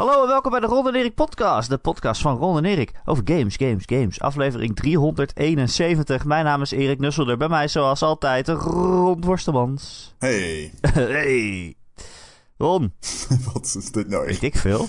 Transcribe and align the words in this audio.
Hallo 0.00 0.22
en 0.22 0.28
welkom 0.28 0.50
bij 0.50 0.60
de 0.60 0.66
Ron 0.66 0.88
en 0.88 0.94
Erik 0.94 1.14
podcast. 1.14 1.68
De 1.68 1.78
podcast 1.78 2.20
van 2.20 2.36
Ron 2.36 2.56
en 2.56 2.64
Erik 2.64 2.92
over 3.04 3.22
games, 3.26 3.56
games, 3.56 3.82
games. 3.86 4.20
Aflevering 4.20 4.76
371. 4.76 6.24
Mijn 6.24 6.44
naam 6.44 6.62
is 6.62 6.70
Erik 6.70 6.98
Nusselder. 6.98 7.36
Bij 7.36 7.48
mij 7.48 7.68
zoals 7.68 8.02
altijd 8.02 8.48
Ron 8.48 9.20
Worstemans. 9.20 10.14
Hey, 10.18 10.72
hey. 10.80 11.74
Ron, 12.56 12.92
wat 13.52 13.74
is 13.78 13.92
dit 13.92 14.08
nou? 14.08 14.26
weet 14.26 14.42
ik 14.42 14.56
veel. 14.56 14.88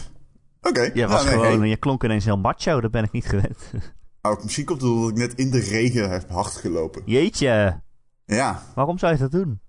Oké. 0.61 0.92
Je 0.93 1.07
was 1.07 1.25
gewoon, 1.25 1.59
hey. 1.59 1.70
je 1.70 1.78
klonk 1.78 2.04
ineens 2.04 2.25
heel 2.25 2.38
macho. 2.38 2.82
Dat 2.82 2.91
ben 2.91 3.04
ik 3.04 3.12
niet 3.12 3.25
gewend. 3.25 3.57
Nou, 4.21 4.39
misschien 4.43 4.66
komt 4.66 4.82
het 4.82 4.91
omdat 4.91 5.09
ik 5.09 5.18
net 5.18 5.34
in 5.34 5.52
de 5.52 5.59
regen 5.59 6.09
heb 6.09 6.30
hard 6.30 6.55
gelopen. 6.55 7.02
Jeetje, 7.05 7.82
Ja, 8.25 8.64
waarom 8.75 8.98
zou 8.98 9.14
je 9.14 9.20
dat 9.20 9.32
doen? 9.32 9.62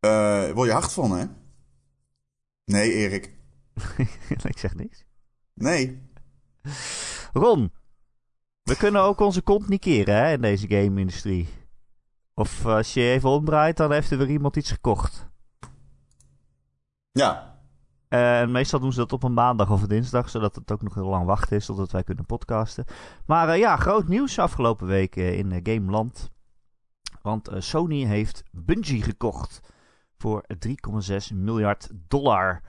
eh 0.00 0.50
word 0.50 0.68
je 0.68 0.74
hard 0.74 0.92
van, 0.92 1.18
hè? 1.18 1.24
Nee, 2.64 2.92
Erik. 2.92 3.36
ik 4.42 4.58
zeg 4.58 4.74
niks. 4.74 5.04
Nee. 5.54 6.02
Ron, 7.32 7.72
we 8.62 8.76
kunnen 8.76 9.02
ook 9.02 9.20
onze 9.20 9.42
kont 9.42 9.68
niet 9.68 9.80
keren 9.80 10.14
hè, 10.14 10.32
in 10.32 10.40
deze 10.40 10.68
game-industrie. 10.68 11.48
Of 12.34 12.64
eh, 12.64 12.74
als 12.74 12.94
je 12.94 13.00
even 13.00 13.30
omdraait, 13.30 13.76
dan 13.76 13.92
heeft 13.92 14.10
er 14.10 14.18
weer 14.18 14.30
iemand 14.30 14.56
iets 14.56 14.70
gekocht. 14.70 15.28
Ja. 17.12 17.56
En 18.08 18.50
meestal 18.50 18.80
doen 18.80 18.92
ze 18.92 18.98
dat 18.98 19.12
op 19.12 19.22
een 19.22 19.34
maandag 19.34 19.70
of 19.70 19.82
een 19.82 19.88
dinsdag, 19.88 20.30
zodat 20.30 20.54
het 20.54 20.72
ook 20.72 20.82
nog 20.82 20.94
heel 20.94 21.08
lang 21.08 21.26
wachten 21.26 21.56
is 21.56 21.66
totdat 21.66 21.92
wij 21.92 22.02
kunnen 22.02 22.26
podcasten. 22.26 22.84
Maar 23.26 23.48
eh, 23.48 23.58
ja, 23.58 23.76
groot 23.76 24.08
nieuws 24.08 24.38
afgelopen 24.38 24.86
week 24.86 25.16
eh, 25.16 25.38
in 25.38 25.52
eh, 25.52 25.60
Gameland. 25.62 26.30
Want 27.22 27.48
eh, 27.48 27.60
Sony 27.60 28.04
heeft 28.04 28.42
Bungie 28.52 29.02
gekocht 29.02 29.60
voor 30.16 30.44
3,6 30.66 31.34
miljard 31.34 31.90
dollar. 32.08 32.62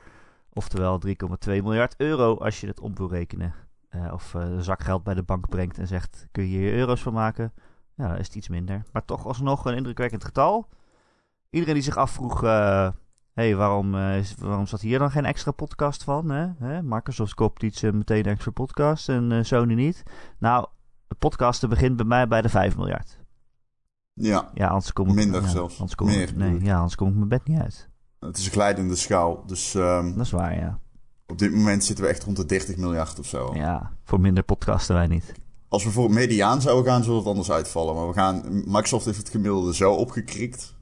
Oftewel 0.59 0.99
3,2 1.07 1.13
miljard 1.45 1.93
euro 1.97 2.35
als 2.37 2.61
je 2.61 2.67
het 2.67 2.79
om 2.79 2.95
wil 2.95 3.09
rekenen. 3.09 3.53
Eh, 3.89 4.13
of 4.13 4.35
eh, 4.35 4.41
een 4.41 4.63
zak 4.63 4.83
geld 4.83 5.03
bij 5.03 5.13
de 5.13 5.23
bank 5.23 5.49
brengt 5.49 5.77
en 5.77 5.87
zegt, 5.87 6.27
kun 6.31 6.43
je 6.43 6.57
hier 6.57 6.73
euro's 6.73 7.01
van 7.01 7.13
maken? 7.13 7.53
Ja, 7.95 8.07
dan 8.07 8.17
is 8.17 8.25
het 8.25 8.35
iets 8.35 8.47
minder. 8.49 8.83
Maar 8.91 9.05
toch 9.05 9.25
alsnog 9.25 9.65
een 9.65 9.75
indrukwekkend 9.75 10.23
getal. 10.23 10.69
Iedereen 11.49 11.73
die 11.73 11.83
zich 11.83 11.97
afvroeg... 11.97 12.43
eh, 12.43 12.89
hey, 13.33 13.55
waarom, 13.55 13.95
is, 13.95 14.35
waarom 14.35 14.65
zat 14.67 14.81
hier 14.81 14.99
dan 14.99 15.11
geen 15.11 15.25
extra 15.25 15.51
podcast 15.51 16.03
van? 16.03 16.29
Hè? 16.29 16.47
Hè? 16.57 16.83
Microsoft 16.83 17.33
koopt 17.33 17.63
iets 17.63 17.81
meteen 17.81 18.25
een 18.25 18.31
extra 18.31 18.51
podcast 18.51 19.09
en 19.09 19.45
Sony 19.45 19.73
niet. 19.73 20.03
Nou, 20.39 20.67
de 21.07 21.15
podcasten 21.15 21.69
begint 21.69 21.95
bij 21.95 22.05
mij 22.05 22.27
bij 22.27 22.41
de 22.41 22.49
5 22.49 22.75
miljard. 22.75 23.19
Ja. 24.13 24.49
Ja, 24.53 24.67
anders 24.67 24.93
kom 24.93 25.07
ik... 25.07 25.15
Minder 25.15 25.41
ja, 25.41 25.47
zelfs. 25.47 25.73
Anders 25.79 25.95
kom 25.95 26.07
Meer, 26.07 26.21
ik, 26.21 26.33
bedoel 26.33 26.49
nee, 26.49 26.57
ik. 26.57 26.65
ja, 26.65 26.75
anders 26.75 26.95
kom 26.95 27.07
ik 27.07 27.15
mijn 27.15 27.29
bed 27.29 27.47
niet 27.47 27.61
uit. 27.61 27.88
Het 28.19 28.37
is 28.37 28.45
een 28.45 28.51
glijdende 28.51 28.95
schaal. 28.95 29.43
Dus 29.45 29.75
ehm, 29.75 30.13
Dat 30.15 30.25
is 30.25 30.31
waar, 30.31 30.55
ja. 30.55 30.79
op 31.27 31.37
dit 31.39 31.53
moment 31.53 31.83
zitten 31.83 32.05
we 32.05 32.11
echt 32.11 32.23
rond 32.23 32.37
de 32.37 32.45
30 32.45 32.77
miljard 32.77 33.19
of 33.19 33.25
zo. 33.25 33.51
Ja, 33.55 33.91
voor 34.03 34.19
minder 34.19 34.43
podcasten 34.43 34.95
wij 34.95 35.07
niet. 35.07 35.31
Als 35.67 35.83
we 35.83 35.91
voor 35.91 36.03
het 36.03 36.13
mediaan 36.13 36.61
zouden 36.61 36.91
gaan, 36.91 37.03
zou 37.03 37.17
het 37.17 37.25
anders 37.25 37.51
uitvallen. 37.51 37.95
Maar 37.95 38.07
we 38.07 38.13
gaan... 38.13 38.43
Microsoft 38.65 39.05
heeft 39.05 39.17
het 39.17 39.29
gemiddelde 39.29 39.75
zo 39.75 39.93
opgekrikt. 39.93 40.75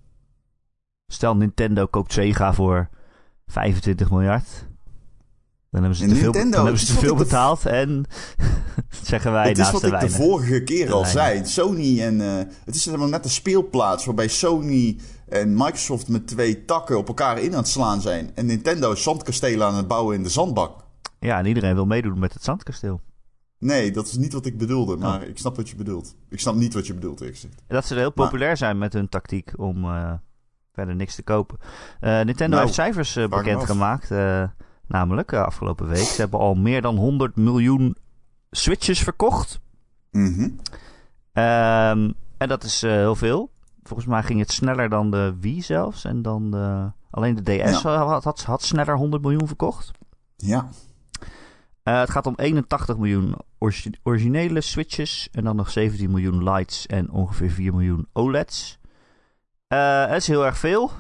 Stel, 1.08 1.36
Nintendo 1.36 1.86
koopt 1.86 2.14
Sega 2.14 2.54
voor 2.54 2.90
25 3.48 4.10
miljard. 4.12 4.46
Dan 5.72 5.82
hebben 5.82 5.96
ze 6.00 6.08
te 6.08 6.16
veel, 6.16 6.32
Nintendo, 6.32 6.56
dan 6.56 6.66
hebben 6.66 6.82
ze 6.82 6.94
te 6.94 7.00
veel 7.00 7.16
de- 7.16 7.24
betaald 7.24 7.66
en 7.66 8.06
zeggen 9.04 9.32
wij 9.32 9.48
het 9.50 9.58
is 9.58 9.72
wat 9.72 9.82
de 9.82 9.88
ik 9.88 10.00
de 10.00 10.10
vorige 10.10 10.64
keer 10.64 10.94
al 10.94 11.06
zei. 11.06 11.46
Sony 11.46 12.02
en... 12.02 12.22
eh, 12.22 12.54
het 12.66 12.76
is 12.76 12.86
helemaal 12.86 13.08
net 13.08 13.24
een 13.24 13.30
speelplaats 13.32 14.06
waarbij 14.06 14.28
Sony 14.28 14.98
en 15.30 15.54
Microsoft 15.54 16.08
met 16.08 16.28
twee 16.28 16.66
takken 16.66 16.98
op 16.98 17.08
elkaar 17.08 17.40
in 17.40 17.52
aan 17.52 17.58
het 17.58 17.68
slaan 17.68 18.02
zijn. 18.02 18.32
En 18.36 18.46
Nintendo 18.46 18.92
is 18.92 19.04
zandkastelen 19.04 19.68
aan 19.68 19.76
het 19.76 19.88
bouwen 19.88 20.16
in 20.16 20.24
de 20.24 20.30
zandbak. 20.30 20.86
Ja, 21.20 21.38
en 21.38 21.46
iedereen 21.46 21.74
wil 21.76 21.86
meedoen 21.86 22.20
met 22.20 22.34
het 22.34 22.44
zandkasteel. 22.44 23.02
Nee, 23.60 23.92
dat 23.92 24.06
is 24.08 24.16
niet 24.18 24.34
wat 24.34 24.46
ik 24.46 24.58
bedoelde, 24.58 24.94
Oh. 24.94 25.00
maar 25.00 25.24
ik 25.28 25.38
snap 25.38 25.56
wat 25.56 25.70
je 25.70 25.76
bedoelt. 25.76 26.16
Ik 26.30 26.40
snap 26.40 26.56
niet 26.56 26.74
wat 26.74 26.88
je 26.88 26.94
bedoelt, 26.94 27.20
eerlijk 27.20 27.38
gezegd. 27.40 27.62
Dat 27.68 27.86
ze 27.86 27.94
heel 27.94 28.12
Maar- 28.16 28.26
populair 28.26 28.58
zijn 28.58 28.78
met 28.78 28.94
hun 28.94 29.10
tactiek 29.10 29.52
om 29.56 29.84
eh, 29.84 30.14
verder 30.74 30.96
niks 30.96 31.16
te 31.16 31.24
kopen. 31.24 31.58
Eh, 32.00 32.12
Nintendo 32.16 32.48
Nou, 32.48 32.62
heeft 32.62 32.74
cijfers 32.74 33.18
af. 33.18 33.30
bekendgemaakt. 33.30 34.12
eh, 34.12 34.44
namelijk 34.88 35.34
afgelopen 35.34 35.88
week. 35.88 35.98
Ze 36.06 36.22
hebben 36.22 36.40
al 36.40 36.56
meer 36.56 36.82
dan 36.82 36.96
100 36.96 37.36
miljoen 37.36 37.96
Switches 38.52 39.00
verkocht. 39.00 39.60
Mhm. 40.12 40.50
Ehm, 41.34 42.12
en 42.38 42.48
dat 42.48 42.64
is 42.64 42.82
heel 42.82 43.16
veel. 43.16 43.52
Volgens 43.88 44.08
mij 44.08 44.24
ging 44.24 44.40
het 44.40 44.52
sneller 44.52 44.90
dan 44.90 45.12
de 45.12 45.36
Wii 45.40 45.62
zelfs. 45.62 46.04
En 46.06 46.22
dan 46.22 46.52
de, 46.52 46.92
alleen 47.10 47.36
de 47.44 47.58
DS 47.64 47.82
had, 47.82 48.24
had, 48.24 48.44
had 48.44 48.62
sneller 48.64 48.96
100 48.98 49.22
miljoen 49.24 49.48
verkocht. 49.48 49.92
Ja. 50.36 50.70
Eh, 51.84 52.00
het 52.00 52.10
gaat 52.10 52.26
om 52.26 52.34
81 52.38 52.98
miljoen 52.98 53.36
origi- 53.58 54.00
originele 54.04 54.62
Switches. 54.62 55.30
En 55.32 55.44
dan 55.44 55.56
nog 55.56 55.70
17 55.72 56.10
miljoen 56.12 56.44
lights 56.44 56.86
en 56.86 57.12
ongeveer 57.12 57.50
4 57.52 57.74
miljoen 57.74 58.08
OLEDs. 58.14 58.80
Eh, 59.68 60.06
het 60.06 60.22
is 60.22 60.28
heel 60.28 60.46
erg 60.46 60.58
veel. 60.58 60.92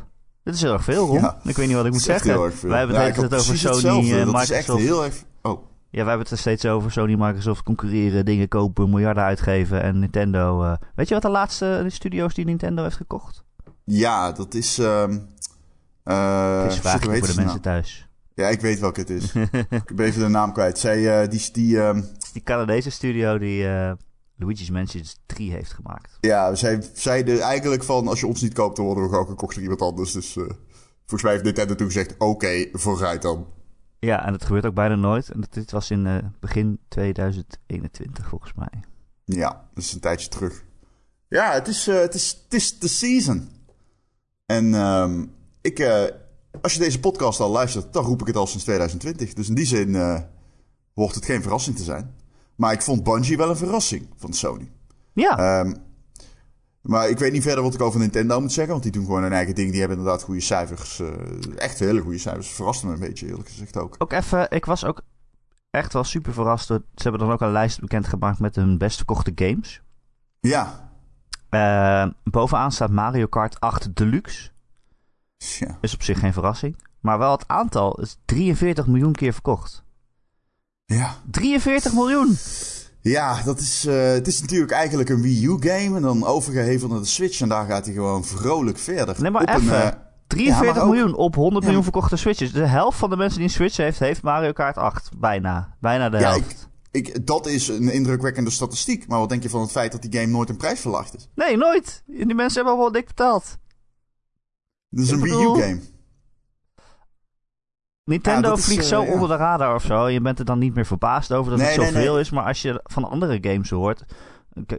Het 0.43 0.55
is 0.55 0.61
heel 0.61 0.73
erg 0.73 0.83
veel, 0.83 1.05
Ron. 1.07 1.19
Ja. 1.19 1.39
Ik 1.43 1.55
weet 1.55 1.67
niet 1.67 1.75
wat 1.75 1.85
ik 1.85 1.91
moet 1.91 2.01
zeggen. 2.01 2.39
Wij 2.69 2.77
hebben 2.77 2.95
Ja, 2.95 3.01
het 3.01 3.33
over 3.35 3.57
Sony 3.57 4.13
en 4.13 4.25
Dat 4.31 4.41
is 4.41 4.49
echt 4.51 4.67
Microsoft. 4.67 4.81
heel 4.83 5.03
erg... 5.03 5.23
Oh, 5.41 5.63
Ja, 5.97 6.03
wij 6.03 6.13
hebben 6.13 6.27
het 6.31 6.31
er 6.31 6.37
steeds 6.37 6.65
over. 6.65 6.91
Sony 6.91 7.15
Microsoft 7.15 7.63
concurreren, 7.63 8.25
dingen 8.25 8.47
kopen, 8.47 8.89
miljarden 8.89 9.23
uitgeven. 9.23 9.81
En 9.81 9.99
Nintendo... 9.99 10.63
eh, 10.63 10.73
weet 10.95 11.07
je 11.07 11.13
wat 11.13 11.23
de 11.23 11.29
laatste 11.29 11.85
studio's 11.87 12.33
die 12.33 12.45
Nintendo 12.45 12.83
heeft 12.83 12.95
gekocht? 12.95 13.43
ja, 13.83 14.31
dat 14.31 14.53
is... 14.53 14.79
ehm 14.79 15.17
eh, 16.03 16.61
het 16.63 16.71
is 16.71 16.79
vaak 16.79 17.03
voor 17.03 17.13
de 17.13 17.19
mensen 17.19 17.45
nou? 17.45 17.59
thuis. 17.59 18.07
Ja, 18.33 18.47
ik 18.47 18.61
weet 18.61 18.79
welke 18.79 18.99
het 18.99 19.09
is. 19.09 19.33
ik 19.85 19.95
ben 19.95 20.05
even 20.05 20.21
de 20.21 20.27
naam 20.27 20.53
kwijt. 20.53 20.77
Zij, 20.79 21.21
eh, 21.21 21.29
die, 21.29 21.49
die, 21.51 21.81
ehm, 21.81 22.01
Die 22.33 22.43
Canadese 22.43 22.89
studio 22.89 23.37
die 23.37 23.67
eh, 23.67 23.91
Luigi's 24.35 24.69
Mansion 24.69 25.03
3 25.25 25.51
heeft 25.51 25.73
gemaakt. 25.73 26.17
ja, 26.21 26.55
zij 26.55 26.83
zeiden 26.93 27.39
eigenlijk 27.39 27.83
van... 27.83 28.07
Als 28.07 28.19
je 28.19 28.27
ons 28.27 28.41
niet 28.41 28.53
koopt, 28.53 28.75
dan 28.75 28.85
worden 28.85 29.03
we 29.03 29.09
gewoon 29.09 29.27
gekocht 29.27 29.53
door 29.53 29.63
iemand 29.63 29.81
anders. 29.81 30.11
Dus 30.11 30.37
eh, 30.37 30.43
volgens 30.99 31.23
mij 31.23 31.31
heeft 31.31 31.43
Nintendo 31.43 31.75
toen 31.75 31.87
gezegd... 31.87 32.15
Oké, 32.17 32.65
vooruit 32.71 33.21
dan. 33.21 33.47
Ja, 34.07 34.25
en 34.25 34.31
dat 34.31 34.45
gebeurt 34.45 34.65
ook 34.65 34.73
bijna 34.73 34.95
nooit. 34.95 35.29
En 35.29 35.39
dat, 35.41 35.53
dit 35.53 35.71
was 35.71 35.91
in 35.91 36.07
eh, 36.07 36.17
begin 36.39 36.79
2021 36.87 38.27
volgens 38.27 38.53
mij. 38.53 38.83
Ja, 39.23 39.67
dat 39.73 39.83
is 39.83 39.93
een 39.93 39.99
tijdje 39.99 40.29
terug. 40.29 40.63
Ja, 41.27 41.53
het 41.53 41.67
is, 41.67 41.87
eh, 41.87 41.99
het 41.99 42.13
is, 42.13 42.41
het 42.43 42.53
is 42.53 42.79
de 42.79 42.87
season. 42.87 43.49
En 44.45 44.73
ehm, 44.73 45.25
ik, 45.61 45.79
eh, 45.79 46.03
als 46.61 46.73
je 46.73 46.79
deze 46.79 46.99
podcast 46.99 47.39
al 47.39 47.49
luistert, 47.49 47.93
dan 47.93 48.03
roep 48.05 48.21
ik 48.21 48.27
het 48.27 48.35
al 48.35 48.47
sinds 48.47 48.63
2020. 48.63 49.33
Dus 49.33 49.47
in 49.47 49.55
die 49.55 49.65
zin 49.65 49.95
hoort 50.93 51.15
het 51.15 51.25
geen 51.25 51.41
verrassing 51.41 51.75
te 51.75 51.83
zijn. 51.83 52.15
Maar 52.55 52.73
ik 52.73 52.81
vond 52.81 53.03
Bungie 53.03 53.37
wel 53.37 53.49
een 53.49 53.57
verrassing 53.57 54.07
van 54.15 54.33
Sony. 54.33 54.71
Ja, 55.13 55.37
Ehm, 55.37 55.73
maar 56.87 57.09
ik 57.09 57.17
weet 57.19 57.31
niet 57.31 57.41
verder 57.43 57.63
wat 57.63 57.73
ik 57.73 57.81
over 57.81 57.99
Nintendo 57.99 58.39
moet 58.41 58.51
zeggen. 58.51 58.71
Want 58.71 58.83
die 58.83 58.91
doen 58.91 59.05
gewoon 59.05 59.21
hun 59.23 59.31
eigen 59.33 59.55
ding. 59.55 59.71
Die 59.71 59.79
hebben 59.79 59.97
inderdaad 59.97 60.23
goede 60.23 60.41
cijfers. 60.41 60.99
eh, 60.99 61.07
echt 61.57 61.79
hele 61.79 62.01
goede 62.01 62.17
cijfers. 62.17 62.47
Verraste 62.49 62.85
me 62.87 62.93
een 62.93 62.99
beetje, 62.99 63.27
eerlijk 63.27 63.49
gezegd 63.49 63.77
ook. 63.77 63.95
ook 63.97 64.11
even... 64.11 64.51
Ik 64.51 64.65
was 64.65 64.85
ook 64.85 65.01
echt 65.69 65.93
wel 65.93 66.03
super 66.03 66.33
verrast. 66.33 66.67
door- 66.67 66.81
Ze 66.95 67.01
hebben 67.03 67.19
dan 67.21 67.31
ook 67.31 67.41
een 67.41 67.51
lijst 67.51 67.79
bekendgemaakt 67.79 68.39
met 68.39 68.55
hun 68.55 68.77
best 68.77 68.97
verkochte 68.97 69.31
games. 69.35 69.81
Ja. 70.39 70.91
Eh, 71.49 72.07
bovenaan 72.23 72.71
staat 72.71 72.91
Mario 72.91 73.25
Kart 73.27 73.59
8 73.59 73.95
Deluxe. 73.95 74.49
ja. 75.37 75.77
Is 75.81 75.93
op 75.93 76.03
zich 76.03 76.19
geen 76.19 76.33
verrassing. 76.33 76.77
Maar 76.99 77.17
wel 77.17 77.31
het 77.31 77.47
aantal 77.47 77.93
is 78.01 78.17
43 78.25 78.87
miljoen 78.87 79.11
keer 79.13 79.33
verkocht. 79.33 79.83
Ja. 80.85 81.15
43 81.31 81.93
miljoen! 81.93 82.37
Ja, 83.01 83.41
dat 83.43 83.59
is, 83.59 83.85
eh, 83.85 84.11
het 84.11 84.27
is 84.27 84.41
natuurlijk 84.41 84.71
eigenlijk 84.71 85.09
een 85.09 85.21
Wii 85.21 85.45
U-game. 85.45 85.95
En 85.95 86.01
dan 86.01 86.25
overgeheveld 86.25 86.91
naar 86.91 86.99
de 86.99 87.05
Switch. 87.05 87.41
En 87.41 87.49
daar 87.49 87.65
gaat 87.65 87.85
hij 87.85 87.93
gewoon 87.93 88.25
vrolijk 88.25 88.77
verder. 88.77 89.21
Nee, 89.21 89.31
maar 89.31 89.41
Op 89.41 89.47
een, 89.47 89.55
even. 89.55 89.83
eh, 89.83 89.99
43 90.27 90.65
Ja, 90.67 90.73
maar 90.73 90.83
ook- 90.83 90.89
miljoen 90.93 91.15
op 91.15 91.35
100 91.35 91.59
Ja, 91.59 91.65
miljoen 91.65 91.83
verkochte 91.83 92.15
Switches. 92.15 92.51
De 92.51 92.65
helft 92.65 92.97
van 92.97 93.09
de 93.09 93.17
mensen 93.17 93.37
die 93.39 93.47
een 93.47 93.53
Switch 93.53 93.77
heeft, 93.77 93.99
heeft 93.99 94.21
Mario 94.21 94.51
Kart 94.51 94.77
8. 94.77 95.09
Bijna. 95.19 95.75
Bijna 95.79 96.09
de 96.09 96.17
Ja, 96.17 96.29
helft. 96.29 96.69
ik, 96.91 97.25
dat 97.25 97.45
is 97.47 97.67
een 97.67 97.89
indrukwekkende 97.91 98.49
statistiek. 98.49 99.07
Maar 99.07 99.19
wat 99.19 99.29
denk 99.29 99.43
je 99.43 99.49
van 99.49 99.61
het 99.61 99.71
feit 99.71 99.91
dat 99.91 100.01
die 100.01 100.19
game 100.19 100.31
nooit 100.31 100.49
een 100.49 100.57
prijs 100.57 100.79
verlaagd 100.79 101.15
is? 101.15 101.29
Nee, 101.35 101.57
nooit. 101.57 102.03
Die 102.05 102.25
mensen 102.35 102.55
hebben 102.55 102.73
allemaal 102.73 102.91
dik 102.91 103.07
betaald. 103.07 103.57
Dat 104.89 105.03
is 105.03 105.07
Ik 105.09 105.13
een 105.15 105.21
bedoel- 105.21 105.55
Wii 105.55 105.63
U-game. 105.63 105.81
Nintendo 108.07 108.41
Ja, 108.41 108.47
dat 108.47 108.57
is, 108.57 108.65
vliegt 108.65 108.81
eh, 108.81 108.87
zo 108.87 109.03
ja. 109.03 109.11
onder 109.11 109.27
de 109.27 109.35
radar 109.35 109.75
of 109.75 109.83
zo. 109.83 110.07
Je 110.07 110.21
bent 110.21 110.39
er 110.39 110.45
dan 110.45 110.59
niet 110.59 110.75
meer 110.75 110.85
verbaasd 110.85 111.33
over 111.33 111.51
dat 111.51 111.59
Nee, 111.59 111.67
het 111.67 111.85
zoveel 111.85 112.13
nee. 112.13 112.21
is. 112.21 112.29
Maar 112.29 112.43
als 112.43 112.61
je 112.61 112.81
van 112.83 113.09
andere 113.09 113.37
games 113.41 113.69
hoort... 113.69 114.03
eh, 114.67 114.77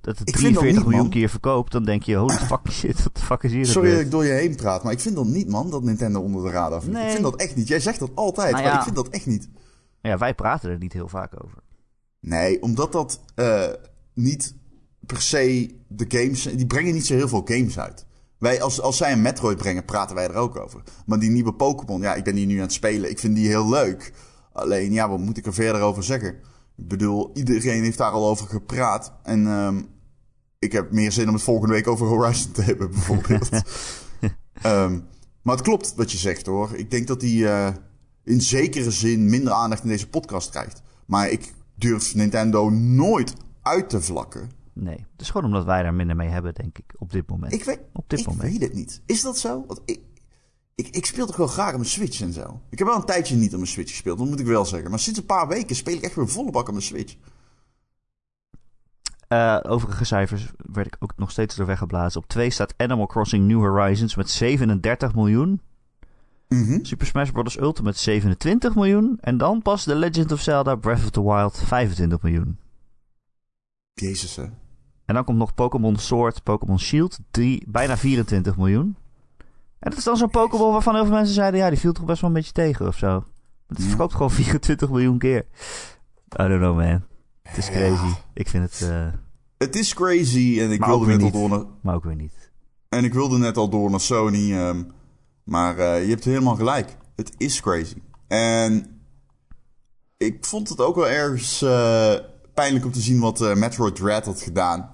dat 0.00 0.18
het 0.18 0.28
ik 0.28 0.36
vind 0.36 0.54
dat 0.54 0.62
43 0.62 0.74
niet, 0.74 0.86
miljoen 0.86 1.10
keer 1.10 1.28
verkoopt, 1.28 1.72
dan 1.72 1.84
denk 1.84 2.02
je, 2.02 2.16
holy 2.16 2.34
fucking 2.34 2.74
shit, 2.80 3.02
wat 3.02 3.16
de 3.16 3.20
fuck 3.20 3.42
is 3.42 3.52
hier 3.52 3.66
Sorry 3.66 3.90
dat 3.90 4.00
ik 4.00 4.10
door 4.10 4.24
je 4.24 4.32
heen 4.32 4.56
praat, 4.56 4.82
maar 4.82 4.92
ik 4.92 5.00
vind 5.00 5.14
dat 5.14 5.24
niet, 5.24 5.48
man, 5.48 5.70
dat 5.70 5.82
Nintendo 5.82 6.20
onder 6.20 6.44
de 6.44 6.50
radar 6.50 6.82
vliegt. 6.82 6.96
Nee. 6.96 7.06
Ik 7.06 7.12
vind 7.12 7.22
dat 7.22 7.36
echt 7.36 7.56
niet. 7.56 7.68
Jij 7.68 7.80
zegt 7.80 7.98
dat 7.98 8.10
altijd, 8.14 8.52
Nou 8.52 8.64
maar 8.64 8.74
ik 8.74 8.82
vind 8.82 8.96
dat 8.96 9.08
echt 9.08 9.26
niet. 9.26 9.48
Ja, 10.00 10.18
wij 10.18 10.34
praten 10.34 10.70
er 10.70 10.78
niet 10.78 10.92
heel 10.92 11.08
vaak 11.08 11.44
over. 11.44 11.58
Nee, 12.20 12.62
omdat 12.62 12.92
dat 12.92 13.20
eh, 13.34 13.68
niet 14.14 14.54
per 15.06 15.20
se 15.20 15.74
de 15.88 16.04
games... 16.08 16.42
Die 16.42 16.66
brengen 16.66 16.94
niet 16.94 17.06
zo 17.06 17.14
heel 17.14 17.28
veel 17.28 17.42
games 17.44 17.78
uit. 17.78 18.06
Wij, 18.44 18.62
als, 18.62 18.80
als 18.80 18.96
zij 18.96 19.12
een 19.12 19.22
Metroid 19.22 19.56
brengen, 19.56 19.84
praten 19.84 20.14
wij 20.14 20.28
er 20.28 20.34
ook 20.34 20.56
over. 20.56 20.82
Maar 21.06 21.18
die 21.18 21.30
nieuwe 21.30 21.54
Pokémon, 21.54 22.00
ja, 22.00 22.14
ik 22.14 22.24
ben 22.24 22.34
die 22.34 22.46
nu 22.46 22.56
aan 22.56 22.62
het 22.62 22.72
spelen. 22.72 23.10
Ik 23.10 23.18
vind 23.18 23.36
die 23.36 23.48
heel 23.48 23.68
leuk. 23.68 24.12
Alleen, 24.52 24.92
ja, 24.92 25.08
wat 25.08 25.18
moet 25.18 25.36
ik 25.36 25.46
er 25.46 25.54
verder 25.54 25.80
over 25.80 26.02
zeggen? 26.02 26.28
Ik 26.76 26.88
bedoel, 26.88 27.30
iedereen 27.34 27.82
heeft 27.82 27.98
daar 27.98 28.10
al 28.10 28.28
over 28.28 28.46
gepraat. 28.46 29.12
En 29.22 29.46
ehm, 29.46 29.82
ik 30.58 30.72
heb 30.72 30.92
meer 30.92 31.12
zin 31.12 31.28
om 31.28 31.34
het 31.34 31.42
volgende 31.42 31.74
week 31.74 31.86
over 31.86 32.06
Horizon 32.06 32.52
te 32.52 32.62
hebben, 32.62 32.90
bijvoorbeeld. 32.96 33.48
Ehm, 34.62 34.98
maar 35.42 35.54
het 35.54 35.64
klopt 35.64 35.94
wat 35.94 36.12
je 36.12 36.18
zegt, 36.18 36.46
hoor. 36.46 36.70
Ik 36.74 36.90
denk 36.90 37.06
dat 37.06 37.20
hij 37.20 37.46
eh, 37.46 37.74
in 38.24 38.40
zekere 38.40 38.90
zin 38.90 39.30
minder 39.30 39.52
aandacht 39.52 39.82
in 39.82 39.88
deze 39.88 40.08
podcast 40.08 40.50
krijgt. 40.50 40.82
Maar 41.06 41.30
ik 41.30 41.52
durf 41.74 42.14
Nintendo 42.14 42.70
nooit 42.70 43.32
uit 43.62 43.88
te 43.88 44.02
vlakken. 44.02 44.50
Nee, 44.74 45.06
het 45.12 45.20
is 45.20 45.30
gewoon 45.30 45.46
omdat 45.46 45.64
wij 45.64 45.82
daar 45.82 45.94
minder 45.94 46.16
mee 46.16 46.28
hebben, 46.28 46.54
denk 46.54 46.78
ik, 46.78 46.94
op 46.98 47.12
dit 47.12 47.28
moment. 47.28 47.52
Ik 47.52 47.64
weet, 47.64 47.80
op 47.92 48.08
dit 48.08 48.20
ik 48.20 48.26
moment. 48.26 48.50
weet 48.50 48.62
het 48.62 48.74
niet. 48.74 49.02
Is 49.06 49.22
dat 49.22 49.38
zo? 49.38 49.64
Want 49.66 49.80
ik, 49.84 50.00
ik, 50.74 50.88
ik 50.88 51.06
speel 51.06 51.26
toch 51.26 51.36
wel 51.36 51.46
graag 51.46 51.70
op 51.70 51.78
mijn 51.78 51.88
Switch 51.88 52.20
en 52.20 52.32
zo. 52.32 52.60
Ik 52.70 52.78
heb 52.78 52.88
wel 52.88 52.96
een 52.96 53.04
tijdje 53.04 53.36
niet 53.36 53.50
op 53.50 53.58
mijn 53.58 53.70
Switch 53.70 53.90
gespeeld, 53.90 54.18
dat 54.18 54.28
moet 54.28 54.40
ik 54.40 54.46
wel 54.46 54.64
zeggen. 54.64 54.90
Maar 54.90 54.98
sinds 54.98 55.18
een 55.18 55.26
paar 55.26 55.48
weken 55.48 55.76
speel 55.76 55.94
ik 55.94 56.02
echt 56.02 56.14
weer 56.14 56.28
volle 56.28 56.50
bak 56.50 56.66
op 56.66 56.72
mijn 56.72 56.84
Switch. 56.84 57.16
Uh, 59.28 59.60
overige 59.62 60.04
cijfers 60.04 60.50
werd 60.72 60.86
ik 60.86 60.96
ook 60.98 61.12
nog 61.16 61.30
steeds 61.30 61.56
door 61.56 61.66
weggeblazen. 61.66 62.20
Op 62.20 62.28
2 62.28 62.50
staat 62.50 62.74
Animal 62.76 63.06
Crossing 63.06 63.46
New 63.46 63.58
Horizons 63.58 64.14
met 64.14 64.30
37 64.30 65.14
miljoen. 65.14 65.60
Mhm. 66.48 66.84
Super 66.84 67.06
Smash 67.06 67.30
Bros. 67.30 67.58
Ultimate 67.58 67.98
27 67.98 68.74
miljoen. 68.74 69.18
En 69.20 69.36
dan 69.36 69.62
pas 69.62 69.84
The 69.84 69.94
Legend 69.94 70.32
of 70.32 70.40
Zelda 70.40 70.74
Breath 70.76 71.04
of 71.04 71.10
the 71.10 71.22
Wild 71.22 71.62
25 71.64 72.22
miljoen. 72.22 72.58
Jezus, 73.94 74.36
hè. 74.36 74.44
En 75.04 75.14
dan 75.14 75.24
komt 75.24 75.38
nog 75.38 75.54
Pokémon 75.54 75.96
Sword, 75.96 76.42
Pokémon 76.42 76.78
Shield, 76.78 77.18
drie, 77.30 77.64
bijna 77.68 77.96
24 77.96 78.56
miljoen. 78.56 78.96
En 79.78 79.90
dat 79.90 79.98
is 79.98 80.04
dan 80.04 80.16
zo'n 80.16 80.30
Pokémon 80.30 80.72
waarvan 80.72 80.94
heel 80.94 81.04
veel 81.04 81.14
mensen 81.14 81.34
zeiden... 81.34 81.60
ja, 81.60 81.68
die 81.70 81.78
viel 81.78 81.92
toch 81.92 82.04
best 82.04 82.20
wel 82.20 82.30
een 82.30 82.36
beetje 82.36 82.52
tegen 82.52 82.86
of 82.86 82.96
zo. 82.96 83.08
Maar 83.08 83.22
het 83.68 83.78
Ja. 83.82 83.88
verkoopt 83.88 84.12
gewoon 84.12 84.30
24 84.44 84.90
miljoen 84.90 85.18
keer. 85.18 85.46
I 86.40 86.48
don't 86.48 86.58
know, 86.58 86.76
man. 86.76 87.02
Het 87.42 87.56
is 87.56 87.66
Ja. 87.66 87.72
crazy. 87.72 88.14
Ik 88.34 88.48
vind 88.48 88.64
het... 88.78 88.90
eh, 88.90 89.06
Het 89.58 89.76
is 89.76 89.94
crazy 89.94 90.60
en 90.60 90.70
ik 90.70 90.80
Maar 90.80 90.88
wilde 90.88 91.06
net 91.06 91.22
al 91.22 91.30
door 91.30 91.48
naar, 91.48 91.64
maar 91.82 91.94
ook 91.94 92.04
weer 92.04 92.16
niet. 92.16 92.50
en 92.88 93.04
ik 93.04 93.14
wilde 93.14 93.38
net 93.38 93.56
al 93.56 93.68
door 93.68 93.90
naar 93.90 94.00
Sony. 94.00 94.52
ehm, 94.52 94.82
maar 95.44 95.78
eh, 95.78 96.02
je 96.04 96.10
hebt 96.10 96.24
helemaal 96.24 96.56
gelijk. 96.56 96.96
Het 97.16 97.34
is 97.36 97.60
crazy. 97.60 97.96
En 98.28 99.00
ik 100.16 100.44
vond 100.44 100.68
het 100.68 100.80
ook 100.80 100.94
wel 100.94 101.08
ergens 101.08 101.62
eh, 101.62 102.14
pijnlijk 102.54 102.84
om 102.84 102.92
te 102.92 103.00
zien 103.00 103.20
wat 103.20 103.54
Metroid 103.56 103.96
Dread 103.96 104.24
had 104.24 104.40
gedaan. 104.40 104.93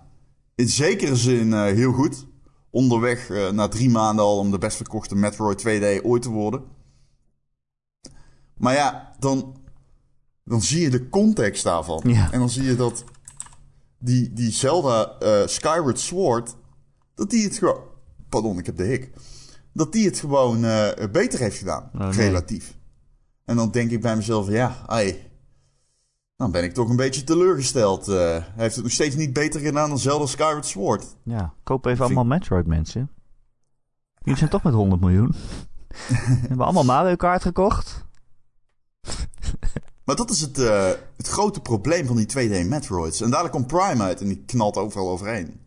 In 0.61 0.69
zekere 0.69 1.17
zin 1.17 1.53
eh, 1.53 1.62
heel 1.62 1.93
goed. 1.93 2.27
Onderweg 2.71 3.31
eh, 3.31 3.51
na 3.51 3.69
drie 3.69 3.91
maanden 3.91 4.25
al 4.25 4.39
om 4.39 4.51
de 4.51 4.59
best 4.59 4.77
verkochte 4.77 5.15
Metroid 5.15 5.61
2D 5.61 6.03
ooit 6.03 6.23
te 6.23 6.29
worden. 6.29 6.62
Maar 8.57 8.75
ja, 8.75 9.12
dan, 9.19 9.57
dan 10.45 10.62
zie 10.62 10.81
je 10.81 10.91
de 10.91 11.09
context 11.09 11.62
daarvan. 11.65 12.03
Ja. 12.05 12.33
En 12.33 12.39
dan 12.39 12.51
zie 12.51 12.62
je 12.62 12.77
dat 12.77 13.05
die, 13.99 14.33
die 14.33 14.51
Zelda 14.51 15.17
eh, 15.19 15.47
Skyward 15.47 15.99
Sword, 15.99 16.57
dat 17.15 17.31
die 17.31 17.45
het 17.45 17.56
gewoon... 17.59 17.81
Pardon, 18.29 18.59
ik 18.59 18.67
heb 18.67 18.77
de 18.77 18.85
hik. 18.85 19.11
Dat 19.73 19.93
die 19.93 20.06
het 20.06 20.19
gewoon 20.19 20.61
beter 21.13 21.39
heeft 21.39 21.59
gedaan, 21.59 21.91
Oh, 21.95 22.01
nee. 22.01 22.11
relatief. 22.11 22.79
En 23.45 23.56
dan 23.56 23.71
denk 23.71 23.91
ik 23.91 24.01
bij 24.01 24.17
mezelf, 24.17 24.49
ja, 24.49 24.85
ai, 24.87 25.30
dan 26.41 26.51
ben 26.51 26.65
ik 26.65 26.75
toch 26.75 26.89
een 26.89 26.97
beetje 26.97 27.25
teleurgesteld. 27.25 28.09
Eh, 28.09 28.17
hij 28.17 28.45
heeft 28.57 28.75
het 28.75 28.85
nog 28.85 28.93
steeds 28.93 29.17
niet 29.17 29.33
beter 29.33 29.61
gedaan 29.61 29.89
dan 29.89 29.99
Zelda 29.99 30.27
Skyward 30.27 30.67
Sword. 30.67 31.17
Ja, 31.23 31.53
koop 31.63 31.85
even 31.85 31.97
Vind- 31.97 32.17
allemaal 32.17 32.39
Metroid, 32.39 32.67
mensen. 32.67 33.11
Jullie 34.19 34.39
zijn 34.39 34.51
toch 34.51 34.63
met 34.63 34.73
100 34.73 35.01
miljoen. 35.01 35.35
hebben 36.49 36.65
allemaal 36.65 36.85
Mario 36.85 37.17
Kart 37.17 37.43
gekocht. 37.43 38.05
Maar 40.05 40.17
dat 40.17 40.31
is 40.31 40.41
het, 40.41 40.59
eh, 40.59 40.91
het 41.17 41.29
grote 41.29 41.61
probleem 41.61 42.07
van 42.07 42.17
die 42.17 42.27
2D 42.27 42.69
Metroids. 42.69 43.21
En 43.21 43.31
dadelijk 43.31 43.55
komt 43.55 43.67
Prime 43.67 44.03
uit 44.03 44.21
en 44.21 44.27
die 44.27 44.45
knalt 44.47 44.77
overal 44.77 45.11
overheen. 45.11 45.61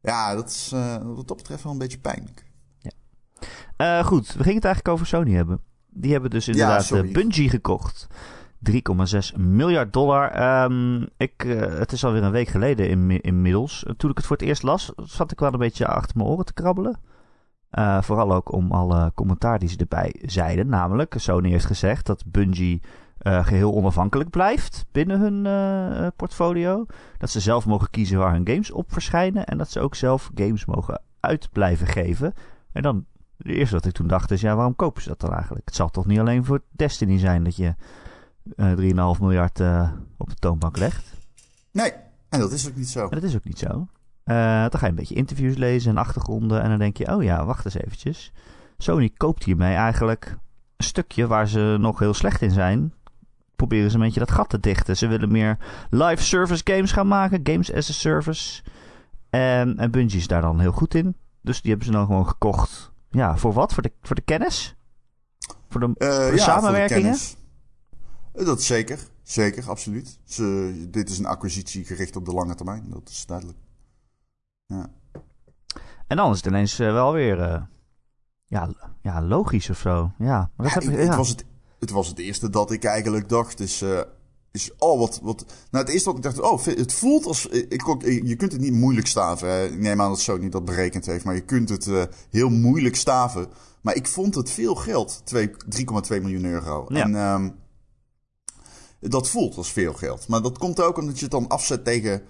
Ja, 0.00 0.34
dat 0.34 0.48
is 0.48 0.70
eh, 0.72 0.96
wat 1.02 1.28
dat 1.28 1.36
betreft 1.36 1.62
wel 1.62 1.72
een 1.72 1.78
beetje 1.78 1.98
pijnlijk. 1.98 2.44
Eh, 3.76 4.04
goed, 4.04 4.26
we 4.26 4.42
gingen 4.42 4.54
het 4.54 4.64
eigenlijk 4.64 4.94
over 4.94 5.06
Sony 5.06 5.32
hebben. 5.32 5.60
Die 5.90 6.12
hebben 6.12 6.30
dus 6.30 6.48
inderdaad 6.48 6.90
eh, 6.90 7.12
Bungie 7.12 7.48
gekocht. 7.48 8.06
3,6 8.58 9.36
miljard 9.36 9.92
dollar. 9.92 10.30
Ehm, 10.30 11.02
ik, 11.16 11.44
eh, 11.44 11.78
het 11.78 11.92
is 11.92 12.04
alweer 12.04 12.22
een 12.22 12.30
week 12.30 12.48
geleden 12.48 12.88
inmi- 12.88 13.18
inmiddels. 13.18 13.84
Toen 13.96 14.10
ik 14.10 14.16
het 14.16 14.26
voor 14.26 14.36
het 14.36 14.46
eerst 14.46 14.62
las, 14.62 14.92
zat 14.96 15.32
ik 15.32 15.40
wel 15.40 15.52
een 15.52 15.58
beetje 15.58 15.86
achter 15.86 16.16
mijn 16.16 16.28
oren 16.28 16.44
te 16.44 16.52
krabbelen. 16.52 17.00
Eh, 17.70 18.02
vooral 18.02 18.34
ook 18.34 18.52
om 18.52 18.72
alle 18.72 19.12
commentaar 19.14 19.58
die 19.58 19.68
ze 19.68 19.76
erbij 19.76 20.14
zeiden. 20.22 20.68
Namelijk, 20.68 21.14
Sony 21.16 21.50
heeft 21.50 21.64
gezegd 21.64 22.06
dat 22.06 22.24
Bungie 22.26 22.82
eh, 23.18 23.46
geheel 23.46 23.74
onafhankelijk 23.74 24.30
blijft 24.30 24.86
binnen 24.92 25.20
hun 25.20 26.12
portfolio. 26.16 26.86
Dat 27.18 27.30
ze 27.30 27.40
zelf 27.40 27.66
mogen 27.66 27.90
kiezen 27.90 28.18
waar 28.18 28.32
hun 28.32 28.48
games 28.48 28.70
op 28.70 28.92
verschijnen. 28.92 29.46
En 29.46 29.58
dat 29.58 29.70
ze 29.70 29.80
ook 29.80 29.94
zelf 29.94 30.30
games 30.34 30.64
mogen 30.64 31.00
uit 31.20 31.48
blijven 31.52 31.86
geven. 31.86 32.34
En 32.72 32.82
dan, 32.82 33.04
het 33.36 33.46
eerste 33.46 33.74
wat 33.74 33.84
ik 33.86 33.92
toen 33.92 34.06
dacht 34.06 34.30
is, 34.30 34.40
ja, 34.40 34.54
waarom 34.54 34.76
kopen 34.76 35.02
ze 35.02 35.08
dat 35.08 35.20
dan 35.20 35.32
eigenlijk? 35.32 35.66
Het 35.66 35.74
zal 35.74 35.88
toch 35.88 36.06
niet 36.06 36.18
alleen 36.18 36.44
voor 36.44 36.62
Destiny 36.70 37.18
zijn 37.18 37.44
dat 37.44 37.56
je 37.56 37.74
eh 38.56 39.14
3,5 39.14 39.20
miljard 39.20 39.60
eh, 39.60 39.90
op 40.16 40.28
de 40.28 40.34
toonbank 40.34 40.76
legt? 40.76 41.12
Nee, 41.72 41.92
en 42.28 42.40
dat 42.40 42.52
is 42.52 42.68
ook 42.68 42.76
niet 42.76 42.88
zo. 42.88 43.00
Maar 43.00 43.20
dat 43.20 43.22
is 43.22 43.34
ook 43.36 43.44
niet 43.44 43.58
zo. 43.58 43.86
Eh, 44.24 44.34
dan 44.60 44.70
ga 44.78 44.80
je 44.80 44.86
een 44.86 44.94
beetje 44.94 45.14
interviews 45.14 45.56
lezen 45.56 45.90
en 45.90 45.96
achtergronden. 45.96 46.62
En 46.62 46.68
dan 46.68 46.78
denk 46.78 46.96
je, 46.96 47.14
oh 47.14 47.22
ja, 47.22 47.44
wacht 47.44 47.64
eens 47.64 47.74
eventjes. 47.74 48.32
Sony 48.78 49.10
koopt 49.16 49.44
hiermee 49.44 49.74
eigenlijk 49.74 50.36
een 50.76 50.84
stukje 50.84 51.26
waar 51.26 51.48
ze 51.48 51.76
nog 51.80 51.98
heel 51.98 52.14
slecht 52.14 52.42
in 52.42 52.50
zijn. 52.50 52.92
Proberen 53.56 53.90
ze 53.90 53.96
een 53.96 54.02
beetje 54.02 54.20
dat 54.20 54.30
gat 54.30 54.48
te 54.48 54.60
dichten. 54.60 54.96
Ze 54.96 55.06
willen 55.06 55.32
meer 55.32 55.58
live 55.90 56.22
service 56.22 56.62
games 56.64 56.92
gaan 56.92 57.08
maken. 57.08 57.40
Games 57.42 57.72
as 57.72 57.90
a 57.90 57.92
service. 57.92 58.62
En, 59.30 59.78
en 59.78 59.90
Bungie 59.90 60.18
is 60.18 60.26
daar 60.26 60.40
dan 60.40 60.60
heel 60.60 60.72
goed 60.72 60.94
in. 60.94 61.16
Dus 61.40 61.60
die 61.60 61.70
hebben 61.70 61.86
ze 61.88 61.92
dan 61.92 62.06
gewoon 62.06 62.28
gekocht. 62.28 62.92
Ja, 63.10 63.36
voor 63.36 63.52
wat? 63.52 63.72
Voor 63.72 63.82
de, 63.82 63.92
voor 64.02 64.16
de 64.16 64.22
kennis? 64.22 64.76
Voor 65.68 65.80
de, 65.80 65.86
Eh, 65.86 66.08
voor 66.08 66.16
de 66.16 66.20
ja, 66.20 66.22
voor 66.22 66.32
de 66.32 66.38
samenwerkingen? 66.38 67.16
Dat 68.44 68.62
zeker. 68.62 68.98
Zeker, 69.22 69.68
absoluut. 69.68 70.18
Ze, 70.24 70.74
dit 70.90 71.10
is 71.10 71.18
een 71.18 71.26
acquisitie 71.26 71.84
gericht 71.84 72.16
op 72.16 72.24
de 72.24 72.32
lange 72.32 72.54
termijn. 72.54 72.84
Dat 72.88 73.08
is 73.08 73.26
duidelijk. 73.26 73.58
Ja. 74.66 74.86
En 76.06 76.16
dan 76.16 76.30
is 76.30 76.36
het 76.36 76.46
ineens 76.46 76.78
eh, 76.78 76.92
wel 76.92 77.12
weer 77.12 77.40
eh, 77.40 77.62
ja, 78.44 78.68
ja, 79.02 79.22
logisch 79.22 79.70
of 79.70 79.78
zo. 79.78 80.12
Ja, 80.18 80.50
maar 80.56 80.72
dat 80.72 80.82
Ja, 80.82 80.90
heb 80.90 80.98
ik- 80.98 81.04
ja. 81.04 81.06
het, 81.06 81.16
was 81.16 81.28
het, 81.28 81.44
het 81.80 81.90
was 81.90 82.08
het 82.08 82.18
eerste 82.18 82.50
dat 82.50 82.70
ik 82.70 82.84
eigenlijk 82.84 83.28
dacht. 83.28 83.60
Is, 83.60 83.82
eh, 83.82 84.00
is 84.50 84.70
oh, 84.78 84.98
wat, 84.98 85.20
wat. 85.22 85.44
Nou, 85.70 85.84
het 85.84 85.92
eerste 85.92 86.08
wat 86.08 86.16
ik 86.18 86.22
dacht. 86.24 86.40
Oh, 86.40 86.64
het 86.64 86.92
voelt 86.92 87.26
als. 87.26 87.46
Ik, 87.46 87.78
kon- 87.78 88.00
je 88.26 88.36
kunt 88.36 88.52
het 88.52 88.60
niet 88.60 88.72
moeilijk 88.72 89.06
staven. 89.06 89.48
Hè. 89.48 89.64
Ik 89.64 89.78
neem 89.78 90.00
aan 90.00 90.08
dat 90.10 90.20
Sony 90.20 90.48
dat 90.48 90.64
berekend 90.64 91.06
heeft. 91.06 91.24
Maar 91.24 91.34
je 91.34 91.44
kunt 91.44 91.68
het 91.68 92.08
heel 92.30 92.48
moeilijk 92.48 92.96
staven. 92.96 93.46
Maar 93.80 93.94
ik 93.94 94.06
vond 94.06 94.34
het 94.34 94.50
veel 94.50 94.74
geld. 94.74 95.20
Twee- 95.24 95.50
3,2 95.68 96.20
miljoen 96.20 96.44
euro. 96.44 96.84
Ja. 96.88 97.02
En 97.02 97.14
ehm, 97.16 97.50
dat 99.00 99.28
voelt 99.28 99.56
als 99.56 99.72
veel 99.72 99.92
geld. 99.92 100.28
Maar 100.28 100.42
dat 100.42 100.58
komt 100.58 100.80
ook 100.80 100.98
omdat 100.98 101.16
je 101.16 101.22
het 101.22 101.30
dan 101.30 101.48
afzet 101.48 101.84
tegen 101.84 102.22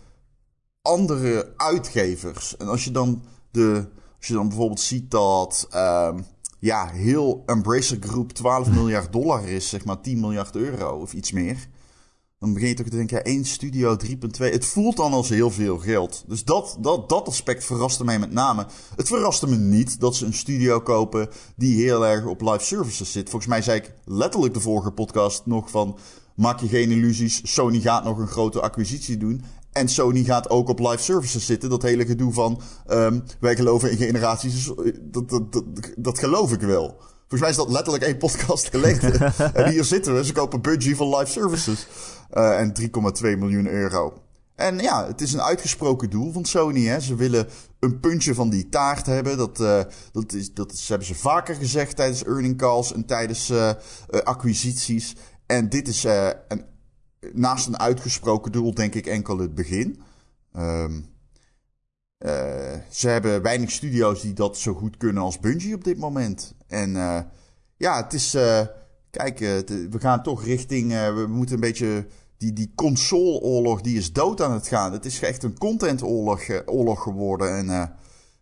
andere 0.82 1.52
uitgevers. 1.56 2.56
En 2.56 2.68
als 2.68 2.84
je 2.84 2.90
dan, 2.90 3.22
de, 3.50 3.88
als 4.16 4.26
je 4.26 4.34
dan 4.34 4.48
bijvoorbeeld 4.48 4.80
ziet 4.80 5.10
dat 5.10 5.66
ehm, 5.70 6.20
ja, 6.58 6.88
heel 6.88 7.42
Embracer 7.46 7.98
Group 8.00 8.32
12 8.32 8.70
miljard 8.80 9.12
dollar 9.12 9.48
is, 9.48 9.68
zeg 9.68 9.84
maar 9.84 10.00
10 10.00 10.20
miljard 10.20 10.56
euro 10.56 11.00
of 11.00 11.12
iets 11.12 11.32
meer. 11.32 11.68
Dan 12.38 12.52
begin 12.52 12.68
je 12.68 12.74
toch 12.74 12.86
te 12.86 12.96
denken, 12.96 13.16
ja, 13.16 13.22
één 13.22 13.44
studio 13.44 13.96
3,2. 14.06 14.10
Het 14.38 14.64
voelt 14.64 14.96
dan 14.96 15.12
als 15.12 15.28
heel 15.28 15.50
veel 15.50 15.78
geld. 15.78 16.24
Dus 16.26 16.44
dat, 16.44 16.76
dat, 16.80 17.08
dat 17.08 17.28
aspect 17.28 17.64
verraste 17.64 18.04
mij 18.04 18.18
met 18.18 18.32
name. 18.32 18.66
Het 18.96 19.08
verraste 19.08 19.48
me 19.48 19.56
niet 19.56 20.00
dat 20.00 20.16
ze 20.16 20.26
een 20.26 20.34
studio 20.34 20.80
kopen 20.80 21.28
die 21.56 21.82
heel 21.82 22.06
erg 22.06 22.26
op 22.26 22.40
live 22.40 22.64
services 22.64 23.12
zit. 23.12 23.30
Volgens 23.30 23.50
mij 23.50 23.62
zei 23.62 23.78
ik 23.78 23.92
letterlijk 24.04 24.54
de 24.54 24.60
vorige 24.60 24.90
podcast 24.90 25.46
nog 25.46 25.70
van... 25.70 25.98
Maak 26.36 26.60
je 26.60 26.68
geen 26.68 26.90
illusies, 26.90 27.40
Sony 27.54 27.80
gaat 27.80 28.04
nog 28.04 28.18
een 28.18 28.26
grote 28.26 28.60
acquisitie 28.60 29.16
doen. 29.16 29.44
En 29.72 29.88
Sony 29.88 30.24
gaat 30.24 30.50
ook 30.50 30.68
op 30.68 30.78
live 30.78 31.02
services 31.02 31.46
zitten. 31.46 31.70
Dat 31.70 31.82
hele 31.82 32.06
gedoe 32.06 32.32
van 32.32 32.60
ehm, 32.86 33.20
wij 33.40 33.56
geloven 33.56 33.90
in 33.90 33.96
generaties, 33.96 34.72
dat, 35.02 35.28
dat, 35.28 35.52
dat, 35.52 35.64
dat 35.96 36.18
geloof 36.18 36.52
ik 36.52 36.60
wel. 36.60 36.96
Volgens 37.18 37.40
mij 37.40 37.50
is 37.50 37.56
dat 37.56 37.70
letterlijk 37.70 38.04
één 38.04 38.18
podcast 38.18 38.70
geleden. 38.70 39.34
en 39.54 39.70
hier 39.70 39.84
zitten 39.84 40.14
we, 40.14 40.24
ze 40.24 40.32
kopen 40.32 40.62
Bungie 40.62 40.96
voor 40.96 41.18
live 41.18 41.30
services. 41.30 41.86
Eh, 42.30 42.60
en 42.60 42.72
3,2 42.80 43.38
miljoen 43.38 43.68
euro. 43.68 44.12
En 44.56 44.78
ja, 44.78 45.06
het 45.06 45.20
is 45.20 45.32
een 45.32 45.42
uitgesproken 45.42 46.10
doel 46.10 46.32
van 46.32 46.44
Sony. 46.44 46.84
Hè. 46.84 47.00
Ze 47.00 47.14
willen 47.14 47.48
een 47.78 48.00
puntje 48.00 48.34
van 48.34 48.50
die 48.50 48.68
taart 48.68 49.06
hebben. 49.06 49.36
Dat, 49.36 49.60
eh, 49.60 49.80
dat, 50.12 50.32
is, 50.32 50.54
dat 50.54 50.84
hebben 50.86 51.06
ze 51.06 51.14
vaker 51.14 51.54
gezegd 51.54 51.96
tijdens 51.96 52.24
earning 52.24 52.58
calls 52.58 52.92
en 52.92 53.06
tijdens 53.06 53.50
eh, 53.50 53.68
eh, 53.68 53.76
acquisities. 54.24 55.14
En 55.46 55.68
dit 55.68 55.88
is 55.88 56.04
eh, 56.04 56.28
een, 56.48 56.64
naast 57.32 57.66
een 57.66 57.78
uitgesproken 57.78 58.52
doel, 58.52 58.74
denk 58.74 58.94
ik, 58.94 59.06
enkel 59.06 59.38
het 59.38 59.54
begin. 59.54 60.02
Ehm, 60.52 61.00
eh, 62.18 62.74
ze 62.90 63.08
hebben 63.08 63.42
weinig 63.42 63.70
studio's 63.70 64.20
die 64.20 64.32
dat 64.32 64.58
zo 64.58 64.74
goed 64.74 64.96
kunnen 64.96 65.22
als 65.22 65.40
Bungie 65.40 65.74
op 65.74 65.84
dit 65.84 65.98
moment. 65.98 66.54
En 66.66 66.96
eh, 66.96 67.20
ja, 67.76 68.02
het 68.02 68.12
is. 68.12 68.36
kijk, 69.10 69.38
we 69.38 69.98
gaan 69.98 70.22
toch 70.22 70.44
richting, 70.44 70.90
we 70.90 71.26
moeten 71.28 71.54
een 71.54 71.60
beetje, 71.60 72.06
die, 72.36 72.52
die 72.52 72.72
consoleoorlog 72.74 73.80
die 73.80 73.96
is 73.96 74.12
dood 74.12 74.42
aan 74.42 74.52
het 74.52 74.68
gaan. 74.68 74.92
Het 74.92 75.04
is 75.04 75.22
echt 75.22 75.42
een 75.42 75.58
contentoorlog 75.58 76.42
oorlog 76.66 77.02
geworden. 77.02 77.56
En 77.56 77.96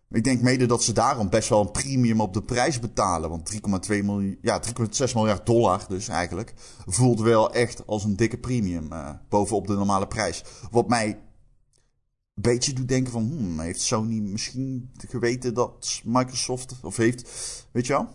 ik 0.09 0.23
denk 0.23 0.41
mede 0.41 0.65
dat 0.65 0.83
ze 0.83 0.93
daarom 0.93 1.29
best 1.29 1.49
wel 1.49 1.61
een 1.61 1.71
premium 1.71 2.21
op 2.21 2.33
de 2.33 2.41
prijs 2.41 2.79
betalen. 2.79 3.29
Want 3.29 3.53
3,2 3.53 4.03
miljard, 4.03 4.37
ja, 4.41 4.59
3,6 5.07 5.13
miljard 5.13 5.45
dollar 5.45 5.85
dus 5.87 6.07
eigenlijk, 6.07 6.53
voelt 6.85 7.19
wel 7.19 7.53
echt 7.53 7.87
als 7.87 8.03
een 8.03 8.15
dikke 8.15 8.37
premium 8.37 8.91
eh, 8.91 9.09
bovenop 9.29 9.67
de 9.67 9.75
normale 9.75 10.07
prijs. 10.07 10.43
Wat 10.71 10.87
mij 10.87 11.07
een 11.07 12.41
beetje 12.41 12.73
doet 12.73 12.87
denken 12.87 13.11
van, 13.11 13.23
hmm, 13.23 13.59
heeft 13.59 13.81
Sony 13.81 14.19
misschien 14.19 14.91
geweten 15.07 15.53
dat 15.53 16.01
Microsoft, 16.03 16.75
of 16.81 16.97
heeft, 16.97 17.29
weet 17.71 17.87
je 17.87 17.93
wel? 17.93 18.07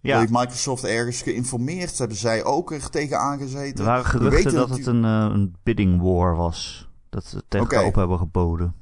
Ja, 0.00 0.18
Heeft 0.18 0.32
Microsoft 0.32 0.84
ergens 0.84 1.22
geïnformeerd? 1.22 1.98
Hebben 1.98 2.16
zij 2.16 2.44
ook 2.44 2.72
er 2.72 2.90
tegen 2.90 3.18
aangezeten? 3.18 3.78
er 3.78 3.84
waren 3.84 4.04
geruchten 4.04 4.44
weten 4.44 4.58
dat 4.58 4.68
het 4.68 4.86
een, 4.86 5.04
eh, 5.04 5.28
een 5.32 5.56
bidding 5.62 6.02
war 6.02 6.36
was. 6.36 6.88
Dat 7.08 7.24
ze 7.24 7.42
tegen 7.48 7.66
Oké. 7.66 7.74
elkaar 7.74 7.88
op 7.88 7.94
hebben 7.94 8.18
geboden. 8.18 8.74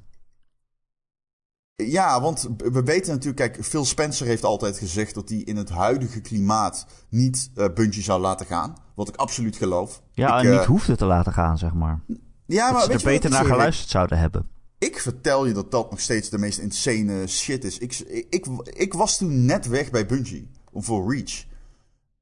Ja, 1.76 2.20
want 2.20 2.48
we 2.56 2.82
weten 2.82 3.12
natuurlijk, 3.12 3.36
kijk, 3.52 3.64
Phil 3.66 3.84
Spencer 3.84 4.26
heeft 4.26 4.44
altijd 4.44 4.78
gezegd 4.78 5.14
dat 5.14 5.28
hij 5.28 5.38
in 5.38 5.56
het 5.56 5.68
huidige 5.70 6.20
klimaat 6.20 6.86
niet 7.08 7.50
eh 7.54 7.66
Bungie 7.74 8.02
zou 8.02 8.20
laten 8.20 8.46
gaan. 8.46 8.74
Wat 8.94 9.08
ik 9.08 9.16
absoluut 9.16 9.56
geloof. 9.56 10.02
Ja, 10.12 10.38
Ik, 10.38 10.44
en 10.44 10.50
eh, 10.52 10.58
niet 10.58 10.66
hoefde 10.66 10.96
te 10.96 11.04
laten 11.04 11.32
gaan, 11.32 11.58
zeg 11.58 11.72
maar. 11.74 12.00
Ja, 12.46 12.64
dat 12.64 12.72
maar 12.72 12.82
ze 12.82 12.88
weet 12.88 12.98
er 13.00 13.04
beter 13.04 13.30
naar 13.30 13.44
geluisterd 13.44 13.90
zouden 13.90 14.18
hebben. 14.18 14.48
Ik 14.78 15.00
vertel 15.00 15.46
je 15.46 15.52
dat 15.52 15.70
dat 15.70 15.90
nog 15.90 16.00
steeds 16.00 16.28
de 16.30 16.38
meest 16.38 16.58
insane 16.58 17.26
shit 17.26 17.64
is. 17.64 17.78
Ik, 17.78 17.98
ik, 17.98 18.26
ik, 18.30 18.46
ik 18.72 18.92
was 18.94 19.18
toen 19.18 19.44
net 19.44 19.68
weg 19.68 19.90
bij 19.90 20.06
Bungie 20.06 20.50
voor 20.74 21.12
Reach. 21.14 21.44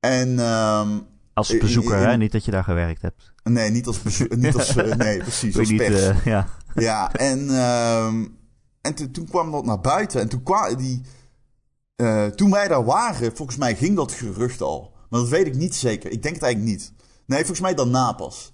En 0.01 0.39
ehm, 0.39 0.89
Als 1.35 1.51
in- 1.51 1.59
bezoeker, 1.59 1.97
in- 1.99 2.09
hè? 2.09 2.17
Niet 2.17 2.33
dat 2.33 2.45
je 2.45 2.51
daar 2.51 2.65
gewerkt 2.65 3.03
hebt. 3.03 3.33
nee, 3.45 3.71
niet 3.71 3.87
als, 3.87 4.03
bezo- 4.03 4.27
niet 4.29 4.55
als 4.55 4.77
eh, 4.77 4.95
nee, 4.95 5.19
precies, 5.29 5.59
als 5.59 5.69
niet, 5.69 5.79
pers. 5.79 6.01
eh, 6.03 6.25
ja. 6.25 6.47
Ja, 6.75 7.13
en, 7.13 7.49
ehm, 7.59 8.25
en 8.83 9.13
toen- 9.13 9.29
kwam 9.29 9.51
dat 9.51 9.65
naar 9.65 9.81
buiten. 9.81 10.21
En 10.21 10.29
toen, 10.29 10.43
kwa, 10.43 10.75
die, 10.75 11.01
eh, 11.97 12.27
toen 12.27 12.51
wij 12.51 12.69
daar 12.69 12.85
waren, 12.85 13.37
volgens 13.37 13.59
mij 13.59 13.77
ging 13.77 13.97
dat 13.97 14.13
gerucht 14.13 14.61
al. 14.63 14.93
Maar 15.11 15.21
dat 15.21 15.29
weet 15.29 15.47
ik 15.47 15.55
niet 15.55 15.75
zeker. 15.75 16.11
Ik 16.11 16.23
denk 16.23 16.35
het 16.35 16.43
eigenlijk 16.45 16.73
niet. 16.75 16.93
Nee, 17.27 17.39
volgens 17.39 17.61
mij 17.61 17.75
daarna 17.75 18.13
pas. 18.13 18.53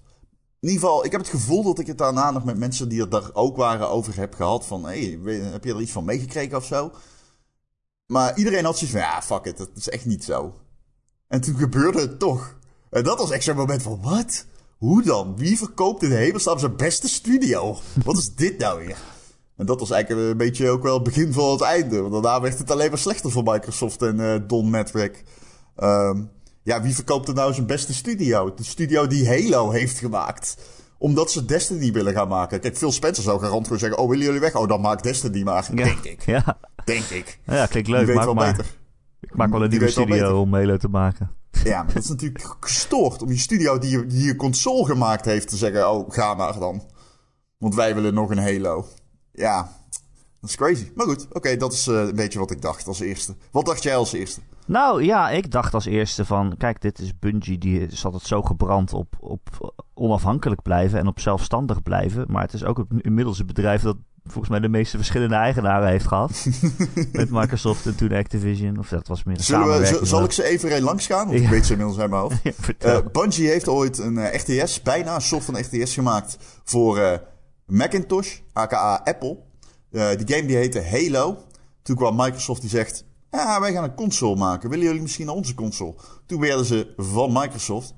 In 0.60 0.68
ieder 0.68 0.80
geval, 0.84 1.04
ik 1.04 1.10
heb 1.12 1.20
het 1.20 1.30
gevoel 1.30 1.62
dat 1.62 1.78
ik 1.78 1.86
het 1.86 1.98
daarna 1.98 2.30
nog 2.30 2.44
met 2.44 2.58
mensen 2.58 2.88
die 2.88 3.00
er 3.00 3.08
daar 3.08 3.30
ook 3.32 3.56
waren 3.56 3.88
over 3.88 4.16
heb 4.16 4.34
gehad. 4.34 4.66
Van, 4.66 4.84
hey, 4.84 5.18
heb 5.24 5.64
je 5.64 5.74
er 5.74 5.80
iets 5.80 5.92
van 5.92 6.04
meegekregen 6.04 6.56
of 6.56 6.64
zo? 6.64 6.90
Maar 8.06 8.38
iedereen 8.38 8.64
had 8.64 8.78
zoiets 8.78 8.96
van, 8.96 9.06
ja, 9.06 9.22
fuck 9.22 9.44
it, 9.44 9.56
dat 9.58 9.68
is 9.74 9.88
echt 9.88 10.04
niet 10.06 10.24
zo. 10.24 10.54
En 11.28 11.40
toen 11.40 11.56
gebeurde 11.56 12.00
het 12.00 12.18
toch. 12.18 12.56
En 12.90 13.04
dat 13.04 13.18
was 13.18 13.30
echt 13.30 13.44
zo'n 13.44 13.56
moment 13.56 13.82
van, 13.82 14.00
wat? 14.02 14.44
Hoe 14.78 15.02
dan? 15.02 15.36
Wie 15.36 15.58
verkoopt 15.58 16.02
in 16.02 16.08
de 16.08 16.14
hemelsnaam 16.14 16.58
zijn 16.58 16.76
beste 16.76 17.08
studio? 17.08 17.78
Wat 18.04 18.18
is 18.18 18.34
dit 18.34 18.58
nou 18.58 18.86
weer? 18.86 18.96
En 19.58 19.66
dat 19.66 19.80
was 19.80 19.90
eigenlijk 19.90 20.30
een 20.30 20.36
beetje 20.36 20.68
ook 20.70 20.82
wel 20.82 20.94
het 20.94 21.02
begin 21.02 21.32
van 21.32 21.50
het 21.50 21.60
einde. 21.60 22.00
Want 22.00 22.12
daarna 22.12 22.40
werd 22.40 22.58
het 22.58 22.70
alleen 22.70 22.88
maar 22.88 22.98
slechter 22.98 23.30
voor 23.30 23.42
Microsoft 23.42 24.02
en 24.02 24.20
eh, 24.20 24.40
Don 24.46 24.70
Matrick. 24.70 25.24
Ehm, 25.76 26.22
ja, 26.62 26.82
wie 26.82 26.94
verkoopt 26.94 27.28
er 27.28 27.34
nou 27.34 27.54
zijn 27.54 27.66
beste 27.66 27.94
studio? 27.94 28.54
De 28.54 28.64
studio 28.64 29.06
die 29.06 29.28
Halo 29.28 29.70
heeft 29.70 29.98
gemaakt. 29.98 30.56
Omdat 30.98 31.30
ze 31.30 31.44
Destiny 31.44 31.92
willen 31.92 32.12
gaan 32.12 32.28
maken. 32.28 32.60
Kijk, 32.60 32.76
Phil 32.76 32.92
Spencer 32.92 33.22
zou 33.24 33.40
garant 33.40 33.64
gewoon 33.64 33.78
zeggen... 33.78 33.98
Oh, 33.98 34.08
willen 34.08 34.24
jullie 34.24 34.40
weg? 34.40 34.54
Oh, 34.54 34.68
dan 34.68 34.80
maak 34.80 35.02
Destiny 35.02 35.42
maar. 35.42 35.68
Ja. 35.74 35.84
Denk 35.84 36.04
ik. 36.04 36.22
Ja. 36.26 36.58
Denk 36.84 37.04
ik. 37.04 37.38
ja, 37.44 37.66
klinkt 37.66 37.88
Die 37.88 37.96
leuk. 37.96 38.06
weet 38.06 38.16
Maak 38.16 38.24
wel 38.24 38.34
maar. 38.34 38.50
beter. 38.50 38.76
Ik 39.20 39.36
maak 39.36 39.50
wel 39.50 39.62
een 39.62 39.70
Die 39.70 39.78
nieuwe 39.78 39.92
studio 39.92 40.40
om 40.40 40.54
Halo 40.54 40.76
te 40.76 40.88
maken. 40.88 41.30
Ja, 41.64 41.82
maar 41.82 41.94
dat 41.94 42.02
is 42.02 42.08
natuurlijk 42.08 42.56
gestoord 42.60 43.22
om 43.22 43.28
je 43.28 43.38
studio 43.38 43.78
die 43.78 43.90
je, 43.90 44.06
die 44.06 44.24
je 44.24 44.36
console 44.36 44.84
gemaakt 44.84 45.24
heeft 45.24 45.48
te 45.48 45.56
zeggen: 45.56 45.90
Oh, 45.90 46.10
ga 46.10 46.34
maar 46.34 46.58
dan. 46.58 46.82
Want 47.58 47.74
wij 47.74 47.94
willen 47.94 48.14
nog 48.14 48.30
een 48.30 48.38
Halo. 48.38 48.86
Ja, 49.38 49.70
dat 50.40 50.50
is 50.50 50.56
crazy. 50.56 50.90
Maar 50.94 51.06
goed, 51.06 51.26
oké, 51.32 51.56
dat 51.56 51.72
is 51.72 51.86
eh, 51.86 51.94
een 51.94 52.14
beetje 52.14 52.38
wat 52.38 52.50
ik 52.50 52.62
dacht 52.62 52.86
als 52.86 53.00
eerste. 53.00 53.34
Wat 53.50 53.66
dacht 53.66 53.82
jij 53.82 53.96
als 53.96 54.12
eerste? 54.12 54.40
Nou 54.66 55.04
ja, 55.04 55.30
ik 55.30 55.50
dacht 55.50 55.74
als 55.74 55.84
eerste 55.86 56.24
van... 56.24 56.54
Kijk, 56.58 56.80
dit 56.80 56.98
is 56.98 57.18
Bungie. 57.18 57.58
Die 57.58 57.86
is 57.86 58.04
altijd 58.04 58.22
zo 58.22 58.42
gebrand 58.42 58.92
op, 58.92 59.14
op 59.20 59.74
onafhankelijk 59.94 60.62
blijven 60.62 60.98
en 60.98 61.06
op 61.06 61.20
zelfstandig 61.20 61.82
blijven. 61.82 62.24
Maar 62.28 62.42
het 62.42 62.52
is 62.52 62.64
ook 62.64 62.84
inmiddels 62.98 63.38
een 63.38 63.46
bedrijf 63.46 63.82
dat 63.82 63.96
volgens 64.24 64.48
mij 64.48 64.60
de 64.60 64.68
meeste 64.68 64.96
verschillende 64.96 65.34
eigenaren 65.34 65.88
heeft 65.88 66.06
gehad. 66.06 66.46
Met 67.12 67.30
Microsoft 67.30 67.86
en 67.86 67.96
toen 67.96 68.12
Activision. 68.12 68.78
Of 68.78 68.88
dat 68.88 69.08
was 69.08 69.24
meer 69.24 69.40
Zullen 69.40 69.80
we, 69.80 70.00
zal 70.02 70.24
ik 70.24 70.32
ze 70.32 70.44
even 70.44 70.82
langs 70.82 71.06
gaan? 71.06 71.26
Want 71.26 71.38
Ja. 71.38 71.44
ik 71.44 71.50
weet 71.50 71.66
ze 71.66 71.72
inmiddels 71.72 71.98
uit 71.98 72.10
mijn 72.10 72.22
hoofd. 72.22 72.36
Ja. 72.44 72.52
Eh, 72.78 72.98
Bungie 73.12 73.48
heeft 73.48 73.68
ooit 73.68 73.98
een 73.98 74.18
eh, 74.18 74.40
RTS, 74.40 74.82
bijna 74.82 75.14
een 75.14 75.20
soort 75.20 75.44
van 75.44 75.58
RTS 75.58 75.94
gemaakt 75.94 76.38
voor 76.64 76.98
eh, 76.98 77.18
Macintosh, 77.68 78.38
aka 78.52 79.00
Apple. 79.04 79.38
Eh, 79.90 80.10
die 80.16 80.34
game 80.34 80.46
die 80.46 80.56
heette 80.56 80.82
Halo. 80.82 81.36
Toen 81.82 81.96
kwam 81.96 82.16
Microsoft 82.16 82.60
die 82.60 82.70
zegt, 82.70 83.04
ja, 83.30 83.60
wij 83.60 83.72
gaan 83.72 83.84
een 83.84 83.94
console 83.94 84.36
maken. 84.36 84.70
Willen 84.70 84.84
jullie 84.84 85.02
misschien 85.02 85.28
onze 85.28 85.54
console? 85.54 85.94
Toen 86.26 86.40
werden 86.40 86.64
ze 86.64 86.94
van 86.96 87.32
Microsoft. 87.32 87.94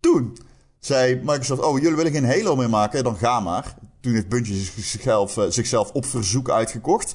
Toen 0.00 0.38
zei 0.78 1.14
Microsoft, 1.14 1.62
oh, 1.62 1.78
jullie 1.78 1.96
willen 1.96 2.12
geen 2.12 2.26
Halo 2.26 2.56
meer 2.56 2.70
maken? 2.70 3.04
Dan 3.04 3.16
ga 3.16 3.40
maar. 3.40 3.74
Toen 4.00 4.12
heeft 4.12 4.28
Bungie 4.28 4.70
zichzelf, 4.76 5.36
eh, 5.36 5.44
zichzelf 5.48 5.90
op 5.90 6.06
verzoek 6.06 6.50
uitgekocht. 6.50 7.14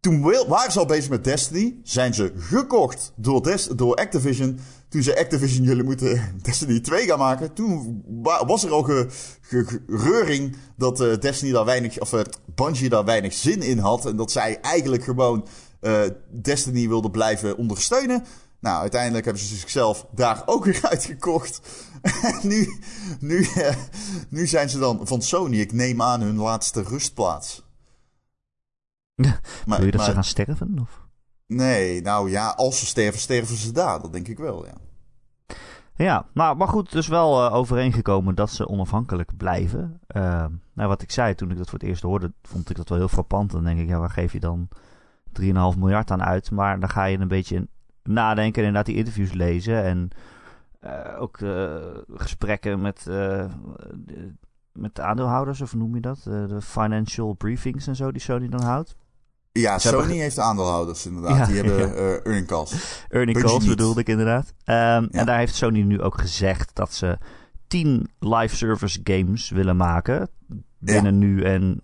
Toen 0.00 0.20
waren 0.48 0.72
ze 0.72 0.78
al 0.78 0.86
bezig 0.86 1.10
met 1.10 1.24
Destiny. 1.24 1.76
Zijn 1.82 2.14
ze 2.14 2.32
gekocht 2.36 3.12
door, 3.16 3.56
door 3.76 3.94
Activision. 3.94 4.58
Toen 4.88 5.02
zei 5.02 5.16
Activision, 5.18 5.64
jullie 5.64 5.82
moeten 5.82 6.32
Destiny 6.42 6.80
2 6.80 7.06
gaan 7.06 7.18
maken. 7.18 7.52
Toen 7.52 8.02
wa- 8.22 8.46
was 8.46 8.64
er 8.64 8.70
al 8.70 8.82
ge, 8.82 9.08
reuring 9.86 10.56
dat 10.76 11.00
eh, 11.00 11.18
Destiny 11.18 11.52
daar 11.52 11.64
weinig, 11.64 11.98
of 12.00 12.12
eh, 12.12 12.20
Bungie 12.54 12.88
daar 12.88 13.04
weinig 13.04 13.32
zin 13.32 13.62
in 13.62 13.78
had. 13.78 14.06
En 14.06 14.16
dat 14.16 14.32
zij 14.32 14.60
eigenlijk 14.60 15.04
gewoon 15.04 15.46
eh, 15.80 16.00
Destiny 16.42 16.88
wilden 16.88 17.10
blijven 17.10 17.56
ondersteunen. 17.56 18.24
Nou, 18.60 18.80
uiteindelijk 18.80 19.24
hebben 19.24 19.42
ze 19.42 19.56
zichzelf 19.56 20.06
daar 20.14 20.42
ook 20.46 20.64
weer 20.64 20.80
uitgekocht. 20.90 21.60
En 22.02 22.38
nu, 22.42 22.78
nu, 23.20 23.46
nu 24.28 24.46
zijn 24.46 24.68
ze 24.70 24.78
dan 24.78 25.00
van 25.06 25.22
Sony, 25.22 25.56
ik 25.60 25.72
neem 25.72 26.02
aan, 26.02 26.20
hun 26.20 26.36
laatste 26.36 26.82
rustplaats. 26.82 27.68
Maar, 29.66 29.76
Wil 29.76 29.86
je 29.86 29.92
dat 29.92 30.00
ze 30.00 30.06
maar- 30.06 30.14
gaan 30.14 30.24
sterven? 30.24 30.78
Of? 30.80 31.00
Nee, 31.46 32.00
nou 32.00 32.30
ja, 32.30 32.48
als 32.48 32.78
ze 32.78 32.86
sterven, 32.86 33.20
sterven 33.20 33.56
ze 33.56 33.72
daar. 33.72 34.00
Dat 34.00 34.12
denk 34.12 34.28
ik 34.28 34.38
wel, 34.38 34.66
ja. 34.66 34.72
Ja, 35.94 36.26
nou, 36.34 36.56
maar 36.56 36.68
goed, 36.68 36.92
dus 36.92 37.08
wel 37.08 37.46
eh, 37.46 37.54
overeengekomen 37.54 38.34
dat 38.34 38.50
ze 38.50 38.68
onafhankelijk 38.68 39.36
blijven. 39.36 40.00
Eh, 40.06 40.46
nou, 40.74 40.88
wat 40.88 41.02
ik 41.02 41.10
zei 41.10 41.34
toen 41.34 41.50
ik 41.50 41.56
dat 41.56 41.70
voor 41.70 41.78
het 41.78 41.88
eerst 41.88 42.02
hoorde, 42.02 42.32
vond 42.42 42.70
ik 42.70 42.76
dat 42.76 42.88
wel 42.88 42.98
heel 42.98 43.08
frappant. 43.08 43.50
Dan 43.50 43.64
denk 43.64 43.80
ik, 43.80 43.88
ja, 43.88 43.98
waar 43.98 44.10
geef 44.10 44.32
je 44.32 44.40
dan 44.40 44.68
3,5 45.32 45.78
miljard 45.78 46.10
aan 46.10 46.22
uit? 46.22 46.50
Maar 46.50 46.80
dan 46.80 46.88
ga 46.88 47.04
je 47.04 47.18
een 47.18 47.28
beetje 47.28 47.68
nadenken 48.02 48.62
en 48.62 48.68
inderdaad 48.68 48.86
die 48.86 48.96
interviews 48.96 49.32
lezen. 49.32 49.82
En 49.84 50.08
eh, 50.80 51.20
ook 51.20 51.40
eh, 51.40 51.76
gesprekken 52.14 52.80
met, 52.80 53.06
met 54.72 54.94
de 54.94 55.02
aandeelhouders, 55.02 55.60
of 55.60 55.74
noem 55.74 55.94
je 55.94 56.00
dat? 56.00 56.22
De 56.22 56.60
financial 56.60 57.32
briefings 57.32 57.86
en 57.86 57.96
zo 57.96 58.12
die 58.12 58.20
Sony 58.20 58.48
dan 58.48 58.62
houdt. 58.62 58.96
Ja, 59.52 59.78
Ze 59.78 59.88
Sony 59.88 60.00
hebben 60.00 60.16
heeft 60.18 60.38
aandeelhouders 60.38 61.06
inderdaad. 61.06 61.36
Ja, 61.36 61.46
die 61.46 61.56
hebben 61.56 61.78
ja. 61.88 62.18
earningcast. 62.22 62.72
Earning 63.08 63.32
Bungie 63.36 63.42
calls 63.52 63.66
niet. 63.66 63.76
bedoelde 63.76 64.00
ik 64.00 64.08
inderdaad. 64.08 64.52
Ehm, 64.64 64.76
Ja. 64.78 65.08
En 65.10 65.26
daar 65.26 65.38
heeft 65.38 65.54
Sony 65.54 65.80
nu 65.80 66.00
ook 66.00 66.20
gezegd 66.20 66.70
dat 66.74 66.92
ze 66.94 67.18
10 67.68 68.10
live 68.18 68.56
service 68.56 69.00
games 69.04 69.50
willen 69.50 69.76
maken. 69.76 70.28
Binnen 70.78 71.18
nu 71.18 71.42
en 71.42 71.82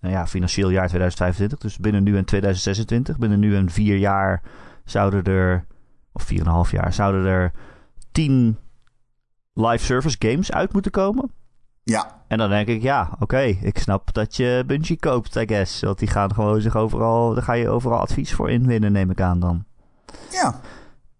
nou 0.00 0.14
ja, 0.14 0.26
financieel 0.26 0.70
jaar 0.70 0.88
2025. 0.88 1.58
Dus 1.58 1.78
binnen 1.78 2.02
nu 2.02 2.16
en 2.16 2.24
2026. 2.24 3.18
Binnen 3.18 3.38
nu 3.38 3.56
en 3.56 3.70
vier 3.70 3.96
jaar 3.96 4.42
zouden 4.84 5.24
er, 5.24 5.66
of 6.12 6.26
4,5 6.66 6.70
jaar, 6.70 6.92
zouden 6.92 7.24
er 7.26 7.52
10 8.12 8.58
live 9.52 9.84
service 9.84 10.16
games 10.18 10.52
uit 10.52 10.72
moeten 10.72 10.90
komen. 10.90 11.32
Ja, 11.88 12.22
En 12.28 12.38
dan 12.38 12.48
denk 12.50 12.68
ik, 12.68 12.82
ja, 12.82 13.10
oké, 13.18 13.40
ik 13.40 13.78
snap 13.78 14.14
dat 14.14 14.36
je 14.36 14.62
Bungie 14.66 14.98
koopt, 14.98 15.36
I 15.36 15.46
guess. 15.46 15.80
Want 15.80 15.98
die 15.98 16.08
gaan 16.08 16.34
gewoon 16.34 16.60
zich 16.60 16.76
overal, 16.76 17.34
daar 17.34 17.42
ga 17.42 17.52
je 17.52 17.68
overal 17.68 17.98
advies 17.98 18.32
voor 18.34 18.50
inwinnen, 18.50 18.92
neem 18.92 19.10
ik 19.10 19.20
aan 19.20 19.40
dan. 19.40 19.64
ja. 20.30 20.60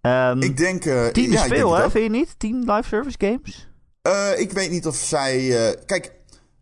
Ehm 0.00 0.42
Ik 0.42 0.56
denk... 0.56 0.84
eh, 0.84 1.06
10 1.06 1.30
ja, 1.30 1.42
is 1.42 1.48
veel, 1.48 1.74
hè? 1.74 1.90
Vind 1.90 2.04
je 2.04 2.10
niet? 2.10 2.34
10 2.38 2.58
live 2.58 2.88
service 2.88 3.16
games? 3.18 3.68
Eh, 4.02 4.40
ik 4.40 4.52
weet 4.52 4.70
niet 4.70 4.86
of 4.86 4.96
zij... 4.96 5.66
eh, 5.68 5.82
kijk, 5.86 6.12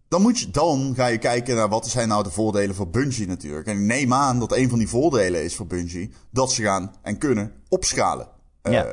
dan, 0.09 0.23
moet 0.23 0.39
je, 0.39 0.51
dan 0.51 0.93
ga 0.97 1.07
je 1.07 1.19
kijken 1.19 1.57
naar 1.57 1.69
wat 1.69 1.87
zijn 1.89 2.09
nou 2.09 2.23
de 2.23 2.31
voordelen 2.31 2.75
voor 2.75 2.89
Bungie 2.91 3.27
natuurlijk. 3.27 3.67
En 3.67 3.75
ik 3.77 3.85
neem 3.85 4.13
aan 4.13 4.39
dat 4.39 4.57
een 4.57 4.69
van 4.69 4.79
die 4.79 4.89
voordelen 4.89 5.45
is 5.45 5.57
voor 5.57 5.67
Bungie... 5.67 6.13
dat 6.31 6.53
ze 6.53 6.63
gaan 6.63 6.95
en 7.03 7.19
kunnen 7.19 7.53
opschalen. 7.69 8.29
Ja. 8.63 8.87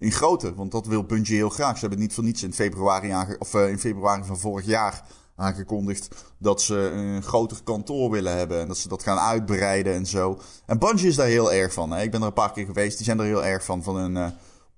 In 0.00 0.12
grootte, 0.12 0.54
want 0.54 0.72
dat 0.72 0.86
wil 0.86 1.04
Bungie 1.04 1.36
heel 1.36 1.48
graag. 1.48 1.74
Ze 1.74 1.80
hebben 1.80 1.98
het 1.98 2.06
niet 2.08 2.14
voor 2.14 2.24
niets 2.24 2.42
in 2.42 2.52
februari, 2.52 3.36
of, 3.38 3.54
eh, 3.54 3.68
in 3.68 3.78
februari 3.78 4.24
van 4.24 4.38
vorig 4.38 4.66
jaar 4.66 5.04
aangekondigd... 5.36 6.08
dat 6.38 6.62
ze 6.62 6.76
een 6.76 7.22
groter 7.22 7.62
kantoor 7.64 8.10
willen 8.10 8.36
hebben 8.36 8.60
en 8.60 8.68
dat 8.68 8.78
ze 8.78 8.88
dat 8.88 9.02
gaan 9.02 9.18
uitbreiden 9.18 9.94
en 9.94 10.06
zo. 10.06 10.40
En 10.66 10.78
Bungie 10.78 11.08
is 11.08 11.16
daar 11.16 11.26
heel 11.26 11.52
erg 11.52 11.72
van. 11.72 11.90
Hè? 11.90 12.02
Ik 12.02 12.10
ben 12.10 12.20
er 12.20 12.26
een 12.26 12.32
paar 12.32 12.52
keer 12.52 12.66
geweest, 12.66 12.96
die 12.96 13.06
zijn 13.06 13.18
er 13.18 13.24
heel 13.24 13.44
erg 13.44 13.64
van, 13.64 13.82
van 13.82 13.96
hun... 13.96 14.16
eh, 14.16 14.26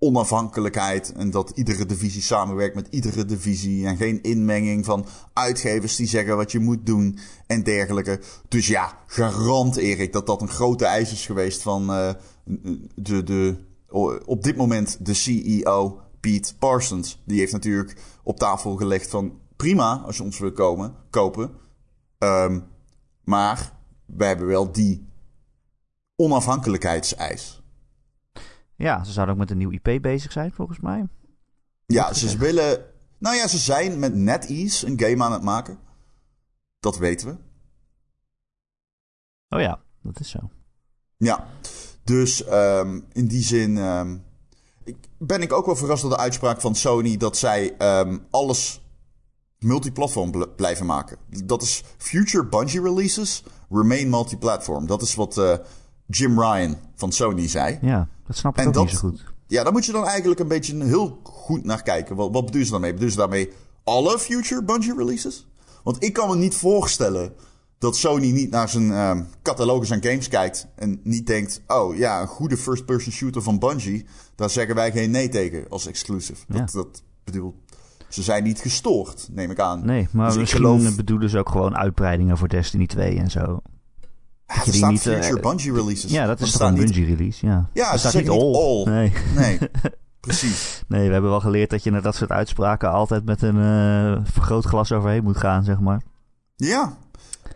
onafhankelijkheid 0.02 1.12
en 1.12 1.30
dat 1.30 1.52
iedere 1.54 1.86
divisie 1.86 2.22
samenwerkt 2.22 2.74
met 2.74 2.86
iedere 2.90 3.24
divisie 3.24 3.86
en 3.86 3.96
geen 3.96 4.22
inmenging 4.22 4.84
van 4.84 5.06
uitgevers 5.32 5.96
die 5.96 6.06
zeggen 6.06 6.36
wat 6.36 6.52
je 6.52 6.58
moet 6.58 6.86
doen 6.86 7.18
en 7.46 7.62
dergelijke. 7.62 8.20
Dus 8.48 8.66
ja, 8.66 8.98
garant 9.06 9.76
Erik 9.76 10.12
dat 10.12 10.26
dat 10.26 10.40
een 10.40 10.48
grote 10.48 10.84
eis 10.84 11.12
is 11.12 11.26
geweest 11.26 11.62
van 11.62 11.90
uh, 11.90 12.10
de, 12.94 13.22
de, 13.22 13.56
op 14.24 14.42
dit 14.42 14.56
moment 14.56 15.06
de 15.06 15.14
CEO 15.14 16.00
Pete 16.20 16.56
Parsons. 16.56 17.22
Die 17.24 17.38
heeft 17.38 17.52
natuurlijk 17.52 17.96
op 18.22 18.38
tafel 18.38 18.76
gelegd 18.76 19.10
van 19.10 19.40
prima 19.56 19.96
als 19.96 20.16
je 20.16 20.22
ons 20.22 20.38
wil 20.38 20.52
komen, 20.52 20.94
kopen. 21.10 21.56
Um, 22.18 22.64
maar 23.24 23.72
we 24.06 24.24
hebben 24.24 24.46
wel 24.46 24.72
die 24.72 25.08
onafhankelijkheidseis. 26.16 27.62
Ja, 28.76 29.04
ze 29.04 29.12
zouden 29.12 29.34
ook 29.34 29.40
met 29.40 29.50
een 29.50 29.58
nieuw 29.58 29.70
IP 29.70 30.02
bezig 30.02 30.32
zijn, 30.32 30.52
volgens 30.52 30.80
mij. 30.80 31.08
Ja, 31.86 32.12
ze 32.12 32.38
willen. 32.38 32.84
Nou 33.18 33.36
ja, 33.36 33.48
ze 33.48 33.58
zijn 33.58 33.98
met 33.98 34.14
NetEase 34.14 34.86
een 34.86 35.00
game 35.00 35.24
aan 35.24 35.32
het 35.32 35.42
maken. 35.42 35.78
Dat 36.80 36.98
weten 36.98 37.26
we. 37.28 37.36
Oh 39.56 39.60
ja, 39.60 39.82
dat 40.02 40.20
is 40.20 40.30
zo. 40.30 40.50
Ja, 41.16 41.48
dus 42.04 42.46
um, 42.52 43.04
in 43.12 43.26
die 43.26 43.42
zin 43.42 43.76
um, 43.76 44.24
ik, 44.84 44.96
ben 45.18 45.42
ik 45.42 45.52
ook 45.52 45.66
wel 45.66 45.76
verrast 45.76 46.02
door 46.02 46.10
de 46.10 46.16
uitspraak 46.16 46.60
van 46.60 46.74
Sony 46.74 47.16
dat 47.16 47.36
zij 47.36 47.74
um, 48.00 48.26
alles 48.30 48.82
multiplatform 49.58 50.54
blijven 50.56 50.86
maken. 50.86 51.16
Dat 51.44 51.62
is 51.62 51.84
future 51.96 52.46
Bungie 52.46 52.82
releases 52.82 53.44
remain 53.70 54.10
multiplatform. 54.10 54.86
Dat 54.86 55.02
is 55.02 55.14
wat 55.14 55.36
uh, 55.36 55.54
Jim 56.06 56.40
Ryan 56.40 56.76
van 56.94 57.12
Sony 57.12 57.48
zei. 57.48 57.78
Ja, 57.82 58.08
dat 58.26 58.36
snap 58.36 58.58
ik 58.58 58.66
ook 58.66 58.84
niet 58.84 58.90
zo 58.90 58.98
goed. 58.98 59.24
Ja, 59.46 59.62
daar 59.62 59.72
moet 59.72 59.84
je 59.84 59.92
dan 59.92 60.06
eigenlijk 60.06 60.40
een 60.40 60.48
beetje 60.48 60.84
heel 60.84 61.20
goed 61.22 61.64
naar 61.64 61.82
kijken. 61.82 62.16
Wat, 62.16 62.32
wat 62.32 62.44
bedoelen 62.44 62.66
ze 62.66 62.72
daarmee? 62.72 62.92
Bedoelen 62.92 63.14
ze 63.14 63.20
daarmee 63.20 63.52
alle 63.84 64.18
future 64.18 64.64
Bungie 64.64 64.96
releases? 64.96 65.46
Want 65.82 66.02
ik 66.04 66.12
kan 66.12 66.28
me 66.28 66.36
niet 66.36 66.54
voorstellen 66.54 67.34
dat 67.82 67.96
Sony 67.96 68.30
niet 68.30 68.50
naar 68.50 68.68
zijn 68.68 68.86
uh, 68.86 69.20
catalogus 69.42 69.92
aan 69.92 70.02
games 70.02 70.28
kijkt 70.28 70.66
en 70.76 71.00
niet 71.02 71.26
denkt: 71.26 71.62
oh 71.66 71.96
ja, 71.96 72.20
een 72.20 72.26
goede 72.26 72.56
first-person 72.56 73.12
shooter 73.12 73.42
van 73.42 73.58
Bungie, 73.58 74.06
daar 74.34 74.50
zeggen 74.50 74.74
wij 74.74 74.92
geen 74.92 75.10
nee 75.10 75.28
tegen 75.28 75.64
als 75.68 75.86
exclusive. 75.86 76.44
Ja. 76.48 76.58
Dat, 76.58 76.72
dat 76.72 77.02
bedoel, 77.24 77.54
ze 78.08 78.22
zijn 78.22 78.42
niet 78.42 78.60
gestoord, 78.60 79.28
neem 79.32 79.50
ik 79.50 79.58
aan. 79.58 79.84
Nee, 79.84 80.08
maar 80.12 80.28
dus 80.28 80.38
misschien 80.38 80.60
geloof... 80.60 80.96
bedoelen 80.96 81.30
ze 81.30 81.38
ook 81.38 81.48
gewoon 81.48 81.76
uitbreidingen 81.76 82.38
voor 82.38 82.48
Destiny 82.48 82.86
2 82.86 83.18
en 83.18 83.30
zo. 83.30 83.60
Ja, 84.46 84.64
er 84.66 84.74
staat 84.74 84.90
niet, 84.90 85.00
future 85.00 85.36
uh, 85.36 85.42
Bungie 85.42 85.72
releases. 85.72 86.10
Ja, 86.10 86.26
dat 86.26 86.40
is 86.40 86.52
toch 86.52 86.68
een 86.68 86.74
Bungie 86.74 87.04
release, 87.04 87.46
ja. 87.46 87.68
Ja, 87.72 87.92
ze 87.92 87.98
staat 87.98 88.14
niet 88.14 88.28
all. 88.28 88.84
Nee. 88.84 89.12
nee. 89.34 89.58
Precies. 90.20 90.82
Nee, 90.88 91.06
we 91.06 91.12
hebben 91.12 91.30
wel 91.30 91.40
geleerd 91.40 91.70
dat 91.70 91.84
je 91.84 91.90
naar 91.90 92.02
dat 92.02 92.14
soort 92.14 92.30
uitspraken 92.30 92.90
altijd 92.90 93.24
met 93.24 93.42
een 93.42 93.56
uh, 93.56 94.20
vergrootglas 94.24 94.92
overheen 94.92 95.22
moet 95.22 95.36
gaan, 95.36 95.64
zeg 95.64 95.80
maar. 95.80 96.02
Ja, 96.56 96.96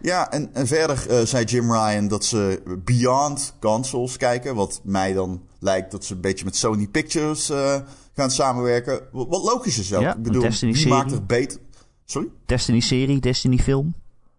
ja, 0.06 0.30
en, 0.30 0.54
en 0.54 0.66
verder 0.66 1.06
uh, 1.10 1.20
zei 1.20 1.44
Jim 1.44 1.72
Ryan 1.72 2.08
dat 2.08 2.24
ze 2.24 2.62
beyond 2.84 3.54
consoles 3.60 4.16
kijken. 4.16 4.54
Wat 4.54 4.80
mij 4.84 5.12
dan 5.12 5.42
lijkt 5.58 5.90
dat 5.90 6.04
ze 6.04 6.14
een 6.14 6.20
beetje 6.20 6.44
met 6.44 6.56
Sony 6.56 6.86
Pictures 6.86 7.50
uh, 7.50 7.76
gaan 8.14 8.30
samenwerken. 8.30 9.00
Wat, 9.12 9.26
wat 9.28 9.42
logisch 9.42 9.78
is 9.78 9.94
ook. 9.94 10.02
Ja, 10.02 10.16
ik 10.16 10.22
bedoel, 10.22 10.50
wie 10.60 10.88
maakt 10.88 11.12
er 11.12 11.26
beter... 11.26 11.60
Sorry? 12.04 12.28
Destiny-serie, 12.46 13.20
Destiny-film. 13.20 13.94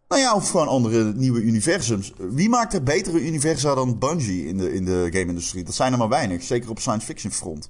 Nou 0.08 0.22
ja, 0.22 0.36
of 0.36 0.50
gewoon 0.50 0.68
andere 0.68 1.14
nieuwe 1.14 1.42
universums. 1.42 2.14
Wie 2.18 2.50
maakt 2.50 2.74
er 2.74 2.84
betere 2.84 3.26
universa 3.26 3.76
dan 3.76 4.00
Bungie 4.00 4.48
in 4.48 4.58
de, 4.58 4.74
in 4.74 4.86
de 4.86 5.08
game-industrie? 5.12 5.64
Dat 5.64 5.76
zijn 5.76 5.92
er 5.92 5.98
maar 5.98 6.10
weinig. 6.10 6.44
Zeker 6.44 6.70
op 6.70 6.80
science 6.80 7.06
fiction 7.06 7.32
front. 7.32 7.70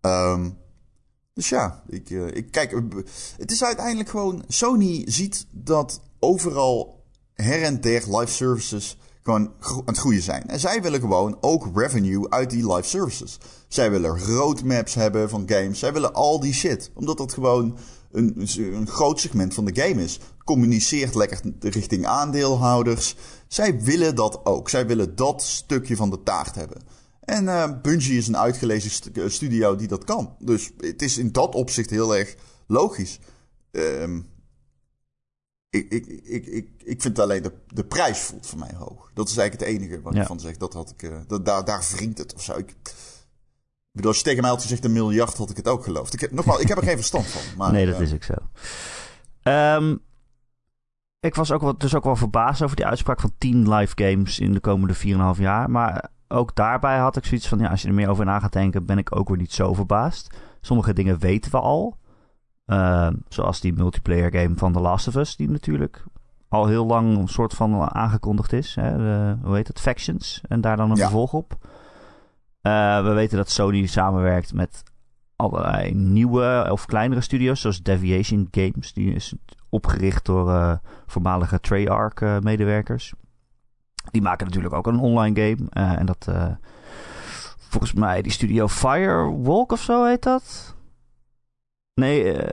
Um, 0.00 0.58
dus 1.34 1.48
ja, 1.48 1.82
ik, 1.88 2.10
uh, 2.10 2.26
ik 2.26 2.50
kijk. 2.50 2.82
Het 3.36 3.50
is 3.50 3.64
uiteindelijk 3.64 4.08
gewoon. 4.08 4.44
Sony 4.48 5.02
ziet 5.06 5.46
dat 5.50 6.00
overal 6.18 6.99
her 7.42 7.62
en 7.62 7.80
der 7.80 8.18
live 8.18 8.32
services 8.32 8.96
gewoon 9.22 9.52
aan 9.62 9.82
het 9.84 9.98
groeien 9.98 10.22
zijn. 10.22 10.48
En 10.48 10.60
zij 10.60 10.82
willen 10.82 11.00
gewoon 11.00 11.36
ook 11.40 11.68
revenue 11.74 12.30
uit 12.30 12.50
die 12.50 12.72
live 12.72 12.88
services. 12.88 13.38
Zij 13.68 13.90
willen 13.90 14.18
roadmaps 14.18 14.94
hebben 14.94 15.28
van 15.28 15.42
games. 15.46 15.78
Zij 15.78 15.92
willen 15.92 16.14
al 16.14 16.40
die 16.40 16.54
shit. 16.54 16.90
Omdat 16.94 17.18
dat 17.18 17.32
gewoon 17.32 17.78
een, 18.12 18.48
een 18.56 18.88
groot 18.88 19.20
segment 19.20 19.54
van 19.54 19.64
de 19.64 19.82
game 19.82 20.02
is. 20.02 20.20
Communiceert 20.44 21.14
lekker 21.14 21.40
richting 21.60 22.06
aandeelhouders. 22.06 23.14
Zij 23.48 23.80
willen 23.82 24.14
dat 24.14 24.40
ook. 24.44 24.68
Zij 24.68 24.86
willen 24.86 25.16
dat 25.16 25.42
stukje 25.42 25.96
van 25.96 26.10
de 26.10 26.22
taart 26.22 26.54
hebben. 26.54 26.82
En 27.20 27.44
uh, 27.44 27.80
Bungie 27.82 28.18
is 28.18 28.28
een 28.28 28.36
uitgelezen 28.36 28.90
studio 29.30 29.76
die 29.76 29.88
dat 29.88 30.04
kan. 30.04 30.34
Dus 30.38 30.70
het 30.78 31.02
is 31.02 31.18
in 31.18 31.32
dat 31.32 31.54
opzicht 31.54 31.90
heel 31.90 32.16
erg 32.16 32.34
logisch. 32.66 33.18
Um, 33.70 34.26
ik, 35.70 35.90
ik, 35.90 36.06
ik, 36.06 36.46
ik, 36.46 36.68
ik 36.84 37.02
vind 37.02 37.18
alleen 37.18 37.42
de, 37.42 37.52
de 37.66 37.84
prijs 37.84 38.18
voelt 38.18 38.46
voor 38.46 38.58
mij 38.58 38.74
hoog. 38.76 39.10
Dat 39.14 39.28
is 39.28 39.36
eigenlijk 39.36 39.70
het 39.70 39.80
enige 39.80 40.02
wat 40.02 40.14
ik 40.14 40.26
van 40.26 40.40
zeg. 40.40 40.56
Dat 40.56 40.72
had 40.72 40.90
ik, 40.90 41.02
uh, 41.02 41.18
dat, 41.26 41.44
daar, 41.44 41.64
daar 41.64 41.86
wringt 41.92 42.18
het 42.18 42.34
of 42.34 42.42
zo. 42.42 42.56
Ik, 42.56 42.74
bedoel, 43.92 44.10
als 44.10 44.18
je 44.18 44.24
tegen 44.24 44.40
mij 44.40 44.50
had 44.50 44.62
gezegd 44.62 44.84
een 44.84 44.92
miljard, 44.92 45.36
had 45.36 45.50
ik 45.50 45.56
het 45.56 45.68
ook 45.68 45.84
geloofd. 45.84 46.14
Ik 46.14 46.20
heb, 46.20 46.30
nogmaals, 46.30 46.60
ik 46.60 46.68
heb 46.68 46.78
er 46.78 46.84
geen 46.84 46.96
verstand 46.96 47.26
van. 47.26 47.42
Maar, 47.58 47.72
nee, 47.72 47.86
dat 47.86 47.94
uh, 47.94 48.00
is 48.00 48.14
ook 48.14 48.22
zo. 48.22 48.34
Um, 49.42 50.02
ik 51.20 51.34
was 51.34 51.52
ook 51.52 51.60
wel, 51.60 51.78
dus 51.78 51.94
ook 51.94 52.04
wel 52.04 52.16
verbaasd 52.16 52.62
over 52.62 52.76
die 52.76 52.86
uitspraak 52.86 53.20
van 53.20 53.32
10 53.38 53.74
live 53.74 53.92
games 53.94 54.38
in 54.38 54.52
de 54.52 54.60
komende 54.60 54.96
4,5 55.36 55.40
jaar. 55.40 55.70
Maar 55.70 56.10
ook 56.28 56.54
daarbij 56.54 56.98
had 56.98 57.16
ik 57.16 57.24
zoiets 57.24 57.48
van, 57.48 57.58
ja, 57.58 57.68
als 57.68 57.82
je 57.82 57.88
er 57.88 57.94
meer 57.94 58.08
over 58.08 58.24
na 58.24 58.40
gaat 58.40 58.52
denken, 58.52 58.86
ben 58.86 58.98
ik 58.98 59.16
ook 59.16 59.28
weer 59.28 59.36
niet 59.36 59.52
zo 59.52 59.74
verbaasd. 59.74 60.36
Sommige 60.60 60.92
dingen 60.92 61.18
weten 61.18 61.50
we 61.50 61.60
al. 61.60 61.96
Uh, 62.70 63.08
zoals 63.28 63.60
die 63.60 63.72
multiplayer 63.72 64.32
game 64.32 64.54
van 64.56 64.72
The 64.72 64.80
Last 64.80 65.08
of 65.08 65.14
Us, 65.14 65.36
die 65.36 65.50
natuurlijk 65.50 66.04
al 66.48 66.66
heel 66.66 66.86
lang 66.86 67.18
een 67.18 67.28
soort 67.28 67.54
van 67.54 67.94
aangekondigd 67.94 68.52
is. 68.52 68.74
Hè? 68.74 68.96
De, 68.96 69.36
hoe 69.42 69.54
heet 69.54 69.68
het? 69.68 69.80
Factions. 69.80 70.40
En 70.48 70.60
daar 70.60 70.76
dan 70.76 70.90
een 70.90 70.96
vervolg 70.96 71.32
op. 71.32 71.52
Uh, 72.62 73.02
we 73.02 73.12
weten 73.12 73.36
dat 73.36 73.50
Sony 73.50 73.86
samenwerkt 73.86 74.54
met 74.54 74.82
allerlei 75.36 75.94
nieuwe 75.94 76.66
of 76.70 76.86
kleinere 76.86 77.20
studios, 77.20 77.60
zoals 77.60 77.82
Deviation 77.82 78.48
Games. 78.50 78.92
Die 78.92 79.14
is 79.14 79.34
opgericht 79.68 80.24
door 80.24 80.48
uh, 80.48 80.72
voormalige 81.06 81.60
Treyarch-medewerkers. 81.60 83.12
die 84.10 84.22
maken 84.22 84.46
natuurlijk 84.46 84.74
ook 84.74 84.86
een 84.86 84.98
online 84.98 85.40
game. 85.40 85.70
en 85.96 86.06
dat, 86.06 86.28
volgens 87.58 87.92
mij, 87.92 88.22
die 88.22 88.32
studio 88.32 88.68
Firewalk 88.68 89.72
of 89.72 89.80
zo 89.80 90.04
heet 90.04 90.22
dat. 90.22 90.78
Nee, 92.00 92.34
uh, 92.34 92.48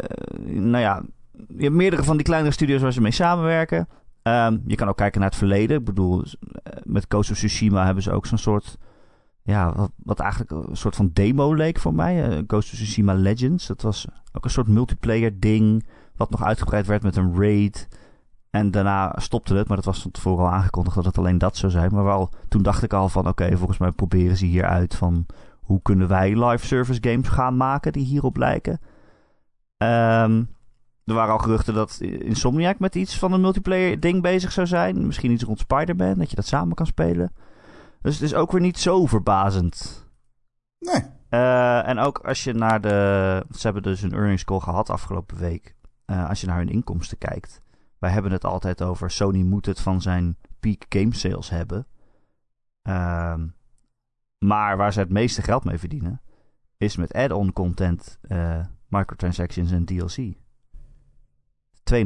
nou 0.56 0.84
ja, 0.84 1.04
je 1.32 1.64
hebt 1.64 1.76
meerdere 1.76 2.04
van 2.04 2.16
die 2.16 2.26
kleinere 2.26 2.54
studios 2.54 2.82
waar 2.82 2.94
ze 2.94 3.02
mee 3.02 3.12
samenwerken. 3.12 3.88
Um, 4.24 4.64
je 4.66 4.76
kan 4.76 4.88
ook 4.88 4.98
kijken 4.98 5.20
naar 5.20 5.30
het 5.30 5.38
verleden. 5.38 5.78
Ik 5.78 5.86
bedoel, 5.86 6.24
eh, 6.24 6.74
met 6.84 7.06
Ghost 7.08 7.32
of 7.32 7.38
Tsushima 7.38 7.86
hebben 7.86 8.04
ze 8.04 8.12
ook 8.12 8.26
zo'n 8.26 8.38
soort... 8.38 8.78
Ja, 9.42 9.74
wat, 9.76 9.92
wat, 10.04 10.20
eigenlijk 10.20 10.52
een 10.52 10.78
soort 10.78 10.96
van 10.96 11.10
demo 11.14 11.54
leek 11.54 11.80
voor 11.80 11.94
mij. 11.94 12.30
Uh, 12.30 12.44
Ghost 12.48 12.72
of 12.72 12.76
Tsushima 12.76 13.14
Legends. 13.14 13.68
Dat 13.68 13.82
was 13.82 14.08
ook 14.32 14.44
een 14.44 14.50
soort 14.50 14.68
multiplayer 14.68 15.40
ding. 15.40 15.88
Wat 16.16 16.30
nog 16.30 16.44
uitgebreid 16.44 16.88
werd 16.88 17.04
met 17.04 17.16
een 17.16 17.36
raid. 17.40 17.88
En 18.50 18.72
daarna 18.72 19.16
stopte 19.18 19.56
het. 19.56 19.68
Maar 19.68 19.78
dat 19.78 19.86
was 19.86 20.02
van 20.02 20.12
tevoren 20.12 20.46
al 20.46 20.52
aangekondigd 20.52 20.96
dat 20.96 21.06
het 21.06 21.18
alleen 21.18 21.38
dat 21.38 21.58
zou 21.58 21.72
zijn. 21.72 21.94
Maar 21.94 22.04
wel, 22.04 22.30
toen 22.48 22.64
dacht 22.64 22.84
ik 22.84 22.94
al 22.94 23.10
van... 23.10 23.28
Oké, 23.28 23.58
volgens 23.58 23.78
mij 23.78 23.92
proberen 23.92 24.38
ze 24.38 24.46
hier 24.46 24.66
uit 24.66 24.96
van... 24.96 25.26
Hoe 25.60 25.82
kunnen 25.82 26.08
wij 26.08 26.46
live 26.46 26.66
service 26.66 27.00
games 27.02 27.28
gaan 27.28 27.58
maken 27.58 27.92
die 27.92 28.06
hierop 28.06 28.38
lijken? 28.38 28.80
Um, 29.78 30.56
er 31.06 31.14
waren 31.14 31.34
al 31.34 31.40
geruchten 31.40 31.74
dat 31.74 32.00
Insomniac 32.02 32.80
met 32.80 32.96
iets 32.96 33.20
van 33.20 33.34
een 33.34 33.42
multiplayer 33.42 34.00
ding 34.00 34.22
bezig 34.22 34.52
zou 34.52 34.68
zijn. 34.68 35.06
Misschien 35.06 35.32
iets 35.32 35.44
rond 35.44 35.60
Spider-Man, 35.60 36.18
dat 36.18 36.30
je 36.30 36.36
dat 36.36 36.46
samen 36.46 36.76
kan 36.76 36.86
spelen. 36.86 37.34
Dus 38.02 38.14
het 38.14 38.24
is 38.24 38.34
ook 38.34 38.52
weer 38.52 38.62
niet 38.62 38.80
zo 38.80 39.06
verbazend. 39.06 40.08
Nee. 40.80 41.02
Uh, 41.30 41.88
en 41.88 42.00
ook 42.00 42.18
als 42.18 42.44
je 42.44 42.54
naar 42.54 42.82
de... 42.82 43.46
Ze 43.52 43.62
hebben 43.62 43.84
dus 43.84 44.02
een 44.02 44.14
earnings 44.14 44.44
call 44.44 44.60
gehad 44.60 44.90
afgelopen 44.90 45.38
week. 45.38 45.76
Uh, 46.06 46.30
als 46.30 46.42
je 46.42 46.48
naar 46.48 46.58
hun 46.58 46.70
inkomsten 46.70 47.18
kijkt. 47.18 47.62
Wij 48.00 48.12
hebben 48.12 48.32
het 48.32 48.46
altijd 48.46 48.82
over... 48.82 49.12
Sony 49.12 49.42
moet 49.42 49.66
het 49.66 49.80
van 49.80 50.02
zijn 50.02 50.38
peak 50.60 50.86
game 50.90 51.14
sales 51.14 51.50
hebben. 51.50 51.88
Uh, 52.84 53.34
maar 54.38 54.78
waar 54.78 54.94
ze 54.94 55.00
het 55.00 55.10
meeste 55.10 55.42
geld 55.42 55.64
mee 55.64 55.78
verdienen... 55.78 56.22
is 56.78 56.96
met 56.96 57.14
add-on 57.14 57.54
content... 57.54 58.20
Microtransactions 58.88 59.72
en 59.72 59.86
DLC. 59.86 60.34
32% 61.94 61.98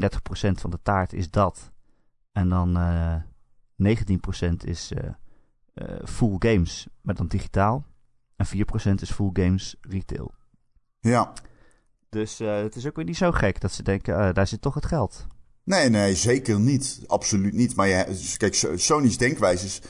van 0.51 0.69
de 0.69 0.79
taart 0.83 1.13
is 1.13 1.29
dat. 1.29 1.71
En 2.31 2.49
dan 2.49 2.77
uh, 2.77 3.13
eh, 3.13 3.97
19% 4.49 4.55
is 4.57 4.91
uh, 4.91 5.09
uh, 5.73 5.95
full 6.05 6.35
games, 6.39 6.87
maar 7.01 7.15
dan 7.15 7.27
digitaal. 7.27 7.85
En 8.35 8.47
4% 8.47 8.49
is 9.01 9.11
full 9.11 9.29
games 9.33 9.75
retail. 9.81 10.31
Ja. 10.99 11.33
Dus 12.09 12.37
het 12.37 12.75
is 12.75 12.87
ook 12.87 12.95
weer 12.95 13.05
niet 13.05 13.17
zo 13.17 13.31
gek 13.31 13.61
dat 13.61 13.71
ze 13.71 13.83
denken, 13.83 14.33
daar 14.33 14.47
zit 14.47 14.61
toch 14.61 14.73
het 14.73 14.85
geld. 14.85 15.27
Nee, 15.63 15.89
nee, 15.89 16.15
zeker 16.15 16.59
niet. 16.59 17.03
Absoluut 17.07 17.53
niet. 17.53 17.75
Maar 17.75 17.87
ja, 17.87 18.05
kijk, 18.37 18.55
Sony's 18.75 19.17
denkwijze 19.17 19.65
is 19.65 19.81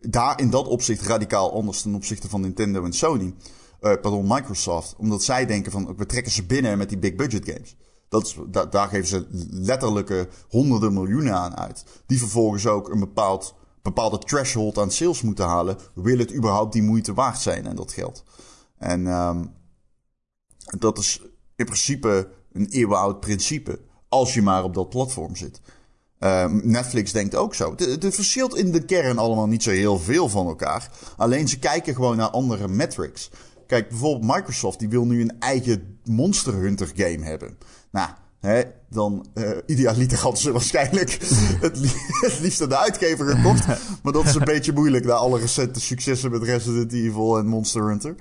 daar 0.00 0.40
in 0.40 0.50
dat 0.50 0.66
opzicht 0.66 1.06
radicaal 1.06 1.52
anders 1.52 1.82
ten 1.82 1.94
opzichte 1.94 2.28
van 2.28 2.40
Nintendo 2.40 2.84
en 2.84 2.92
Sony 2.92 3.34
pardon, 3.82 4.26
Microsoft. 4.26 4.94
Omdat 4.98 5.22
zij 5.22 5.46
denken 5.46 5.72
van, 5.72 5.96
we 5.96 6.06
trekken 6.06 6.32
ze 6.32 6.44
binnen 6.44 6.78
met 6.78 6.88
die 6.88 6.98
big 6.98 7.14
budget 7.14 7.48
games. 7.48 7.76
Dat 8.08 8.26
is, 8.26 8.36
daar 8.70 8.88
geven 8.88 9.06
ze 9.06 9.26
letterlijke 9.50 10.28
honderden 10.48 10.92
miljoenen 10.92 11.34
aan 11.34 11.56
uit. 11.56 11.84
Die 12.06 12.18
vervolgens 12.18 12.66
ook 12.66 12.88
een 12.88 12.98
bepaald, 12.98 13.54
bepaalde 13.82 14.18
threshold 14.18 14.78
aan 14.78 14.90
sales 14.90 15.22
moeten 15.22 15.46
halen. 15.46 15.78
Wil 15.94 16.18
het 16.18 16.34
überhaupt 16.34 16.72
die 16.72 16.82
moeite 16.82 17.14
waard 17.14 17.40
zijn 17.40 17.66
en 17.66 17.76
dat 17.76 17.92
geld? 17.92 18.24
En 18.78 19.06
um, 19.06 19.52
dat 20.78 20.98
is 20.98 21.22
in 21.56 21.64
principe 21.64 22.28
een 22.52 22.66
eeuwenoud 22.66 23.20
principe. 23.20 23.80
Als 24.08 24.34
je 24.34 24.42
maar 24.42 24.64
op 24.64 24.74
dat 24.74 24.88
platform 24.88 25.36
zit. 25.36 25.60
Uh, 26.18 26.44
Netflix 26.46 27.12
denkt 27.12 27.34
ook 27.34 27.54
zo. 27.54 27.74
Het 27.76 28.14
verschilt 28.14 28.56
in 28.56 28.72
de 28.72 28.84
kern 28.84 29.18
allemaal 29.18 29.46
niet 29.46 29.62
zo 29.62 29.70
heel 29.70 29.98
veel 29.98 30.28
van 30.28 30.46
elkaar. 30.46 30.90
Alleen 31.16 31.48
ze 31.48 31.58
kijken 31.58 31.94
gewoon 31.94 32.16
naar 32.16 32.30
andere 32.30 32.68
metrics. 32.68 33.30
Kijk, 33.72 33.88
bijvoorbeeld 33.88 34.34
Microsoft 34.34 34.78
die 34.78 34.88
wil 34.88 35.04
nu 35.04 35.20
een 35.20 35.38
eigen 35.38 35.98
Monster 36.04 36.54
Hunter 36.54 36.92
game 36.96 37.24
hebben. 37.24 37.56
Nou, 37.90 38.10
hè, 38.40 38.62
dan 38.90 39.26
uh, 39.34 39.50
idealiter 39.66 40.18
hadden 40.18 40.40
ze 40.40 40.52
waarschijnlijk 40.52 41.10
het, 41.60 41.78
li 41.78 41.90
het 42.20 42.40
liefst 42.40 42.62
aan 42.62 42.68
de 42.68 42.78
uitgever 42.78 43.26
gekocht. 43.26 43.66
maar 44.02 44.12
dat 44.12 44.24
is 44.24 44.34
een 44.34 44.44
beetje 44.54 44.72
moeilijk 44.72 45.04
na 45.04 45.12
alle 45.12 45.38
recente 45.38 45.80
successen 45.80 46.30
met 46.30 46.42
Resident 46.42 46.92
Evil 46.92 47.38
en 47.38 47.46
Monster 47.46 47.82
Hunter. 47.82 48.14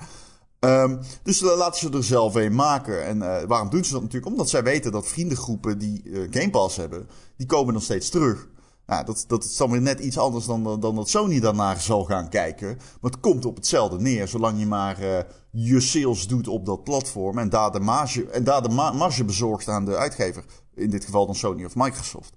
Um, 0.59 0.99
dus 1.23 1.39
dan 1.39 1.57
laten 1.57 1.79
ze 1.79 1.97
er 1.97 2.03
zelf 2.03 2.35
een 2.35 2.55
maken. 2.55 3.05
En 3.05 3.17
uh, 3.17 3.41
waarom 3.47 3.69
doen 3.69 3.85
ze 3.85 3.91
dat 3.91 4.01
natuurlijk? 4.01 4.31
Omdat 4.31 4.49
zij 4.49 4.63
weten 4.63 4.91
dat 4.91 5.07
vriendengroepen 5.07 5.77
die 5.77 6.01
uh, 6.03 6.27
Game 6.29 6.49
Pass 6.49 6.77
hebben, 6.77 7.07
die 7.37 7.47
komen 7.47 7.73
dan 7.73 7.81
steeds 7.81 8.09
terug. 8.09 8.47
Nou, 8.91 9.05
dat, 9.05 9.23
dat 9.27 9.43
is 9.43 9.57
dan 9.57 9.71
weer 9.71 9.81
net 9.81 9.99
iets 9.99 10.17
anders 10.17 10.45
dan, 10.45 10.79
dan 10.79 10.95
dat 10.95 11.09
Sony 11.09 11.39
daarnaar 11.39 11.81
zal 11.81 12.03
gaan 12.03 12.29
kijken. 12.29 12.67
Maar 13.01 13.11
het 13.11 13.19
komt 13.19 13.45
op 13.45 13.55
hetzelfde 13.55 13.99
neer, 13.99 14.27
zolang 14.27 14.59
je 14.59 14.65
maar 14.65 15.01
uh, 15.01 15.19
je 15.51 15.79
sales 15.79 16.27
doet 16.27 16.47
op 16.47 16.65
dat 16.65 16.83
platform 16.83 17.37
en 17.37 17.49
daar 17.49 17.71
de 17.71 17.79
marge, 17.79 18.25
en 18.25 18.43
daar 18.43 18.61
de 18.61 18.69
ma 18.69 18.91
marge 18.91 19.25
bezorgt 19.25 19.67
aan 19.67 19.85
de 19.85 19.97
uitgever. 19.97 20.45
In 20.75 20.89
dit 20.89 21.05
geval 21.05 21.25
dan 21.25 21.35
Sony 21.35 21.65
of 21.65 21.75
Microsoft. 21.75 22.33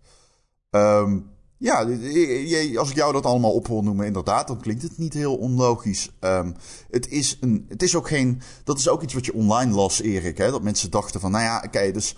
Um, 0.70 1.30
ja, 1.58 1.78
als 2.76 2.90
ik 2.90 2.96
jou 2.96 3.12
dat 3.12 3.26
allemaal 3.26 3.52
op 3.52 3.66
wil 3.66 3.82
noemen, 3.82 4.06
inderdaad, 4.06 4.46
dan 4.46 4.60
klinkt 4.60 4.82
het 4.82 4.98
niet 4.98 5.14
heel 5.14 5.36
onlogisch. 5.36 6.10
Um, 6.20 6.54
het, 6.90 7.08
is 7.08 7.38
een, 7.40 7.66
het 7.68 7.82
is 7.82 7.96
ook 7.96 8.08
geen. 8.08 8.40
Dat 8.64 8.78
is 8.78 8.88
ook 8.88 9.02
iets 9.02 9.14
wat 9.14 9.26
je 9.26 9.34
online 9.34 9.74
las, 9.74 10.00
Erik. 10.00 10.38
Hè? 10.38 10.50
Dat 10.50 10.62
mensen 10.62 10.90
dachten 10.90 11.20
van, 11.20 11.30
nou 11.30 11.44
ja, 11.44 11.62
oké, 11.66 11.90
dus 11.92 12.16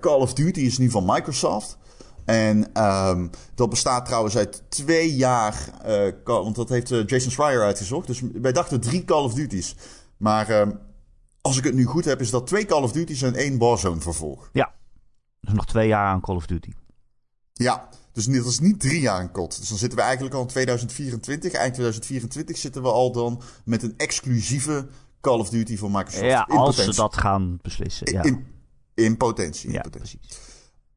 Call 0.00 0.20
of 0.20 0.32
Duty 0.32 0.60
is 0.60 0.78
nu 0.78 0.90
van 0.90 1.04
Microsoft. 1.06 1.78
En 2.28 2.84
um, 2.84 3.30
dat 3.54 3.70
bestaat 3.70 4.06
trouwens 4.06 4.36
uit 4.36 4.62
twee 4.68 5.16
jaar. 5.16 5.70
Uh, 5.86 6.12
want 6.24 6.56
dat 6.56 6.68
heeft 6.68 6.90
uh, 6.90 7.06
Jason 7.06 7.30
Schreier 7.30 7.62
uitgezocht. 7.62 8.06
Dus 8.06 8.22
wij 8.32 8.52
dachten 8.52 8.80
drie 8.80 9.04
Call 9.04 9.22
of 9.22 9.34
Duty's. 9.34 9.74
Maar 10.16 10.60
um, 10.60 10.78
als 11.40 11.56
ik 11.56 11.64
het 11.64 11.74
nu 11.74 11.84
goed 11.84 12.04
heb, 12.04 12.20
is 12.20 12.30
dat 12.30 12.46
twee 12.46 12.64
Call 12.64 12.82
of 12.82 12.92
Duty's 12.92 13.22
en 13.22 13.34
één 13.34 13.58
Warzone 13.58 14.00
vervolg. 14.00 14.50
Ja, 14.52 14.74
dus 15.40 15.54
nog 15.54 15.66
twee 15.66 15.88
jaar 15.88 16.06
aan 16.06 16.20
Call 16.20 16.36
of 16.36 16.46
Duty. 16.46 16.72
Ja, 17.52 17.88
dus 18.12 18.26
dat 18.26 18.46
is 18.46 18.60
niet 18.60 18.80
drie 18.80 19.00
jaar 19.00 19.20
een 19.20 19.32
kot. 19.32 19.58
Dus 19.58 19.68
dan 19.68 19.78
zitten 19.78 19.98
we 19.98 20.04
eigenlijk 20.04 20.34
al 20.34 20.40
in 20.40 20.46
2024. 20.46 21.52
Eind 21.52 21.74
2024 21.74 22.56
zitten 22.56 22.82
we 22.82 22.88
al 22.88 23.12
dan 23.12 23.42
met 23.64 23.82
een 23.82 23.94
exclusieve 23.96 24.88
Call 25.20 25.38
of 25.38 25.48
Duty 25.48 25.76
voor 25.76 25.90
Microsoft. 25.90 26.24
Ja, 26.24 26.42
als 26.48 26.84
ze 26.84 26.94
dat 26.94 27.16
gaan 27.16 27.58
beslissen. 27.62 28.12
Ja. 28.12 28.22
In, 28.22 28.46
in 28.94 29.16
potentie. 29.16 29.68
In 29.68 29.74
ja, 29.74 29.80
potentie. 29.80 30.18
precies. 30.18 30.47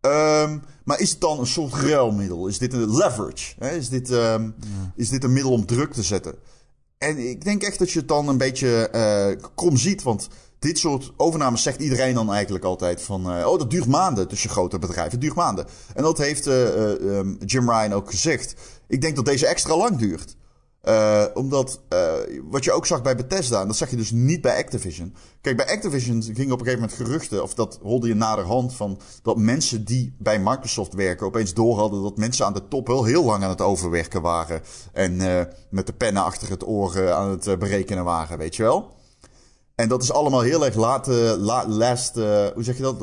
Um, 0.01 0.63
maar 0.83 0.99
is 0.99 1.09
het 1.09 1.21
dan 1.21 1.39
een 1.39 1.47
soort 1.47 1.73
ruilmiddel? 1.73 2.47
Is 2.47 2.57
dit 2.57 2.73
een 2.73 2.95
leverage? 2.95 3.53
Hè? 3.59 3.69
Is, 3.69 3.89
dit, 3.89 4.07
ja. 4.07 4.51
is 4.95 5.09
dit 5.09 5.23
een 5.23 5.33
middel 5.33 5.51
om 5.51 5.65
druk 5.65 5.93
te 5.93 6.03
zetten? 6.03 6.35
En 6.97 7.29
ik 7.29 7.43
denk 7.43 7.63
echt 7.63 7.79
dat 7.79 7.91
je 7.91 7.99
het 7.99 8.07
dan 8.07 8.27
een 8.27 8.37
beetje 8.37 8.89
uh, 8.95 9.49
krom 9.55 9.77
ziet. 9.77 10.03
Want 10.03 10.27
dit 10.59 10.77
soort 10.77 11.11
overnames 11.17 11.63
zegt 11.63 11.81
iedereen 11.81 12.13
dan 12.13 12.31
eigenlijk 12.33 12.63
altijd 12.63 13.01
van... 13.01 13.37
Uh, 13.37 13.47
oh, 13.47 13.59
dat 13.59 13.69
duurt 13.69 13.87
maanden 13.87 14.27
tussen 14.27 14.49
grote 14.49 14.79
bedrijven. 14.79 15.11
Het 15.11 15.21
duurt 15.21 15.35
maanden. 15.35 15.65
En 15.93 16.03
dat 16.03 16.17
heeft 16.17 16.47
uh, 16.47 16.87
um, 16.89 17.37
Jim 17.45 17.69
Ryan 17.69 17.93
ook 17.93 18.09
gezegd. 18.09 18.55
Ik 18.87 19.01
denk 19.01 19.15
dat 19.15 19.25
deze 19.25 19.47
extra 19.47 19.77
lang 19.77 19.97
duurt. 19.97 20.35
Uh, 20.83 21.23
omdat 21.33 21.81
uh, 21.93 22.13
wat 22.49 22.63
je 22.63 22.71
ook 22.71 22.85
zag 22.85 23.01
bij 23.01 23.15
Bethesda, 23.15 23.61
en 23.61 23.67
dat 23.67 23.75
zag 23.75 23.89
je 23.89 23.95
dus 23.95 24.11
niet 24.11 24.41
bij 24.41 24.57
Activision. 24.57 25.15
Kijk, 25.41 25.57
bij 25.57 25.67
Activision 25.67 26.21
gingen 26.21 26.51
op 26.51 26.59
een 26.59 26.65
gegeven 26.65 26.79
moment 26.79 26.93
geruchten, 26.97 27.43
of 27.43 27.53
dat 27.53 27.79
holde 27.81 28.07
je 28.07 28.13
naderhand 28.15 28.73
van 28.73 28.99
dat 29.21 29.37
mensen 29.37 29.85
die 29.85 30.15
bij 30.17 30.39
Microsoft 30.39 30.93
werken 30.93 31.25
opeens 31.25 31.53
door 31.53 31.77
hadden 31.77 32.03
dat 32.03 32.17
mensen 32.17 32.45
aan 32.45 32.53
de 32.53 32.67
top 32.67 32.87
wel 32.87 33.03
heel 33.03 33.23
lang 33.23 33.43
aan 33.43 33.49
het 33.49 33.61
overwerken 33.61 34.21
waren. 34.21 34.61
En 34.93 35.13
uh, 35.13 35.41
met 35.69 35.85
de 35.85 35.93
pennen 35.93 36.23
achter 36.23 36.49
het 36.49 36.67
oor 36.67 37.13
aan 37.13 37.29
het 37.29 37.59
berekenen 37.59 38.03
waren, 38.03 38.37
weet 38.37 38.55
je 38.55 38.63
wel. 38.63 38.91
En 39.75 39.87
dat 39.87 40.03
is 40.03 40.11
allemaal 40.11 40.41
heel 40.41 40.65
erg 40.65 40.75
laat, 40.75 41.07
la, 41.37 41.67
last, 41.67 42.15
hoe 42.15 42.53
zeg 42.63 42.77
je 42.77 42.83
dat? 42.83 43.01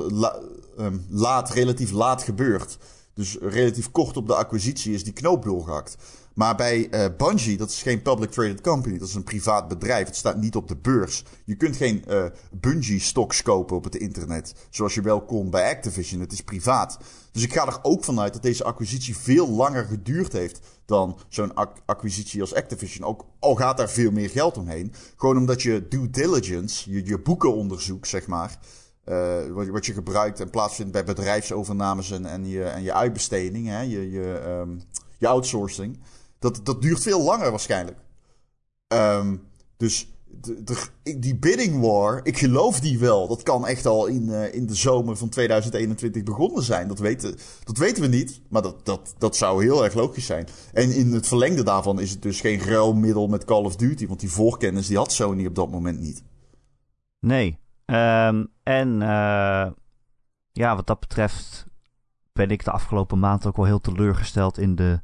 Um, 0.78 1.06
laat, 1.10 1.50
relatief 1.50 1.90
laat 1.90 2.22
gebeurd. 2.22 2.78
Dus 3.14 3.38
relatief 3.40 3.90
kort 3.90 4.16
op 4.16 4.26
de 4.26 4.34
acquisitie 4.34 4.94
is 4.94 5.04
die 5.04 5.12
knoop 5.12 5.44
doorgehakt. 5.44 5.96
Maar 6.38 6.56
bij 6.56 6.88
uh, 6.90 7.04
Bungie, 7.16 7.56
dat 7.56 7.70
is 7.70 7.82
geen 7.82 8.02
public 8.02 8.30
traded 8.30 8.60
company, 8.60 8.98
dat 8.98 9.08
is 9.08 9.14
een 9.14 9.24
privaat 9.24 9.68
bedrijf. 9.68 10.06
Het 10.06 10.16
staat 10.16 10.36
niet 10.36 10.56
op 10.56 10.68
de 10.68 10.76
beurs. 10.76 11.24
Je 11.44 11.56
kunt 11.56 11.76
geen 11.76 12.04
uh, 12.08 12.24
Bungie 12.50 13.00
stocks 13.00 13.42
kopen 13.42 13.76
op 13.76 13.84
het 13.84 13.94
internet, 13.94 14.54
zoals 14.70 14.94
je 14.94 15.00
wel 15.00 15.20
kon 15.20 15.50
bij 15.50 15.70
Activision. 15.70 16.20
Het 16.20 16.32
is 16.32 16.40
privaat. 16.40 16.98
Dus 17.32 17.42
ik 17.42 17.52
ga 17.52 17.66
er 17.66 17.78
ook 17.82 18.04
vanuit 18.04 18.32
dat 18.32 18.42
deze 18.42 18.64
acquisitie 18.64 19.16
veel 19.16 19.48
langer 19.48 19.84
geduurd 19.84 20.32
heeft 20.32 20.60
dan 20.84 21.18
zo'n 21.28 21.52
acquisitie 21.86 22.40
als 22.40 22.54
Activision. 22.54 23.06
Ook 23.06 23.24
al 23.38 23.54
gaat 23.54 23.76
daar 23.76 23.90
veel 23.90 24.10
meer 24.10 24.30
geld 24.30 24.56
omheen. 24.56 24.92
Gewoon 25.16 25.36
omdat 25.36 25.62
je 25.62 25.88
due 25.88 26.10
diligence, 26.10 26.92
je, 26.92 27.06
je 27.06 27.18
boekenonderzoek, 27.18 28.06
zeg 28.06 28.26
maar. 28.26 28.58
Uh, 29.04 29.70
wat, 29.70 29.86
je 29.86 29.92
gebruikt 29.92 30.40
en 30.40 30.50
plaatsvindt 30.50 30.92
bij 30.92 31.04
bedrijfsovernames 31.04 32.10
en, 32.10 32.48
je, 32.48 32.64
en 32.64 32.82
je 32.82 32.92
uitbesteding, 32.92 33.66
hè, 33.66 33.80
je, 33.80 34.10
je, 34.10 34.42
um, 34.46 34.82
je 35.18 35.28
outsourcing. 35.28 35.98
Dat, 36.38 36.60
dat 36.62 36.82
duurt 36.82 37.02
veel 37.02 37.22
langer 37.22 37.50
waarschijnlijk. 37.50 37.96
Um, 38.88 39.42
dus 39.76 40.08
de, 40.40 40.76
die 41.18 41.36
bidding 41.36 41.80
war, 41.80 42.20
ik 42.22 42.38
geloof 42.38 42.80
die 42.80 42.98
wel. 42.98 43.28
Dat 43.28 43.42
kan 43.42 43.66
echt 43.66 43.86
al 43.86 44.06
in, 44.06 44.22
uh, 44.22 44.54
in 44.54 44.66
de 44.66 44.74
zomer 44.74 45.16
van 45.16 45.28
2021 45.28 46.22
begonnen 46.22 46.62
zijn. 46.62 46.88
Dat 46.88 46.98
weten, 46.98 47.36
dat 47.64 47.78
weten 47.78 48.02
we 48.02 48.08
niet, 48.08 48.40
maar 48.48 48.62
dat, 48.62 48.86
dat, 48.86 49.14
dat 49.18 49.36
zou 49.36 49.62
heel 49.62 49.84
erg 49.84 49.94
logisch 49.94 50.26
zijn. 50.26 50.46
En 50.72 50.90
in 50.90 51.12
het 51.12 51.28
verlengde 51.28 51.62
daarvan 51.62 52.00
is 52.00 52.10
het 52.10 52.22
dus 52.22 52.40
geen 52.40 52.60
ruilmiddel 52.60 53.26
met 53.26 53.44
Call 53.44 53.64
of 53.64 53.76
Duty. 53.76 54.06
Want 54.06 54.20
die 54.20 54.30
voorkennis 54.30 54.86
die 54.86 54.96
had 54.96 55.12
Sony 55.12 55.46
op 55.46 55.54
dat 55.54 55.70
moment 55.70 56.00
niet. 56.00 56.22
Nee. 57.20 57.58
Um, 57.86 58.48
en 58.62 58.88
uh, 59.00 59.66
ja, 60.52 60.76
wat 60.76 60.86
dat 60.86 61.00
betreft 61.00 61.66
ben 62.32 62.50
ik 62.50 62.64
de 62.64 62.70
afgelopen 62.70 63.18
maand 63.18 63.46
ook 63.46 63.56
wel 63.56 63.64
heel 63.64 63.80
teleurgesteld 63.80 64.58
in 64.58 64.74
de 64.74 65.00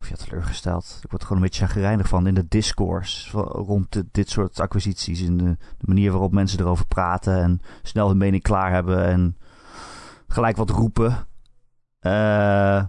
of 0.00 0.08
ja, 0.08 0.14
teleurgesteld. 0.16 0.98
Ik 1.02 1.10
word 1.10 1.22
gewoon 1.22 1.38
een 1.38 1.44
beetje 1.44 1.66
chagrijnig 1.66 2.08
van 2.08 2.26
in 2.26 2.34
de 2.34 2.48
discourse 2.48 3.30
rond 3.40 3.92
de, 3.92 4.06
dit 4.10 4.30
soort 4.30 4.60
acquisities. 4.60 5.20
In 5.20 5.38
de, 5.38 5.44
de, 5.78 5.86
manier 5.86 6.10
waarop 6.10 6.32
mensen 6.32 6.60
erover 6.60 6.86
praten 6.86 7.42
en 7.42 7.60
snel 7.82 8.08
hun 8.08 8.16
mening 8.16 8.42
klaar 8.42 8.72
hebben 8.72 9.04
en 9.04 9.36
gelijk 10.28 10.56
wat 10.56 10.70
roepen. 10.70 11.26
Uh, 12.00 12.84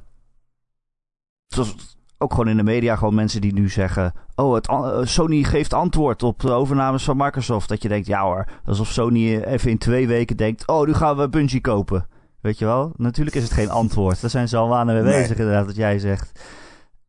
zoals 1.47 1.97
ook 2.17 2.31
gewoon 2.31 2.47
in 2.47 2.57
de 2.57 2.63
media, 2.63 2.95
gewoon 2.95 3.15
mensen 3.15 3.41
die 3.41 3.53
nu 3.53 3.69
zeggen: 3.69 4.13
Oh, 4.35 4.53
het, 4.53 4.69
Sony 5.09 5.43
geeft 5.43 5.73
antwoord 5.73 6.23
op 6.23 6.39
de 6.39 6.51
overnames 6.51 7.03
van 7.03 7.17
Microsoft. 7.17 7.69
Dat 7.69 7.81
je 7.81 7.87
denkt: 7.87 8.07
Ja 8.07 8.23
hoor, 8.23 8.47
alsof 8.65 8.87
Sony 8.87 9.37
even 9.37 9.69
in 9.69 9.77
twee 9.77 10.07
weken 10.07 10.37
denkt: 10.37 10.67
Oh, 10.67 10.87
nu 10.87 10.93
gaan 10.93 11.17
we 11.17 11.29
Bungie 11.29 11.61
kopen. 11.61 12.07
Weet 12.41 12.57
je 12.57 12.65
wel? 12.65 12.93
Natuurlijk 12.95 13.35
is 13.35 13.43
het 13.43 13.51
geen 13.51 13.69
antwoord. 13.69 14.21
Daar 14.21 14.29
zijn 14.29 14.47
ze 14.47 14.57
al 14.57 14.67
maanden 14.67 14.95
mee 14.95 15.03
nee. 15.03 15.21
bezig, 15.21 15.37
inderdaad, 15.37 15.65
wat 15.65 15.75
jij 15.75 15.99
zegt. 15.99 16.39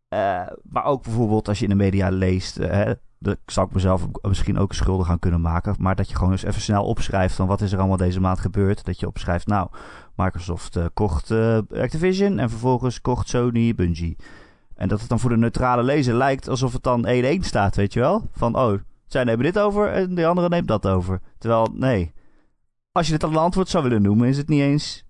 Uh, 0.09 0.47
maar 0.63 0.85
ook 0.85 1.03
bijvoorbeeld 1.03 1.49
als 1.49 1.59
je 1.59 1.65
in 1.65 1.71
de 1.71 1.77
media 1.77 2.09
leest, 2.09 2.59
uh, 2.59 2.71
hè, 2.71 2.93
dat 3.19 3.39
zou 3.47 3.67
ik 3.67 3.75
mezelf 3.75 4.07
misschien 4.23 4.59
ook 4.59 4.73
schuldig 4.75 5.07
gaan 5.07 5.19
kunnen 5.19 5.41
maken. 5.41 5.75
Maar 5.79 5.97
dat 5.97 6.09
je 6.09 6.17
gewoon 6.17 6.33
eens 6.33 6.43
even 6.43 6.61
snel 6.61 6.85
opschrijft 6.85 7.35
van 7.35 7.47
wat 7.47 7.61
is 7.61 7.73
er 7.73 7.79
allemaal 7.79 7.97
deze 7.97 8.21
maand 8.21 8.39
gebeurd. 8.39 8.85
Dat 8.85 9.01
je 9.01 9.07
opschrijft, 9.07 9.47
nou, 9.47 9.69
Microsoft 10.17 10.77
uh, 10.77 10.85
kocht 10.95 11.31
Activision 11.73 12.39
en 12.39 12.51
vervolgens 12.51 13.01
kocht 13.01 13.29
Sony 13.29 13.75
Bungie. 13.75 14.17
En 14.79 14.89
dat 14.89 15.01
het 15.01 15.09
dan 15.09 15.21
voor 15.21 15.31
de 15.31 15.37
neutrale 15.37 15.83
lezer 15.83 16.15
lijkt 16.15 16.49
alsof 16.49 16.73
het 16.73 16.83
dan 16.83 17.07
1-1 17.07 17.41
staat, 17.41 17.77
weet 17.77 17.93
je 17.93 18.01
wel? 18.01 18.29
Van, 18.33 18.57
oh, 18.57 18.79
zij 19.07 19.25
nemen 19.25 19.45
dit 19.45 19.59
over 19.59 19.93
en 19.93 20.15
de 20.15 20.27
andere 20.27 20.49
neemt 20.49 20.69
dat 20.69 20.87
over. 20.87 21.21
Terwijl, 21.39 21.69
nee. 21.75 22.13
Als 22.93 23.07
je 23.07 23.13
dit 23.13 23.25
al 23.25 23.31
een 23.31 23.37
antwoord 23.37 23.69
zou 23.69 23.85
willen 23.85 24.03
noemen, 24.03 24.29
is 24.29 24.37
het 24.37 24.49
niet 24.49 24.61
eens 24.61 25.05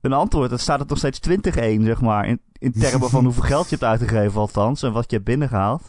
een 0.00 0.12
antwoord. 0.12 0.50
Dan 0.50 0.58
staat 0.58 0.78
het 0.78 0.88
nog 0.88 0.98
steeds 0.98 1.20
20-1, 1.28 1.32
zeg 1.82 2.00
maar. 2.00 2.26
In, 2.26 2.40
in 2.58 2.72
termen 2.72 3.10
van 3.10 3.24
hoeveel 3.28 3.42
geld 3.42 3.64
je 3.64 3.76
hebt 3.76 3.90
uitgegeven, 3.90 4.40
althans. 4.40 4.82
En 4.82 4.92
wat 4.92 5.10
je 5.10 5.16
hebt 5.16 5.28
binnengehaald. 5.28 5.82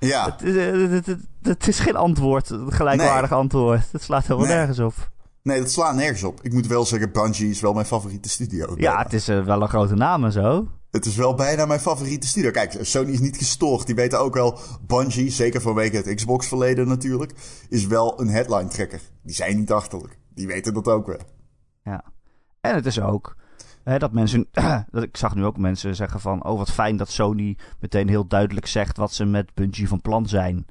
Ja. 0.00 0.36
Het, 0.38 1.06
het, 1.06 1.18
het, 1.42 1.68
is 1.68 1.78
geen 1.78 1.96
antwoord, 1.96 2.50
een 2.50 2.72
gelijkwaardig 2.72 3.30
nee. 3.30 3.38
antwoord. 3.38 3.82
Het 3.92 4.02
slaat 4.02 4.26
helemaal 4.26 4.46
nee. 4.46 4.56
nergens 4.56 4.78
op. 4.78 5.10
Nee, 5.42 5.58
dat 5.58 5.70
slaat 5.70 5.94
nergens 5.94 6.22
op. 6.22 6.40
Ik 6.42 6.52
moet 6.52 6.66
wel 6.66 6.84
zeggen, 6.84 7.12
Bungie 7.12 7.50
is 7.50 7.60
wel 7.60 7.72
mijn 7.72 7.86
favoriete 7.86 8.28
studio. 8.28 8.74
Ja, 8.76 9.02
het 9.02 9.12
is 9.12 9.28
uh, 9.28 9.44
wel 9.44 9.62
een 9.62 9.68
grote 9.68 9.94
naam 9.94 10.24
en 10.24 10.32
zo. 10.32 10.68
het 10.90 11.06
is 11.06 11.16
wel 11.16 11.34
bijna 11.34 11.66
mijn 11.66 11.80
favoriete 11.80 12.26
studio. 12.26 12.50
Kijk, 12.50 12.76
Sony 12.80 13.10
is 13.10 13.20
niet 13.20 13.36
gestoord. 13.36 13.86
Die 13.86 13.94
weten 13.94 14.20
ook 14.20 14.34
wel, 14.34 14.58
Bungie, 14.86 15.30
zeker 15.30 15.60
vanwege 15.60 15.96
het 15.96 16.14
Xbox 16.14 16.48
verleden 16.48 16.88
natuurlijk, 16.88 17.32
is 17.68 17.86
wel 17.86 18.20
een 18.20 18.28
headline 18.28 18.68
trekker. 18.68 19.00
Die 19.22 19.34
zijn 19.34 19.56
niet 19.56 19.72
achterlijk. 19.72 20.18
Die 20.34 20.46
weten 20.46 20.74
dat 20.74 20.88
ook 20.88 21.06
wel. 21.06 21.20
Ja. 21.84 22.04
En 22.60 22.74
het 22.74 22.86
is 22.86 23.00
ook 23.00 23.36
hè, 23.90 23.98
dat 23.98 24.12
mensen, 24.12 24.48
dat 24.90 25.02
ik 25.02 25.16
zag 25.16 25.34
nu 25.34 25.44
ook 25.44 25.56
mensen 25.56 25.96
zeggen 25.96 26.20
van, 26.20 26.44
oh 26.44 26.58
wat 26.58 26.70
fijn 26.70 26.96
dat 26.96 27.10
Sony 27.10 27.56
meteen 27.80 28.08
heel 28.08 28.26
duidelijk 28.26 28.66
zegt 28.66 28.96
wat 28.96 29.12
ze 29.12 29.24
met 29.24 29.54
Bungie 29.54 29.88
van 29.88 30.00
plan 30.00 30.26
zijn. 30.26 30.66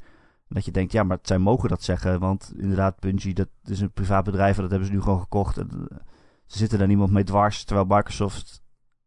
Dat 0.47 0.65
je 0.65 0.71
denkt, 0.71 0.91
ja, 0.91 1.03
maar 1.03 1.17
zij 1.21 1.37
mogen 1.37 1.69
dat 1.69 1.83
zeggen. 1.83 2.19
Want 2.19 2.53
inderdaad, 2.57 2.99
Bungie, 2.99 3.33
dat 3.33 3.47
is 3.65 3.79
een 3.79 3.91
privaat 3.91 4.23
bedrijf 4.23 4.55
en 4.55 4.61
dat 4.61 4.71
hebben 4.71 4.87
ze 4.87 4.93
nu 4.93 5.01
gewoon 5.01 5.19
gekocht. 5.19 5.57
Eh, 5.57 5.65
ze 6.45 6.57
zitten 6.57 6.77
daar 6.77 6.87
niemand 6.87 7.11
mee 7.11 7.23
dwars. 7.23 7.63
Terwijl 7.63 7.87
Microsoft, 7.87 8.61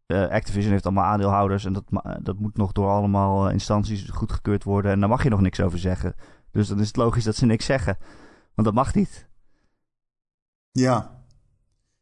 uh, 0.07 0.29
Activision 0.29 0.73
heeft 0.73 0.85
allemaal 0.85 1.05
aandeelhouders. 1.05 1.65
En 1.65 1.73
dat, 1.73 1.85
dat 2.23 2.39
moet 2.39 2.57
nog 2.57 2.73
door 2.73 2.89
allemaal 2.89 3.51
instanties 3.51 4.11
goedgekeurd 4.11 4.65
worden. 4.65 4.93
En 4.93 5.01
daar 5.01 5.09
mag 5.09 5.23
je 5.23 5.29
nog 5.29 5.41
niks 5.41 5.61
over 5.61 5.79
zeggen. 5.79 6.15
Dus 6.51 6.69
dan 6.69 6.81
is 6.81 6.87
het 6.87 6.97
logisch 6.97 7.25
dat 7.25 7.37
ze 7.37 7.47
niks 7.47 7.65
zeggen. 7.65 7.97
Want 8.55 8.67
dat 8.67 8.77
mag 8.77 8.95
niet. 8.95 9.29
Ja. 10.71 11.21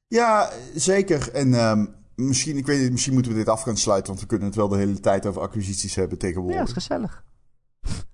Ja, 0.07 0.51
zeker. 0.75 1.33
En 1.33 1.55
um, 1.55 2.00
misschien, 2.20 2.56
ik 2.56 2.66
weet 2.66 2.80
niet, 2.80 2.90
misschien 2.90 3.12
moeten 3.12 3.33
we 3.33 3.38
dit 3.38 3.48
af 3.48 3.62
gaan 3.62 3.76
sluiten. 3.76 4.09
Want 4.09 4.20
we 4.20 4.26
kunnen 4.26 4.46
het 4.46 4.56
wel 4.56 4.68
de 4.68 4.76
hele 4.76 5.00
tijd 5.00 5.26
over 5.26 5.40
acquisities 5.40 5.94
hebben 5.94 6.18
tegenwoordig. 6.18 6.61
Ja, 6.61 6.66
is 6.66 6.72
gezellig. 6.72 7.24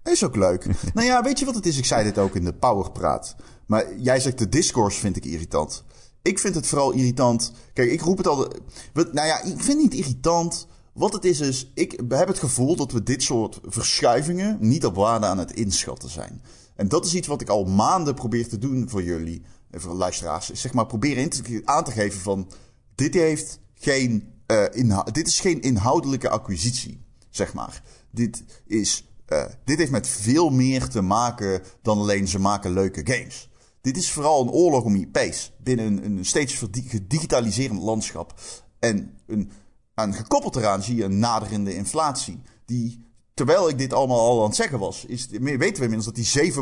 Is 0.03 0.25
ook 0.25 0.37
leuk. 0.37 0.67
nou 0.95 1.07
ja, 1.07 1.23
weet 1.23 1.39
je 1.39 1.45
wat 1.45 1.55
het 1.55 1.67
is? 1.67 1.79
Ik 1.79 1.85
zei 1.85 2.05
dit 2.05 2.19
ook 2.19 2.35
in 2.35 2.45
de 2.45 2.53
Powerpraat. 2.53 3.37
Maar 3.67 3.99
jij 3.99 4.21
zegt 4.21 4.39
de 4.39 4.49
discourse 4.49 5.01
vind 5.01 5.17
ik 5.17 5.25
irritant. 5.25 5.85
Ik 6.23 6.39
vind 6.39 6.55
het 6.55 6.67
vooral 6.67 6.93
irritant. 6.93 7.53
Kijk, 7.73 7.91
ik 7.91 8.01
roep 8.01 8.17
het 8.17 8.27
al. 8.27 8.53
Nou 8.93 9.27
ja, 9.27 9.43
ik 9.43 9.61
vind 9.63 9.67
het 9.67 9.77
niet 9.77 9.95
irritant. 9.95 10.67
Wat 10.93 11.13
het 11.13 11.25
is, 11.25 11.41
is. 11.41 11.71
Ik 11.75 12.01
heb 12.09 12.29
het 12.29 12.39
gevoel 12.39 12.77
dat 12.77 12.93
we 12.93 13.03
dit 13.03 13.23
soort 13.23 13.61
verschuivingen 13.63 14.57
niet 14.61 14.85
op 14.85 14.95
waarde 14.95 15.27
aan 15.27 15.39
het 15.39 15.53
inschatten 15.53 16.09
zijn. 16.09 16.43
En 16.75 16.89
dat 16.89 17.05
is 17.05 17.15
iets 17.15 17.27
wat 17.27 17.41
ik 17.41 17.49
al 17.49 17.65
maanden 17.65 18.15
probeer 18.15 18.49
te 18.49 18.59
doen 18.59 18.89
voor 18.89 19.03
jullie. 19.03 19.43
En 19.71 19.81
voor 19.81 19.95
luisteraars. 19.95 20.53
Zeg 20.53 20.73
maar, 20.73 20.87
proberen 20.87 21.31
aan 21.65 21.85
te 21.85 21.91
geven 21.91 22.21
van. 22.21 22.51
Dit 22.95 23.15
heeft 23.15 23.61
geen. 23.79 24.35
Uh, 24.47 25.03
dit 25.13 25.27
is 25.27 25.41
geen 25.41 25.61
inhoudelijke 25.61 26.29
acquisitie. 26.29 27.05
Zeg 27.31 27.55
maar. 27.55 27.83
Dit 28.11 28.45
is 28.67 29.05
uh, 29.29 29.45
dit 29.65 29.79
heeft 29.79 29.91
met 29.91 30.09
veel 30.09 30.51
meer 30.51 30.89
te 30.89 31.01
maken 31.01 31.63
dan 31.83 31.99
alleen 31.99 32.29
ze 32.29 32.39
maken 32.39 32.73
leuke 32.73 33.01
games. 33.05 33.49
Dit 33.81 33.97
is 33.97 34.11
vooral 34.11 34.43
een 34.43 34.51
oorlog 34.51 34.85
om 34.85 34.95
IP's 34.95 35.53
binnen 35.59 35.87
een, 35.87 36.05
een 36.05 36.25
steeds 36.25 36.63
gedigitaliserend 36.73 37.83
landschap. 37.83 38.41
En 38.79 39.19
een, 39.27 39.51
aan 39.95 40.15
gekoppeld 40.15 40.57
eraan 40.57 40.83
zie 40.83 40.97
je 40.97 41.05
een 41.05 41.19
naderende 41.19 41.75
inflatie. 41.75 42.43
Die, 42.65 43.05
terwijl 43.35 43.69
ik 43.69 43.79
dit 43.79 43.93
allemaal 43.93 44.21
al 44.21 44.41
aan 44.41 44.47
het 44.47 44.57
zeggen 44.57 44.79
was, 44.79 45.05
is, 45.05 45.27
weten 45.31 45.59
we 45.59 45.65
inmiddels 45.67 46.05
dat 46.05 46.15
die 46.15 46.53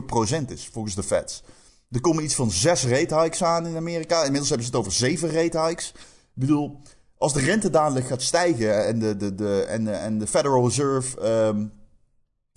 7% 0.47 0.53
is 0.53 0.69
volgens 0.73 0.95
de 0.95 1.03
Feds. 1.03 1.43
Er 1.91 2.01
komen 2.01 2.25
iets 2.25 2.35
van 2.35 2.51
6 2.51 2.85
rate 2.85 3.21
hikes 3.21 3.43
aan 3.43 3.67
in 3.67 3.77
Amerika. 3.77 4.17
Inmiddels 4.17 4.49
hebben 4.49 4.67
ze 4.67 4.73
het 4.73 4.81
over 4.81 4.93
7 4.93 5.31
rate 5.31 5.61
hikes. 5.61 5.93
Ik 5.95 6.41
bedoel, 6.41 6.81
als 7.19 7.33
de 7.33 7.41
rente 7.41 7.71
dadelijk 7.71 8.07
gaat 8.07 8.23
stijgen 8.23 8.87
en 8.87 8.99
de, 8.99 9.17
de, 9.17 9.35
de, 9.35 9.63
en 9.63 9.85
de, 9.85 9.91
en 9.91 10.19
de 10.19 10.27
Federal 10.27 10.65
Reserve 10.65 11.29
um, 11.29 11.73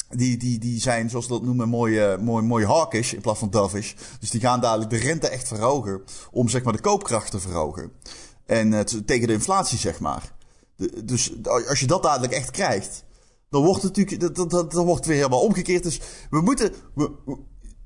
die, 0.09 0.37
die, 0.37 0.59
die 0.59 0.81
zijn, 0.81 1.09
zoals 1.09 1.25
ze 1.25 1.31
dat 1.31 1.43
noemen, 1.43 1.69
mooi, 1.69 2.17
mooi, 2.17 2.43
mooi 2.43 2.65
hawkish 2.65 3.13
in 3.13 3.21
plaats 3.21 3.39
van 3.39 3.49
dovish. 3.49 3.93
Dus 4.19 4.29
die 4.29 4.41
gaan 4.41 4.61
dadelijk 4.61 4.89
de 4.89 4.97
rente 4.97 5.27
echt 5.27 5.47
verhogen. 5.47 6.01
Om 6.31 6.49
zeg 6.49 6.63
maar 6.63 6.73
de 6.73 6.81
koopkracht 6.81 7.31
te 7.31 7.39
verhogen. 7.39 7.91
En 8.45 8.71
uh, 8.71 8.79
tegen 8.79 9.27
de 9.27 9.33
inflatie, 9.33 9.77
zeg 9.77 9.99
maar. 9.99 10.35
Dus 11.03 11.33
als 11.67 11.79
je 11.79 11.87
dat 11.87 12.03
dadelijk 12.03 12.33
echt 12.33 12.51
krijgt. 12.51 13.03
Dan 13.49 13.63
wordt 13.63 13.81
het 13.81 13.97
natuurlijk. 13.97 14.35
Dat, 14.35 14.49
dat, 14.49 14.71
dat, 14.71 14.85
wordt 14.85 15.05
weer 15.05 15.15
helemaal 15.15 15.41
omgekeerd. 15.41 15.83
Dus 15.83 15.99
we 16.29 16.41
moeten. 16.41 16.73
We, 16.95 17.11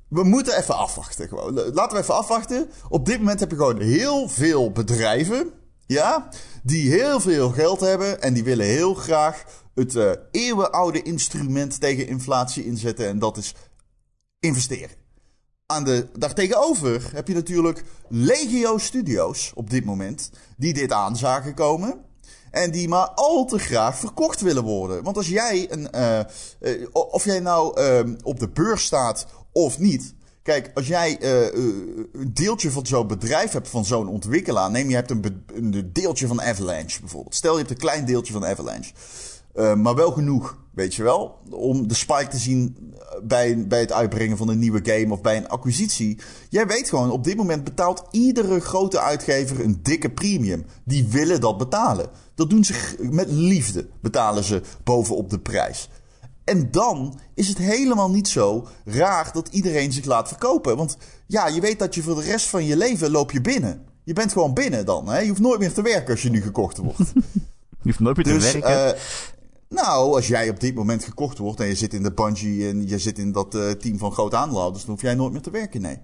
we 0.08 0.24
moeten 0.24 0.56
even 0.56 0.76
afwachten. 0.76 1.28
Gewoon. 1.28 1.52
Laten 1.52 1.96
we 1.96 2.02
even 2.02 2.14
afwachten. 2.14 2.70
Op 2.88 3.06
dit 3.06 3.18
moment 3.18 3.40
heb 3.40 3.50
je 3.50 3.56
gewoon 3.56 3.80
heel 3.80 4.28
veel 4.28 4.72
bedrijven. 4.72 5.52
Ja. 5.92 6.28
Die 6.62 6.90
heel 6.90 7.20
veel 7.20 7.50
geld 7.50 7.80
hebben. 7.80 8.22
En 8.22 8.34
die 8.34 8.44
willen 8.44 8.66
heel 8.66 8.94
graag 8.94 9.44
het 9.74 9.94
uh, 9.94 10.10
eeuwenoude 10.30 11.02
instrument 11.02 11.80
tegen 11.80 12.06
inflatie 12.06 12.64
inzetten. 12.64 13.08
En 13.08 13.18
dat 13.18 13.36
is 13.36 13.54
investeren. 14.40 14.96
Aan 15.66 15.84
de 15.84 16.08
dag 16.18 16.34
tegenover 16.34 17.10
heb 17.14 17.28
je 17.28 17.34
natuurlijk 17.34 17.84
legio 18.08 18.78
studios 18.78 19.52
op 19.54 19.70
dit 19.70 19.84
moment. 19.84 20.30
Die 20.56 20.72
dit 20.72 20.92
aan 20.92 21.16
zagen 21.16 21.54
komen. 21.54 22.00
En 22.50 22.70
die 22.70 22.88
maar 22.88 23.08
al 23.08 23.44
te 23.44 23.58
graag 23.58 23.98
verkocht 23.98 24.40
willen 24.40 24.64
worden. 24.64 25.02
Want 25.02 25.16
als 25.16 25.28
jij 25.28 25.72
een. 25.72 25.88
Uh, 25.94 26.20
uh, 26.60 26.86
of 26.92 27.24
jij 27.24 27.40
nou 27.40 27.80
uh, 27.80 28.14
op 28.22 28.40
de 28.40 28.48
beurs 28.48 28.84
staat 28.84 29.26
of 29.52 29.78
niet. 29.78 30.14
Kijk, 30.42 30.70
als 30.74 30.86
jij 30.86 31.22
een 31.22 32.30
deeltje 32.32 32.70
van 32.70 32.86
zo'n 32.86 33.06
bedrijf 33.06 33.52
hebt, 33.52 33.68
van 33.68 33.84
zo'n 33.84 34.08
ontwikkelaar. 34.08 34.70
Neem 34.70 34.88
je 34.88 34.94
hebt 34.94 35.10
een, 35.10 35.90
deeltje 35.92 36.26
van 36.26 36.42
Avalanche 36.42 37.00
bijvoorbeeld. 37.00 37.34
Stel 37.34 37.52
je 37.52 37.58
hebt 37.58 37.70
een 37.70 37.76
klein 37.76 38.04
deeltje 38.04 38.32
van 38.32 38.46
Avalanche. 38.46 38.92
Uh, 39.54 39.74
maar 39.74 39.94
wel 39.94 40.12
genoeg, 40.12 40.58
weet 40.70 40.94
je 40.94 41.02
wel. 41.02 41.38
Om 41.50 41.88
de 41.88 41.94
spike 41.94 42.28
te 42.28 42.36
zien 42.38 42.92
bij, 43.22 43.66
bij 43.66 43.80
het 43.80 43.92
uitbrengen 43.92 44.36
van 44.36 44.48
een 44.48 44.58
nieuwe 44.58 44.80
game 44.82 45.12
of 45.12 45.20
bij 45.20 45.36
een 45.36 45.48
acquisitie. 45.48 46.18
Jij 46.48 46.66
weet 46.66 46.88
gewoon, 46.88 47.10
op 47.10 47.24
dit 47.24 47.36
moment 47.36 47.64
betaalt 47.64 48.02
iedere 48.10 48.60
grote 48.60 49.00
uitgever 49.00 49.60
een 49.60 49.78
dikke 49.82 50.10
premium. 50.10 50.64
Die 50.84 51.08
willen 51.08 51.40
dat 51.40 51.58
betalen. 51.58 52.10
Dat 52.34 52.50
doen 52.50 52.64
ze 52.64 52.96
met 52.98 53.30
liefde, 53.30 53.88
betalen 54.00 54.44
ze 54.44 54.62
bovenop 54.84 55.30
de 55.30 55.38
prijs. 55.38 55.88
En 56.44 56.70
dan 56.70 57.18
is 57.34 57.48
het 57.48 57.58
helemaal 57.58 58.10
niet 58.10 58.28
zo 58.28 58.66
raar 58.84 59.30
dat 59.32 59.48
iedereen 59.48 59.92
zich 59.92 60.04
laat 60.04 60.28
verkopen. 60.28 60.76
Want 60.76 60.96
ja, 61.26 61.46
je 61.46 61.60
weet 61.60 61.78
dat 61.78 61.94
je 61.94 62.02
voor 62.02 62.14
de 62.14 62.22
rest 62.22 62.46
van 62.46 62.64
je 62.64 62.76
leven 62.76 63.10
loop 63.10 63.30
je 63.30 63.40
binnen. 63.40 63.86
Je 64.04 64.12
bent 64.12 64.32
gewoon 64.32 64.54
binnen 64.54 64.86
dan. 64.86 65.08
Hè? 65.08 65.18
Je 65.18 65.28
hoeft 65.28 65.40
nooit 65.40 65.58
meer 65.58 65.72
te 65.72 65.82
werken 65.82 66.10
als 66.10 66.22
je 66.22 66.30
nu 66.30 66.42
gekocht 66.42 66.76
wordt. 66.76 67.12
Je 67.82 67.88
hoeft 67.88 68.00
nooit 68.00 68.16
meer 68.16 68.24
te 68.24 68.32
dus, 68.32 68.52
werken. 68.52 68.94
Uh, 68.94 69.00
nou, 69.68 70.14
als 70.14 70.28
jij 70.28 70.48
op 70.48 70.60
dit 70.60 70.74
moment 70.74 71.04
gekocht 71.04 71.38
wordt 71.38 71.60
en 71.60 71.66
je 71.66 71.74
zit 71.74 71.94
in 71.94 72.02
de 72.02 72.12
Bungie 72.12 72.68
en 72.68 72.88
je 72.88 72.98
zit 72.98 73.18
in 73.18 73.32
dat 73.32 73.54
uh, 73.54 73.70
team 73.70 73.98
van 73.98 74.12
grote 74.12 74.36
aandeelhouders, 74.36 74.84
dan 74.84 74.94
hoef 74.94 75.02
jij 75.02 75.14
nooit 75.14 75.32
meer 75.32 75.40
te 75.40 75.50
werken, 75.50 75.80
nee. 75.80 75.98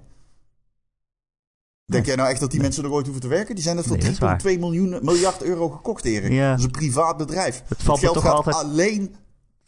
Denk 1.84 2.06
jij 2.06 2.16
nou 2.16 2.28
echt 2.28 2.40
dat 2.40 2.50
die 2.50 2.60
mensen 2.60 2.84
er 2.84 2.92
ooit 2.92 3.04
hoeven 3.04 3.22
te 3.22 3.28
werken? 3.28 3.54
Die 3.54 3.64
zijn 3.64 3.76
net 3.76 3.86
voor 3.86 3.96
nee, 3.96 4.56
3,2 4.56 4.60
miljoen 4.60 4.98
miljard 5.02 5.42
euro 5.42 5.68
gekocht, 5.68 6.04
Erik. 6.04 6.32
Ja. 6.32 6.50
Dat 6.50 6.58
is 6.58 6.64
een 6.64 6.70
privaat 6.70 7.16
bedrijf. 7.16 7.62
Het 7.68 7.82
valt 7.82 7.98
geld 7.98 8.14
toch 8.14 8.26
altijd, 8.26 8.56
alleen... 8.56 9.14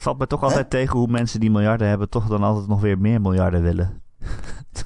valt 0.02 0.18
me 0.18 0.26
toch 0.26 0.42
altijd 0.42 0.70
tegen 0.70 0.98
hoe 0.98 1.08
mensen 1.08 1.40
die 1.40 1.50
miljarden 1.50 1.88
hebben... 1.88 2.08
toch 2.08 2.28
dan 2.28 2.42
altijd 2.42 2.68
nog 2.68 2.80
weer 2.80 2.98
meer 2.98 3.20
miljarden 3.20 3.62
willen. 3.62 4.02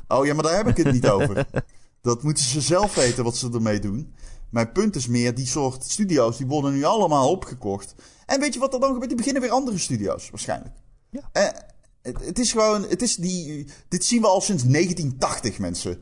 Oh 0.08 0.26
ja, 0.26 0.34
maar 0.34 0.42
daar 0.42 0.56
heb 0.56 0.68
ik 0.68 0.76
het 0.76 0.92
niet 0.92 1.08
over. 1.08 1.46
Dat 2.00 2.22
moeten 2.22 2.44
ze 2.44 2.60
zelf 2.60 2.94
weten 2.94 3.24
wat 3.24 3.36
ze 3.36 3.50
ermee 3.52 3.80
doen. 3.80 4.14
Mijn 4.50 4.72
punt 4.72 4.96
is 4.96 5.06
meer, 5.06 5.34
die 5.34 5.46
soort 5.46 5.84
studio's 5.84 6.36
die 6.36 6.46
worden 6.46 6.72
nu 6.72 6.84
allemaal 6.84 7.30
opgekocht. 7.30 7.94
En 8.26 8.40
weet 8.40 8.54
je 8.54 8.60
wat 8.60 8.74
er 8.74 8.80
dan 8.80 8.88
gebeurt? 8.88 9.08
Die 9.08 9.16
beginnen 9.16 9.42
weer 9.42 9.50
andere 9.50 9.78
studio's 9.78 10.30
waarschijnlijk. 10.30 10.74
Ja. 11.10 11.28
En 11.32 11.54
eh, 11.54 11.60
het, 12.02 12.24
het, 12.24 12.38
is 12.38 12.52
gewoon, 12.52 12.82
het 12.82 13.02
is 13.02 13.16
die, 13.16 13.66
dit 13.88 14.04
zien 14.04 14.20
we 14.20 14.26
al 14.26 14.40
sinds 14.40 14.62
1980 14.62 15.58
mensen. 15.58 15.98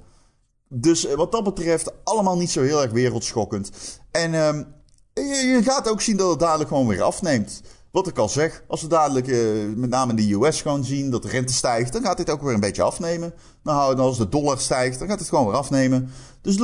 Dus 0.68 1.07
eh, 1.07 1.14
wat 1.14 1.33
dat 1.33 1.44
betreft 1.44 2.05
allemaal 2.05 2.37
niet 2.37 2.51
zo 2.51 2.62
heel 2.62 2.83
erg 2.83 2.92
wereldschokkend. 2.92 3.70
En 4.11 4.35
um, 4.35 4.66
je, 5.14 5.22
je, 5.22 5.62
gaat 5.62 5.88
ook 5.88 6.01
zien 6.01 6.16
dat 6.16 6.31
het 6.31 6.40
dadelijk 6.40 6.68
gewoon 6.68 6.87
weer 6.87 7.03
afneemt. 7.03 7.62
Wat 7.92 8.07
ik 8.07 8.18
al 8.18 8.28
zeg, 8.28 8.64
als 8.66 8.83
we 8.83 8.88
dadelijk 8.88 9.26
uh, 9.26 9.74
met 9.76 9.90
name 9.90 10.11
in 10.11 10.16
de 10.16 10.35
US 10.35 10.62
gewoon 10.62 10.85
zien 10.85 11.11
dat 11.11 11.22
de 11.22 11.28
rente 11.28 11.52
stijgt, 11.52 11.92
dan 11.92 12.02
gaat 12.02 12.16
dit 12.16 12.31
ook 12.31 12.42
weer 12.42 12.55
een 12.55 12.61
beetje 12.61 12.83
afnemen. 12.83 13.35
Nou, 13.62 13.98
als 13.98 14.18
de 14.18 14.28
dollar 14.28 14.59
stijgt, 14.59 14.98
dan 14.98 15.09
gaat 15.09 15.18
het 15.18 15.28
gewoon 15.28 15.46
weer 15.46 15.55
afnemen. 15.55 16.11
Dus 16.40 16.59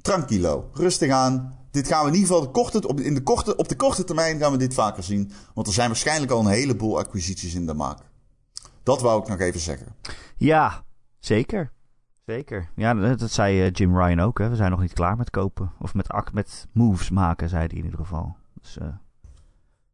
tranquilo, 0.00 0.70
rustig 0.72 1.10
aan. 1.10 1.58
Dit 1.70 1.86
gaan 1.86 2.02
we 2.02 2.08
in 2.08 2.14
ieder 2.14 2.28
geval 2.28 2.42
de 2.42 2.50
korte, 2.50 2.88
op, 2.88 3.00
in 3.00 3.14
de 3.14 3.22
korte, 3.22 3.56
op 3.56 3.68
de 3.68 3.76
korte 3.76 4.04
termijn 4.04 4.38
gaan 4.38 4.52
we 4.52 4.58
dit 4.58 4.74
vaker 4.74 5.02
zien. 5.02 5.32
Want 5.54 5.66
er 5.66 5.72
zijn 5.72 5.88
waarschijnlijk 5.88 6.32
al 6.32 6.40
een 6.40 6.46
heleboel 6.46 6.98
acquisities 6.98 7.54
in 7.54 7.66
de 7.66 7.74
maak. 7.74 7.98
Dat 8.82 9.00
wou 9.00 9.22
ik 9.22 9.28
nog 9.28 9.38
even 9.38 9.60
zeggen. 9.60 9.86
Ja, 10.36 10.84
zeker. 11.18 11.72
Zeker. 12.26 12.68
Ja, 12.76 12.94
dat, 12.94 13.30
zei 13.30 13.66
uh, 13.66 13.70
Jim 13.72 13.98
Ryan 13.98 14.20
ook. 14.20 14.38
Hè. 14.38 14.48
We 14.48 14.56
zijn 14.56 14.70
nog 14.70 14.80
niet 14.80 14.92
klaar 14.92 15.16
met 15.16 15.30
kopen. 15.30 15.72
Of 15.78 15.94
met, 15.94 16.08
met 16.32 16.66
moves 16.72 17.10
maken, 17.10 17.48
zei 17.48 17.66
hij 17.66 17.78
in 17.78 17.84
ieder 17.84 17.98
geval. 17.98 18.36
Dus 18.60 18.78
uh, 18.82 18.88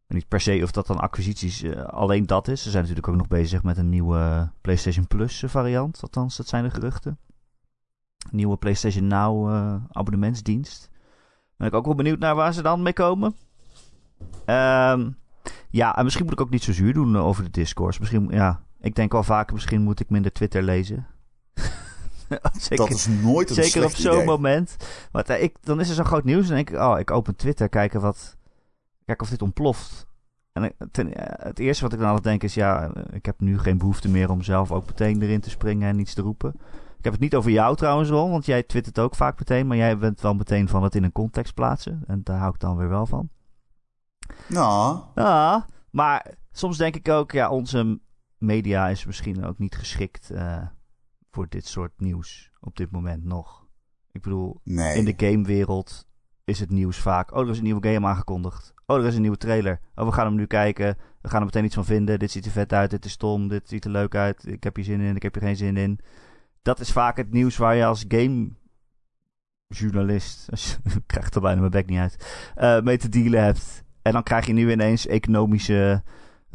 niet 0.09 0.29
per 0.29 0.41
se 0.41 0.61
of 0.63 0.71
dat 0.71 0.87
dan 0.87 0.99
acquisities 0.99 1.63
uh, 1.63 1.83
alleen 1.83 2.27
dat 2.27 2.49
is. 2.49 2.63
Ze 2.63 2.71
zijn 2.71 2.83
natuurlijk 2.83 3.09
ook 3.09 3.17
nog 3.17 3.29
bezig 3.29 3.63
met 3.63 3.77
een 3.77 3.89
nieuwe 3.89 4.51
PlayStation 4.61 5.07
Plus 5.07 5.43
variant. 5.47 6.03
Althans, 6.03 6.37
dat 6.37 6.49
zijn 6.49 6.65
de 6.65 6.71
geruchten 6.71 7.19
nieuwe 8.31 8.57
PlayStation 8.57 9.07
Now 9.07 9.51
uh, 9.51 9.75
abonnementsdienst. 9.91 10.91
Ben 11.57 11.69
ik 11.69 11.75
ook 11.75 11.85
wel 11.85 11.95
benieuwd 11.95 12.19
naar 12.19 12.35
waar 12.35 12.53
ze 12.53 12.63
dan 12.63 12.83
mee 12.83 12.93
komen. 12.93 13.35
Um, 14.47 15.17
ja, 15.71 15.97
en 15.97 16.05
misschien 16.05 16.25
moet 16.25 16.33
ik 16.33 16.41
ook 16.41 16.51
niet 16.51 16.63
zo 16.63 16.73
zuur 16.73 16.93
doen 16.93 17.17
over 17.17 17.45
de 17.45 17.51
Discourse. 17.51 18.01
Misschien, 18.01 18.29
ja, 18.31 18.63
ik 18.81 18.95
denk 18.95 19.13
wel 19.13 19.23
vaak, 19.23 19.53
misschien 19.53 19.83
moet 19.83 20.01
ik 20.01 20.11
minder 20.11 20.33
Twitter 20.33 20.63
lezen. 20.63 21.07
zeker, 22.59 22.77
dat 22.77 22.91
is 22.91 23.07
nooit 23.07 23.49
een 23.51 23.65
Zeker 23.65 23.85
op 23.85 23.95
zo'n 23.95 24.25
moment. 24.25 24.77
Want 25.13 25.31
uh, 25.31 25.43
ik, 25.43 25.57
dan 25.61 25.81
is 25.81 25.89
er 25.89 25.95
zo'n 25.95 26.05
groot 26.05 26.25
nieuws 26.25 26.49
en 26.49 26.55
denk 26.55 26.71
ik, 26.71 26.77
oh, 26.77 26.99
ik 26.99 27.11
open 27.11 27.37
Twitter, 27.37 27.69
kijken 27.69 28.01
wat... 28.01 28.37
kijk 29.09 29.23
of 29.23 29.31
dit 29.31 29.43
ontploft. 29.43 30.07
En 30.53 30.75
ten, 30.91 31.11
het 31.43 31.59
eerste 31.59 31.83
wat 31.83 31.93
ik 31.93 31.99
dan 31.99 32.09
altijd 32.09 32.25
denk 32.25 32.43
is, 32.43 32.55
ja, 32.55 32.93
ik 33.11 33.27
heb 33.27 33.41
nu 33.41 33.59
geen 33.59 33.79
behoefte 33.79 34.09
meer 34.09 34.31
om 34.31 34.43
zelf 34.43 34.73
ook 34.73 34.87
meteen 34.87 35.23
erin 35.23 35.41
te 35.41 35.51
springen 35.51 35.89
en 35.89 35.99
iets 35.99 36.15
te 36.15 36.23
roepen. 36.23 36.55
Ik 36.99 37.05
heb 37.05 37.13
het 37.13 37.23
niet 37.23 37.35
over 37.35 37.51
jou 37.51 37.77
trouwens 37.77 38.11
wel, 38.11 38.31
want 38.31 38.47
jij 38.47 38.63
twittert 38.63 38.99
ook 38.99 39.15
vaak 39.15 39.39
meteen, 39.39 39.67
maar 39.67 39.77
jij 39.77 39.99
bent 39.99 40.21
wel 40.21 40.35
meteen 40.35 40.69
van 40.69 40.83
het 40.83 40.95
in 40.95 41.05
een 41.05 41.13
context 41.13 41.55
plaatsen. 41.55 42.03
En 42.07 42.21
daar 42.23 42.39
hou 42.39 42.55
ik 42.55 42.61
dan 42.61 42.77
weer 42.77 42.89
wel 42.89 43.07
van. 43.07 43.29
Nou. 44.49 45.01
Ja, 45.15 45.67
maar 45.91 46.35
soms 46.53 46.77
denk 46.77 46.97
ik 46.97 47.09
ook, 47.09 47.33
ja, 47.33 47.51
onze 47.51 48.01
media 48.39 48.89
is 48.89 49.05
misschien 49.05 49.45
ook 49.45 49.59
niet 49.59 49.77
geschikt 49.77 50.31
uh, 50.33 50.67
voor 51.31 51.49
dit 51.49 51.67
soort 51.67 52.01
nieuws 52.01 52.51
op 52.61 52.77
dit 52.77 52.91
moment 52.91 53.25
nog. 53.25 53.67
Ik 54.13 54.23
bedoel, 54.23 54.61
nee. 54.65 54.97
in 54.97 55.05
de 55.05 55.15
gamewereld 55.17 56.07
is 56.45 56.61
het 56.61 56.71
nieuws 56.71 56.99
vaak. 56.99 57.33
Oh, 57.33 57.41
er 57.41 57.49
is 57.49 57.59
een 57.59 57.65
nieuwe 57.65 57.93
game 57.93 58.07
aangekondigd. 58.07 58.75
Oh, 58.91 58.99
er 58.99 59.07
is 59.07 59.15
een 59.15 59.21
nieuwe 59.21 59.37
trailer. 59.37 59.81
Oh, 59.95 60.07
we 60.07 60.13
gaan 60.13 60.27
hem 60.27 60.35
nu 60.35 60.47
kijken. 60.47 60.97
We 61.21 61.29
gaan 61.29 61.39
er 61.41 61.45
meteen 61.45 61.65
iets 61.65 61.75
van 61.75 61.85
vinden. 61.85 62.19
Dit 62.19 62.31
ziet 62.31 62.45
er 62.45 62.51
vet 62.51 62.73
uit. 62.73 62.91
Dit 62.91 63.05
is 63.05 63.13
stom. 63.13 63.49
Dit 63.49 63.69
ziet 63.69 63.85
er 63.85 63.91
leuk 63.91 64.15
uit. 64.15 64.47
Ik 64.47 64.65
heb 64.65 64.77
hier 64.77 64.85
zin 64.85 65.01
in. 65.01 65.17
Ik 65.17 65.23
heb 65.23 65.35
hier 65.35 65.43
geen 65.43 65.57
zin 65.57 65.77
in. 65.77 66.01
Dat 66.63 66.81
is 66.81 66.93
vaak 66.93 67.17
het 67.17 67.33
nieuws 67.33 67.57
waar 67.57 67.75
je 67.75 67.85
als 67.85 68.05
gamejournalist. 69.69 70.49
ik 70.97 71.03
krijg 71.07 71.31
er 71.31 71.41
bijna 71.41 71.59
mijn 71.61 71.71
bek 71.71 71.87
niet 71.87 71.99
uit. 71.99 72.53
Uh, 72.57 72.81
mee 72.81 72.99
te 72.99 73.09
dealen 73.09 73.43
hebt. 73.43 73.85
En 74.03 74.13
dan 74.13 74.23
krijg 74.23 74.47
je 74.47 74.53
nu 74.53 74.71
ineens 74.71 75.07
economische 75.07 76.03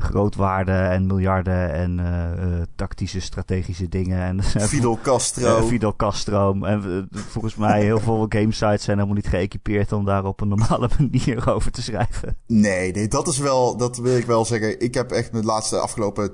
grootwaarden 0.04 0.90
en 0.90 1.06
miljarden 1.06 1.74
en 1.74 2.00
uh, 2.00 2.62
tactische, 2.76 3.20
strategische 3.20 3.90
dingen. 3.90 4.22
En, 4.22 4.44
Fidel 4.68 5.00
Castro. 5.04 5.62
Fidel 5.62 5.96
Castro. 5.96 6.62
En 6.62 7.10
volgens 7.12 7.56
mij 7.56 7.84
heel 7.84 8.00
veel 8.00 8.26
gamesites 8.36 8.84
zijn 8.84 8.98
helemaal 8.98 9.16
niet 9.16 9.28
geëquipeerd 9.28 9.92
om 9.92 10.06
daar 10.06 10.26
op 10.26 10.42
een 10.42 10.48
normale 10.48 10.90
manier 11.00 11.54
over 11.54 11.72
te 11.72 11.82
schrijven. 11.82 12.38
Nee, 12.48 12.92
nee, 12.92 13.08
dat 13.08 13.28
is 13.28 13.38
wel, 13.38 13.78
dat 13.78 13.98
wil 13.98 14.18
ik 14.18 14.26
wel 14.26 14.46
zeggen. 14.46 14.82
Ik 14.82 14.94
heb 14.94 15.12
echt 15.12 15.34
de 15.34 15.44
laatste 15.44 15.78
afgelopen 15.78 16.32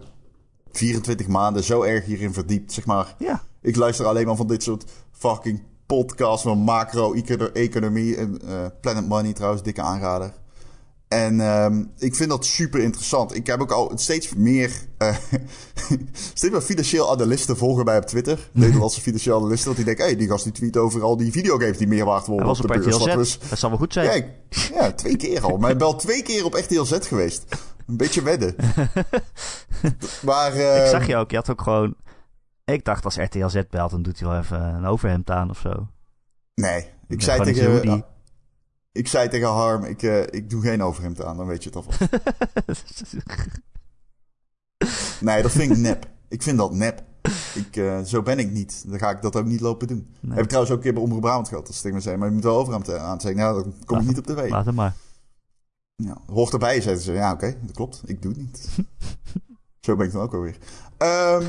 24 0.71 1.27
maanden 1.27 1.63
zo 1.63 1.81
erg 1.81 2.05
hierin 2.05 2.33
verdiept, 2.33 2.73
zeg 2.73 2.85
maar. 2.85 3.15
Ja. 3.17 3.43
Ik 3.61 3.75
luister 3.75 4.05
alleen 4.05 4.25
maar 4.25 4.35
van 4.35 4.47
dit 4.47 4.63
soort 4.63 4.85
fucking 5.11 5.63
podcasts 5.85 6.43
van 6.43 6.57
macro-economie. 6.57 8.15
En 8.15 8.39
Planet 8.81 9.07
Money 9.07 9.33
trouwens, 9.33 9.63
dikke 9.63 9.81
aanrader. 9.81 10.33
En 11.09 11.39
um, 11.39 11.91
ik 11.97 12.15
vind 12.15 12.29
dat 12.29 12.45
super 12.45 12.79
interessant. 12.79 13.35
Ik 13.35 13.47
heb 13.47 13.61
ook 13.61 13.71
al 13.71 13.91
steeds 13.95 14.33
meer, 14.35 14.71
uh, 14.97 15.15
steeds 16.33 16.49
meer 16.49 16.61
financieel 16.61 17.11
analisten 17.11 17.57
volgen 17.57 17.85
mij 17.85 17.97
op 17.97 18.05
Twitter. 18.05 18.49
Nederlandse 18.51 19.01
financieel 19.01 19.37
analisten. 19.37 19.67
Dat 19.67 19.75
die 19.75 19.85
denken, 19.85 20.03
hé, 20.03 20.09
hey, 20.09 20.19
die 20.19 20.29
gast 20.29 20.43
die 20.43 20.53
tweet 20.53 20.77
over 20.77 21.03
al 21.03 21.17
die 21.17 21.31
videogames 21.31 21.77
die 21.77 21.87
meer 21.87 22.05
waard 22.05 22.25
worden. 22.25 22.45
Was 22.45 22.59
op, 22.59 22.65
op 22.65 22.75
RTL 22.75 23.15
dus 23.15 23.31
Z. 23.31 23.49
Dat 23.49 23.59
zal 23.59 23.69
wel 23.69 23.77
goed 23.77 23.93
zijn. 23.93 24.05
Ja, 24.05 24.11
ik, 24.11 24.25
ja 24.73 24.91
twee 24.91 25.17
keer 25.17 25.41
al. 25.41 25.57
Maar 25.57 25.71
ik 25.71 25.77
ben 25.77 25.87
al 25.87 25.95
twee 25.95 26.23
keer 26.23 26.45
op 26.45 26.53
RTL 26.53 26.83
Z 26.83 26.97
geweest. 26.99 27.45
Een 27.87 27.97
beetje 27.97 28.21
wedden. 28.21 28.55
maar... 30.21 30.55
Uh, 30.55 30.83
ik 30.83 30.89
zag 30.89 31.07
je 31.07 31.15
ook. 31.15 31.31
Je 31.31 31.35
had 31.35 31.49
ook 31.49 31.61
gewoon... 31.61 31.95
Ik 32.65 32.85
dacht 32.85 33.05
als 33.05 33.17
RTL 33.17 33.47
Z 33.47 33.61
belt, 33.69 33.91
dan 33.91 34.01
doet 34.01 34.19
hij 34.19 34.29
wel 34.29 34.39
even 34.39 34.61
een 34.61 34.85
overhemd 34.85 35.29
aan 35.29 35.49
of 35.49 35.57
zo. 35.57 35.87
Nee, 36.55 36.85
ik 37.07 37.21
zei 37.21 37.43
tegen... 37.43 38.05
Ik 38.99 39.07
zei 39.07 39.29
tegen 39.29 39.47
Harm, 39.47 39.83
ik, 39.83 40.01
uh, 40.01 40.21
ik 40.21 40.49
doe 40.49 40.61
geen 40.61 40.83
overhemd 40.83 41.23
aan, 41.23 41.37
dan 41.37 41.47
weet 41.47 41.63
je 41.63 41.69
het 41.69 41.77
alvast. 41.77 41.99
nee, 45.21 45.41
dat 45.41 45.51
vind 45.51 45.71
ik 45.71 45.77
nep. 45.77 46.09
Ik 46.27 46.43
vind 46.43 46.57
dat 46.57 46.73
nep. 46.73 47.03
Ik, 47.55 47.75
uh, 47.75 48.01
zo 48.01 48.21
ben 48.21 48.39
ik 48.39 48.51
niet. 48.51 48.83
Dan 48.87 48.99
ga 48.99 49.09
ik 49.09 49.21
dat 49.21 49.35
ook 49.35 49.45
niet 49.45 49.59
lopen 49.59 49.87
doen. 49.87 50.07
Nee. 50.19 50.31
Heb 50.33 50.41
ik 50.41 50.47
trouwens 50.47 50.73
ook 50.73 50.77
een 50.77 50.83
keer 50.83 50.93
bij 50.93 51.03
Omroep 51.03 51.21
Brabant 51.21 51.47
gehad. 51.47 51.65
Dat 51.65 51.75
ze 51.75 51.81
tegen 51.81 51.97
me 51.97 52.03
zei, 52.03 52.17
maar 52.17 52.27
je 52.27 52.33
moet 52.33 52.43
wel 52.43 52.57
overhemd 52.57 52.93
aan 52.97 53.21
zeggen. 53.21 53.39
Nou, 53.39 53.63
dan 53.63 53.73
kom 53.85 53.99
ik 53.99 54.07
niet 54.07 54.17
op 54.17 54.25
tv. 54.25 54.49
Laat 54.49 54.65
het 54.65 54.75
maar. 54.75 54.95
Ja, 55.95 56.17
hoort 56.25 56.53
erbij, 56.53 56.81
zeiden 56.81 57.03
ze. 57.03 57.11
Ja, 57.11 57.31
oké, 57.31 57.45
okay, 57.45 57.57
dat 57.61 57.75
klopt. 57.75 58.01
Ik 58.05 58.21
doe 58.21 58.31
het 58.31 58.41
niet. 58.41 58.69
zo 59.85 59.95
ben 59.95 60.05
ik 60.05 60.11
dan 60.11 60.21
ook 60.21 60.33
alweer. 60.33 60.57
Um, 60.97 61.47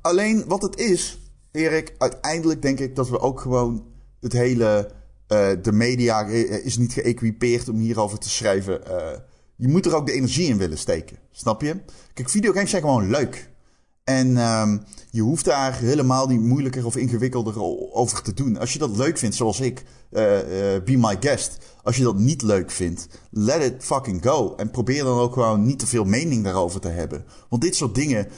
alleen 0.00 0.44
wat 0.46 0.62
het 0.62 0.76
is, 0.76 1.18
Erik, 1.50 1.94
uiteindelijk 1.98 2.62
denk 2.62 2.78
ik 2.78 2.96
dat 2.96 3.08
we 3.08 3.20
ook 3.20 3.40
gewoon 3.40 3.86
het 4.20 4.32
hele... 4.32 4.96
Uh, 5.28 5.48
de 5.62 5.72
media 5.72 6.24
is 6.24 6.78
niet 6.78 6.92
geëquipeerd 6.92 7.68
om 7.68 7.78
hierover 7.78 8.18
te 8.18 8.28
schrijven. 8.28 8.80
Je 9.56 9.68
moet 9.68 9.86
er 9.86 9.96
ook 9.96 10.06
de 10.06 10.12
energie 10.12 10.48
in 10.48 10.58
willen 10.58 10.78
steken. 10.78 11.16
Snap 11.30 11.62
je? 11.62 11.80
Kijk, 12.14 12.30
videogames 12.30 12.70
zijn 12.70 12.82
gewoon 12.82 13.10
leuk. 13.10 13.50
En 14.04 14.36
um, 14.36 14.82
je 15.10 15.20
hoeft 15.22 15.44
daar 15.44 15.78
helemaal 15.78 16.26
niet 16.26 16.40
moeilijker 16.40 16.86
of 16.86 16.96
ingewikkelder 16.96 17.62
over 17.92 18.22
te 18.22 18.34
doen. 18.34 18.58
Als 18.58 18.72
je 18.72 18.78
dat 18.78 18.96
leuk 18.96 19.18
vindt, 19.18 19.36
zoals 19.36 19.60
ik, 19.60 19.82
be 20.10 20.96
my 20.98 21.16
guest. 21.20 21.58
Als 21.82 21.96
je 21.96 22.02
dat 22.02 22.18
niet 22.18 22.42
leuk 22.42 22.70
vindt, 22.70 23.08
let 23.30 23.62
it 23.62 23.84
fucking 23.84 24.22
go. 24.22 24.54
En 24.56 24.70
probeer 24.70 25.04
dan 25.04 25.18
ook 25.18 25.32
gewoon 25.32 25.66
niet 25.66 25.78
te 25.78 25.86
veel 25.86 26.04
mening 26.04 26.44
daarover 26.44 26.80
te 26.80 26.88
hebben. 26.88 27.24
Want 27.48 27.62
dit 27.62 27.76
soort 27.76 27.94
dingen, 27.94 28.28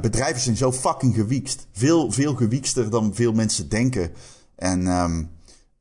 bedrijven 0.00 0.40
zijn 0.40 0.56
zo 0.56 0.72
fucking 0.72 1.14
gewiekst. 1.14 1.66
Veel, 1.72 2.12
veel 2.12 2.34
gewiekster 2.34 2.90
dan 2.90 3.14
veel 3.14 3.32
mensen 3.32 3.68
denken. 3.68 4.10
En 4.56 4.86
um, 4.86 5.30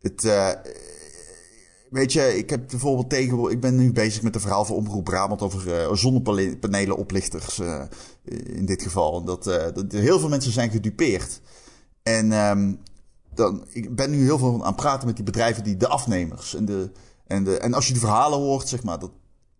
het, 0.05 0.23
uh, 0.23 0.49
weet 1.89 2.13
je, 2.13 2.37
ik 2.37 2.49
heb 2.49 2.67
bijvoorbeeld 2.69 3.09
tegen, 3.09 3.49
ik 3.51 3.59
ben 3.59 3.75
nu 3.75 3.91
bezig 3.91 4.21
met 4.21 4.35
een 4.35 4.41
verhaal 4.41 4.65
van 4.65 4.75
Omroep 4.75 5.03
Brabant 5.03 5.41
over 5.41 5.67
uh, 5.67 5.93
zonnepanelenoplichters 5.93 7.59
uh, 7.59 7.83
in 8.43 8.65
dit 8.65 8.81
geval. 8.81 9.23
Dat, 9.23 9.43
dat 9.43 9.91
heel 9.91 10.19
veel 10.19 10.29
mensen 10.29 10.51
zijn 10.51 10.71
gedupeerd. 10.71 11.41
En 12.03 12.31
um, 12.31 12.79
dan, 13.33 13.65
ik 13.69 13.95
ben 13.95 14.11
nu 14.11 14.23
heel 14.23 14.37
veel 14.37 14.59
aan 14.59 14.67
het 14.67 14.75
praten 14.75 15.07
met 15.07 15.15
die 15.15 15.25
bedrijven, 15.25 15.63
die, 15.63 15.77
de 15.77 15.87
afnemers. 15.87 16.55
En, 16.55 16.65
de, 16.65 16.91
en, 17.27 17.43
de, 17.43 17.57
en 17.57 17.73
als 17.73 17.87
je 17.87 17.93
de 17.93 17.99
verhalen 17.99 18.39
hoort, 18.39 18.67
zeg 18.67 18.83
maar, 18.83 18.99
dat, 18.99 19.11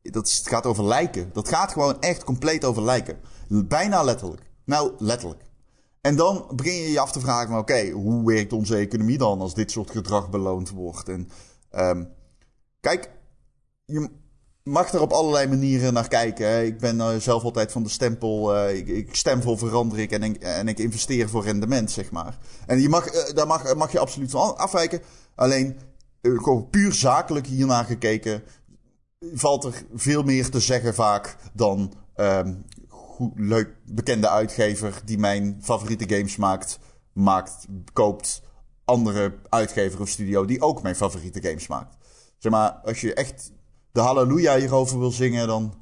dat 0.02 0.32
het 0.32 0.48
gaat 0.48 0.66
over 0.66 0.86
lijken. 0.86 1.30
Dat 1.34 1.48
gaat 1.48 1.72
gewoon 1.72 2.02
echt 2.02 2.24
compleet 2.24 2.66
over 2.66 2.84
lijken. 2.84 3.18
Bijna 3.48 4.04
letterlijk. 4.04 4.42
Nou, 4.64 4.92
letterlijk. 4.98 5.42
En 6.06 6.16
dan 6.16 6.46
begin 6.56 6.74
je 6.74 6.92
je 6.92 7.00
af 7.00 7.12
te 7.12 7.20
vragen: 7.20 7.58
oké, 7.58 7.90
hoe 7.90 8.26
werkt 8.26 8.54
onze 8.54 8.76
economie 8.76 9.18
dan 9.18 9.42
als 9.42 9.54
dit 9.54 9.72
soort 9.72 9.92
gedrag 9.92 10.30
beloond 10.30 10.70
wordt? 10.70 11.10
En 11.10 11.30
um, 11.76 12.10
kijk, 12.80 13.12
je 13.86 14.10
mag 14.64 14.94
er 14.94 15.02
op 15.02 15.12
allerlei 15.12 15.48
manieren 15.48 15.94
naar 15.94 16.08
kijken. 16.08 16.66
Ik 16.66 16.80
ben 16.80 16.98
uh, 16.98 17.16
zelf 17.16 17.44
altijd 17.44 17.72
van 17.72 17.84
de 17.84 17.90
stempel: 17.90 18.56
uh, 18.56 18.76
ik, 18.76 18.88
ik, 18.88 19.16
stem 19.16 19.42
voor 19.42 19.58
verandering 19.58 20.12
en 20.12 20.24
ik, 20.24 20.38
en 20.38 20.68
ik 20.68 20.80
investeer 20.80 21.30
voor 21.30 21.44
rendement, 21.44 21.92
zeg 21.92 22.12
maar. 22.12 22.38
En 22.66 22.82
je 22.82 22.90
mag, 22.90 23.14
uh, 23.14 23.36
daar 23.36 23.48
mag, 23.78 23.92
je 23.92 24.00
absoluut 24.00 24.32
van 24.32 24.58
afwijken. 24.58 25.02
Alleen, 25.36 25.80
gewoon 26.22 26.70
puur 26.70 26.94
zakelijk 26.94 27.48
hiernaar 27.48 27.86
gekeken, 27.86 28.44
valt 29.34 29.64
er 29.64 29.86
veel 29.94 30.24
meer 30.24 30.50
te 30.50 30.60
zeggen 30.60 30.94
vaak 30.94 31.38
dan. 31.54 31.94
Um, 32.16 32.66
goed, 33.16 33.32
leuk 33.36 33.76
bekende 33.86 34.30
uitgever 34.30 35.02
die 35.06 35.18
mijn 35.18 35.58
favoriete 35.62 36.16
games 36.16 36.36
maakt, 36.36 36.80
maakt, 37.14 37.66
koopt 37.94 38.42
andere 38.86 39.40
uitgever 39.50 40.02
of 40.02 40.10
studio 40.10 40.46
die 40.46 40.62
ook 40.62 40.82
mijn 40.82 40.96
favoriete 40.96 41.42
games 41.42 41.68
maakt. 41.68 41.98
Zeg 42.38 42.52
maar, 42.52 42.72
als 42.72 43.02
je 43.02 43.14
echt 43.14 43.52
de 43.92 44.00
halleluja 44.00 44.58
hierover 44.58 45.00
wil 45.00 45.12
zingen, 45.12 45.48
dan 45.48 45.74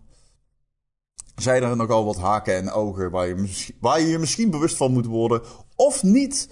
zijn 1.35 1.63
er 1.63 1.75
nogal 1.75 2.05
wat 2.05 2.17
haken 2.17 2.55
en 2.55 2.71
ogen 2.71 3.11
waar 3.11 3.27
je, 3.27 3.73
waar 3.79 3.99
je 3.99 4.07
je 4.07 4.17
misschien 4.17 4.49
bewust 4.49 4.77
van 4.77 4.91
moet 4.91 5.05
worden. 5.05 5.41
Of 5.75 6.03
niet, 6.03 6.49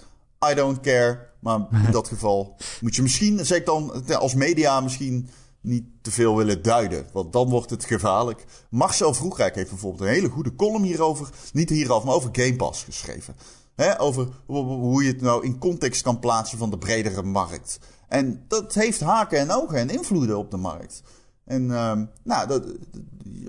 I 0.52 0.54
don't 0.54 0.80
care. 0.80 1.30
Maar 1.40 1.68
in 1.86 1.92
dat 2.00 2.08
geval 2.08 2.58
moet 2.82 2.96
je 2.96 3.02
misschien, 3.02 3.46
zeg 3.46 3.58
ik 3.58 3.66
dan, 3.66 4.06
als 4.08 4.34
media 4.34 4.80
misschien 4.80 5.30
niet 5.62 5.86
te 6.02 6.12
veel 6.12 6.36
willen 6.36 6.62
duiden. 6.62 7.06
Want 7.14 7.34
dan 7.34 7.50
wordt 7.50 7.70
het 7.70 7.86
gevaarlijk. 7.86 8.46
Marcel 8.70 9.14
Vroegrijk 9.14 9.56
heeft 9.56 9.70
bijvoorbeeld 9.70 10.02
een 10.02 10.16
hele 10.16 10.30
goede 10.30 10.56
column 10.56 10.84
hierover. 10.84 11.30
Niet 11.54 11.70
hierover, 11.70 12.06
maar 12.06 12.16
over 12.16 12.30
Game 12.32 12.56
Pass 12.56 12.84
geschreven. 12.84 13.36
He, 13.76 14.00
over 14.00 14.28
hoe 14.46 15.04
je 15.04 15.12
het 15.12 15.22
nou 15.22 15.46
in 15.46 15.58
context 15.58 16.02
kan 16.02 16.20
plaatsen 16.20 16.58
van 16.58 16.70
de 16.70 16.78
bredere 16.78 17.24
markt. 17.24 17.80
En 18.08 18.46
dat 18.48 18.74
heeft 18.74 19.00
haken 19.00 19.40
en 19.40 19.52
ogen 19.52 19.78
en 19.78 19.90
invloeden 19.90 20.38
op 20.38 20.52
de 20.52 20.58
markt. 20.58 21.04
En 21.44 21.64
uh, 21.64 22.00
nou, 22.24 22.48
dat, 22.48 22.66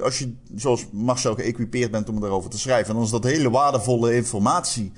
als 0.01 0.18
je 0.18 0.34
zoals 0.55 0.87
Marcel 0.93 1.34
geëquipeerd 1.34 1.91
bent 1.91 2.09
om 2.09 2.24
erover 2.24 2.51
te 2.51 2.59
schrijven, 2.59 2.95
dan 2.95 3.03
is 3.03 3.11
dat 3.11 3.24
hele 3.24 3.51
waardevolle 3.51 4.14
informatie. 4.14 4.93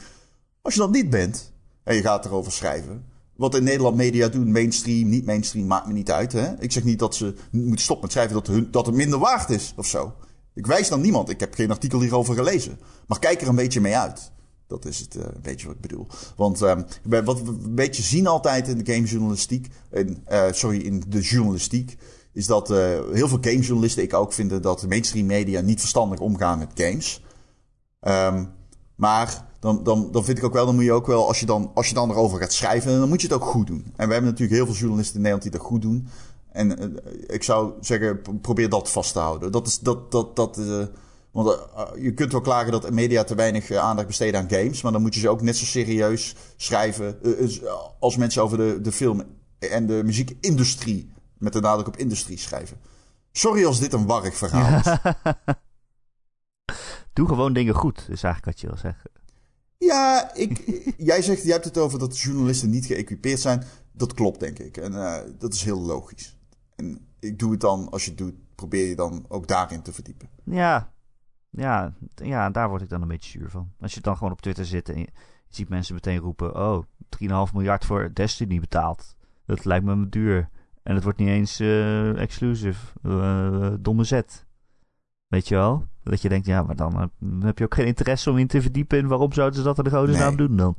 Als 0.62 0.74
je 0.74 0.80
dat 0.80 0.90
niet 0.90 1.10
bent 1.10 1.52
en 1.82 1.94
je 1.94 2.02
gaat 2.02 2.24
erover 2.24 2.52
schrijven, 2.52 3.04
wat 3.36 3.54
in 3.54 3.64
Nederland 3.64 3.96
media 3.96 4.28
doen, 4.28 4.52
mainstream, 4.52 5.08
niet 5.08 5.26
mainstream, 5.26 5.66
maakt 5.66 5.86
me 5.86 5.92
niet 5.92 6.10
uit. 6.10 6.32
Hè? 6.32 6.60
Ik 6.60 6.72
zeg 6.72 6.84
niet 6.84 6.98
dat 6.98 7.14
ze 7.14 7.34
moeten 7.50 7.84
stoppen 7.84 8.04
met 8.04 8.12
schrijven 8.12 8.34
dat, 8.34 8.46
hun, 8.46 8.68
dat 8.70 8.86
het 8.86 8.94
minder 8.94 9.18
waard 9.18 9.50
is 9.50 9.74
of 9.76 9.86
zo. 9.86 10.12
Ik 10.54 10.66
wijs 10.66 10.88
dan 10.88 11.00
niemand. 11.00 11.28
Ik 11.28 11.40
heb 11.40 11.54
geen 11.54 11.70
artikel 11.70 12.00
hierover 12.00 12.34
gelezen. 12.34 12.78
Maar 13.06 13.18
kijk 13.18 13.40
er 13.40 13.48
een 13.48 13.54
beetje 13.54 13.80
mee 13.80 13.96
uit. 13.96 14.32
Dat 14.66 14.84
is 14.84 14.98
het 14.98 15.14
uh, 15.16 15.22
een 15.22 15.42
beetje 15.42 15.66
wat 15.66 15.76
ik 15.76 15.80
bedoel. 15.80 16.06
Want 16.36 16.62
uh, 16.62 16.76
wat 17.24 17.42
we 17.42 17.48
een 17.48 17.74
beetje 17.74 18.02
zien 18.02 18.26
altijd 18.26 18.68
in 18.68 18.78
de 18.78 18.92
gamejournalistiek, 18.92 19.68
uh, 19.90 20.04
sorry, 20.50 20.80
in 20.80 21.02
de 21.08 21.20
journalistiek, 21.20 21.96
is 22.32 22.46
dat 22.46 22.70
uh, 22.70 22.76
heel 23.12 23.28
veel 23.28 23.38
gamejournalisten, 23.40 24.02
ik 24.02 24.14
ook, 24.14 24.32
vinden 24.32 24.62
dat 24.62 24.80
de 24.80 24.88
mainstream 24.88 25.26
media 25.26 25.60
niet 25.60 25.80
verstandig 25.80 26.20
omgaan 26.20 26.58
met 26.58 26.70
games. 26.74 27.22
Um, 28.00 28.52
maar 28.94 29.44
dan, 29.64 29.82
dan, 29.82 30.08
dan 30.12 30.24
vind 30.24 30.38
ik 30.38 30.44
ook 30.44 30.52
wel, 30.52 30.66
dan 30.66 30.74
moet 30.74 30.84
je 30.84 30.92
ook 30.92 31.06
wel, 31.06 31.26
als 31.26 31.40
je 31.40 31.46
dan, 31.46 31.70
als 31.74 31.88
je 31.88 31.94
dan 31.94 32.10
erover 32.10 32.38
gaat 32.38 32.52
schrijven, 32.52 32.98
dan 32.98 33.08
moet 33.08 33.20
je 33.20 33.26
het 33.26 33.36
ook 33.36 33.44
goed 33.44 33.66
doen. 33.66 33.84
En 33.96 34.06
we 34.06 34.12
hebben 34.12 34.30
natuurlijk 34.30 34.58
heel 34.58 34.66
veel 34.66 34.74
journalisten 34.74 35.16
in 35.16 35.22
Nederland 35.22 35.50
die 35.50 35.60
dat 35.60 35.68
goed 35.68 35.82
doen. 35.82 36.08
En 36.52 36.78
eh, 36.78 37.12
ik 37.26 37.42
zou 37.42 37.72
zeggen, 37.80 38.20
probeer 38.40 38.68
dat 38.68 38.90
vast 38.90 39.12
te 39.12 39.18
houden. 39.18 39.52
Dat 39.52 39.66
is 39.66 39.78
dat. 39.78 40.12
dat, 40.12 40.36
dat 40.36 40.58
eh, 40.58 40.84
want 41.30 41.48
eh, 41.48 42.02
je 42.02 42.14
kunt 42.14 42.32
wel 42.32 42.40
klagen 42.40 42.72
dat 42.72 42.90
media 42.90 43.24
te 43.24 43.34
weinig 43.34 43.72
aandacht 43.72 44.06
besteden 44.06 44.40
aan 44.40 44.50
games. 44.50 44.82
Maar 44.82 44.92
dan 44.92 45.02
moet 45.02 45.14
je 45.14 45.20
ze 45.20 45.28
ook 45.28 45.42
net 45.42 45.56
zo 45.56 45.64
serieus 45.64 46.34
schrijven. 46.56 47.18
als 47.98 48.16
mensen 48.16 48.42
over 48.42 48.58
de, 48.58 48.78
de 48.82 48.92
film 48.92 49.22
en 49.58 49.86
de 49.86 50.02
muziekindustrie. 50.04 51.12
Met 51.38 51.52
de 51.52 51.60
nadruk 51.60 51.86
op 51.86 51.96
industrie 51.96 52.38
schrijven. 52.38 52.76
Sorry 53.32 53.64
als 53.64 53.80
dit 53.80 53.92
een 53.92 54.06
warrig 54.06 54.36
verhaal 54.36 54.78
is. 54.78 54.92
Doe 57.12 57.28
gewoon 57.28 57.52
dingen 57.52 57.74
goed, 57.74 57.98
is 57.98 58.22
eigenlijk 58.22 58.44
wat 58.44 58.60
je 58.60 58.66
wil 58.66 58.76
zeggen. 58.76 59.10
Ja, 59.78 60.34
ik, 60.34 60.82
jij 60.96 61.22
zegt, 61.22 61.42
jij 61.42 61.52
hebt 61.52 61.64
het 61.64 61.78
over 61.78 61.98
dat 61.98 62.18
journalisten 62.18 62.70
niet 62.70 62.86
geëquipeerd 62.86 63.40
zijn. 63.40 63.62
Dat 63.92 64.14
klopt, 64.14 64.40
denk 64.40 64.58
ik. 64.58 64.76
En 64.76 64.94
eh, 64.94 65.30
dat 65.38 65.54
is 65.54 65.62
heel 65.62 65.80
logisch. 65.80 66.36
En 66.76 67.06
ik 67.20 67.38
doe 67.38 67.50
het 67.50 67.60
dan, 67.60 67.90
als 67.90 68.04
je 68.04 68.08
het 68.08 68.18
doet, 68.18 68.34
probeer 68.54 68.88
je 68.88 68.96
dan 68.96 69.24
ook 69.28 69.48
daarin 69.48 69.82
te 69.82 69.92
verdiepen. 69.92 70.28
Ja, 70.44 70.92
ja, 71.50 71.94
ja, 72.14 72.50
daar 72.50 72.68
word 72.68 72.82
ik 72.82 72.88
dan 72.88 73.02
een 73.02 73.08
beetje 73.08 73.30
zuur 73.30 73.50
van. 73.50 73.72
Als 73.80 73.94
je 73.94 74.00
dan 74.00 74.16
gewoon 74.16 74.32
op 74.32 74.40
Twitter 74.40 74.64
zit 74.64 74.88
en 74.88 74.98
je, 74.98 75.08
ziet 75.48 75.68
mensen 75.68 75.94
meteen 75.94 76.18
roepen... 76.18 76.56
Oh, 76.56 76.84
3,5 77.48 77.52
miljard 77.52 77.84
voor 77.84 78.10
Destiny 78.14 78.60
betaald. 78.60 79.16
Dat 79.46 79.64
lijkt 79.64 79.84
me 79.84 80.08
duur. 80.08 80.48
En 80.82 80.94
het 80.94 81.04
wordt 81.04 81.18
niet 81.18 81.28
eens 81.28 81.60
eh, 81.60 82.20
exclusive. 82.20 82.86
Eh, 83.02 83.72
domme 83.80 84.04
zet. 84.04 84.43
Weet 85.28 85.48
je 85.48 85.54
wel? 85.54 85.84
Dat 86.04 86.22
je 86.22 86.28
denkt, 86.28 86.46
ja, 86.46 86.62
maar 86.62 86.76
dan 86.76 87.00
heb, 87.00 87.10
dan 87.18 87.42
heb 87.44 87.58
je 87.58 87.64
ook 87.64 87.74
geen 87.74 87.86
interesse 87.86 88.30
om 88.30 88.38
in 88.38 88.46
te 88.46 88.62
verdiepen... 88.62 88.98
in 88.98 89.06
waarom 89.08 89.32
zouden 89.32 89.58
ze 89.58 89.64
dat 89.64 89.78
in 89.78 89.84
de 89.84 89.90
Nee. 90.06 90.16
naam 90.16 90.36
doen 90.36 90.56
dan? 90.56 90.76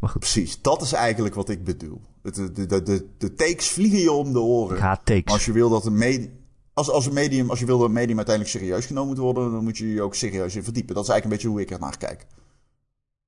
Maar 0.00 0.10
goed, 0.10 0.20
Precies, 0.20 0.62
dat 0.62 0.82
is 0.82 0.92
eigenlijk 0.92 1.34
wat 1.34 1.48
ik 1.48 1.64
bedoel. 1.64 2.00
Het- 2.22 2.34
De, 2.34 2.52
de, 2.66 2.82
de, 2.82 3.06
de, 3.18 3.34
takes 3.34 3.68
vliegen 3.68 3.98
je 3.98 4.12
om 4.12 4.32
de 4.32 4.40
oren. 4.40 4.76
ik 4.76 4.82
haat 4.82 5.00
takes. 5.06 5.32
Als 5.32 5.44
je 5.44 5.52
wil 5.52 5.68
dat 5.68 5.86
een 5.86 5.98
medium... 5.98 6.40
Als, 6.74 6.90
als, 6.90 7.06
een 7.06 7.12
medium, 7.12 7.50
als 7.50 7.58
je 7.58 7.66
wil 7.66 7.78
dat 7.78 7.86
een 7.86 7.92
medium 7.92 8.16
uiteindelijk 8.16 8.56
serieus 8.56 8.86
genomen 8.86 9.08
moet 9.08 9.18
worden, 9.18 9.52
dan 9.52 9.62
moet 9.64 9.78
je 9.78 9.88
je 9.92 10.02
ook 10.02 10.14
serieus 10.14 10.56
in 10.56 10.64
verdiepen. 10.64 10.94
Dat 10.94 11.04
is 11.04 11.10
eigenlijk 11.10 11.24
een 11.24 11.30
beetje 11.30 11.48
hoe 11.48 11.60
ik 11.76 11.80
er 11.80 11.86
naar 11.86 11.98
kijk. 11.98 12.26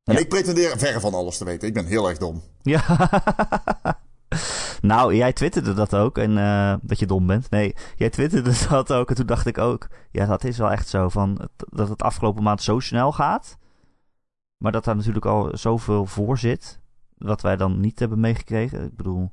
En 0.04 0.14
Ja. 0.14 0.20
ik 0.20 0.28
pretendeer 0.28 0.78
verre 0.78 1.00
van 1.00 1.14
alles 1.14 1.38
te 1.38 1.44
weten. 1.44 1.68
Ik 1.68 1.74
ben 1.74 1.86
heel 1.86 2.08
erg 2.08 2.18
dom. 2.18 2.42
Ja. 2.62 2.84
nou, 4.86 5.14
jij 5.14 5.32
twitterde 5.32 5.74
dat 5.74 5.94
ook. 5.94 6.18
En 6.18 6.38
eh, 6.38 6.74
dat 6.82 6.98
je 6.98 7.06
dom 7.06 7.26
bent. 7.26 7.50
Nee, 7.50 7.74
jij 7.96 8.10
twitterde 8.10 8.52
dat 8.68 8.92
ook. 8.92 9.08
En 9.08 9.14
toen 9.14 9.26
dacht 9.26 9.46
ik 9.46 9.58
ook. 9.58 9.86
Ja, 10.10 10.26
dat 10.26 10.44
is 10.44 10.58
wel 10.58 10.70
echt 10.70 10.88
zo. 10.88 11.08
Van, 11.08 11.48
dat 11.56 11.88
het 11.88 12.02
afgelopen 12.02 12.42
maand 12.42 12.62
zo 12.62 12.78
snel 12.80 13.12
gaat. 13.12 13.56
Maar 14.56 14.72
dat 14.72 14.84
daar 14.84 14.96
natuurlijk 14.96 15.26
al 15.26 15.48
zoveel 15.52 16.06
voor 16.06 16.38
zit. 16.38 16.80
Wat 17.16 17.40
wij 17.40 17.56
dan 17.56 17.80
niet 17.80 17.98
hebben 17.98 18.20
meegekregen. 18.20 18.84
Ik 18.84 18.96
bedoel. 18.96 19.32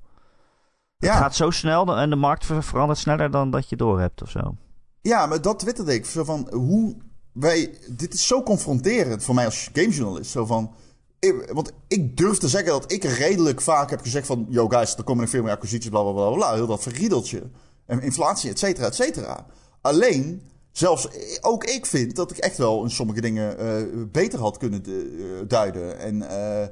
Het 0.97 1.10
Ja. 1.10 1.16
gaat 1.18 1.36
zo 1.36 1.49
snel. 1.49 1.97
En 1.97 2.10
de 2.10 2.16
markt 2.16 2.45
ver- 2.45 2.64
verandert 2.64 2.99
sneller 2.99 3.32
dan 3.32 3.52
dat 3.52 3.70
je 3.70 3.76
door 3.76 3.99
hebt 3.99 4.22
of 4.22 4.30
zo. 4.30 4.56
Ja, 5.02 5.26
maar 5.26 5.41
dat 5.41 5.60
twitterde 5.60 5.93
ik. 5.93 6.06
Zo 6.06 6.24
van 6.24 6.47
hoe 6.54 6.97
wij. 7.34 7.78
Dit 7.89 8.14
is 8.14 8.28
zo 8.28 8.43
confronterend 8.43 9.24
voor 9.24 9.36
mij 9.36 9.45
als 9.45 9.70
gamejournalist. 9.74 10.32
Zo 10.32 10.45
van. 10.45 10.74
Want 11.51 11.72
ik 11.88 12.17
durf 12.17 12.38
te 12.38 12.47
zeggen 12.47 12.72
dat 12.72 12.91
ik 12.91 13.03
redelijk 13.03 13.61
vaak 13.61 13.89
heb 13.89 14.01
gezegd 14.01 14.28
van... 14.28 14.45
Yo 14.49 14.67
guys, 14.67 14.95
er 14.95 15.03
komen 15.03 15.22
nog 15.22 15.32
veel 15.32 15.43
meer 15.43 15.51
acquisities, 15.51 15.89
bla 15.89 16.01
bla 16.01 16.11
bla 16.11 16.32
bla. 16.32 16.53
Heel 16.53 16.67
dat 16.67 16.82
verriedeltje. 16.82 17.49
En 17.86 18.01
inflatie, 18.01 18.49
et 18.49 18.59
cetera, 18.59 18.88
et 18.88 18.95
cetera. 18.95 19.45
Alleen, 19.82 20.41
zelfs 20.72 21.07
ook 21.41 21.63
ik 21.63 21.86
vind 21.86 22.15
dat 22.15 22.32
ik 22.32 22.38
echt 22.38 22.57
wel 22.57 22.84
in 22.84 22.89
sommige 22.89 23.22
dingen 23.22 23.57
eh, 23.57 23.84
beter 24.11 24.39
had 24.39 24.57
kunnen 24.57 24.84
eh, 24.86 24.93
duiden. 25.47 25.99
En 25.99 26.30
eh, 26.30 26.67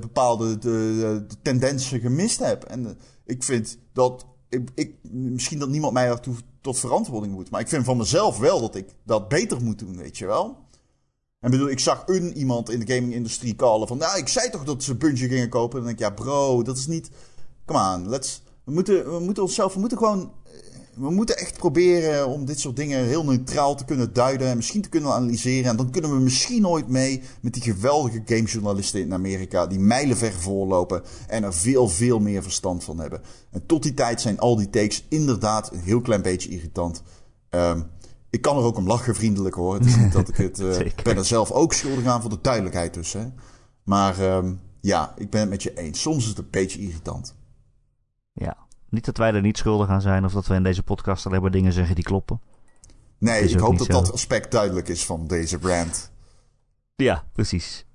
bepaalde 0.00 0.58
de, 0.58 1.24
de 1.28 1.36
tendensen 1.42 2.00
gemist 2.00 2.38
heb. 2.38 2.64
En 2.64 2.98
ik 3.24 3.42
vind 3.42 3.78
dat... 3.92 4.26
Ik, 4.48 4.70
ik, 4.74 4.94
misschien 5.10 5.58
dat 5.58 5.68
niemand 5.68 5.92
mij 5.92 6.06
daartoe 6.06 6.34
tot 6.60 6.78
verantwoording 6.78 7.34
moet. 7.34 7.50
Maar 7.50 7.60
ik 7.60 7.68
vind 7.68 7.84
van 7.84 7.96
mezelf 7.96 8.38
wel 8.38 8.60
dat 8.60 8.74
ik 8.74 8.94
dat 9.04 9.28
beter 9.28 9.62
moet 9.62 9.78
doen, 9.78 9.96
weet 9.96 10.18
je 10.18 10.26
wel. 10.26 10.63
En 11.44 11.50
bedoel, 11.50 11.68
ik 11.70 11.78
zag 11.78 12.02
een 12.06 12.36
iemand 12.36 12.70
in 12.70 12.80
de 12.80 12.94
gaming-industrie 12.94 13.56
callen 13.56 13.88
van... 13.88 13.98
Nou, 13.98 14.18
ik 14.18 14.28
zei 14.28 14.50
toch 14.50 14.64
dat 14.64 14.82
ze 14.82 14.94
Bungie 14.94 15.28
gingen 15.28 15.48
kopen. 15.48 15.78
En 15.78 15.84
dan 15.84 15.94
denk 15.94 16.10
ik, 16.10 16.16
ja 16.18 16.24
bro, 16.24 16.62
dat 16.62 16.76
is 16.76 16.86
niet... 16.86 17.10
Come 17.64 17.94
on, 17.94 18.08
let's... 18.08 18.42
We 18.64 18.72
moeten, 18.72 19.12
we 19.12 19.20
moeten 19.20 19.42
onszelf... 19.42 19.74
We 19.74 19.80
moeten 19.80 19.98
gewoon... 19.98 20.32
eh, 20.44 20.52
We 20.94 21.10
moeten 21.10 21.36
echt 21.36 21.56
proberen 21.56 22.28
om 22.28 22.44
dit 22.44 22.60
soort 22.60 22.76
dingen 22.76 23.04
heel 23.04 23.24
neutraal 23.24 23.74
te 23.74 23.84
kunnen 23.84 24.12
duiden. 24.12 24.48
En 24.48 24.56
misschien 24.56 24.82
te 24.82 24.88
kunnen 24.88 25.12
analyseren. 25.12 25.70
En 25.70 25.76
dan 25.76 25.90
kunnen 25.90 26.10
we 26.10 26.20
misschien 26.20 26.66
ooit 26.66 26.88
mee 26.88 27.22
met 27.40 27.52
die 27.54 27.62
geweldige 27.62 28.22
gamejournalisten 28.24 29.00
in 29.00 29.12
Amerika. 29.12 29.66
Die 29.66 29.78
mijlenver 29.78 30.32
voorlopen. 30.32 31.02
En 31.28 31.44
er 31.44 31.54
veel, 31.54 31.88
veel 31.88 32.20
meer 32.20 32.42
verstand 32.42 32.84
van 32.84 32.98
hebben. 32.98 33.20
En 33.50 33.66
tot 33.66 33.82
die 33.82 33.94
tijd 33.94 34.20
zijn 34.20 34.38
al 34.38 34.56
die 34.56 34.70
takes 34.70 35.04
inderdaad 35.08 35.72
een 35.72 35.80
heel 35.80 36.00
klein 36.00 36.22
beetje 36.22 36.48
irritant. 36.48 37.02
Ehm, 37.50 37.80
ik 38.34 38.40
kan 38.40 38.56
er 38.56 38.62
ook 38.62 38.76
om 38.76 38.86
lachen, 38.86 39.14
vriendelijk 39.14 39.54
hoor. 39.54 39.74
Het 39.74 39.86
is 39.86 39.96
niet 39.96 40.12
dat 40.12 40.28
ik 40.28 40.36
het. 40.36 40.60
eh, 40.78 40.80
ik 40.80 41.02
ben 41.02 41.16
er 41.16 41.24
zelf 41.24 41.50
ook 41.50 41.72
schuldig 41.72 42.04
aan 42.06 42.20
voor 42.20 42.30
de 42.30 42.38
duidelijkheid 42.42 42.94
dus. 42.94 43.12
Hè. 43.12 43.26
Maar 43.82 44.18
ehm, 44.18 44.54
ja, 44.80 45.14
ik 45.16 45.30
ben 45.30 45.40
het 45.40 45.50
met 45.50 45.62
je 45.62 45.74
eens. 45.74 46.00
Soms 46.00 46.22
is 46.22 46.28
het 46.28 46.38
een 46.38 46.50
beetje 46.50 46.78
irritant. 46.78 47.36
Ja. 48.32 48.56
Niet 48.88 49.04
dat 49.04 49.16
wij 49.16 49.32
er 49.32 49.40
niet 49.40 49.58
schuldig 49.58 49.88
aan 49.88 50.00
zijn. 50.00 50.24
Of 50.24 50.32
dat 50.32 50.46
we 50.46 50.54
in 50.54 50.62
deze 50.62 50.82
podcast 50.82 51.26
alleen 51.26 51.42
maar 51.42 51.50
dingen 51.50 51.72
zeggen 51.72 51.94
die 51.94 52.04
kloppen. 52.04 52.40
Nee, 53.18 53.48
ik 53.48 53.58
hoop 53.58 53.78
dat 53.78 53.86
zo. 53.86 53.92
dat 53.92 54.12
aspect 54.12 54.50
duidelijk 54.50 54.88
is 54.88 55.04
van 55.04 55.26
deze 55.26 55.58
brand. 55.58 56.12
Ja, 56.96 57.24
precies. 57.32 57.86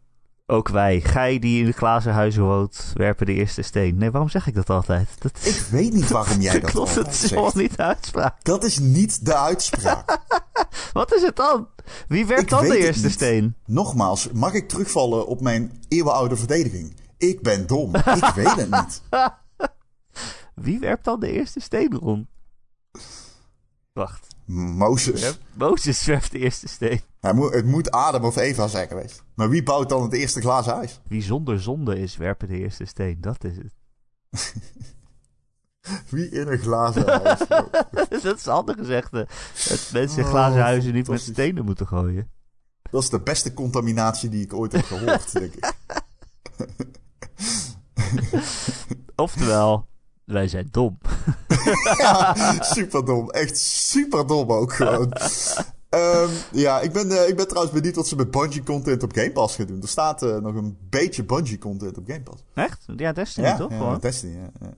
Ook 0.52 0.70
wij, 0.70 1.02
gij 1.02 1.40
die 1.40 1.60
in 1.60 1.66
de 1.66 1.72
glazen 1.72 2.14
huizen 2.14 2.44
woont, 2.44 2.92
werpen 2.94 3.26
de 3.26 3.34
eerste 3.34 3.62
steen. 3.62 3.98
Nee, 3.98 4.12
waarom 4.12 4.30
zeg 4.30 4.48
ik 4.48 4.56
dat 4.56 4.70
altijd? 4.70 5.10
Dat 5.20 5.40
Ik 5.44 5.66
weet 5.72 5.94
niet 5.94 6.10
waarom 6.10 6.42
jij 6.42 6.60
dat 6.60 6.70
klopt, 6.72 6.88
altijd 6.88 7.22
het 7.22 7.32
is 7.32 7.54
niet 7.54 7.78
de 7.78 7.84
uitspraak. 7.84 8.44
Dat 8.44 8.64
is 8.64 8.80
niet 8.80 9.26
de 9.26 9.36
uitspraak. 9.36 10.20
Wat 10.94 11.14
is 11.14 11.22
het 11.22 11.36
dan? 11.36 11.68
Wie 12.08 12.26
werpt 12.26 12.42
Ik 12.42 12.50
dan 12.50 12.68
de 12.68 12.78
eerste 12.78 13.10
steen? 13.10 13.56
Nogmaals, 13.66 14.30
mag 14.32 14.54
ik 14.54 14.68
terugvallen 14.68 15.28
op 15.28 15.42
mijn 15.42 15.84
eeuwenoude 15.88 16.36
verdediging? 16.36 16.96
Ik 17.18 17.42
ben 17.42 17.68
dom. 17.68 17.96
Ik 17.96 18.32
weet 18.36 18.56
het 18.56 18.72
niet. 18.72 19.02
Wie 20.56 20.80
werpt 20.80 21.06
dan 21.06 21.20
de 21.20 21.32
eerste 21.32 21.60
steen 21.60 21.96
rond? 21.96 22.28
Wacht. 23.94 24.28
Mozes. 24.46 25.40
Mozes 25.54 26.06
werpt 26.06 26.32
de 26.32 26.40
eerste 26.40 26.68
steen. 26.68 27.02
Hij 27.20 27.34
moet, 27.34 27.54
het 27.54 27.66
moet 27.66 27.92
Adam 27.92 28.24
of 28.24 28.36
Eva 28.36 28.68
zijn 28.68 28.88
geweest. 28.88 29.24
Maar 29.34 29.50
wie 29.50 29.64
bouwt 29.64 29.90
dan 29.90 30.02
het 30.02 30.14
eerste 30.14 30.42
glazen 30.42 30.74
huis? 30.74 31.02
Wie 31.08 31.22
zonder 31.22 31.62
zonde 31.62 32.00
is, 32.00 32.18
werpen 32.18 32.48
de 32.48 32.58
eerste 32.58 32.86
steen. 32.86 33.18
Dat 33.22 33.44
is 33.44 33.56
het. 33.58 33.74
Wie 36.10 36.30
in 36.30 36.48
een 36.48 36.58
glazen 36.58 37.08
huis? 37.08 37.40
dat 38.24 38.38
is 38.38 38.46
een 38.46 38.52
ander 38.52 38.76
gezegde. 38.76 39.28
Dat 39.70 39.90
mensen 39.94 40.18
in 40.18 40.24
Oh, 40.24 40.30
glazen 40.30 40.62
huizen 40.62 40.94
niet 40.94 41.08
met 41.08 41.22
stenen 41.22 41.66
moeten 41.66 41.88
gooien. 41.88 42.32
Dat 42.92 43.04
is 43.04 43.10
de 43.10 43.20
beste 43.20 43.54
contaminatie 43.54 44.30
die 44.30 44.44
ik 44.44 44.54
ooit 44.54 44.72
heb 44.72 44.86
gehoord, 44.86 45.32
denk 45.32 45.54
ik. 45.54 45.74
Oftewel, 49.16 49.88
wij 50.26 50.48
zijn 50.48 50.68
dom. 50.72 50.98
Ja, 51.98 52.36
superdom. 52.60 53.30
Echt 53.30 53.58
superdom 53.58 54.52
ook 54.52 54.74
gewoon. 54.74 55.14
Ehm, 55.90 56.30
ja, 56.52 56.80
ik 56.80 56.92
ben, 56.94 57.12
eh, 57.12 57.28
ik 57.28 57.36
ben 57.36 57.48
trouwens 57.48 57.74
benieuwd 57.76 57.96
wat 57.96 58.08
ze 58.08 58.16
met 58.16 58.32
Bungie 58.32 58.64
content 58.64 59.04
op 59.04 59.14
Game 59.14 59.32
Pass 59.32 59.56
gaan 59.56 59.66
doen. 59.66 59.82
Er 59.82 59.88
staat 59.88 60.24
eh, 60.24 60.38
nog 60.38 60.56
een 60.56 60.78
beetje 60.90 61.24
Bungie 61.24 61.58
content 61.58 61.98
op 61.98 62.04
Game 62.08 62.22
Pass. 62.24 62.44
Echt? 62.54 62.84
Ja, 62.96 63.12
Destiny 63.14 63.48
ja, 63.48 63.58
toch? 63.58 63.72
ja? 63.72 63.98
Destiny, 63.98 64.36
ja. 64.38 64.50
ja. 64.62 64.74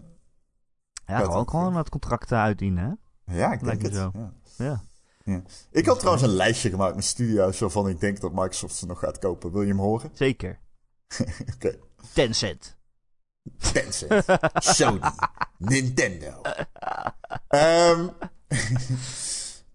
Ja, 1.05 1.19
gewoon, 1.19 1.37
ook, 1.37 1.49
gewoon 1.49 1.75
het 1.75 1.89
contract 1.89 2.31
uitdienen, 2.31 2.99
hè? 3.25 3.37
Ja, 3.37 3.53
ik 3.53 3.61
Lijkt 3.61 3.81
denk 3.81 3.93
het. 3.93 4.01
zo. 4.01 4.11
Ja. 4.57 4.81
Ja, 5.23 5.41
Ik 5.71 5.85
had 5.85 5.97
trouwens 5.99 6.23
een 6.23 6.33
lijstje 6.35 6.69
gemaakt 6.69 6.95
met 6.95 7.03
studio's 7.05 7.59
waarvan 7.59 7.89
ik 7.89 7.99
denk 7.99 8.19
dat 8.21 8.31
Microsoft 8.31 8.75
ze 8.75 8.85
nog 8.85 8.99
gaat 8.99 9.19
kopen. 9.19 9.51
Wil 9.51 9.61
je 9.61 9.67
hem 9.67 9.79
horen? 9.79 10.09
zeker. 10.13 10.59
Oké. 11.55 11.75
Tencent. 12.13 12.77
Tencent, 13.71 14.25
Sony, 14.53 14.99
Nintendo. 15.57 16.41
Ehm 17.47 18.07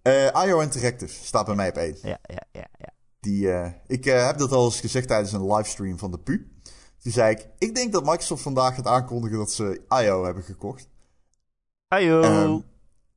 eh, 0.07 0.47
IO 0.47 0.61
Interactive 0.61 1.25
staat 1.25 1.47
bij 1.47 1.55
mij 1.55 1.69
op 1.69 1.77
één. 1.77 1.97
Ja, 2.03 2.19
ja, 2.23 2.47
ja, 2.53 2.67
ja. 2.79 2.93
Die, 3.21 3.53
eh, 3.53 3.73
ik 3.87 4.07
eh, 4.07 4.27
heb 4.27 4.39
dat 4.39 4.53
al 4.53 4.65
eens 4.65 4.81
gezegd 4.81 5.09
tijdens 5.09 5.33
een 5.33 5.53
livestream 5.53 5.99
van 5.99 6.11
de 6.11 6.19
PU. 6.19 6.51
Toen 7.03 7.13
zei 7.13 7.35
ik, 7.35 7.49
ik 7.59 7.75
denk 7.75 7.93
dat 7.93 8.05
Microsoft 8.05 8.43
vandaag 8.43 8.75
gaat 8.75 8.87
aankondigen 8.87 9.39
dat 9.39 9.53
ze 9.53 9.81
IO 9.89 10.25
hebben 10.25 10.43
gekocht. 10.43 10.89
Ayo. 11.89 12.21
Ehm, 12.21 12.59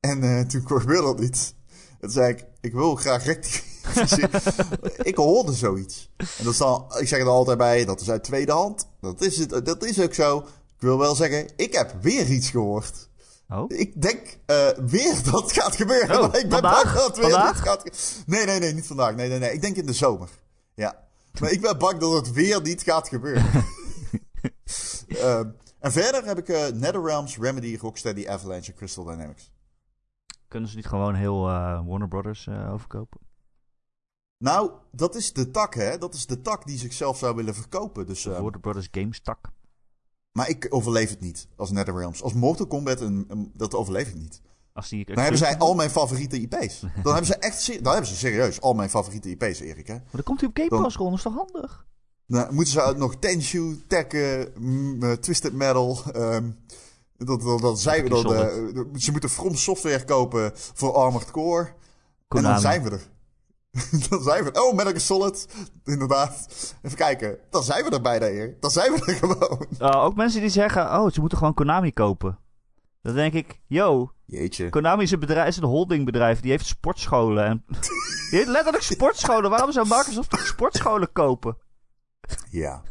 en 0.00 0.48
toen 0.48 0.66
gebeurde 0.66 1.02
dat 1.02 1.18
niet. 1.18 1.54
En 1.90 1.98
toen 2.00 2.10
zei 2.10 2.32
ik, 2.32 2.44
ik 2.60 2.72
wil 2.72 2.94
graag 2.94 3.24
rectificeren. 3.24 4.30
ik 5.10 5.16
hoorde 5.16 5.52
zoiets. 5.52 6.10
En 6.16 6.44
dat 6.44 6.52
is 6.52 6.58
dan, 6.58 6.86
ik 6.98 7.08
zeg 7.08 7.20
er 7.20 7.26
altijd 7.26 7.58
bij, 7.58 7.84
dat 7.84 8.00
is 8.00 8.10
uit 8.10 8.24
tweede 8.24 8.52
hand. 8.52 8.88
Dat 9.00 9.20
is, 9.20 9.38
het, 9.38 9.64
dat 9.66 9.84
is 9.84 10.00
ook 10.00 10.14
zo. 10.14 10.38
Ik 10.76 10.86
wil 10.86 10.98
wel 10.98 11.14
zeggen, 11.14 11.52
ik 11.56 11.72
heb 11.72 11.94
weer 12.00 12.26
iets 12.26 12.50
gehoord. 12.50 13.09
Oh? 13.50 13.64
Ik 13.68 14.02
denk 14.02 14.38
eh, 14.46 14.68
weer 14.68 15.22
dat 15.30 15.42
het 15.42 15.52
gaat 15.52 15.76
gebeuren. 15.76 16.18
Oh, 16.20 16.24
ik 16.24 16.32
ben 16.32 16.50
vandaag? 16.50 16.82
bang 16.82 16.94
dat 16.96 17.06
het 17.06 17.16
weer 17.16 17.30
Vandaag? 17.30 17.54
niet 17.54 17.62
gaat 17.62 18.24
Nee, 18.26 18.44
nee, 18.46 18.58
nee, 18.58 18.74
niet 18.74 18.86
vandaag. 18.86 19.14
Nee, 19.14 19.28
nee, 19.28 19.38
nee. 19.38 19.52
Ik 19.52 19.60
denk 19.60 19.76
in 19.76 19.86
de 19.86 19.92
zomer. 19.92 20.28
Ja. 20.74 21.08
Maar 21.40 21.50
ik 21.50 21.60
ben 21.60 21.78
bang 21.78 21.98
dat 21.98 22.12
het 22.12 22.32
weer 22.32 22.62
niet 22.62 22.82
gaat 22.82 23.08
gebeuren. 23.08 23.44
Ehm, 25.08 25.50
En 25.78 25.92
verder 25.92 26.24
heb 26.24 26.38
ik 26.38 26.48
uh, 26.48 26.66
NetherRealms, 26.66 27.38
Remedy, 27.38 27.76
Rocksteady, 27.80 28.28
Avalanche 28.28 28.70
en 28.70 28.76
Crystal 28.76 29.04
Dynamics. 29.04 29.52
Kunnen 30.48 30.68
ze 30.68 30.76
niet 30.76 30.86
gewoon 30.86 31.14
heel 31.14 31.48
uh, 31.48 31.86
Warner 31.86 32.08
Brothers 32.08 32.46
uh, 32.46 32.72
overkopen? 32.72 33.20
Nou, 34.38 34.70
dat 34.92 35.14
is 35.14 35.32
de 35.32 35.50
tak, 35.50 35.74
hè? 35.74 35.98
Dat 35.98 36.14
is 36.14 36.26
de 36.26 36.40
tak 36.40 36.66
die 36.66 36.78
zichzelf 36.78 37.18
zou 37.18 37.36
willen 37.36 37.54
verkopen. 37.54 38.06
Dus, 38.06 38.22
de 38.22 38.30
Warner 38.30 38.60
Brothers 38.60 38.88
Games 38.90 39.20
tak. 39.20 39.50
Maar 40.32 40.48
ik 40.48 40.66
overleef 40.70 41.10
het 41.10 41.20
niet 41.20 41.46
als 41.56 41.70
NetherRealms. 41.70 42.22
Als 42.22 42.32
Mortal 42.32 42.66
Kombat, 42.66 43.00
een, 43.00 43.24
een, 43.28 43.52
dat 43.54 43.74
overleef 43.74 44.08
ik 44.08 44.14
niet. 44.14 44.40
Als 44.72 44.88
die 44.88 45.04
dan 45.04 45.18
hebben 45.18 45.38
zij 45.38 45.58
al 45.58 45.74
mijn 45.74 45.90
favoriete 45.90 46.40
IP's. 46.40 46.80
Dan 46.80 47.12
hebben 47.12 47.26
ze 47.26 47.36
echt 47.36 47.66
dan 47.82 47.92
hebben 47.92 48.10
ze 48.10 48.16
serieus 48.16 48.60
al 48.60 48.74
mijn 48.74 48.90
favoriete 48.90 49.28
IP's, 49.30 49.60
Erik. 49.60 49.86
Hè? 49.86 49.94
Maar 49.94 50.02
dan 50.10 50.22
komt 50.22 50.40
hij 50.40 50.48
op 50.48 50.56
Game 50.56 50.82
Pass 50.82 50.96
rond, 50.96 51.10
dat 51.10 51.18
is 51.18 51.24
toch 51.24 51.34
handig? 51.34 51.86
Dan 52.26 52.54
moeten 52.54 52.72
ze 52.72 52.94
nog 52.96 53.16
Tenshu, 53.16 53.82
Tekken, 53.86 54.52
uh, 55.04 55.12
Twisted 55.12 55.52
Metal. 55.52 55.98
Um, 56.16 56.58
dat, 57.16 57.40
dat, 57.42 57.60
dat 57.60 57.80
zijn 57.80 58.02
we 58.02 58.08
dan. 58.08 58.32
Uh, 58.32 58.84
ze 58.96 59.10
moeten 59.10 59.30
From 59.30 59.54
Software 59.54 60.04
kopen 60.04 60.52
voor 60.54 60.92
Armored 60.92 61.30
Core. 61.30 61.72
Konami. 62.28 62.46
En 62.48 62.52
dan 62.52 62.60
zijn 62.60 62.82
we 62.82 62.90
er. 62.90 63.08
dan 64.08 64.22
zijn 64.22 64.44
we. 64.44 64.52
Oh, 64.52 64.74
Metal 64.74 65.00
Solid. 65.00 65.48
Inderdaad. 65.84 66.46
Even 66.82 66.96
kijken. 66.96 67.38
Dan 67.50 67.62
zijn 67.62 67.84
we 67.84 67.90
er 67.90 68.00
bijna 68.00 68.28
hier. 68.28 68.56
Dan 68.60 68.70
zijn 68.70 68.92
we 68.92 69.04
er 69.04 69.14
gewoon. 69.26 69.66
Uh, 69.78 70.04
ook 70.04 70.16
mensen 70.16 70.40
die 70.40 70.50
zeggen: 70.50 70.82
Oh, 70.82 71.10
ze 71.10 71.20
moeten 71.20 71.38
gewoon 71.38 71.54
Konami 71.54 71.92
kopen. 71.92 72.38
Dan 73.02 73.14
denk 73.14 73.32
ik: 73.32 73.60
Yo. 73.66 74.12
Jeetje. 74.26 74.68
Konami 74.68 75.02
is 75.02 75.10
een, 75.10 75.20
bedrijf, 75.20 75.48
is 75.48 75.56
een 75.56 75.64
holdingbedrijf. 75.64 76.40
Die 76.40 76.50
heeft 76.50 76.66
sportscholen. 76.66 77.44
En 77.44 77.64
die 78.30 78.38
heeft 78.38 78.48
letterlijk 78.48 78.84
sportscholen. 78.84 79.50
Waarom 79.50 79.72
zou 79.72 79.86
Microsoft 79.88 80.38
sportscholen 80.38 81.12
kopen? 81.12 81.56
Ja. 82.50 82.82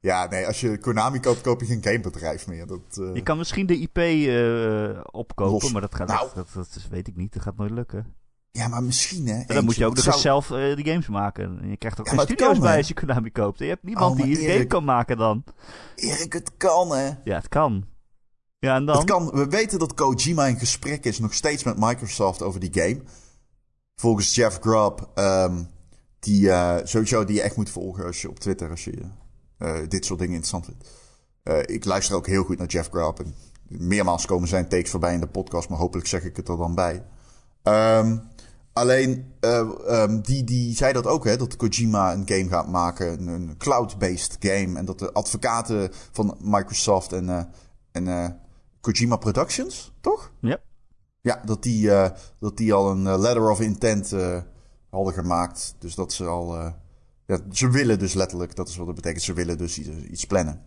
Ja, 0.00 0.26
nee, 0.26 0.46
als 0.46 0.60
je 0.60 0.78
Konami 0.78 1.20
koopt, 1.20 1.40
koop 1.40 1.60
je 1.60 1.66
geen 1.66 1.82
gamebedrijf 1.82 2.46
meer. 2.46 2.66
Dat, 2.66 2.98
uh... 2.98 3.14
Je 3.14 3.22
kan 3.22 3.38
misschien 3.38 3.66
de 3.66 3.78
IP 3.78 3.98
uh, 3.98 5.00
opkopen, 5.10 5.52
Los. 5.52 5.72
maar 5.72 5.80
dat 5.80 5.94
gaat 5.94 6.08
nou. 6.08 6.28
dat, 6.34 6.48
dat, 6.54 6.72
dat, 6.74 6.88
weet 6.90 7.08
ik 7.08 7.16
niet. 7.16 7.32
Dat 7.32 7.42
gaat 7.42 7.56
nooit 7.56 7.70
lukken. 7.70 8.14
Ja, 8.56 8.68
maar 8.68 8.82
misschien 8.82 9.26
hè. 9.26 9.44
dan 9.46 9.64
moet 9.64 9.76
je 9.76 9.86
ook 9.86 9.94
nog 9.94 10.04
zou... 10.04 10.18
zelf 10.18 10.50
uh, 10.50 10.56
de 10.76 10.82
games 10.84 11.08
maken. 11.08 11.58
En 11.62 11.68
je 11.68 11.76
krijgt 11.76 12.00
ook 12.00 12.06
ja, 12.06 12.12
geen 12.12 12.20
studio's 12.20 12.58
bij 12.58 12.76
als 12.76 12.88
je 12.88 12.94
Konami 12.94 13.32
koopt. 13.32 13.58
Je 13.58 13.64
hebt 13.64 13.82
niemand 13.82 14.18
oh, 14.20 14.24
die 14.24 14.40
een 14.40 14.52
game 14.52 14.66
kan 14.66 14.84
maken 14.84 15.16
dan. 15.16 15.44
Erik, 15.94 16.32
het 16.32 16.56
kan 16.56 16.92
hè. 16.92 17.10
Ja, 17.24 17.36
het 17.36 17.48
kan. 17.48 17.84
Ja, 18.58 18.74
en 18.74 18.86
dan? 18.86 18.96
Het 18.96 19.04
kan. 19.04 19.30
We 19.30 19.46
weten 19.46 19.78
dat 19.78 19.94
Kojima 19.94 20.46
in 20.46 20.58
gesprek 20.58 21.04
is 21.04 21.18
nog 21.18 21.34
steeds 21.34 21.64
met 21.64 21.78
Microsoft 21.78 22.42
over 22.42 22.60
die 22.60 22.72
game. 22.72 23.02
Volgens 23.94 24.34
Jeff 24.34 24.58
Grubb, 24.60 25.08
um, 25.14 25.68
die 26.18 26.46
uh, 26.46 26.76
sowieso 26.82 27.24
die 27.24 27.36
je 27.36 27.42
echt 27.42 27.56
moet 27.56 27.70
volgen 27.70 28.04
als 28.04 28.22
je 28.22 28.28
op 28.28 28.38
Twitter 28.38 28.70
als 28.70 28.84
je 28.84 29.02
uh, 29.58 29.76
dit 29.88 30.04
soort 30.04 30.18
dingen 30.18 30.34
interessant 30.34 30.64
vindt. 30.64 31.70
Ik 31.70 31.84
luister 31.84 32.16
ook 32.16 32.26
heel 32.26 32.44
goed 32.44 32.58
naar 32.58 32.66
Jeff 32.66 32.88
Grubb. 32.88 33.18
En 33.18 33.34
meermaals 33.68 34.26
komen 34.26 34.48
zijn 34.48 34.68
takes 34.68 34.90
voorbij 34.90 35.14
in 35.14 35.20
de 35.20 35.26
podcast, 35.26 35.68
maar 35.68 35.78
hopelijk 35.78 36.08
zeg 36.08 36.24
ik 36.24 36.36
het 36.36 36.48
er 36.48 36.56
dan 36.56 36.74
bij. 36.74 37.04
Um, 37.62 38.32
Alleen, 38.74 39.32
uh, 39.40 39.70
um, 39.88 40.20
die, 40.22 40.44
die 40.44 40.76
zei 40.76 40.92
dat 40.92 41.06
ook, 41.06 41.24
hè, 41.24 41.36
dat 41.36 41.56
Kojima 41.56 42.12
een 42.12 42.28
game 42.28 42.48
gaat 42.48 42.68
maken, 42.68 43.26
een, 43.28 43.56
cloud-based 43.56 44.36
game. 44.40 44.78
En 44.78 44.84
dat 44.84 44.98
de 44.98 45.12
advocaten 45.12 45.90
van 46.12 46.36
Microsoft 46.40 47.12
en, 47.12 47.28
uh, 47.28 47.42
en 47.92 48.06
uh, 48.06 48.28
Kojima 48.80 49.16
Productions, 49.16 49.92
toch? 50.00 50.32
Ja. 50.40 50.58
Ja, 51.20 51.42
dat 51.44 51.62
die, 51.62 51.90
dat 52.38 52.56
die 52.56 52.72
al 52.72 52.90
een 52.90 53.18
letter 53.20 53.50
of 53.50 53.60
intent 53.60 54.12
hadden 54.90 55.12
gemaakt. 55.14 55.74
Dus 55.78 55.94
dat 55.94 56.12
ze 56.12 56.24
al. 56.24 56.56
ja, 57.26 57.38
ze 57.52 57.70
willen 57.70 57.98
dus 57.98 58.14
letterlijk, 58.14 58.56
dat 58.56 58.68
is 58.68 58.76
wat 58.76 58.86
het 58.86 58.96
betekent, 58.96 59.22
ze 59.22 59.32
willen 59.32 59.58
dus 59.58 59.78
iets, 59.78 59.88
iets 59.88 60.26
plannen. 60.26 60.62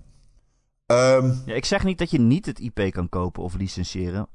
Um, 0.86 1.42
ja, 1.46 1.54
ik 1.54 1.66
zeg 1.66 1.84
niet 1.84 1.98
dat 1.98 2.12
je 2.12 2.20
niet 2.20 2.46
het 2.46 2.60
IP 2.60 2.92
kan 2.92 3.10
kopen 3.10 3.44
of 3.44 3.56
licentiëren 3.56 4.28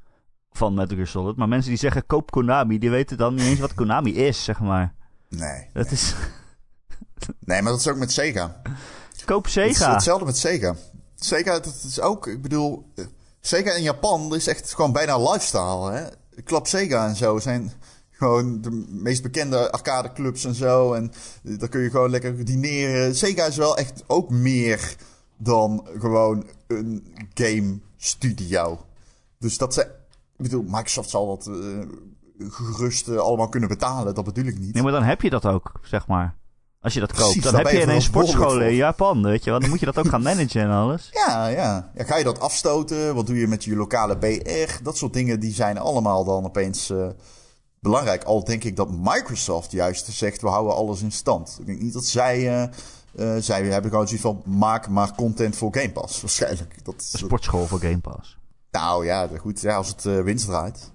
van 0.53 0.75
Metal 0.75 0.97
Gear 0.97 1.09
Solid. 1.09 1.37
Maar 1.37 1.49
mensen 1.49 1.71
die 1.71 1.79
zeggen 1.79 2.07
koop 2.07 2.31
Konami, 2.31 2.79
die 2.79 2.91
weten 2.91 3.17
dan 3.17 3.35
niet 3.35 3.45
eens 3.45 3.61
wat 3.61 3.75
Konami 3.75 4.15
is, 4.15 4.45
zeg 4.45 4.61
maar. 4.61 4.95
Nee. 5.29 5.67
Dat 5.73 5.91
is... 5.91 6.15
nee, 7.41 7.63
maar 7.63 7.73
dat 7.73 7.81
is 7.81 7.89
ook 7.89 7.97
met 7.97 8.13
Sega. 8.13 8.63
Koop 9.25 9.47
Sega. 9.47 9.85
Het 9.85 9.95
hetzelfde 9.95 10.25
met 10.25 10.37
Sega. 10.37 10.75
Sega, 11.15 11.53
dat 11.53 11.83
is 11.87 12.01
ook, 12.01 12.27
ik 12.27 12.43
bedoel... 12.43 12.93
Sega 13.41 13.73
in 13.73 13.83
Japan 13.83 14.29
dat 14.29 14.39
is 14.39 14.47
echt 14.47 14.75
gewoon 14.75 14.93
bijna 14.93 15.19
lifestyle, 15.19 15.91
hè. 15.91 16.05
Club 16.45 16.67
Sega 16.67 17.07
en 17.07 17.17
zo 17.17 17.39
zijn 17.39 17.73
gewoon 18.11 18.61
de 18.61 18.71
meest 18.89 19.23
bekende 19.23 19.73
arcadeclubs 19.73 20.45
en 20.45 20.55
zo. 20.55 20.93
En 20.93 21.13
daar 21.43 21.69
kun 21.69 21.81
je 21.81 21.91
gewoon 21.91 22.11
lekker 22.11 22.45
dineren. 22.45 23.17
Sega 23.17 23.47
is 23.47 23.57
wel 23.57 23.77
echt 23.77 24.05
ook 24.07 24.31
meer 24.31 24.97
dan 25.37 25.87
gewoon 25.99 26.47
een 26.67 27.15
game 27.35 27.79
studio. 27.97 28.87
Dus 29.39 29.59
dat 29.59 29.75
ze 29.75 29.91
ik 30.45 30.51
bedoel, 30.51 30.65
Microsoft 30.67 31.11
zal 31.11 31.27
dat 31.27 31.47
uh, 31.47 31.79
gerust 32.51 33.09
uh, 33.09 33.19
allemaal 33.19 33.49
kunnen 33.49 33.69
betalen. 33.69 34.15
Dat 34.15 34.25
bedoel 34.25 34.45
ik 34.45 34.59
niet. 34.59 34.75
Nee, 34.75 34.83
maar 34.83 34.93
dan 34.93 35.03
heb 35.03 35.23
je 35.23 35.31
dat 35.31 35.47
ook, 35.47 35.73
zeg 35.83 36.07
maar. 36.07 36.41
Als 36.81 36.95
je 36.95 37.01
dat 37.01 37.13
koopt, 37.13 37.43
dan 37.43 37.55
heb 37.55 37.69
je 37.69 37.83
ineens 37.83 38.05
sportscholen 38.05 38.69
in 38.69 38.75
Japan, 38.75 39.23
weet 39.23 39.45
je 39.45 39.51
wel. 39.51 39.61
Dan 39.61 39.69
moet 39.69 39.81
je 39.81 39.87
dat 39.87 39.99
ook 39.99 40.09
gaan 40.09 40.23
managen 40.23 40.63
en 40.63 40.71
alles. 40.71 41.09
Ja, 41.27 41.47
ja, 41.47 41.91
ja. 41.95 42.05
Ga 42.05 42.17
je 42.17 42.25
dat 42.25 42.41
afstoten? 42.41 43.15
Wat 43.15 43.27
doe 43.27 43.37
je 43.37 43.47
met 43.47 43.65
je 43.65 43.77
lokale 43.77 44.19
BR? 44.19 44.83
Dat 44.83 44.97
soort 44.97 45.13
dingen, 45.13 45.41
die 45.41 45.55
zijn 45.55 45.79
allemaal 45.79 46.25
dan 46.25 46.45
opeens 46.45 46.91
uh, 46.91 47.07
belangrijk. 47.81 48.25
Al 48.25 48.45
denk 48.45 48.65
ik 48.65 48.77
dat 48.77 48.91
Microsoft 48.91 49.71
juist 49.71 50.07
zegt, 50.13 50.41
we 50.41 50.49
houden 50.49 50.75
alles 50.75 51.03
in 51.03 51.13
stand. 51.13 51.57
Ik 51.61 51.67
denk 51.67 51.81
niet 51.81 51.93
dat 51.93 52.05
zij... 52.05 52.63
Uh, 52.63 53.37
zij 53.39 53.65
hebben 53.65 53.91
gewoon 53.91 54.07
zoiets 54.07 54.25
van, 54.27 54.43
maak 54.45 54.89
maar 54.89 55.15
content 55.15 55.57
voor 55.57 55.75
Game 55.75 55.93
Pass, 55.93 56.21
waarschijnlijk. 56.21 56.85
Dat, 56.85 56.95
Een 57.13 57.19
sportschool 57.19 57.67
voor 57.67 57.79
Game 57.79 57.99
Pass. 57.99 58.39
Nou 58.73 59.05
ja, 59.05 59.29
goed. 59.39 59.61
Ja, 59.61 59.77
als 59.77 59.89
het 59.89 60.05
uh, 60.05 60.23
winst 60.23 60.47
draait. 60.47 60.93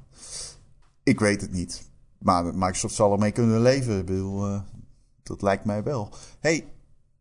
Ik 1.04 1.20
weet 1.20 1.42
het 1.42 1.52
niet. 1.52 1.90
Maar 2.18 2.46
Microsoft 2.46 2.96
zal 2.96 3.12
ermee 3.12 3.32
kunnen 3.32 3.62
leven. 3.62 4.00
Ik 4.00 4.06
bedoel, 4.06 4.48
uh, 4.48 4.60
dat 5.24 5.42
lijkt 5.42 5.66
mij 5.66 5.84
wel. 5.84 6.10
Hey, 6.40 6.68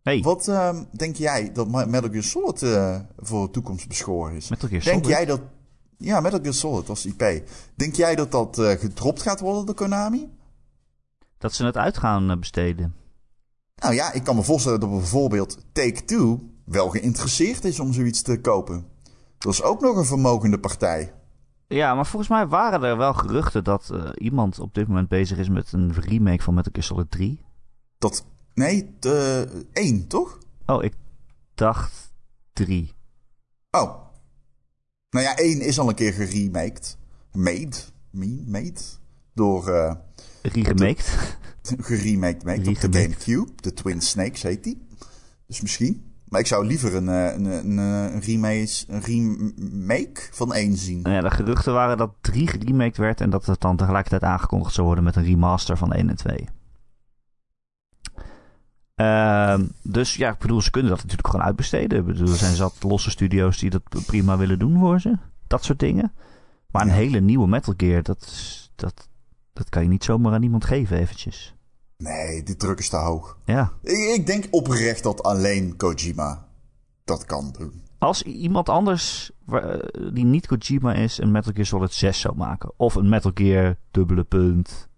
hey. 0.02 0.20
wat 0.20 0.48
uh, 0.48 0.78
denk 0.92 1.16
jij 1.16 1.52
dat 1.52 1.68
Metal 1.68 2.10
Gear 2.10 2.22
Solid 2.22 2.62
uh, 2.62 3.00
voor 3.18 3.46
de 3.46 3.52
toekomst 3.52 3.88
beschoren 3.88 4.36
is? 4.36 4.48
Metal 4.48 4.68
Gear 4.68 4.82
denk 4.82 5.06
jij 5.06 5.24
dat... 5.24 5.40
Ja, 5.98 6.20
Metal 6.20 6.40
Gear 6.40 6.54
Solid 6.54 6.88
als 6.88 7.06
IP. 7.06 7.42
Denk 7.74 7.94
jij 7.94 8.14
dat 8.14 8.30
dat 8.30 8.56
gedropt 8.60 9.22
gaat 9.22 9.40
worden 9.40 9.66
door 9.66 9.74
Konami? 9.74 10.30
Dat 11.38 11.54
ze 11.54 11.64
het 11.64 11.76
uit 11.76 11.98
gaan 11.98 12.40
besteden. 12.40 12.94
Nou 13.76 13.94
ja, 13.94 14.12
ik 14.12 14.24
kan 14.24 14.36
me 14.36 14.42
voorstellen 14.42 14.80
dat 14.80 14.90
bijvoorbeeld 14.90 15.58
Take-Two 15.72 16.40
wel 16.64 16.88
geïnteresseerd 16.88 17.64
is 17.64 17.80
om 17.80 17.92
zoiets 17.92 18.22
te 18.22 18.40
kopen. 18.40 18.95
Dat 19.38 19.52
is 19.52 19.62
ook 19.62 19.80
nog 19.80 19.96
een 19.96 20.04
vermogende 20.04 20.60
partij. 20.60 21.12
Ja, 21.68 21.94
maar 21.94 22.06
volgens 22.06 22.30
mij 22.30 22.46
waren 22.46 22.82
er 22.82 22.96
wel 22.96 23.14
geruchten 23.14 23.64
dat 23.64 23.90
uh, 23.92 24.08
iemand 24.14 24.58
op 24.58 24.74
dit 24.74 24.88
moment 24.88 25.08
bezig 25.08 25.38
is 25.38 25.48
met 25.48 25.72
een 25.72 25.92
remake 25.92 26.42
van 26.42 26.54
Metal 26.54 26.72
Gear 26.72 26.84
Solid 26.84 27.10
3. 27.10 27.44
Dat, 27.98 28.24
nee, 28.54 28.96
de, 29.00 29.48
één, 29.72 30.06
toch? 30.06 30.38
Oh, 30.66 30.84
ik 30.84 30.94
dacht 31.54 32.12
3. 32.52 32.92
Oh. 33.70 34.04
Nou 35.10 35.24
ja, 35.24 35.36
één 35.36 35.60
is 35.60 35.78
al 35.78 35.88
een 35.88 35.94
keer 35.94 36.12
geremaked. 36.12 36.96
Made. 37.32 37.76
Made. 38.46 38.80
Door... 39.34 39.68
Uh, 39.68 39.94
Geremaked? 40.42 41.38
Geremaked, 41.62 42.44
made. 42.44 42.68
Op 42.68 42.80
de 42.80 43.00
Gamecube. 43.00 43.50
De 43.56 43.72
Twin 43.72 44.00
Snakes 44.00 44.42
heet 44.42 44.64
die. 44.64 44.86
Dus 45.46 45.60
misschien. 45.60 46.15
Maar 46.28 46.40
ik 46.40 46.46
zou 46.46 46.66
liever 46.66 46.94
een, 46.94 47.06
een, 47.06 47.44
een, 47.44 47.78
een, 47.78 48.20
remake, 48.20 48.84
een 48.88 49.00
remake 49.00 50.20
van 50.30 50.54
één 50.54 50.76
zien. 50.76 51.00
Ja, 51.02 51.20
de 51.20 51.30
geruchten 51.30 51.72
waren 51.72 51.96
dat 51.96 52.10
3 52.20 52.46
geremaked 52.46 52.96
werd 52.96 53.20
en 53.20 53.30
dat 53.30 53.46
het 53.46 53.60
dan 53.60 53.76
tegelijkertijd 53.76 54.22
aangekondigd 54.22 54.74
zou 54.74 54.86
worden 54.86 55.04
met 55.04 55.16
een 55.16 55.24
remaster 55.24 55.76
van 55.76 55.92
1 55.92 56.08
en 56.08 56.16
2. 56.16 56.48
Uh, 58.96 59.58
dus 59.82 60.14
ja, 60.14 60.30
ik 60.30 60.38
bedoel, 60.38 60.60
ze 60.60 60.70
kunnen 60.70 60.90
dat 60.90 61.00
natuurlijk 61.00 61.28
gewoon 61.28 61.46
uitbesteden. 61.46 61.98
Ik 61.98 62.06
bedoel, 62.06 62.28
er 62.28 62.36
zijn 62.36 62.54
zat 62.54 62.82
losse 62.82 63.10
studio's 63.10 63.58
die 63.58 63.70
dat 63.70 63.82
prima 64.06 64.36
willen 64.36 64.58
doen 64.58 64.78
voor 64.78 65.00
ze. 65.00 65.18
Dat 65.46 65.64
soort 65.64 65.78
dingen. 65.78 66.12
Maar 66.70 66.82
een 66.82 66.88
hele 66.88 67.20
nieuwe 67.20 67.48
Metal 67.48 67.74
Gear, 67.76 68.02
dat, 68.02 68.28
dat, 68.74 69.08
dat 69.52 69.68
kan 69.68 69.82
je 69.82 69.88
niet 69.88 70.04
zomaar 70.04 70.32
aan 70.32 70.42
iemand 70.42 70.64
geven 70.64 70.98
eventjes. 70.98 71.55
Nee, 71.96 72.42
die 72.42 72.56
druk 72.56 72.78
is 72.78 72.88
te 72.88 72.96
hoog. 72.96 73.38
Ja. 73.44 73.72
Ik, 73.82 74.14
ik, 74.14 74.26
denk 74.26 74.44
oprecht 74.50 75.02
dat 75.02 75.22
alleen 75.22 75.76
Kojima 75.76 76.46
dat 77.04 77.24
kan 77.24 77.54
doen. 77.58 77.82
Als 77.98 78.22
iemand 78.22 78.68
anders 78.68 79.30
eh, 79.48 79.78
die 80.12 80.24
niet 80.24 80.46
Kojima 80.46 80.94
is 80.94 81.18
een 81.18 81.30
Metal 81.30 81.52
Gear 81.52 81.66
Solid 81.66 81.92
6 81.92 82.20
zou 82.20 82.36
maken. 82.36 82.72
Of 82.76 82.94
een 82.94 83.08
Metal 83.08 83.30
Gear 83.34 83.76
dubbele 83.90 84.24
punt. 84.24 84.88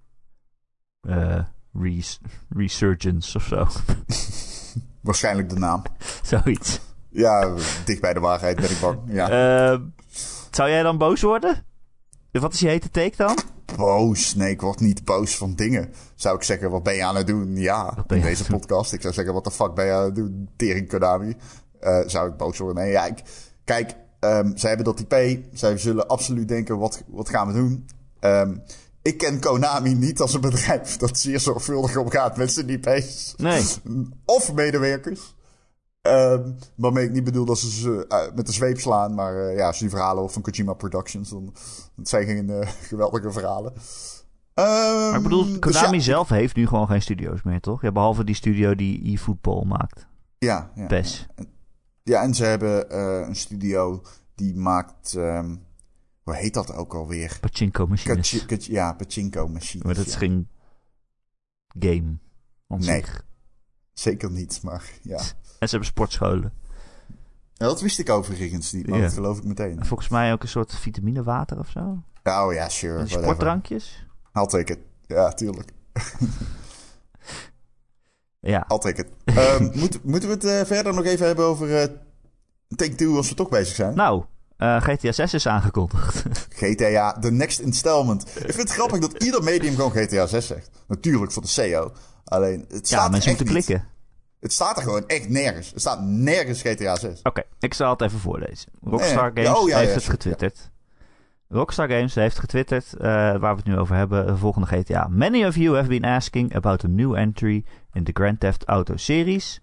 Uh, 1.02 1.40
res 1.72 2.20
Resurgence 2.48 3.36
of 3.36 3.44
zo. 3.44 3.66
Waarschijnlijk 5.00 5.48
de 5.48 5.58
naam. 5.58 5.82
Zoiets. 6.22 6.80
Ja, 7.08 7.54
dicht 7.84 8.00
bij 8.00 8.14
de 8.14 8.20
waarheid 8.20 8.56
ben 8.56 8.70
ik 8.70 8.80
bang. 8.80 8.98
Ja. 9.06 9.30
Uh, 9.72 9.80
zou 10.50 10.70
jij 10.70 10.82
dan 10.82 10.98
boos 10.98 11.22
worden? 11.22 11.64
Wat 12.30 12.52
is 12.52 12.60
je 12.60 12.68
hete 12.68 12.90
take 12.90 13.16
dan? 13.16 13.38
Boos. 13.76 14.34
Nee, 14.34 14.50
ik 14.50 14.60
word 14.60 14.80
niet 14.80 15.04
boos 15.04 15.36
van 15.36 15.54
dingen. 15.54 15.92
Zou 16.14 16.36
ik 16.36 16.42
zeggen, 16.42 16.70
wat 16.70 16.82
ben 16.82 16.94
je 16.94 17.04
aan 17.04 17.16
het 17.16 17.26
doen? 17.26 17.56
Ja, 17.56 18.04
in 18.08 18.20
deze 18.20 18.44
podcast. 18.44 18.92
Ik 18.92 19.00
zou 19.00 19.14
zeggen, 19.14 19.34
wat 19.34 19.44
de 19.44 19.50
fuck 19.50 19.74
ben 19.74 19.86
je 19.86 19.92
aan 19.92 20.04
het 20.04 20.14
doen? 20.14 20.48
Tering 20.56 20.88
Konami. 20.88 21.36
Uh, 21.80 21.98
zou 22.06 22.30
ik 22.30 22.36
boos 22.36 22.58
worden? 22.58 22.82
Nee, 22.82 22.92
ja, 22.92 23.06
ik, 23.06 23.22
kijk, 23.64 23.94
ehm, 24.20 24.56
zij 24.56 24.68
hebben 24.68 24.94
dat 24.94 25.00
IP. 25.00 25.42
Zij 25.52 25.78
zullen 25.78 26.08
absoluut 26.08 26.48
denken, 26.48 26.78
wat, 26.78 27.02
wat 27.06 27.28
gaan 27.28 27.46
we 27.46 27.52
doen? 27.52 27.88
Ehm, 28.20 28.56
ik 29.02 29.18
ken 29.18 29.40
Konami 29.40 29.94
niet 29.94 30.20
als 30.20 30.34
een 30.34 30.40
bedrijf 30.40 30.96
dat 30.96 31.18
zeer 31.18 31.40
zorgvuldig 31.40 31.96
omgaat 31.96 32.36
met 32.36 32.52
zijn 32.52 32.68
IP's. 32.68 33.34
Nee. 33.36 33.64
Of 34.24 34.52
medewerkers. 34.52 35.36
Um, 36.02 36.56
waarmee 36.74 37.04
ik 37.04 37.12
niet 37.12 37.24
bedoel 37.24 37.44
dat 37.44 37.58
ze 37.58 37.70
ze 37.70 38.04
uh, 38.08 38.34
met 38.34 38.46
de 38.46 38.52
zweep 38.52 38.80
slaan. 38.80 39.14
Maar 39.14 39.34
uh, 39.34 39.56
ja, 39.56 39.66
als 39.66 39.76
je 39.76 39.82
die 39.82 39.94
verhalen 39.94 40.20
hoort 40.20 40.32
van 40.32 40.42
Kojima 40.42 40.72
Productions, 40.72 41.30
dan 41.30 41.54
dat 41.94 42.08
zijn 42.08 42.26
geen 42.26 42.48
uh, 42.48 42.68
geweldige 42.90 43.32
verhalen. 43.32 43.72
Um, 43.72 44.64
maar 44.64 45.16
ik 45.16 45.22
bedoel, 45.22 45.58
Konami 45.58 45.96
dus 45.96 46.06
ja, 46.06 46.12
zelf 46.12 46.28
heeft 46.28 46.56
nu 46.56 46.66
gewoon 46.66 46.86
geen 46.86 47.02
studio's 47.02 47.42
meer, 47.42 47.60
toch? 47.60 47.82
Ja, 47.82 47.92
behalve 47.92 48.24
die 48.24 48.34
studio 48.34 48.74
die 48.74 49.12
e-football 49.12 49.64
maakt. 49.64 50.06
Ja, 50.38 50.70
ja. 50.74 50.86
PES. 50.86 51.26
Ja, 51.36 51.44
ja, 52.02 52.22
en 52.22 52.34
ze 52.34 52.44
hebben 52.44 52.96
een 53.28 53.36
studio 53.36 54.02
die 54.34 54.56
maakt... 54.56 55.14
Um, 55.14 55.66
hoe 56.28 56.36
heet 56.36 56.54
dat 56.54 56.72
ook 56.72 56.94
alweer? 56.94 57.38
Pachinko 57.40 57.86
machines. 57.86 58.44
Kachi, 58.46 58.72
ja, 58.72 58.92
pachinko 58.92 59.48
machines. 59.48 59.84
Maar 59.86 59.94
dat 59.94 60.06
is 60.06 60.14
geen 60.14 60.48
game. 61.78 62.18
Nee, 62.66 63.04
zeker 63.92 64.30
niet, 64.30 64.62
maar 64.62 64.92
ja. 65.02 65.20
En 65.58 65.68
ze 65.68 65.70
hebben 65.76 65.88
sportscholen. 65.88 66.52
Ja, 67.54 67.66
dat 67.66 67.80
wist 67.80 67.98
ik 67.98 68.10
overigens 68.10 68.72
niet, 68.72 68.86
maar 68.86 68.98
ja. 68.98 69.04
dat 69.04 69.12
geloof 69.12 69.38
ik 69.38 69.44
meteen. 69.44 69.78
En 69.78 69.86
volgens 69.86 70.08
mij 70.08 70.32
ook 70.32 70.42
een 70.42 70.48
soort 70.48 70.74
vitaminewater 70.74 71.58
of 71.58 71.68
zo. 71.68 72.02
Oh 72.24 72.52
ja, 72.52 72.68
sure. 72.68 72.98
En 72.98 73.08
sportdrankjes. 73.08 74.06
I'll 74.32 74.46
take 74.46 74.72
it. 74.72 74.78
Ja, 75.06 75.32
tuurlijk. 75.32 75.70
ja. 78.40 78.64
I'll 78.68 78.78
take 78.78 79.04
it. 79.04 79.38
um, 79.38 79.70
moet, 79.80 80.04
moeten 80.04 80.28
we 80.28 80.34
het 80.34 80.44
uh, 80.44 80.60
verder 80.64 80.94
nog 80.94 81.04
even 81.04 81.26
hebben 81.26 81.44
over 81.44 81.68
uh, 81.68 81.96
Take-Two 82.76 83.16
als 83.16 83.28
we 83.28 83.34
toch 83.34 83.48
bezig 83.48 83.74
zijn? 83.74 83.94
Nou, 83.94 84.24
uh, 84.58 84.82
GTA 84.82 85.12
6 85.12 85.34
is 85.34 85.46
aangekondigd. 85.46 86.24
GTA, 86.60 87.12
the 87.12 87.30
next 87.30 87.58
installment. 87.58 88.28
Ik 88.28 88.42
vind 88.42 88.56
het 88.56 88.72
grappig 88.72 88.98
dat 88.98 89.22
ieder 89.22 89.42
medium 89.42 89.74
gewoon 89.74 89.90
GTA 89.90 90.26
6 90.26 90.46
zegt. 90.46 90.70
Natuurlijk 90.86 91.32
voor 91.32 91.42
de 91.42 91.48
CEO. 91.48 91.92
Alleen, 92.24 92.64
het 92.68 92.86
staat 92.86 93.04
ja, 93.04 93.08
mensen 93.08 93.30
moeten 93.30 93.46
klikken. 93.46 93.84
Het 94.40 94.52
staat 94.52 94.76
er 94.76 94.82
gewoon 94.82 95.06
echt 95.06 95.28
nergens. 95.28 95.74
Er 95.74 95.80
staat 95.80 96.02
nergens 96.02 96.62
GTA 96.62 96.96
6. 96.96 97.18
Oké, 97.18 97.28
okay, 97.28 97.44
ik 97.60 97.74
zal 97.74 97.90
het 97.90 98.00
even 98.00 98.18
voorlezen. 98.18 98.72
Rockstar. 98.82 99.30
Games 99.34 99.58
oh, 99.58 99.68
ja, 99.68 99.78
heeft 99.78 99.94
het 99.94 100.04
getwitterd. 100.04 100.70
Rockstar 101.48 101.88
Games 101.88 102.14
heeft 102.14 102.38
getwitterd, 102.38 102.94
uh, 102.94 103.00
waar 103.00 103.40
we 103.40 103.46
het 103.46 103.64
nu 103.64 103.78
over 103.78 103.96
hebben, 103.96 104.26
de 104.26 104.36
volgende 104.36 104.66
GTA. 104.66 105.08
Many 105.10 105.44
of 105.44 105.56
you 105.56 105.76
have 105.76 105.88
been 105.88 106.04
asking 106.04 106.54
about 106.54 106.84
a 106.84 106.88
new 106.88 107.14
entry 107.14 107.64
in 107.92 108.04
the 108.04 108.12
Grand 108.14 108.40
Theft 108.40 108.64
Auto 108.64 108.96
series. 108.96 109.60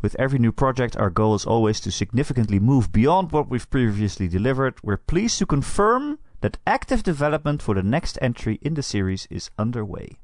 With 0.00 0.16
every 0.16 0.38
new 0.38 0.52
project, 0.52 0.96
our 0.96 1.10
goal 1.14 1.34
is 1.34 1.46
always 1.46 1.80
to 1.80 1.90
significantly 1.90 2.60
move 2.60 2.90
beyond 2.90 3.30
what 3.30 3.48
we've 3.48 3.68
previously 3.68 4.28
delivered. 4.28 4.74
We're 4.82 5.02
pleased 5.04 5.38
to 5.38 5.46
confirm 5.46 6.18
that 6.40 6.58
active 6.64 7.02
development 7.02 7.62
for 7.62 7.74
the 7.74 7.82
next 7.82 8.18
entry 8.20 8.58
in 8.60 8.74
the 8.74 8.82
series 8.82 9.26
is 9.30 9.50
underway. 9.56 10.18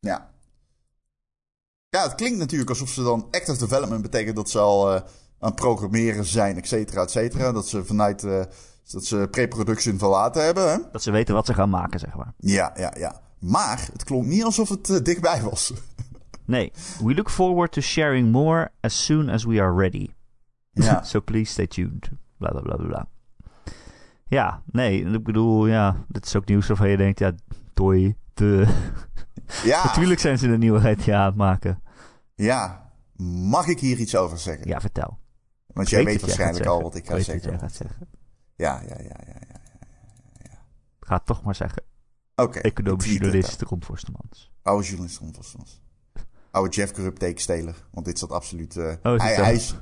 Ja. 0.00 0.28
Ja, 1.88 2.02
het 2.02 2.14
klinkt 2.14 2.38
natuurlijk 2.38 2.70
alsof 2.70 2.88
ze 2.88 3.02
dan 3.02 3.28
active 3.30 3.58
development 3.58 4.02
betekent 4.02 4.36
dat 4.36 4.50
ze 4.50 4.58
al 4.58 4.94
uh, 4.94 5.00
aan 5.38 5.50
het 5.50 5.54
programmeren 5.54 6.24
zijn, 6.24 6.56
et 6.56 6.66
cetera, 6.68 7.02
et 7.02 7.10
cetera. 7.10 7.52
Dat 7.52 7.68
ze 7.68 7.84
vanuit 7.84 8.22
uh, 8.22 8.42
dat 8.92 9.04
ze 9.04 9.28
pre-production 9.30 9.98
verlaten 9.98 10.44
hebben. 10.44 10.70
Hè? 10.70 10.78
Dat 10.92 11.02
ze 11.02 11.10
weten 11.10 11.34
wat 11.34 11.46
ze 11.46 11.54
gaan 11.54 11.70
maken, 11.70 12.00
zeg 12.00 12.16
maar. 12.16 12.32
Ja, 12.38 12.72
ja, 12.76 12.94
ja. 12.98 13.20
Maar 13.38 13.88
het 13.92 14.04
klonk 14.04 14.26
niet 14.26 14.44
alsof 14.44 14.68
het 14.68 14.88
uh, 14.88 14.98
dichtbij 15.02 15.42
was. 15.42 15.72
nee. 16.44 16.72
We 17.02 17.14
look 17.14 17.30
forward 17.30 17.72
to 17.72 17.80
sharing 17.80 18.32
more 18.32 18.70
as 18.80 19.04
soon 19.04 19.28
as 19.28 19.44
we 19.44 19.60
are 19.60 19.76
ready. 19.76 20.08
Ja. 20.72 21.02
so 21.10 21.20
please 21.20 21.52
stay 21.52 21.66
tuned. 21.66 22.10
Bla 22.38 22.50
bla 22.50 22.60
bla 22.60 22.76
bla. 22.76 23.08
Ja, 24.28 24.62
nee, 24.66 25.04
ik 25.04 25.24
bedoel, 25.24 25.66
ja, 25.66 26.04
dit 26.08 26.26
is 26.26 26.36
ook 26.36 26.46
nieuws 26.46 26.66
waarvan 26.66 26.88
je 26.88 26.96
denkt, 26.96 27.18
ja, 27.18 27.32
doei, 27.74 28.16
de. 28.34 28.66
Ja. 29.64 29.84
Natuurlijk 29.84 30.20
zijn 30.20 30.38
ze 30.38 30.48
een 30.48 30.58
nieuwe 30.58 30.80
GTA 30.80 31.20
aan 31.20 31.26
het 31.26 31.34
maken. 31.34 31.82
Ja, 32.34 32.92
mag 33.22 33.66
ik 33.66 33.80
hier 33.80 33.98
iets 33.98 34.16
over 34.16 34.38
zeggen? 34.38 34.68
Ja, 34.68 34.80
vertel. 34.80 35.18
Want 35.66 35.90
jij 35.90 36.04
weet, 36.04 36.12
weet 36.12 36.20
waarschijnlijk 36.20 36.66
al 36.66 36.82
wat 36.82 36.94
ik 36.94 37.06
ga 37.06 37.14
weet 37.14 37.24
zeggen. 37.24 37.50
Jij 37.50 37.58
gaat 37.58 37.72
zeggen. 37.72 38.08
Ja, 38.56 38.80
ja, 38.88 38.96
ja, 38.98 39.20
ja, 39.26 39.34
ja. 39.38 39.56
ja. 40.42 40.58
Ga 41.00 41.14
het 41.14 41.26
toch 41.26 41.42
maar 41.42 41.54
zeggen. 41.54 41.82
Oké. 42.34 42.48
Okay, 42.48 42.62
Economisch 42.62 43.06
journalist 43.06 43.62
Ron 43.62 43.84
Forstemans. 43.84 44.52
Oude 44.62 44.86
journalist 44.86 45.18
Ron 45.18 45.34
Forstemans. 45.34 45.82
Oude 46.50 46.70
Jeff 46.70 46.92
Corrupt 46.92 47.18
tekensteler. 47.18 47.86
Want 47.90 48.06
dit 48.06 48.18
zat 48.18 48.30
absoluut... 48.30 48.76
Uh, 48.76 48.92
oh, 49.02 49.18
hij, 49.18 49.34
hij 49.34 49.54
is... 49.54 49.74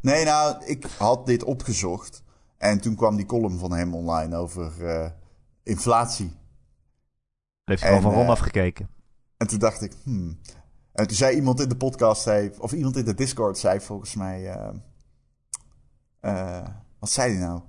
Nee, 0.00 0.24
nou, 0.24 0.64
ik 0.64 0.86
had 0.98 1.26
dit 1.26 1.44
opgezocht. 1.44 2.22
En 2.58 2.80
toen 2.80 2.94
kwam 2.94 3.16
die 3.16 3.26
column 3.26 3.58
van 3.58 3.72
hem 3.72 3.94
online 3.94 4.36
over 4.36 4.72
uh, 4.80 5.10
inflatie. 5.62 6.32
Heeft 7.64 7.82
hij 7.82 7.88
gewoon 7.88 8.02
van 8.02 8.12
Ron 8.12 8.24
uh, 8.24 8.30
afgekeken. 8.30 8.88
En 9.42 9.48
toen 9.48 9.58
dacht 9.58 9.82
ik, 9.82 9.92
hmm. 10.02 10.38
En 10.92 11.06
toen 11.06 11.16
zei 11.16 11.36
iemand 11.36 11.60
in 11.60 11.68
de 11.68 11.76
podcast, 11.76 12.22
zei, 12.22 12.50
of 12.58 12.72
iemand 12.72 12.96
in 12.96 13.04
de 13.04 13.14
Discord 13.14 13.58
zei 13.58 13.80
volgens 13.80 14.14
mij... 14.14 14.56
Uh, 14.56 14.68
uh, 16.20 16.66
wat 16.98 17.10
zei 17.10 17.32
hij 17.32 17.40
nou? 17.40 17.60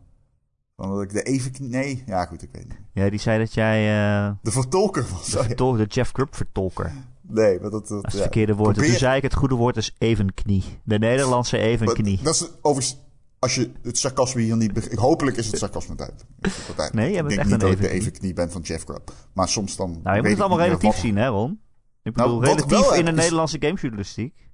Omdat 0.76 1.01
ik 1.01 1.09
de 1.09 1.24
even... 1.24 1.51
Nee, 1.59 2.03
ja 2.05 2.26
goed, 2.26 2.41
ik 2.41 2.49
weet 2.51 2.67
niet. 2.67 2.78
Ja, 2.91 3.09
die 3.09 3.19
zei 3.19 3.39
dat 3.39 3.53
jij... 3.53 3.80
Uh, 3.82 4.32
de 4.41 4.51
vertolker 4.51 5.05
was. 5.11 5.28
De, 5.28 5.55
de 5.55 5.86
Jeff 5.88 6.11
Grubb 6.11 6.36
vertolker. 6.36 6.93
Nee, 7.21 7.59
maar 7.59 7.69
dat... 7.69 7.88
dat 7.88 7.89
dat 7.89 7.97
is 7.97 8.03
het 8.03 8.13
ja. 8.13 8.21
verkeerde 8.21 8.55
woord. 8.55 8.71
Probeer... 8.71 8.89
Toen 8.89 8.99
zei 8.99 9.17
ik 9.17 9.24
het 9.24 9.34
goede 9.34 9.55
woord 9.55 9.78
is 9.78 9.95
evenknie. 9.97 10.63
De 10.84 10.99
Nederlandse 10.99 11.57
evenknie. 11.57 12.19
Dat 12.24 12.34
is 12.34 12.49
overigens... 12.61 13.01
Als 13.44 13.56
je 13.56 13.72
het 13.82 13.98
sarcasme 13.98 14.41
hier 14.41 14.58
niet... 14.58 14.96
Hopelijk 14.96 15.38
is 15.38 15.48
het 15.48 15.58
sarcasme 15.58 15.96
uit. 15.98 16.26
Nee, 16.94 17.12
je 17.12 17.18
ik 17.18 17.26
bent 17.26 17.28
denk 17.28 17.39
echt 17.39 17.50
niet 17.50 17.52
een 17.52 17.60
dat 17.60 17.72
ik 17.72 17.78
de 17.78 17.88
evenknie. 17.88 17.89
evenknie 17.89 18.34
ben 18.34 18.52
van 18.52 18.62
Jeff 18.62 18.84
Grubb. 18.84 19.14
Maar 19.34 19.50
soms 19.50 19.76
dan... 19.76 20.00
Nou, 20.04 20.16
je 20.16 20.22
moet 20.22 20.32
het 20.32 20.39
allemaal 20.39 20.60
relatief 20.60 20.96
zien, 20.96 21.16
hè 21.18 21.28
Ron? 21.28 21.60
Ik 22.04 22.14
bedoel, 22.14 22.39
nou, 22.39 22.46
relatief 22.46 22.91
in 22.98 23.06
de 23.06 23.12
is... 23.12 23.18
Nederlandse 23.18 23.58
gamejournalistiek. 23.60 24.50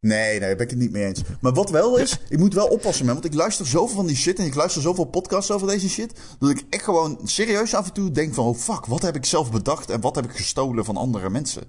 Nee, 0.00 0.30
nee, 0.30 0.40
daar 0.40 0.56
ben 0.56 0.64
ik 0.64 0.70
het 0.70 0.78
niet 0.78 0.90
mee 0.90 1.04
eens. 1.04 1.22
Maar 1.40 1.52
wat 1.52 1.70
wel 1.70 1.98
is, 1.98 2.18
ik 2.28 2.38
moet 2.38 2.54
wel 2.54 2.66
oppassen, 2.66 3.04
man. 3.04 3.14
Want 3.14 3.26
ik 3.26 3.34
luister 3.34 3.66
zoveel 3.66 3.96
van 3.96 4.06
die 4.06 4.16
shit 4.16 4.38
en 4.38 4.46
ik 4.46 4.54
luister 4.54 4.82
zoveel 4.82 5.04
podcasts 5.04 5.50
over 5.50 5.68
deze 5.68 5.88
shit. 5.88 6.20
Dat 6.38 6.50
ik 6.50 6.64
echt 6.70 6.84
gewoon 6.84 7.18
serieus 7.24 7.74
af 7.74 7.86
en 7.86 7.92
toe 7.92 8.10
denk 8.10 8.34
van, 8.34 8.44
oh 8.44 8.56
fuck, 8.56 8.86
wat 8.86 9.02
heb 9.02 9.16
ik 9.16 9.24
zelf 9.24 9.50
bedacht 9.50 9.90
en 9.90 10.00
wat 10.00 10.14
heb 10.14 10.24
ik 10.24 10.36
gestolen 10.36 10.84
van 10.84 10.96
andere 10.96 11.30
mensen? 11.30 11.62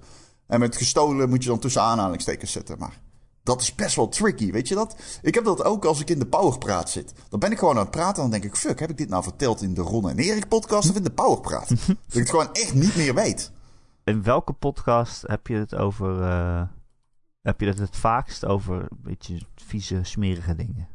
En 0.46 0.60
met 0.60 0.76
gestolen 0.76 1.28
moet 1.28 1.42
je 1.42 1.48
dan 1.48 1.58
tussen 1.58 1.82
aanhalingstekens 1.82 2.52
zetten, 2.52 2.78
maar 2.78 3.00
dat 3.42 3.60
is 3.60 3.74
best 3.74 3.96
wel 3.96 4.08
tricky, 4.08 4.52
weet 4.52 4.68
je 4.68 4.74
dat? 4.74 4.96
Ik 5.22 5.34
heb 5.34 5.44
dat 5.44 5.64
ook 5.64 5.84
als 5.84 6.00
ik 6.00 6.10
in 6.10 6.18
de 6.18 6.26
Powerpraat 6.26 6.90
zit. 6.90 7.12
Dan 7.28 7.40
ben 7.40 7.52
ik 7.52 7.58
gewoon 7.58 7.76
aan 7.76 7.82
het 7.82 7.90
praten 7.90 8.22
en 8.22 8.30
dan 8.30 8.40
denk 8.40 8.52
ik, 8.52 8.58
fuck, 8.58 8.80
heb 8.80 8.90
ik 8.90 8.96
dit 8.96 9.08
nou 9.08 9.22
verteld 9.22 9.62
in 9.62 9.74
de 9.74 9.80
Ron 9.80 10.08
en 10.08 10.18
Erik 10.18 10.48
podcast 10.48 10.90
of 10.90 10.96
in 10.96 11.02
de 11.02 11.10
Powerpraat? 11.10 11.68
dat 11.86 11.96
ik 12.06 12.12
het 12.12 12.30
gewoon 12.30 12.52
echt 12.52 12.74
niet 12.74 12.96
meer 12.96 13.14
weet. 13.14 13.50
In 14.04 14.22
welke 14.22 14.52
podcast 14.52 15.22
heb 15.26 15.46
je 15.46 15.54
het 15.54 15.74
over... 15.74 16.20
Uh, 16.20 16.62
heb 17.42 17.60
je 17.60 17.66
het 17.66 17.78
het 17.78 17.96
vaakst 17.96 18.44
over 18.44 18.80
een 18.80 19.00
beetje 19.02 19.40
vieze, 19.54 20.00
smerige 20.02 20.54
dingen? 20.54 20.88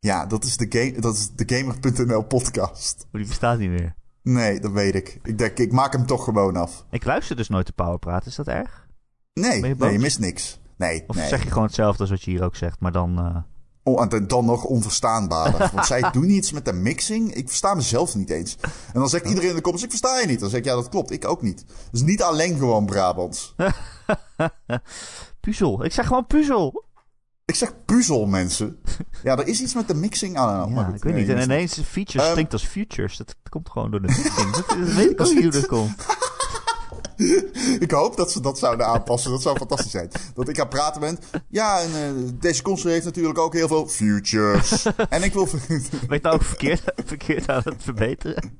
Ja, 0.00 0.26
dat 0.26 0.44
is 0.44 0.56
de, 0.56 0.66
game, 0.68 1.00
dat 1.00 1.14
is 1.14 1.30
de 1.30 1.56
Gamer.nl 1.56 2.22
podcast. 2.22 3.06
Maar 3.10 3.20
die 3.20 3.30
bestaat 3.30 3.58
niet 3.58 3.70
meer. 3.70 3.94
Nee, 4.22 4.60
dat 4.60 4.72
weet 4.72 4.94
ik. 4.94 5.18
Ik 5.22 5.38
denk, 5.38 5.58
ik 5.58 5.72
maak 5.72 5.92
hem 5.92 6.06
toch 6.06 6.24
gewoon 6.24 6.56
af. 6.56 6.84
Ik 6.90 7.04
luister 7.04 7.36
dus 7.36 7.48
nooit 7.48 7.66
de 7.66 7.72
Powerpraat. 7.72 8.26
Is 8.26 8.34
dat 8.34 8.48
erg? 8.48 8.86
Nee, 9.32 9.66
je 9.66 9.74
nee, 9.78 9.92
je 9.92 9.98
mist 9.98 10.18
niks. 10.18 10.60
Nee, 10.78 11.04
Of 11.06 11.16
nee. 11.16 11.28
zeg 11.28 11.42
je 11.42 11.48
gewoon 11.48 11.64
hetzelfde 11.64 12.00
als 12.00 12.10
wat 12.10 12.22
je 12.22 12.30
hier 12.30 12.44
ook 12.44 12.56
zegt, 12.56 12.80
maar 12.80 12.92
dan... 12.92 13.18
eh, 13.18 13.36
Oh, 13.82 14.02
en 14.12 14.26
dan 14.26 14.44
nog 14.44 14.64
onverstaanbaarder. 14.64 15.70
Want 15.74 15.86
zij 15.86 16.10
doen 16.12 16.30
iets 16.30 16.52
met 16.52 16.64
de 16.64 16.72
mixing. 16.72 17.34
Ik 17.34 17.48
versta 17.48 17.74
mezelf 17.74 18.14
niet 18.14 18.30
eens. 18.30 18.56
En 18.92 19.00
dan 19.00 19.08
zegt 19.08 19.26
iedereen 19.28 19.48
in 19.48 19.54
de 19.54 19.60
comments, 19.60 19.84
ik 19.84 19.90
versta 19.90 20.18
je 20.20 20.26
niet. 20.26 20.40
Dan 20.40 20.50
zeg 20.50 20.58
ik, 20.58 20.64
ja, 20.64 20.74
dat 20.74 20.88
klopt. 20.88 21.10
Ik 21.10 21.28
ook 21.28 21.42
niet. 21.42 21.64
Dus 21.90 22.02
niet 22.02 22.22
alleen 22.22 22.58
gewoon 22.58 22.86
Brabants. 22.86 23.54
puzzel. 25.40 25.84
Ik 25.84 25.92
zeg 25.92 26.06
gewoon 26.06 26.26
puzzel. 26.26 26.84
Ik 27.44 27.54
zeg 27.54 27.72
puzzel, 27.84 28.26
mensen. 28.26 28.78
Ja, 29.22 29.36
er 29.38 29.46
is 29.46 29.60
iets 29.60 29.74
met 29.74 29.88
de 29.88 29.94
mixing 29.94 30.36
aan. 30.36 30.68
Ja, 30.68 30.74
maar 30.74 30.84
goed, 30.84 30.94
ik 30.94 31.02
weet 31.02 31.14
nee, 31.14 31.26
niet. 31.26 31.36
En 31.36 31.42
ineens 31.42 31.80
features 31.80 32.24
Ehm, 32.26 32.32
klinkt 32.32 32.52
als 32.52 32.66
futures. 32.66 33.16
Dat 33.16 33.34
komt 33.48 33.68
gewoon 33.70 33.90
door 33.90 34.02
de 34.02 34.06
mixing. 34.08 34.50
dat, 34.50 34.68
dat 34.68 34.78
weet 34.94 35.10
ik 35.10 35.20
ook 35.20 35.32
niet 35.34 35.42
hoe 35.42 35.52
dat 35.52 35.66
komt. 35.66 36.06
Ik 37.84 37.90
hoop 37.90 38.16
dat 38.16 38.32
ze 38.32 38.40
dat 38.40 38.58
zouden 38.58 38.86
aanpassen. 38.86 39.30
Dat 39.30 39.42
zou 39.42 39.56
fantastisch 39.56 39.90
zijn. 39.90 40.10
Dat 40.34 40.48
ik 40.48 40.58
aan 40.58 40.66
het 40.66 40.74
praten 40.74 41.00
ben. 41.00 41.18
Ja, 41.48 41.80
en 41.80 41.90
uh, 41.90 42.30
deze 42.34 42.62
console 42.62 42.92
heeft 42.92 43.04
natuurlijk 43.04 43.38
ook 43.38 43.52
heel 43.52 43.68
veel 43.68 43.88
futures. 43.88 44.86
en 45.08 45.22
ik 45.22 45.32
wil... 45.32 45.48
Ben 45.68 45.82
je 46.08 46.18
nou 46.22 46.34
ook 46.34 46.42
verkeerd, 46.42 46.82
verkeerd 47.06 47.48
aan 47.48 47.62
het 47.64 47.82
verbeteren? 47.82 48.58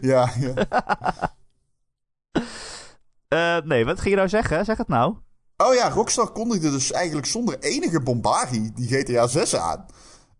ja, 0.00 0.32
ja. 0.38 0.66
Uh, 3.28 3.64
nee, 3.64 3.84
wat 3.84 3.98
ging 3.98 4.10
je 4.10 4.16
nou 4.16 4.28
zeggen? 4.28 4.64
Zeg 4.64 4.76
het 4.76 4.88
nou. 4.88 5.16
Oh 5.56 5.74
ja, 5.74 5.88
Rockstar 5.88 6.30
kondigde 6.30 6.70
dus 6.70 6.92
eigenlijk 6.92 7.26
zonder 7.26 7.58
enige 7.58 8.00
bombardie 8.00 8.72
die 8.74 8.88
GTA 8.88 9.26
6 9.26 9.56
aan. 9.56 9.86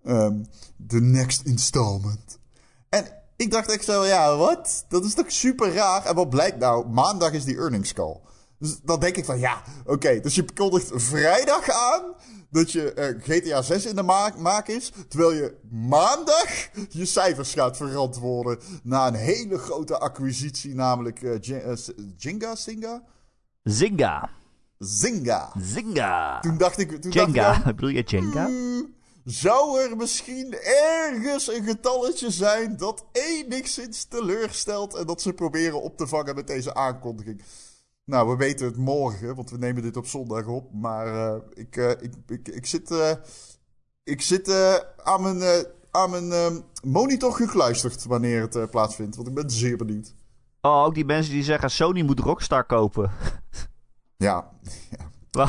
Um, 0.04 0.46
the 0.86 1.00
next 1.00 1.46
installment. 1.46 2.39
Ik 3.40 3.50
dacht 3.50 3.70
echt 3.70 3.84
zo, 3.84 4.04
ja, 4.04 4.36
wat? 4.36 4.84
Dat 4.88 5.04
is 5.04 5.14
toch 5.14 5.32
super 5.32 5.72
raar? 5.72 6.04
En 6.04 6.14
wat 6.14 6.30
blijkt 6.30 6.58
nou? 6.58 6.88
Maandag 6.88 7.32
is 7.32 7.44
die 7.44 7.56
earnings 7.56 7.92
call. 7.92 8.20
Dus 8.58 8.80
dan 8.82 9.00
denk 9.00 9.16
ik 9.16 9.24
van 9.24 9.38
ja, 9.38 9.62
oké. 9.84 10.20
dus 10.20 10.34
je 10.34 10.44
kondigt 10.54 10.90
vrijdag 10.94 11.70
aan 11.70 12.02
dat 12.50 12.72
je 12.72 13.14
uh, 13.18 13.22
GTA 13.22 13.62
6 13.62 13.86
in 13.86 13.94
de 13.94 14.02
maak, 14.02 14.38
maak, 14.38 14.68
is. 14.68 14.92
Terwijl 15.08 15.32
je 15.32 15.54
maandag 15.70 16.68
je 16.88 17.04
cijfers 17.04 17.52
gaat 17.52 17.76
verantwoorden. 17.76 18.58
Na 18.82 19.06
een 19.06 19.14
hele 19.14 19.58
grote 19.58 19.98
acquisitie, 19.98 20.74
namelijk 20.74 21.22
uh, 21.22 21.38
Jenga, 22.16 22.54
Singa? 22.54 23.02
Zinga. 23.62 24.30
Zinga. 24.78 25.52
Zinga. 25.58 26.40
Toen 26.40 26.58
dacht 26.58 26.78
ik... 26.78 27.00
Toen 27.00 27.10
Jenga, 27.10 27.32
dacht 27.32 27.66
ik, 27.66 27.74
bedoel 27.76 27.90
je 27.90 28.02
Jenga? 28.02 28.46
Hmm, 28.46 28.94
zou 29.30 29.80
er 29.80 29.96
misschien 29.96 30.54
ergens 30.54 31.48
een 31.48 31.64
getalletje 31.64 32.30
zijn 32.30 32.76
dat 32.76 33.04
enigszins 33.12 34.04
teleurstelt 34.04 34.94
en 34.94 35.06
dat 35.06 35.22
ze 35.22 35.32
proberen 35.32 35.82
op 35.82 35.96
te 35.96 36.06
vangen 36.06 36.34
met 36.34 36.46
deze 36.46 36.74
aankondiging? 36.74 37.42
Nou, 38.04 38.28
we 38.28 38.36
weten 38.36 38.66
het 38.66 38.76
morgen, 38.76 39.34
want 39.34 39.50
we 39.50 39.58
nemen 39.58 39.82
dit 39.82 39.96
op 39.96 40.06
zondag 40.06 40.46
op. 40.46 40.72
Maar 40.72 41.06
uh, 41.06 41.34
ik, 41.54 41.76
uh, 41.76 41.90
ik, 41.90 42.14
ik, 42.26 42.48
ik, 42.48 42.66
zit, 42.66 42.90
uh, 42.90 43.10
ik 44.04 44.22
zit 44.22 44.50
aan 44.96 45.22
mijn, 45.22 45.66
aan 45.90 46.10
mijn 46.10 46.32
ehm, 46.32 46.60
monitor 46.82 47.32
gekluisterd 47.32 48.04
wanneer 48.04 48.48
het 48.50 48.70
plaatsvindt. 48.70 49.16
Want 49.16 49.28
ik 49.28 49.34
ben 49.34 49.50
zeer 49.50 49.76
benieuwd. 49.76 50.14
Oh, 50.60 50.84
ook 50.84 50.94
die 50.94 51.04
mensen 51.04 51.32
die 51.32 51.42
zeggen 51.42 51.70
Sony 51.70 52.02
moet 52.02 52.20
Rockstar 52.20 52.64
kopen. 52.64 53.12
Ja. 54.16 54.50
ja. 54.96 55.46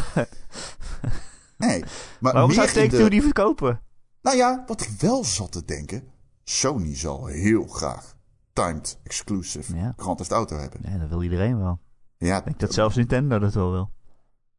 Nee. 1.67 1.83
Maar 2.19 2.33
Waarom 2.33 2.51
zou 2.51 2.67
Take-Two 2.67 3.03
de... 3.03 3.09
die 3.09 3.21
verkopen? 3.21 3.81
Nou 4.21 4.37
ja, 4.37 4.63
wat 4.67 4.81
ik 4.81 4.89
wel 4.99 5.23
zat 5.25 5.51
te 5.51 5.65
denken. 5.65 6.03
Sony 6.43 6.95
zal 6.95 7.25
heel 7.25 7.67
graag 7.67 8.15
timed 8.53 8.99
exclusive 9.03 9.75
Ja. 9.75 9.93
Grand 9.97 10.17
Theft 10.17 10.31
Auto 10.31 10.57
hebben. 10.57 10.79
Nee, 10.83 10.99
dat 10.99 11.09
wil 11.09 11.23
iedereen 11.23 11.59
wel. 11.59 11.79
Ja, 12.17 12.37
Ik 12.37 12.43
denk 12.43 12.59
dat 12.59 12.73
zelfs 12.73 12.95
Nintendo 12.95 13.39
dat 13.39 13.53
wel 13.53 13.71
wil. 13.71 13.91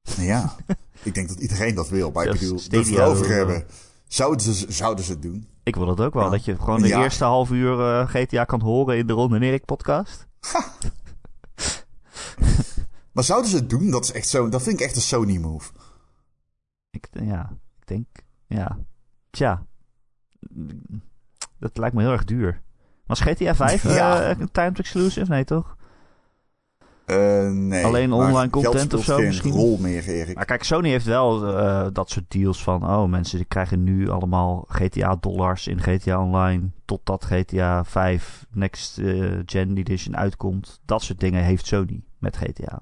ja. 0.02 0.56
ik 1.02 1.14
denk 1.14 1.28
dat 1.28 1.38
iedereen 1.38 1.74
dat 1.74 1.88
wil. 1.88 2.10
Maar 2.10 2.24
ik 2.26 2.38
bedoel, 2.40 2.60
wil 2.70 2.94
wel. 2.94 3.24
hebben. 3.24 3.64
Zouden 4.08 4.54
ze, 4.54 4.72
zouden 4.72 5.04
ze 5.04 5.10
het 5.12 5.22
doen? 5.22 5.48
Ik 5.62 5.76
wil 5.76 5.86
dat 5.86 6.00
ook 6.00 6.14
wel. 6.14 6.24
Ja. 6.24 6.30
Dat 6.30 6.44
je 6.44 6.56
gewoon 6.56 6.80
de 6.82 6.88
Ja. 6.88 7.02
eerste 7.02 7.24
half 7.24 7.50
uur 7.50 7.80
eh, 7.80 8.08
GTA 8.08 8.44
kan 8.44 8.60
horen 8.60 8.96
in 8.96 9.06
de 9.06 9.12
Ron 9.12 9.34
en 9.34 9.42
Erik 9.42 9.64
podcast. 9.64 10.26
Maar 13.12 13.24
zouden 13.24 13.50
ze 13.50 13.56
het 13.56 13.70
doen? 13.70 13.90
Dat 13.90 14.04
is 14.04 14.12
echt 14.12 14.28
zo. 14.28 14.48
Dat 14.48 14.62
vind 14.62 14.80
ik 14.80 14.86
echt 14.86 14.96
een 14.96 15.02
Sony 15.02 15.36
move. 15.38 15.70
Ik, 16.92 17.08
ja, 17.12 17.50
ik 17.80 17.86
denk, 17.86 18.06
ja. 18.46 18.78
Tja. 19.30 19.66
Dat 21.58 21.76
lijkt 21.78 21.94
me 21.94 22.02
heel 22.02 22.12
erg 22.12 22.24
duur. 22.24 22.60
Was 23.06 23.20
GTA 23.20 23.54
5 23.54 23.82
Ja. 23.94 24.22
eh, 24.22 24.38
een 24.38 24.50
timed 24.50 24.78
exclusive? 24.78 25.30
Nee, 25.30 25.44
toch? 25.44 25.76
Eh, 27.04 27.50
nee. 27.50 27.84
Alleen 27.84 28.12
online 28.12 28.50
content 28.50 28.94
of 28.94 29.04
zo 29.04 29.16
geen 29.16 29.26
misschien? 29.26 29.52
rol 29.52 29.78
meer, 29.78 30.08
Erik. 30.08 30.34
Maar 30.34 30.44
kijk, 30.44 30.62
Sony 30.62 30.88
heeft 30.88 31.04
wel 31.04 31.56
eh, 31.56 31.86
dat 31.92 32.10
soort 32.10 32.30
deals 32.30 32.62
van... 32.62 32.84
Oh, 32.90 33.08
mensen 33.08 33.36
die 33.36 33.46
krijgen 33.46 33.82
nu 33.84 34.08
allemaal 34.08 34.64
GTA-dollars 34.68 35.66
in 35.66 35.80
GTA 35.80 36.22
Online... 36.22 36.70
totdat 36.84 37.24
GTA 37.24 37.84
5 37.84 38.46
Next 38.50 39.00
Gen 39.46 39.76
Edition 39.76 40.16
uitkomt. 40.16 40.80
Dat 40.84 41.02
soort 41.02 41.20
dingen 41.20 41.42
heeft 41.44 41.66
Sony 41.66 42.04
met 42.18 42.36
GTA. 42.36 42.80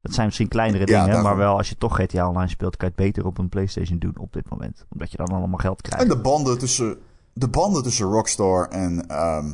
Dat 0.00 0.14
zijn 0.14 0.26
misschien 0.26 0.48
kleinere 0.48 0.86
dingen, 0.86 1.22
maar 1.22 1.36
wel 1.36 1.56
als 1.56 1.68
je 1.68 1.76
toch 1.76 1.96
GTA 1.96 2.28
Online 2.28 2.48
speelt... 2.48 2.76
kan 2.76 2.88
je 2.88 2.94
het 3.02 3.04
beter 3.12 3.26
op 3.26 3.38
een 3.38 3.48
PlayStation 3.48 3.98
doen 3.98 4.18
op 4.18 4.32
dit 4.32 4.50
moment. 4.50 4.86
Omdat 4.92 5.10
je 5.10 5.16
dan 5.16 5.28
allemaal 5.28 5.58
geld 5.58 5.80
krijgt. 5.82 6.02
En 6.02 6.08
de 6.10 6.20
banden 6.20 6.58
tussen, 6.58 6.98
de 7.32 7.48
banden 7.48 7.82
tussen 7.82 8.06
Rockstar 8.06 8.68
en 8.68 9.08
ehm, 9.08 9.52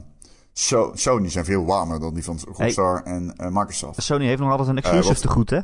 So- 0.53 0.91
Sony 0.95 1.29
zijn 1.31 1.45
veel 1.45 1.65
warmer 1.65 2.01
dan 2.01 2.15
die 2.15 2.25
van 2.25 2.39
Rockstar 2.53 3.03
en 3.03 3.37
eh, 3.37 3.47
Microsoft. 3.51 4.03
Sony 4.03 4.27
heeft 4.27 4.41
nog 4.41 4.51
altijd 4.51 4.69
een 4.69 4.77
exclusive 4.77 5.13
wat- 5.13 5.23
te 5.23 5.29
goed, 5.29 5.51
hè? 5.51 5.61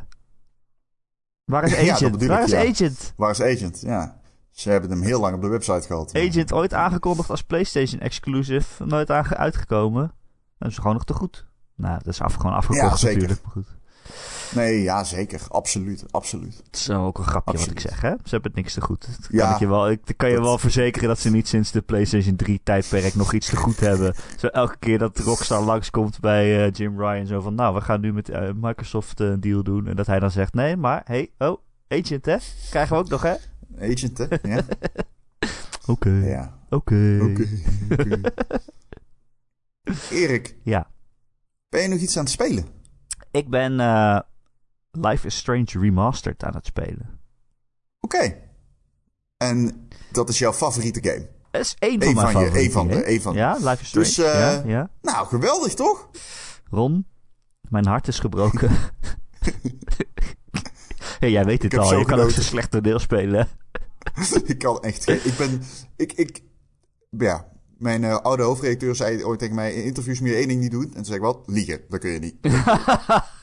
Waar 1.45 1.65
is 1.65 1.77
Agent? 1.91 2.27
Waar 2.27 2.43
is 2.43 2.51
ja. 2.51 2.69
Agent? 2.69 3.13
Waar 3.17 3.31
is 3.31 3.43
Agent? 3.43 3.81
Ja. 3.81 4.19
Ze 4.51 4.71
hebben 4.71 4.91
hem 4.91 5.03
heel 5.03 5.21
lang 5.21 5.35
op 5.35 5.41
de 5.41 5.49
website 5.49 5.87
gehad. 5.87 6.15
Agent 6.17 6.53
ooit 6.53 6.75
aangekondigd 6.75 7.31
als 7.31 7.43
PlayStation 7.43 8.01
exclusive, 8.01 8.85
nooit 8.85 9.11
uitgekomen. 9.11 10.13
Dat 10.59 10.71
is 10.71 10.77
gewoon 10.77 10.93
nog 10.93 11.05
te 11.05 11.15
goed. 11.15 11.47
Nou, 11.75 11.95
dat 11.99 12.07
is 12.07 12.21
af, 12.21 12.35
gewoon 12.35 12.53
afgekocht 12.53 12.81
Ja, 12.91 12.97
zeker. 12.97 13.15
natuurlijk. 13.17 13.43
Maar 13.43 13.53
goed. 13.53 13.67
Nee, 14.55 14.83
ja, 14.83 15.05
zeker. 15.05 15.41
Absoluut. 15.49 16.05
Absoluut. 16.11 16.57
Het 16.67 16.77
is 16.77 16.91
ook 16.91 17.19
een 17.19 17.25
grapje 17.25 17.59
wat 17.59 17.71
ik 17.71 17.81
zeg, 17.81 18.01
hè? 18.01 18.09
Ze 18.11 18.31
hebben 18.31 18.51
het 18.51 18.55
niks 18.61 18.75
te 18.75 18.81
goed. 18.81 19.07
Dat 19.07 19.29
Ja, 19.31 19.45
kan 19.45 19.53
ik 19.55 19.59
je 19.59 19.67
wel, 19.69 19.91
ik, 19.91 20.01
kan 20.17 20.29
je 20.29 20.35
dat- 20.35 20.45
wel 20.45 20.59
verzekeren 20.59 21.09
dat 21.09 21.19
ze 21.19 21.31
niet 21.31 21.49
sinds 21.49 21.71
de 21.71 21.81
PlayStation 21.81 22.37
3 22.37 22.61
tijdperk 22.65 23.15
nog 23.15 23.33
iets 23.33 23.49
te 23.51 23.57
goed 23.57 23.81
hebben. 23.81 24.15
Zo 24.39 24.47
elke 24.47 24.77
keer 24.79 24.99
dat 24.99 25.19
Rockstar 25.19 25.63
langskomt 25.63 26.21
bij 26.21 26.65
eh, 26.67 26.73
Jim 26.73 27.01
Ryan, 27.01 27.27
zo 27.27 27.41
van, 27.41 27.55
nou, 27.55 27.75
we 27.75 27.81
gaan 27.81 28.01
nu 28.01 28.13
met 28.13 28.29
eh, 28.29 28.51
Microsoft 28.55 29.21
eh, 29.21 29.27
een 29.29 29.41
deal 29.41 29.63
doen. 29.63 29.87
En 29.87 29.97
dat 29.97 30.07
hij 30.07 30.19
dan 30.21 30.31
zegt, 30.31 30.55
nee, 30.55 30.77
maar, 30.77 31.03
hey, 31.05 31.31
oh, 31.39 31.59
Agent, 31.89 32.25
hè? 32.27 32.37
Krijgen 32.71 32.97
we 32.97 33.03
ook 33.03 33.09
nog, 33.09 33.23
hè? 33.23 33.35
Agent, 33.81 34.19
hè? 34.19 34.27
Ja. 34.43 34.61
Oké, 35.87 36.11
ja. 36.11 36.59
oké. 36.69 36.95
Erik, 40.11 40.57
Ja. 40.63 40.91
ben 41.69 41.83
je 41.83 41.89
nog 41.89 41.99
iets 41.99 42.17
aan 42.17 42.23
het 42.23 42.33
spelen? 42.33 42.65
Ik 43.31 43.49
ben 43.49 43.81
Life 44.91 45.27
is 45.27 45.37
Strange 45.37 45.67
Remastered 45.73 46.45
aan 46.45 46.55
het 46.55 46.67
spelen. 46.67 47.21
Oké. 48.01 48.37
En 49.37 49.89
dat 50.13 50.29
is 50.29 50.39
jouw 50.39 50.53
favoriete 50.53 51.03
game? 51.11 51.29
Dat 51.51 51.61
is 51.61 51.77
één 51.79 52.03
van 52.03 52.15
van 52.33 52.45
je, 52.45 52.51
één 52.51 52.71
van 52.71 52.89
de- 52.89 53.03
één 53.03 53.23
van- 53.23 53.35
Ja, 53.35 53.55
Life 53.57 53.81
is 53.81 53.89
Strange. 53.89 54.07
Dus, 54.07 54.17
ja, 54.17 54.63
ja. 54.67 54.91
Nou, 55.03 55.27
geweldig 55.27 55.75
toch? 55.75 56.09
Ron, 56.71 57.07
mijn 57.69 57.87
hart 57.87 58.09
is 58.09 58.19
gebroken. 58.19 58.71
hey, 61.21 61.31
jij 61.31 61.45
weet 61.45 61.63
het 61.63 61.73
heb 61.73 61.81
al. 61.81 61.99
Je 61.99 62.05
kan 62.05 62.21
ook 62.21 62.31
zo 62.31 62.41
slecht 62.41 62.71
toneel 62.71 62.99
spelen. 62.99 63.49
ik 64.45 64.59
kan 64.59 64.81
echt 64.83 65.05
geen... 65.05 65.21
Ik 65.25 65.37
ben... 65.37 65.63
Ik, 65.97 66.13
ik, 66.13 66.43
ja, 67.11 67.49
mijn 67.79 68.05
eh, 68.05 68.17
oude 68.17 68.43
hoofdredacteur 68.43 68.97
zei 68.97 69.25
ooit 69.25 69.39
tegen 69.39 69.55
mij... 69.55 69.75
In 69.75 69.85
interviews 69.85 70.21
moet 70.21 70.29
je 70.29 70.35
één 70.35 70.49
ding 70.49 70.61
niet 70.61 70.71
doen. 70.71 70.85
En 70.85 70.93
toen 70.93 71.05
zei 71.05 71.17
ik, 71.17 71.23
wat? 71.23 71.43
Liegen. 71.47 71.81
Dat 71.89 72.01
kun 72.01 72.11
je 72.11 72.19
niet. 72.19 72.37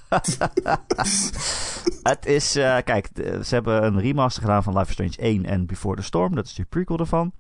Het 2.04 2.26
is, 2.26 2.56
eh, 2.56 2.78
kijk, 2.84 3.10
ze 3.44 3.56
hebben 3.56 3.84
een 3.84 4.00
remaster 4.00 4.42
gedaan 4.42 4.64
van 4.64 4.78
Life 4.78 4.88
is 4.88 4.94
Strange 4.94 5.30
1 5.30 5.46
en 5.46 5.66
Before 5.66 5.96
the 5.96 6.02
Storm. 6.02 6.36
Dat 6.36 6.46
is 6.46 6.54
de 6.54 6.66
prequel 6.66 6.98
ervan. 6.98 7.34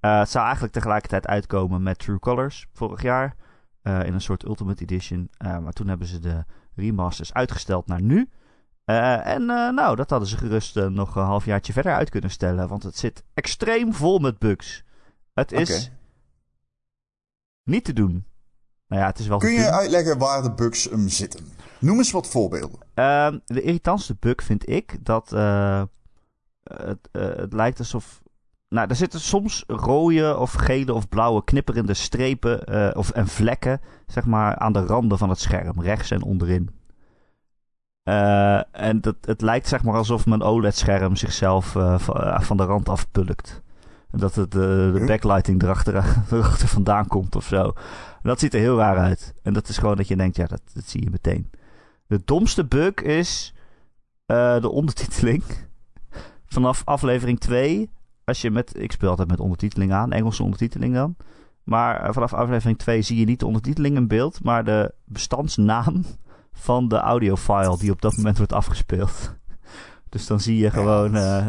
Eh, 0.00 0.18
het 0.18 0.30
zou 0.30 0.44
eigenlijk 0.44 0.74
tegelijkertijd 0.74 1.26
uitkomen 1.26 1.82
met 1.82 1.98
True 1.98 2.18
Colors 2.18 2.66
vorig 2.72 3.02
jaar. 3.02 3.36
eh, 3.82 4.04
in 4.04 4.14
een 4.14 4.20
soort 4.20 4.44
Ultimate 4.44 4.82
Edition. 4.82 5.30
Maar 5.38 5.72
toen 5.72 5.88
hebben 5.88 6.06
ze 6.06 6.18
de 6.18 6.44
remasters 6.74 7.32
uitgesteld 7.32 7.86
naar 7.86 8.02
nu. 8.02 8.30
En 8.84 9.46
nou, 9.46 9.96
dat 9.96 10.10
hadden 10.10 10.28
ze 10.28 10.36
gerust 10.36 10.74
nog 10.74 11.16
een 11.16 11.24
halfjaartje 11.24 11.72
verder 11.72 11.94
uit 11.94 12.10
kunnen 12.10 12.30
stellen. 12.30 12.68
Want 12.68 12.82
het 12.82 12.98
zit 12.98 13.24
extreem 13.34 13.94
vol 13.94 14.18
met 14.18 14.38
bugs. 14.38 14.84
Het 15.34 15.52
is 15.52 15.90
niet 17.64 17.84
te 17.84 17.92
doen. 17.92 18.26
Nou 18.86 19.02
ja, 19.02 19.08
het 19.08 19.18
is 19.18 19.26
wel 19.26 19.38
Kun 19.38 19.52
je 19.52 19.70
uitleggen 19.70 20.18
waar 20.18 20.42
de 20.42 20.52
bugs 20.52 20.84
hem 20.84 21.08
zitten? 21.08 21.44
Noem 21.82 21.96
eens 21.98 22.10
wat 22.10 22.28
voorbeelden. 22.28 22.78
Ehm, 22.94 23.38
de 23.46 23.62
irritantste 23.62 24.16
bug 24.20 24.42
vind 24.42 24.68
ik 24.68 24.98
dat 25.04 25.32
eh, 25.32 25.82
het, 26.64 27.08
eh, 27.12 27.22
het 27.36 27.52
lijkt 27.52 27.78
alsof. 27.78 28.22
Nou, 28.68 28.88
er 28.88 28.96
zitten 28.96 29.20
soms 29.20 29.64
rode 29.66 30.36
of 30.36 30.52
gele 30.52 30.92
of 30.94 31.08
blauwe 31.08 31.44
knipperende 31.44 31.94
strepen 31.94 32.64
eh, 32.64 32.96
of, 32.98 33.10
en 33.10 33.26
vlekken, 33.26 33.80
zeg 34.06 34.26
maar, 34.26 34.56
aan 34.56 34.72
de 34.72 34.86
randen 34.86 35.18
van 35.18 35.28
het 35.28 35.40
scherm, 35.40 35.80
rechts 35.82 36.10
en 36.10 36.22
onderin. 36.22 36.70
En 38.72 39.00
dat, 39.00 39.16
het 39.20 39.40
lijkt 39.40 39.68
zeg 39.68 39.82
maar 39.82 39.94
alsof 39.94 40.26
mijn 40.26 40.42
OLED-scherm 40.42 41.16
zichzelf 41.16 41.66
va- 41.96 42.40
van 42.40 42.56
de 42.56 42.64
rand 42.64 42.88
afpulkt. 42.88 43.62
En 44.10 44.18
dat 44.18 44.34
het, 44.34 44.50
de 44.52 44.92
Huh? 44.94 45.06
backlighting 45.06 45.62
erachter, 45.62 45.94
erachter 46.30 46.68
vandaan 46.68 47.06
komt 47.06 47.36
of 47.36 47.44
zo. 47.44 47.62
En 48.22 48.28
dat 48.28 48.38
ziet 48.40 48.54
er 48.54 48.60
heel 48.60 48.78
raar 48.78 48.98
uit. 48.98 49.34
En 49.42 49.52
dat 49.52 49.68
is 49.68 49.78
gewoon 49.78 49.96
dat 49.96 50.08
je 50.08 50.16
denkt, 50.16 50.36
ja, 50.36 50.46
dat, 50.46 50.60
dat 50.74 50.84
zie 50.84 51.02
je 51.04 51.10
meteen. 51.10 51.50
De 52.12 52.22
domste 52.24 52.64
bug 52.64 52.94
is 52.94 53.54
eh, 54.26 54.60
de 54.60 54.68
ondertiteling. 54.68 55.42
Vanaf 56.54 56.82
aflevering 56.84 57.40
2, 57.40 57.90
als 58.24 58.40
je 58.40 58.50
met, 58.50 58.78
ik 58.78 58.92
speel 58.92 59.08
altijd 59.08 59.28
met 59.28 59.40
ondertiteling 59.40 59.92
aan, 59.92 60.12
Engelse 60.12 60.42
ondertiteling 60.42 60.94
dan. 60.94 61.16
Maar 61.62 62.00
eh, 62.00 62.12
vanaf 62.12 62.32
aflevering 62.32 62.78
2 62.78 63.02
zie 63.02 63.18
je 63.18 63.24
niet 63.24 63.40
de 63.40 63.46
ondertiteling 63.46 63.96
in 63.96 64.08
beeld, 64.08 64.44
maar 64.44 64.64
de 64.64 64.94
bestandsnaam 65.04 66.04
van 66.68 66.88
de 66.88 66.96
audiofile 66.96 67.78
die 67.78 67.90
op 67.90 68.02
dat 68.02 68.16
moment 68.16 68.36
wordt 68.36 68.52
afgespeeld. 68.52 69.34
Dus 70.08 70.26
dan 70.26 70.40
zie 70.40 70.58
je 70.58 70.70
gewoon, 70.70 71.16
eh, 71.16 71.46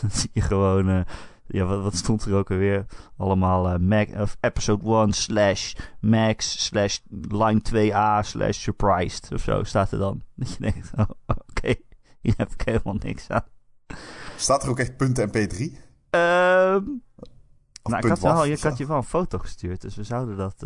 dan 0.00 0.10
zie 0.10 0.30
je 0.32 0.40
gewoon, 0.40 1.04
ja, 1.46 1.64
wat, 1.64 1.82
wat 1.82 1.96
stond 1.96 2.24
er 2.24 2.34
ook 2.34 2.50
alweer? 2.50 2.86
Allemaal 3.16 3.68
eh, 3.68 3.78
Mac, 3.78 4.08
of 4.16 4.36
episode 4.40 5.02
1 5.02 5.12
slash 5.12 5.74
max 6.00 6.64
slash 6.64 6.98
line 7.28 7.60
2a 7.68 8.26
slash 8.26 8.58
surprised 8.58 9.32
of 9.32 9.40
zo 9.40 9.62
staat 9.62 9.92
er 9.92 9.98
dan. 9.98 10.22
Dat 10.34 10.52
je 10.52 10.60
denkt, 10.60 10.90
oh, 10.96 11.10
oké, 11.26 11.74
hier 12.20 12.34
heb 12.36 12.52
ik 12.52 12.62
helemaal 12.64 12.96
niks 12.98 13.28
aan. 13.28 13.44
Staat 14.36 14.62
er 14.62 14.70
ook 14.70 14.78
echt 14.78 14.96
punt 14.96 15.20
.mp3? 15.20 15.76
Ehm 16.10 16.84
Of 17.82 17.90
nou, 17.90 18.02
ik 18.02 18.08
had, 18.08 18.20
wel, 18.20 18.46
ik 18.46 18.76
je 18.76 18.86
wel 18.86 18.96
een 18.96 19.02
foto 19.02 19.38
gestuurd, 19.38 19.80
dus 19.80 19.94
we 19.96 20.04
zouden 20.04 20.36
dat... 20.36 20.62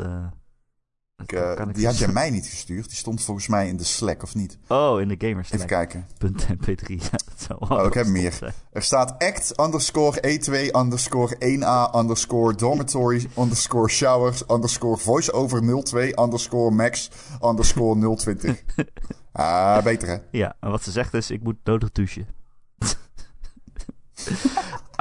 eh, 1.16 1.50
Ik, 1.50 1.74
die 1.74 1.86
had 1.86 1.98
jij 1.98 2.08
mij 2.08 2.30
niet 2.30 2.46
gestuurd. 2.46 2.88
Die 2.88 2.96
stond 2.96 3.22
volgens 3.22 3.48
mij 3.48 3.68
in 3.68 3.76
de 3.76 3.84
Slack, 3.84 4.22
of 4.22 4.34
niet? 4.34 4.58
Oh, 4.66 5.00
in 5.00 5.08
de 5.08 5.14
gamers 5.18 5.50
Even 5.50 5.66
kijken. 5.66 6.06
.mp3. 6.24 6.94
oh, 7.58 7.84
ik 7.86 7.94
heb 7.94 8.06
meer. 8.06 8.54
Er 8.72 8.82
staat 8.82 9.22
act 9.22 9.60
underscore 9.60 10.38
E2 10.38 10.76
underscore 10.76 11.36
1A 11.36 11.96
underscore 11.98 12.54
dormitory 12.54 13.26
underscore 13.38 13.88
showers 13.88 14.42
underscore 14.50 14.96
voiceover 14.96 15.82
02 15.82 16.12
underscore 16.20 16.70
max 16.70 17.10
underscore 17.42 18.16
020. 18.16 18.62
ah, 19.32 19.82
beter 19.82 20.08
hè? 20.08 20.16
Ja, 20.30 20.56
en 20.60 20.70
wat 20.70 20.82
ze 20.82 20.90
zegt 20.90 21.14
is, 21.14 21.30
ik 21.30 21.42
moet 21.42 21.56
nodig 21.64 21.92
douchen. 21.92 22.26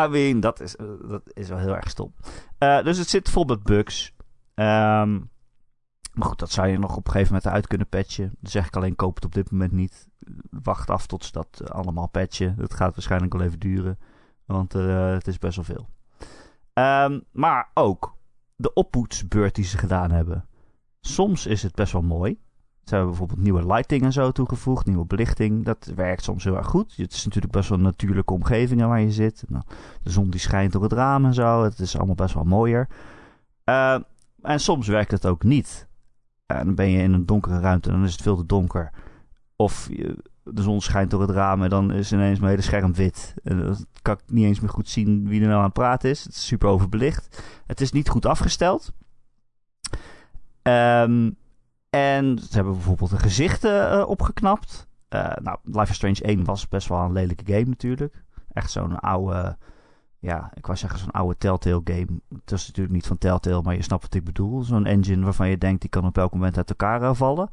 I 0.01 0.07
mean, 0.07 0.39
dat 0.39 0.59
is, 0.59 0.75
uh, 0.75 1.09
dat 1.09 1.21
is 1.33 1.47
wel 1.49 1.57
heel 1.57 1.75
erg 1.75 1.89
stom. 1.89 2.13
Uh, 2.59 2.83
dus 2.83 2.97
het 2.97 3.09
zit 3.09 3.29
vol 3.29 3.43
met 3.43 3.63
bugs. 3.63 4.13
Um, 4.55 5.29
maar 6.15 6.27
goed, 6.27 6.39
dat 6.39 6.51
zou 6.51 6.67
je 6.67 6.79
nog 6.79 6.95
op 6.95 7.05
een 7.05 7.11
gegeven 7.11 7.33
moment 7.33 7.53
uit 7.53 7.67
kunnen 7.67 7.87
patchen. 7.87 8.35
Dan 8.39 8.51
zeg 8.51 8.67
ik 8.67 8.75
alleen, 8.75 8.95
koop 8.95 9.15
het 9.15 9.25
op 9.25 9.33
dit 9.33 9.51
moment 9.51 9.71
niet. 9.71 10.07
Wacht 10.49 10.89
af 10.89 11.07
tot 11.07 11.25
ze 11.25 11.31
dat 11.31 11.61
eh, 11.63 11.67
allemaal 11.67 12.07
patchen. 12.07 12.55
Dat 12.57 12.73
gaat 12.73 12.95
waarschijnlijk 12.95 13.33
wel 13.33 13.41
even 13.41 13.59
duren. 13.59 13.99
Want 14.45 14.75
uh, 14.75 15.13
het 15.13 15.27
is 15.27 15.39
best 15.39 15.55
wel 15.55 15.65
veel. 15.65 15.87
Um, 16.73 17.23
maar 17.31 17.69
ook 17.73 18.15
de 18.55 18.73
oppoetsbeurt 18.73 19.55
die 19.55 19.65
ze 19.65 19.77
gedaan 19.77 20.11
hebben. 20.11 20.45
Soms 21.01 21.45
is 21.45 21.63
het 21.63 21.75
best 21.75 21.93
wel 21.93 22.01
mooi. 22.01 22.39
Ze 22.83 22.93
hebben 22.93 23.09
bijvoorbeeld 23.09 23.41
nieuwe 23.41 23.65
lighting 23.65 24.03
en 24.03 24.13
zo 24.13 24.31
toegevoegd. 24.31 24.85
Nieuwe 24.85 25.05
belichting. 25.05 25.65
Dat 25.65 25.91
werkt 25.95 26.23
soms 26.23 26.43
heel 26.43 26.57
erg 26.57 26.67
goed. 26.67 26.95
Het 26.95 27.13
is 27.13 27.25
natuurlijk 27.25 27.53
best 27.53 27.69
wel 27.69 27.77
een 27.77 27.83
natuurlijke 27.83 28.33
omgevingen 28.33 28.87
waar 28.87 29.01
je 29.01 29.11
zit. 29.11 29.43
Nou, 29.47 29.63
de 30.03 30.09
zon 30.09 30.29
die 30.29 30.39
schijnt 30.39 30.71
door 30.71 30.83
het 30.83 30.91
raam 30.91 31.25
en 31.25 31.33
zo. 31.33 31.63
Het 31.63 31.79
is 31.79 31.97
allemaal 31.97 32.15
best 32.15 32.33
wel 32.33 32.43
mooier. 32.43 32.87
Uh, 33.65 33.99
en 34.41 34.59
soms 34.59 34.87
werkt 34.87 35.11
het 35.11 35.25
ook 35.25 35.43
niet. 35.43 35.87
En 36.45 36.65
dan 36.65 36.75
ben 36.75 36.89
je 36.89 37.01
in 37.01 37.13
een 37.13 37.25
donkere 37.25 37.59
ruimte 37.59 37.91
dan 37.91 38.03
is 38.03 38.11
het 38.11 38.21
veel 38.21 38.35
te 38.35 38.45
donker. 38.45 38.91
Of 39.55 39.89
de 40.43 40.61
zon 40.61 40.81
schijnt 40.81 41.11
door 41.11 41.21
het 41.21 41.29
raam 41.29 41.63
en 41.63 41.69
dan 41.69 41.91
is 41.91 42.11
ineens 42.11 42.39
mijn 42.39 42.51
hele 42.51 42.63
scherm 42.63 42.93
wit. 42.93 43.33
En 43.43 43.59
dan 43.59 43.85
kan 44.01 44.13
ik 44.13 44.21
niet 44.27 44.45
eens 44.45 44.59
meer 44.59 44.69
goed 44.69 44.89
zien 44.89 45.27
wie 45.27 45.41
er 45.41 45.47
nou 45.47 45.57
aan 45.57 45.63
het 45.63 45.73
praten 45.73 46.09
is. 46.09 46.23
Het 46.23 46.33
is 46.33 46.45
super 46.45 46.69
overbelicht. 46.69 47.43
Het 47.65 47.81
is 47.81 47.91
niet 47.91 48.09
goed 48.09 48.25
afgesteld. 48.25 48.93
Um, 50.61 51.37
en 51.89 52.39
ze 52.39 52.55
hebben 52.55 52.73
bijvoorbeeld 52.73 53.09
de 53.09 53.19
gezichten 53.19 53.97
uh, 53.97 54.07
opgeknapt. 54.07 54.87
Uh, 55.09 55.31
nou, 55.41 55.57
Life 55.63 55.89
is 55.89 55.95
Strange 55.95 56.21
1 56.21 56.43
was 56.43 56.67
best 56.67 56.87
wel 56.87 56.99
een 56.99 57.11
lelijke 57.11 57.53
game 57.53 57.65
natuurlijk. 57.65 58.23
Echt 58.51 58.71
zo'n 58.71 58.99
oude 58.99 59.57
ja, 60.25 60.51
ik 60.53 60.65
wou 60.65 60.77
zeggen 60.77 60.99
zo'n 60.99 61.11
oude 61.11 61.37
Telltale 61.37 61.81
game. 61.83 62.07
Het 62.29 62.51
is 62.51 62.67
natuurlijk 62.67 62.95
niet 62.95 63.07
van 63.07 63.17
Telltale, 63.17 63.61
maar 63.61 63.75
je 63.75 63.83
snapt 63.83 64.01
wat 64.01 64.13
ik 64.13 64.23
bedoel. 64.23 64.63
Zo'n 64.63 64.85
engine 64.85 65.23
waarvan 65.23 65.49
je 65.49 65.57
denkt 65.57 65.81
die 65.81 65.89
kan 65.89 66.05
op 66.05 66.17
elk 66.17 66.31
moment 66.31 66.57
uit 66.57 66.69
elkaar 66.69 67.01
uh, 67.01 67.13
vallen. 67.13 67.49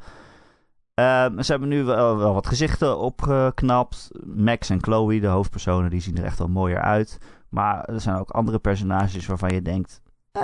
Uh, 1.01 1.39
ze 1.39 1.51
hebben 1.51 1.69
nu 1.69 1.85
wel, 1.85 2.17
wel, 2.17 2.35
wat 2.35 2.47
gezichten 2.47 2.99
opgeknapt. 2.99 4.11
Max 4.25 4.71
en 4.71 4.83
Chloe, 4.83 5.21
de 5.21 5.27
hoofdpersonen, 5.27 5.91
die 5.91 6.01
zien 6.01 6.17
er 6.17 6.25
echt 6.25 6.39
wel 6.39 6.49
mooier 6.49 6.81
uit. 6.81 7.19
Maar 7.49 7.85
er 7.85 8.01
zijn 8.01 8.17
ook 8.17 8.31
andere 8.31 8.59
personages 8.59 9.27
waarvan 9.27 9.55
je 9.55 9.63
denkt... 9.63 10.01
Eh, 10.33 10.43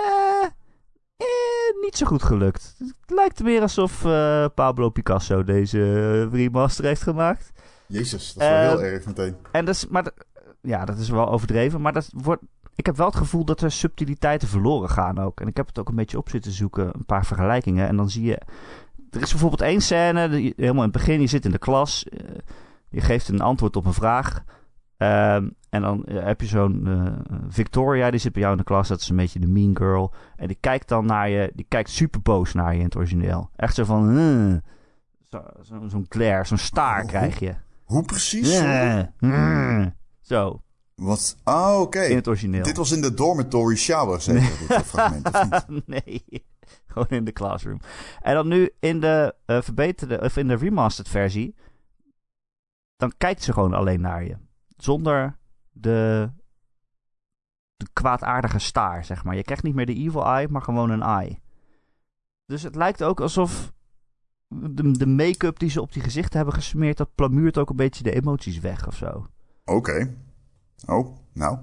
eh 1.17 1.81
niet 1.81 1.97
zo 1.97 2.05
goed 2.05 2.23
gelukt. 2.23 2.75
Het 2.77 3.15
lijkt 3.15 3.43
meer 3.43 3.61
alsof 3.61 4.05
uh, 4.05 4.45
Pablo 4.55 4.89
Picasso 4.89 5.43
deze 5.43 6.29
remaster 6.29 6.85
heeft 6.85 7.01
gemaakt. 7.01 7.51
Jezus, 7.87 8.33
dat 8.33 8.43
is 8.43 8.49
wel 8.49 8.77
heel 8.77 8.81
erg 8.81 9.05
meteen. 9.05 9.35
En 9.51 9.65
dus, 9.65 9.87
maar 9.87 10.11
ja, 10.69 10.85
dat 10.85 10.97
is 10.97 11.09
wel 11.09 11.29
overdreven. 11.29 11.81
Maar 11.81 11.93
dat 11.93 12.09
wordt, 12.13 12.43
ik 12.75 12.85
heb 12.85 12.97
wel 12.97 13.05
het 13.05 13.15
gevoel 13.15 13.45
dat 13.45 13.61
er 13.61 13.71
subtiliteiten 13.71 14.47
verloren 14.47 14.89
gaan 14.89 15.19
ook. 15.19 15.41
En 15.41 15.47
ik 15.47 15.57
heb 15.57 15.67
het 15.67 15.79
ook 15.79 15.89
een 15.89 15.95
beetje 15.95 16.17
op 16.17 16.29
zitten 16.29 16.51
zoeken, 16.51 16.89
een 16.93 17.05
paar 17.05 17.25
vergelijkingen. 17.25 17.87
En 17.87 17.95
dan 17.95 18.09
zie 18.09 18.23
je. 18.23 18.41
Er 19.09 19.21
is 19.21 19.31
bijvoorbeeld 19.31 19.61
één 19.61 19.81
scène, 19.81 20.19
helemaal 20.29 20.83
in 20.83 20.89
het 20.89 20.91
begin, 20.91 21.21
je 21.21 21.27
zit 21.27 21.45
in 21.45 21.51
de 21.51 21.57
klas. 21.57 22.05
Uh, 22.11 22.19
je 22.89 23.01
geeft 23.01 23.27
een 23.27 23.41
antwoord 23.41 23.75
op 23.75 23.85
een 23.85 23.93
vraag. 23.93 24.43
Uh, 24.97 25.33
en 25.69 25.81
dan 25.81 26.05
uh, 26.07 26.23
heb 26.23 26.41
je 26.41 26.47
zo'n 26.47 26.83
uh, 26.87 27.11
Victoria, 27.49 28.11
die 28.11 28.19
zit 28.19 28.31
bij 28.31 28.41
jou 28.41 28.53
in 28.53 28.59
de 28.59 28.67
klas. 28.67 28.87
Dat 28.87 28.99
is 28.99 29.09
een 29.09 29.15
beetje 29.15 29.39
de 29.39 29.47
mean 29.47 29.77
girl. 29.77 30.13
En 30.35 30.47
die 30.47 30.57
kijkt 30.59 30.87
dan 30.87 31.05
naar 31.05 31.29
je, 31.29 31.51
die 31.55 31.65
kijkt 31.69 31.89
super 31.89 32.21
boos 32.21 32.53
naar 32.53 32.73
je 32.73 32.79
in 32.79 32.85
het 32.85 32.95
origineel. 32.95 33.49
Echt 33.55 33.75
zo 33.75 33.83
van, 33.83 34.05
zo'n 35.27 35.89
zo, 35.89 36.03
glare, 36.09 36.45
zo'n 36.45 36.57
staar 36.57 37.01
oh, 37.01 37.07
krijg 37.07 37.39
je. 37.39 37.55
Hoe 37.83 38.03
precies? 38.03 38.61
Zo. 40.29 40.61
Wat? 40.95 41.37
Ah, 41.43 41.81
oké. 41.81 42.01
In 42.01 42.15
het 42.15 42.27
origineel. 42.27 42.63
Dit 42.63 42.77
was 42.77 42.91
in 42.91 43.01
de 43.01 43.13
dormitory 43.13 43.75
shower, 43.75 44.21
zeker, 44.21 44.41
nee. 44.41 44.67
dit 44.67 44.85
fragment, 44.85 45.87
nee, 46.05 46.23
gewoon 46.87 47.07
in 47.09 47.23
de 47.23 47.31
classroom. 47.31 47.79
En 48.21 48.33
dan 48.33 48.47
nu 48.47 48.71
in 48.79 48.99
de 48.99 49.35
uh, 49.45 49.61
verbeterde, 49.61 50.21
of 50.21 50.37
in 50.37 50.47
de 50.47 50.55
remastered 50.55 51.11
versie, 51.11 51.55
dan 52.95 53.13
kijkt 53.17 53.43
ze 53.43 53.53
gewoon 53.53 53.73
alleen 53.73 54.01
naar 54.01 54.23
je. 54.23 54.37
Zonder 54.77 55.37
de, 55.71 56.29
de 57.75 57.87
kwaadaardige 57.93 58.59
staar, 58.59 59.05
zeg 59.05 59.23
maar. 59.23 59.35
Je 59.35 59.43
krijgt 59.43 59.63
niet 59.63 59.75
meer 59.75 59.85
de 59.85 59.95
evil 59.95 60.25
eye, 60.25 60.47
maar 60.49 60.61
gewoon 60.61 60.89
een 60.89 61.03
eye. 61.03 61.39
Dus 62.45 62.63
het 62.63 62.75
lijkt 62.75 63.03
ook 63.03 63.19
alsof 63.19 63.73
de, 64.47 64.91
de 64.91 65.07
make-up 65.07 65.59
die 65.59 65.69
ze 65.69 65.81
op 65.81 65.93
die 65.93 66.03
gezichten 66.03 66.37
hebben 66.37 66.55
gesmeerd, 66.55 66.97
dat 66.97 67.15
plamuurt 67.15 67.57
ook 67.57 67.69
een 67.69 67.75
beetje 67.75 68.03
de 68.03 68.13
emoties 68.13 68.59
weg 68.59 68.87
of 68.87 68.95
zo. 68.95 69.25
Oké. 69.69 70.15
Oh, 70.85 71.17
nou. 71.33 71.57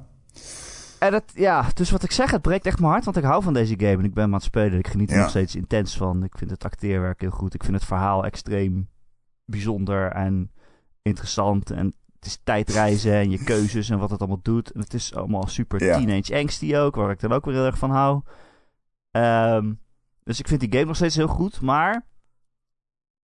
En 0.98 1.12
het, 1.12 1.32
ja, 1.34 1.66
dus 1.74 1.90
wat 1.90 2.02
ik 2.02 2.12
zeg, 2.12 2.30
het 2.30 2.42
breekt 2.42 2.66
echt 2.66 2.78
mijn 2.78 2.92
hart, 2.92 3.04
want 3.04 3.16
ik 3.16 3.24
hou 3.24 3.42
van 3.42 3.54
deze 3.54 3.74
game 3.78 3.96
en 3.96 4.04
ik 4.04 4.14
ben 4.14 4.24
aan 4.24 4.32
het 4.32 4.42
spelen. 4.42 4.78
Ik 4.78 4.88
geniet 4.88 5.10
er 5.10 5.18
nog 5.18 5.28
steeds 5.28 5.54
intens 5.54 5.96
van. 5.96 6.24
Ik 6.24 6.38
vind 6.38 6.50
het 6.50 6.64
acteerwerk 6.64 7.20
heel 7.20 7.30
goed. 7.30 7.54
Ik 7.54 7.64
vind 7.64 7.76
het 7.76 7.84
verhaal 7.84 8.24
extreem 8.24 8.88
bijzonder 9.44 10.12
en 10.12 10.50
interessant. 11.02 11.70
En 11.70 11.86
het 12.14 12.26
is 12.26 12.40
tijdreizen 12.44 13.12
en 13.12 13.30
je 13.30 13.44
keuzes 13.44 13.90
en 13.90 13.98
wat 13.98 14.10
het 14.10 14.20
allemaal 14.20 14.42
doet. 14.42 14.72
En 14.72 14.80
het 14.80 14.94
is 14.94 15.14
allemaal 15.14 15.46
super 15.46 15.78
teenage 15.78 16.34
angsty 16.36 16.76
ook, 16.76 16.94
waar 16.94 17.10
ik 17.10 17.20
dan 17.20 17.32
ook 17.32 17.44
weer 17.44 17.54
heel 17.54 17.66
erg 17.66 17.78
van 17.78 17.90
hou. 17.90 18.22
Um, 19.10 19.80
dus 20.24 20.38
ik 20.38 20.48
vind 20.48 20.60
die 20.60 20.72
game 20.72 20.84
nog 20.84 20.96
steeds 20.96 21.16
heel 21.16 21.26
goed, 21.26 21.60
maar 21.60 22.06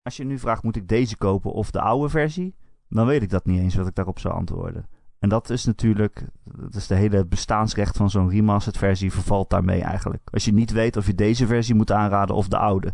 als 0.02 0.16
je 0.16 0.24
nu 0.24 0.38
vraagt, 0.38 0.62
moet 0.62 0.76
ik 0.76 0.88
deze 0.88 1.16
kopen 1.16 1.52
of 1.52 1.70
de 1.70 1.80
oude 1.80 2.08
versie? 2.08 2.54
Dan 2.91 3.07
weet 3.07 3.22
ik 3.22 3.30
dat 3.30 3.45
niet 3.45 3.61
eens 3.61 3.74
wat 3.74 3.86
ik 3.86 3.95
daarop 3.95 4.18
zou 4.18 4.34
antwoorden. 4.34 4.86
En 5.18 5.28
dat 5.28 5.51
is 5.51 5.64
natuurlijk, 5.64 6.24
dat 6.45 6.74
is 6.74 6.86
de 6.86 6.95
hele 6.95 7.26
bestaansrecht 7.26 7.97
van 7.97 8.11
zo'n 8.11 8.30
remastered 8.30 8.78
versie 8.78 9.12
vervalt 9.12 9.51
daarmee 9.51 9.82
eigenlijk. 9.82 10.22
Als 10.32 10.45
je 10.45 10.53
niet 10.53 10.72
weet 10.72 10.97
of 10.97 11.07
je 11.07 11.14
deze 11.14 11.47
versie 11.47 11.74
moet 11.74 11.93
aanraden 11.93 12.36
of 12.36 12.49
de 12.49 12.59
oude. 12.59 12.93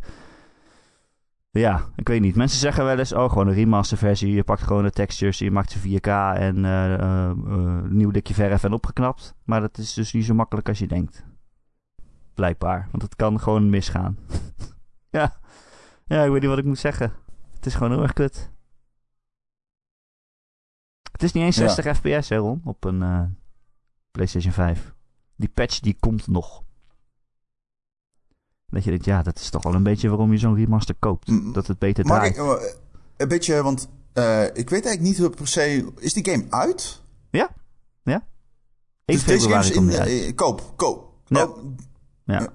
Ja, 1.51 1.85
ik 1.95 2.09
weet 2.09 2.21
niet. 2.21 2.37
Mensen 2.37 2.59
zeggen 2.59 2.85
wel 2.85 2.99
eens, 2.99 3.13
oh 3.13 3.29
gewoon 3.29 3.47
een 3.47 3.55
remaster 3.55 3.99
versie. 3.99 4.35
Je 4.35 4.45
pakt 4.45 4.63
gewoon 4.63 4.83
de 4.83 4.91
textures, 4.91 5.39
je 5.39 5.51
maakt 5.51 5.71
ze 5.71 5.79
4K 5.79 6.39
en 6.39 6.57
uh, 6.57 6.93
uh, 6.93 7.31
uh, 7.47 7.83
nieuw 7.89 8.11
dikje 8.11 8.35
verf 8.35 8.65
en 8.65 8.73
opgeknapt. 8.73 9.35
Maar 9.45 9.61
dat 9.61 9.79
is 9.79 9.95
dus 9.95 10.13
niet 10.13 10.25
zo 10.25 10.35
makkelijk 10.35 10.69
als 10.69 10.79
je 10.79 10.87
denkt. 10.87 11.25
Blijkbaar, 12.35 12.89
want 12.91 13.03
het 13.03 13.17
kan 13.17 13.41
gewoon 13.41 13.71
misgaan. 13.71 14.19
ja. 15.11 15.37
ja, 16.05 16.25
ik 16.25 16.31
weet 16.31 16.41
niet 16.41 16.51
wat 16.51 16.59
ik 16.59 16.65
moet 16.65 16.79
zeggen. 16.79 17.13
Het 17.55 17.67
is 17.67 17.75
gewoon 17.75 17.93
heel 17.93 18.03
erg 18.03 18.13
kut. 18.13 18.51
Het 21.17 21.25
is 21.25 21.33
niet 21.33 21.45
eens 21.45 21.57
60 21.57 21.85
ja. 21.85 21.95
fps, 21.95 22.29
hè 22.29 22.37
Ron, 22.37 22.61
op 22.65 22.85
een 22.85 23.01
uh, 23.01 23.23
PlayStation 24.11 24.53
5. 24.53 24.95
Die 25.37 25.49
patch 25.49 25.81
die 25.81 25.97
komt 26.01 26.27
nog. 26.27 26.63
Dat 28.67 28.85
je 28.85 28.91
denkt, 28.91 29.05
ja, 29.05 29.23
dat 29.23 29.39
is 29.39 29.51
toch 29.51 29.63
wel 29.63 29.75
een 29.75 29.83
beetje 29.83 30.09
waarom 30.09 30.33
je 30.33 30.39
zo'n 30.39 30.55
remaster 30.55 30.95
koopt. 30.99 31.55
Dat 31.55 31.67
het 31.67 31.79
beter 31.79 32.05
draait. 32.05 32.37
Ik, 32.37 32.43
uh, 32.43 32.53
een 33.17 33.29
beetje, 33.29 33.63
want 33.63 33.89
uh, 34.15 34.45
ik 34.45 34.71
weet 34.71 34.85
eigenlijk 34.85 35.01
niet 35.01 35.37
per 35.37 35.49
se... 35.49 35.93
Is 35.99 36.13
die 36.13 36.31
game 36.31 36.47
uit? 36.49 37.03
Ja, 37.31 37.51
ja. 38.03 38.27
Dus 39.05 39.25
deze 39.25 39.49
game 39.49 39.61
is 39.61 39.71
in... 39.71 39.89
Uh, 39.89 40.35
koop, 40.35 40.73
koop. 40.77 41.13
Ja. 41.25 41.45
Oh, 41.45 41.75
ja. 42.25 42.53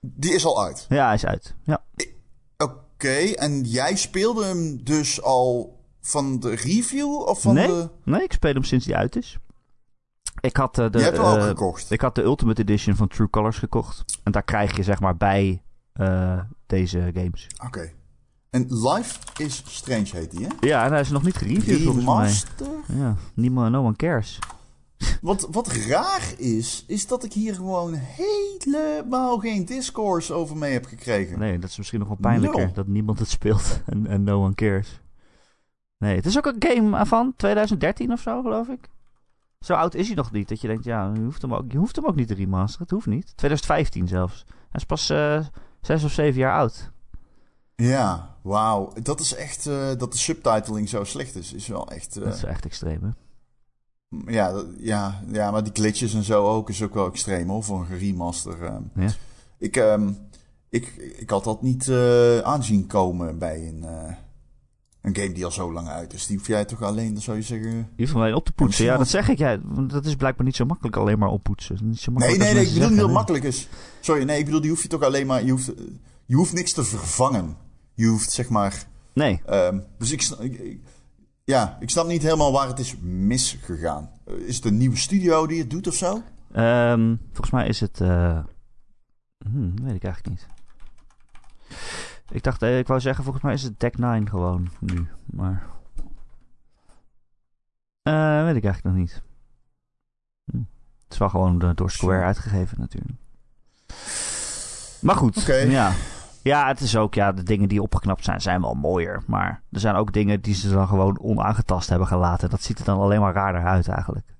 Die 0.00 0.34
is 0.34 0.44
al 0.44 0.64
uit? 0.64 0.86
Ja, 0.88 1.04
hij 1.04 1.14
is 1.14 1.26
uit, 1.26 1.54
ja. 1.62 1.84
Oké, 2.56 2.72
okay, 2.72 3.32
en 3.32 3.62
jij 3.62 3.96
speelde 3.96 4.44
hem 4.44 4.84
dus 4.84 5.22
al 5.22 5.75
van 6.06 6.40
de 6.40 6.54
review 6.54 7.20
of 7.20 7.40
van 7.40 7.54
nee, 7.54 7.66
de... 7.66 7.88
Nee, 8.04 8.22
ik 8.22 8.32
speel 8.32 8.52
hem 8.52 8.64
sinds 8.64 8.84
die 8.84 8.96
uit 8.96 9.16
is. 9.16 9.38
Ik 10.40 10.56
had 10.56 10.78
uh, 10.78 10.90
de... 10.90 10.98
Je 10.98 11.04
hebt 11.04 11.16
hem 11.16 11.26
ook 11.26 11.36
uh, 11.36 11.44
gekocht? 11.44 11.90
Ik 11.90 12.00
had 12.00 12.14
de 12.14 12.22
Ultimate 12.22 12.60
Edition 12.60 12.96
van 12.96 13.08
True 13.08 13.30
Colors 13.30 13.58
gekocht. 13.58 14.04
En 14.22 14.32
daar 14.32 14.42
krijg 14.42 14.76
je 14.76 14.82
zeg 14.82 15.00
maar 15.00 15.16
bij 15.16 15.62
uh, 16.00 16.40
deze 16.66 17.10
games. 17.14 17.46
Oké. 17.54 17.66
Okay. 17.66 17.94
En 18.50 18.66
Life 18.68 19.18
is 19.36 19.62
Strange 19.66 20.08
heet 20.10 20.30
die, 20.30 20.46
hè? 20.46 20.66
Ja, 20.66 20.84
en 20.84 20.90
hij 20.90 21.00
is 21.00 21.10
nog 21.10 21.22
niet 21.22 21.36
gereviewd 21.36 21.82
volgens 21.82 22.04
mij. 22.04 22.32
Ja, 22.98 23.16
niemand, 23.34 23.70
no 23.70 23.84
one 23.84 23.96
cares. 23.96 24.38
Wat, 25.20 25.48
wat 25.50 25.72
raar 25.72 26.34
is, 26.36 26.84
is 26.86 27.06
dat 27.06 27.24
ik 27.24 27.32
hier 27.32 27.54
gewoon 27.54 27.94
helemaal 27.94 29.38
geen 29.38 29.64
discourse 29.64 30.32
over 30.32 30.56
mee 30.56 30.72
heb 30.72 30.84
gekregen. 30.84 31.38
Nee, 31.38 31.58
dat 31.58 31.70
is 31.70 31.76
misschien 31.76 31.98
nog 31.98 32.08
wel 32.08 32.16
pijnlijker. 32.20 32.66
No. 32.66 32.72
Dat 32.72 32.86
niemand 32.86 33.18
het 33.18 33.28
speelt 33.28 33.80
en, 33.86 34.06
en 34.06 34.22
no 34.22 34.44
one 34.44 34.54
cares. 34.54 35.00
Nee, 35.98 36.16
het 36.16 36.26
is 36.26 36.36
ook 36.38 36.46
een 36.46 36.56
game 36.68 37.06
van 37.06 37.32
2013 37.36 38.12
of 38.12 38.20
zo, 38.20 38.42
geloof 38.42 38.68
ik. 38.68 38.88
Zo 39.60 39.74
oud 39.74 39.94
is 39.94 40.06
hij 40.06 40.16
nog 40.16 40.32
niet. 40.32 40.48
Dat 40.48 40.60
je 40.60 40.66
denkt, 40.68 40.84
ja, 40.84 41.12
je 41.14 41.20
hoeft 41.20 41.42
hem 41.42 41.54
ook, 41.54 41.72
je 41.72 41.78
hoeft 41.78 41.96
hem 41.96 42.04
ook 42.06 42.14
niet 42.14 42.28
te 42.28 42.34
remasteren. 42.34 42.82
Het 42.82 42.90
hoeft 42.90 43.06
niet. 43.06 43.36
2015 43.36 44.08
zelfs. 44.08 44.44
Hij 44.48 44.56
is 44.80 44.84
pas 44.84 45.10
uh, 45.10 45.40
zes 45.80 46.04
of 46.04 46.12
zeven 46.12 46.40
jaar 46.40 46.58
oud. 46.58 46.90
Ja, 47.76 48.34
wauw. 48.42 48.92
Dat 49.02 49.20
is 49.20 49.34
echt... 49.34 49.66
eh, 49.66 49.88
dat 49.98 50.12
de 50.12 50.18
subtiteling 50.18 50.88
zo 50.88 51.04
slecht 51.04 51.34
is, 51.34 51.52
is 51.52 51.66
wel 51.66 51.88
echt... 51.90 52.16
eh, 52.16 52.24
Dat 52.24 52.34
is 52.34 52.44
echt 52.44 52.64
extreem, 52.64 53.02
hè? 53.02 53.10
ja, 54.32 54.52
dat- 54.52 54.66
ja, 54.78 55.20
ja, 55.32 55.50
maar 55.50 55.62
die 55.64 55.72
glitches 55.72 56.14
en 56.14 56.22
zo 56.22 56.44
ook 56.46 56.68
is 56.68 56.82
ook 56.82 56.94
wel 56.94 57.06
extreem 57.06 57.48
hoor, 57.48 57.62
voor 57.62 57.80
een 57.90 57.98
remaster. 57.98 58.72
Ja. 58.94 59.08
Ik, 59.58 59.76
ehm, 59.76 60.10
ik, 60.68 60.86
ik 60.96 61.30
had 61.30 61.44
dat 61.44 61.62
niet 61.62 61.88
eh, 61.88 62.38
aanzien 62.38 62.86
komen 62.86 63.38
bij 63.38 63.68
een, 63.68 63.84
eh, 63.84 64.12
een 65.06 65.16
game 65.16 65.32
die 65.32 65.44
al 65.44 65.50
zo 65.50 65.72
lang 65.72 65.88
uit 65.88 66.12
is. 66.12 66.26
Die 66.26 66.36
hoef 66.36 66.46
jij 66.46 66.64
toch 66.64 66.82
alleen, 66.82 67.12
dan 67.12 67.22
zou 67.22 67.36
je 67.36 67.42
zeggen... 67.42 67.88
Hoeft 67.96 68.12
hem 68.12 68.20
alleen 68.20 68.34
op 68.34 68.44
te 68.44 68.52
poetsen. 68.52 68.84
Ja, 68.84 68.96
dat 68.96 69.08
zeg 69.08 69.28
ik. 69.28 69.38
Ja, 69.38 69.58
want 69.62 69.90
dat 69.90 70.04
is 70.06 70.14
blijkbaar 70.16 70.46
niet 70.46 70.56
zo 70.56 70.64
makkelijk 70.64 70.96
alleen 70.96 71.18
maar 71.18 71.28
oppoetsen. 71.28 71.78
Niet 71.82 72.00
zo 72.00 72.10
Nee, 72.12 72.18
makkelijk 72.20 72.38
nee, 72.38 72.48
als 72.48 72.58
nee, 72.58 72.66
ik 72.68 72.72
bedoel 72.74 72.90
niet 72.90 72.98
dat 73.06 73.10
makkelijk 73.10 73.44
is. 73.44 73.68
Sorry, 74.00 74.24
nee, 74.24 74.38
ik 74.38 74.44
bedoel, 74.44 74.60
die 74.60 74.70
hoef 74.70 74.82
je 74.82 74.88
toch 74.88 75.02
alleen 75.02 75.26
maar... 75.26 75.44
Je 75.44 75.50
hoeft, 75.50 75.72
je 76.26 76.34
hoeft 76.36 76.52
niks 76.52 76.72
te 76.72 76.84
vervangen. 76.84 77.56
Je 77.94 78.06
hoeft, 78.06 78.30
zeg 78.30 78.48
maar... 78.48 78.84
Nee, 79.12 79.40
ehm, 79.46 79.78
dus 79.98 80.12
ik, 80.12 80.22
ik- 80.40 80.80
ja, 81.44 81.76
ik 81.80 81.90
snap 81.90 82.06
niet 82.06 82.22
helemaal 82.22 82.52
waar 82.52 82.68
het 82.68 82.78
is 82.78 82.96
misgegaan. 83.02 84.10
Eh, 84.26 84.34
Is 84.34 84.56
het 84.56 84.64
een 84.64 84.76
nieuwe 84.76 84.96
studio 84.96 85.46
die 85.46 85.58
het 85.58 85.70
doet 85.70 85.86
of 85.86 85.94
zo? 85.94 86.22
Ehm, 86.52 87.14
volgens 87.26 87.50
mij 87.50 87.66
is 87.68 87.80
het. 87.80 88.00
eh 88.00 88.38
hmm, 89.50 89.74
weet 89.82 89.94
ik 89.94 90.04
eigenlijk 90.04 90.28
niet. 90.28 90.46
Ik 92.28 92.42
dacht, 92.42 92.62
eh, 92.62 92.78
ik 92.78 92.86
wou 92.86 93.00
zeggen, 93.00 93.24
volgens 93.24 93.44
mij 93.44 93.54
is 93.54 93.62
het 93.62 93.80
Deck 93.80 93.98
9 93.98 94.28
gewoon 94.28 94.70
nu. 94.80 95.08
Maar. 95.24 95.66
Eh, 98.02 98.44
weet 98.44 98.56
ik 98.56 98.64
eigenlijk 98.64 98.84
nog 98.84 98.94
niet. 98.94 99.22
Hm. 100.44 100.58
Het 101.02 101.12
is 101.12 101.18
wel 101.18 101.28
gewoon 101.28 101.72
door 101.74 101.90
Square 101.90 102.24
uitgegeven, 102.24 102.80
natuurlijk. 102.80 103.18
Maar 105.00 105.16
goed, 105.16 105.42
ja. 105.46 105.92
Ja, 106.42 106.66
het 106.66 106.80
is 106.80 106.96
ook, 106.96 107.14
ja, 107.14 107.32
de 107.32 107.42
dingen 107.42 107.68
die 107.68 107.82
opgeknapt 107.82 108.24
zijn, 108.24 108.40
zijn 108.40 108.60
wel 108.60 108.74
mooier. 108.74 109.22
Maar 109.26 109.62
er 109.70 109.80
zijn 109.80 109.94
ook 109.94 110.12
dingen 110.12 110.40
die 110.40 110.54
ze 110.54 110.70
dan 110.70 110.88
gewoon 110.88 111.20
onaangetast 111.20 111.88
hebben 111.88 112.08
gelaten. 112.08 112.50
Dat 112.50 112.62
ziet 112.62 112.78
er 112.78 112.84
dan 112.84 112.98
alleen 112.98 113.20
maar 113.20 113.34
raarder 113.34 113.64
uit, 113.64 113.88
eigenlijk. 113.88 114.34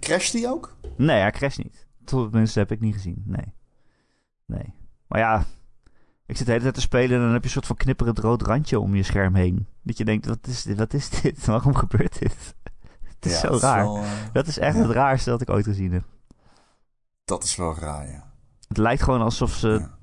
Crasht 0.00 0.32
die 0.32 0.48
ook? 0.48 0.76
Nee, 0.96 1.20
hij 1.20 1.30
crasht 1.30 1.58
niet. 1.58 1.86
Tenminste, 2.04 2.58
heb 2.58 2.72
ik 2.72 2.80
niet 2.80 2.94
gezien. 2.94 3.22
Nee. 3.26 3.54
Nee. 4.44 4.74
Maar 5.06 5.18
ja, 5.18 5.44
ik 6.26 6.36
zit 6.36 6.46
de 6.46 6.50
hele 6.52 6.62
tijd 6.62 6.74
te 6.74 6.80
spelen 6.80 7.16
en 7.16 7.22
dan 7.24 7.32
heb 7.32 7.40
je 7.40 7.46
een 7.46 7.52
soort 7.52 7.66
van 7.66 7.76
knipperend 7.76 8.18
rood 8.18 8.42
randje 8.42 8.80
om 8.80 8.94
je 8.94 9.02
scherm 9.02 9.34
heen. 9.34 9.66
Dat 9.82 9.98
je 9.98 10.04
denkt, 10.04 10.26
wat 10.26 10.46
is 10.46 10.62
dit? 10.62 10.78
Wat 10.78 10.94
is 10.94 11.10
dit? 11.10 11.44
Waarom 11.46 11.74
gebeurt 11.74 12.18
dit? 12.18 12.54
Het 13.02 13.26
is 13.26 13.32
Ja, 13.32 13.38
zo 13.38 13.48
dat 13.48 13.60
raar. 13.62 13.84
wel, 13.84 13.96
eh, 13.96 14.10
Dat 14.32 14.46
is 14.46 14.58
echt 14.58 14.76
ja. 14.76 14.82
het 14.82 14.90
raarste 14.90 15.30
dat 15.30 15.40
ik 15.40 15.50
ooit 15.50 15.64
gezien 15.64 15.92
heb. 15.92 16.04
dat 17.24 17.44
is 17.44 17.56
wel 17.56 17.74
raar, 17.78 18.10
ja. 18.10 18.32
Het 18.68 18.76
lijkt 18.76 19.02
gewoon 19.02 19.20
alsof 19.20 19.52
ze 19.52 19.68
Ja. 19.68 19.96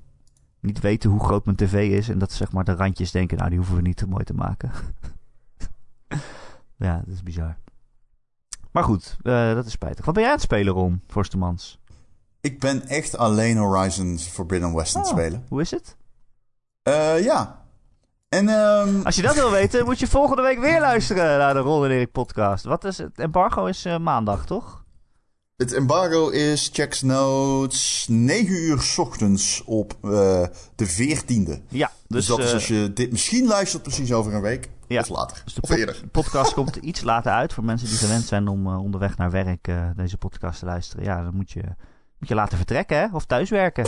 niet 0.60 0.80
weten 0.80 1.10
hoe 1.10 1.24
groot 1.24 1.44
mijn 1.44 1.56
tv 1.56 1.90
is. 1.90 2.08
En 2.08 2.18
dat 2.18 2.32
zeg 2.32 2.52
maar 2.52 2.64
de 2.64 2.74
randjes 2.74 3.10
denken, 3.10 3.36
nou 3.36 3.48
die 3.48 3.58
hoeven 3.58 3.76
we 3.76 3.82
niet 3.82 3.96
te 3.96 4.06
mooi 4.08 4.24
te 4.24 4.34
maken. 4.34 4.70
ja, 6.76 6.96
dat 7.04 7.14
is 7.14 7.22
bizar. 7.22 7.56
Maar 8.72 8.84
goed, 8.84 9.16
eh, 9.22 9.54
dat 9.54 9.66
is 9.66 9.72
spijtig. 9.72 10.04
Wat 10.04 10.14
ben 10.14 10.22
jij 10.22 10.32
aan 10.32 10.38
het 10.38 10.46
spelen, 10.46 10.72
Ron, 10.74 11.02
Forstemans? 11.06 11.78
Ik 12.40 12.60
ben 12.60 12.86
echt 12.88 13.16
alleen 13.16 13.56
Horizon 13.56 14.18
Forbidden 14.18 14.74
West 14.74 14.96
aan 14.96 15.02
het 15.02 15.10
Oh. 15.10 15.16
spelen. 15.18 15.44
Hoe 15.48 15.60
is 15.60 15.70
het? 15.70 15.96
Eh, 16.84 17.24
ja. 17.24 17.62
En 18.28 18.48
ehm, 18.48 19.00
Als 19.02 19.16
je 19.16 19.22
dat 19.22 19.34
wil 19.34 19.50
weten, 19.50 19.84
moet 19.84 19.98
je 19.98 20.06
volgende 20.06 20.42
week 20.42 20.58
weer 20.58 20.80
luisteren 20.80 21.38
naar 21.38 21.54
de 21.54 21.60
Ron 21.60 21.84
en 21.84 21.90
Erik 21.90 22.12
podcast. 22.12 22.64
Wat 22.64 22.84
is 22.84 22.98
het? 22.98 23.18
Embargo 23.18 23.66
is 23.66 23.84
eh, 23.84 23.98
maandag, 23.98 24.46
toch? 24.46 24.82
het 25.56 25.72
embargo 25.72 26.28
is, 26.28 26.70
checks 26.72 27.02
notes, 27.02 28.06
9 28.08 28.54
uur 28.54 28.80
's 28.80 28.98
ochtends 28.98 29.62
op 29.64 29.96
eh, 30.02 30.46
de 30.74 30.86
14e. 30.86 31.62
Ja, 31.68 31.90
Dus, 32.08 32.26
dus, 32.26 32.26
dat 32.26 32.38
is 32.38 32.52
als 32.52 32.68
je 32.68 32.92
dit 32.92 33.10
misschien 33.10 33.46
luistert 33.46 33.82
precies 33.82 34.12
over 34.12 34.34
een 34.34 34.42
week. 34.42 34.68
Ja. 34.88 35.00
Of 35.00 35.08
later. 35.08 35.42
dus 35.44 35.54
de 35.54 35.62
of 35.62 36.10
podcast 36.20 36.54
komt 36.60 36.76
iets 36.76 37.02
later 37.02 37.32
uit 37.32 37.52
voor 37.52 37.64
mensen 37.64 37.88
die 37.88 37.98
gewend 37.98 38.24
zijn 38.24 38.48
om 38.48 38.66
onderweg 38.66 39.16
naar 39.16 39.30
werk 39.30 39.68
deze 39.96 40.16
podcast 40.16 40.58
te 40.58 40.64
luisteren. 40.64 41.04
Ja, 41.04 41.22
dan 41.22 41.34
moet 41.34 41.50
je, 41.50 41.62
moet 42.18 42.28
je 42.28 42.34
laten 42.34 42.56
vertrekken 42.56 42.98
hè? 42.98 43.06
of 43.12 43.24
thuiswerken. 43.24 43.86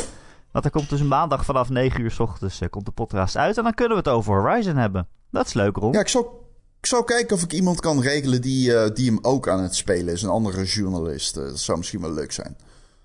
Want 0.57 0.69
dan 0.69 0.81
komt 0.81 0.91
dus 0.91 1.01
een 1.01 1.09
maandag 1.09 1.45
vanaf 1.45 1.69
9 1.69 2.01
uur 2.01 2.11
s 2.11 2.21
ochtends 2.21 2.61
eh, 2.61 2.69
komt 2.69 2.85
de 2.85 2.93
podcast 2.93 3.37
uit 3.37 3.57
en 3.57 3.63
dan 3.63 3.75
kunnen 3.75 3.97
we 3.97 4.03
het 4.03 4.13
over 4.13 4.41
Horizon 4.41 4.77
hebben. 4.77 5.09
Dat 5.31 5.47
is 5.47 5.53
leuk, 5.53 5.77
Ron. 5.77 5.93
Ja, 5.93 6.01
ik 6.01 6.09
zou, 6.09 6.27
ik 6.81 6.87
zou 6.87 7.05
kijken 7.05 7.37
of 7.37 7.43
ik 7.43 7.53
iemand 7.53 7.81
kan 7.81 8.01
regelen 8.01 8.41
die, 8.41 8.77
eh, 8.77 8.95
die 8.95 9.07
hem 9.07 9.19
ook 9.23 9.49
aan 9.49 9.63
het 9.63 9.75
spelen 9.75 10.15
is. 10.15 10.23
Een 10.23 10.29
andere 10.29 10.65
journalist. 10.65 11.37
Eh, 11.37 11.45
dat 11.45 11.59
zou 11.59 11.79
misschien 11.79 12.01
wel 12.01 12.13
leuk 12.13 12.33
zijn. 12.33 12.57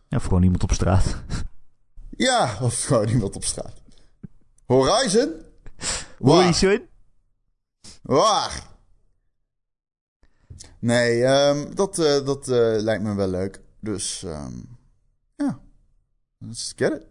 Ja, 0.07 0.17
of 0.17 0.23
gewoon 0.23 0.43
iemand 0.43 0.63
op 0.63 0.71
straat. 0.71 1.05
Ja, 2.09 2.57
of 2.61 2.83
gewoon 2.83 3.07
iemand 3.07 3.35
op 3.35 3.43
straat. 3.43 3.81
Horizon? 4.65 5.31
Waar? 6.17 6.35
Horizon? 6.35 6.87
Waar? 8.01 8.67
Nee, 10.79 11.23
ehm, 11.23 11.75
dat, 11.75 11.95
dat 12.25 12.47
lijkt 12.81 13.03
me 13.03 13.15
wel 13.15 13.27
leuk. 13.27 13.61
Dus, 13.79 14.23
ehm, 14.23 14.53
ja. 15.35 15.59
Let's 16.37 16.73
get 16.75 16.91
it. 16.91 17.10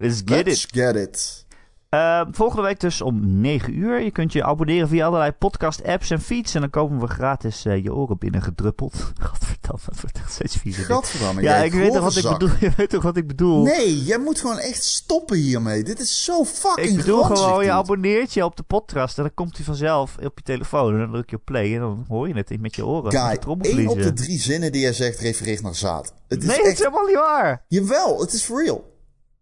Let's 0.00 0.22
get 0.24 0.46
Let's 0.46 0.64
it. 0.64 0.72
get 0.72 0.96
it. 0.96 1.44
Eh, 1.88 2.20
volgende 2.30 2.62
week 2.62 2.80
dus 2.80 3.00
om 3.00 3.40
9 3.40 3.78
uur. 3.78 4.00
Je 4.00 4.10
kunt 4.10 4.32
je 4.32 4.44
abonneren 4.44 4.88
via 4.88 5.06
allerlei 5.06 5.32
podcast-apps 5.32 6.10
en 6.10 6.20
feeds. 6.20 6.54
En 6.54 6.60
dan 6.60 6.70
komen 6.70 7.00
we 7.00 7.06
gratis 7.06 7.64
eh, 7.64 7.82
je 7.82 7.94
oren 7.94 8.18
binnengedruppeld. 8.18 8.94
Godverdamme, 9.28 9.80
dat 9.86 10.00
wordt 10.00 10.18
echt 10.18 10.32
steeds 10.32 10.56
viezer. 10.56 10.84
Gadverdamme. 10.84 11.42
Ja, 11.42 11.56
ik 11.56 11.72
weet, 11.72 11.92
toch 11.92 12.02
wat 12.02 12.16
ik 12.16 12.28
bedoel, 12.28 12.50
je 12.60 12.70
weet 12.76 12.90
toch 12.90 13.02
wat 13.02 13.16
ik 13.16 13.26
bedoel? 13.26 13.62
Nee, 13.62 14.02
jij 14.02 14.18
moet 14.18 14.40
gewoon 14.40 14.58
echt 14.58 14.84
stoppen 14.84 15.36
hiermee. 15.36 15.82
Dit 15.82 16.00
is 16.00 16.24
zo 16.24 16.44
fucking 16.44 16.88
ik 16.88 16.96
bedoel 16.96 17.22
gewoon, 17.22 17.64
je 17.64 17.70
abonneert 17.70 18.32
je 18.32 18.44
op 18.44 18.56
de 18.56 18.62
podcast. 18.62 19.16
En 19.16 19.22
dan 19.22 19.34
komt 19.34 19.56
hij 19.56 19.64
vanzelf 19.64 20.16
op 20.16 20.38
je 20.38 20.44
telefoon. 20.44 20.92
En 20.92 20.98
dan 20.98 21.10
druk 21.10 21.30
je 21.30 21.36
op 21.36 21.44
play. 21.44 21.74
En 21.74 21.80
dan 21.80 22.04
hoor 22.08 22.28
je 22.28 22.34
het 22.34 22.60
met 22.60 22.76
je 22.76 22.86
oren. 22.86 23.12
Guy, 23.12 23.38
één 23.60 23.88
op 23.88 24.02
de 24.02 24.12
drie 24.12 24.38
zinnen 24.38 24.72
die 24.72 24.80
jij 24.80 24.92
zegt 24.92 25.20
refereert 25.20 25.62
naar 25.62 25.74
zaad. 25.74 26.14
Het 26.28 26.42
is 26.42 26.48
nee, 26.48 26.56
het 26.56 26.66
echt... 26.66 26.78
is 26.78 26.84
helemaal 26.84 27.06
niet 27.06 27.16
waar. 27.16 27.64
Jawel, 27.68 28.20
het 28.20 28.32
is 28.32 28.42
for 28.42 28.64
real. 28.64 28.89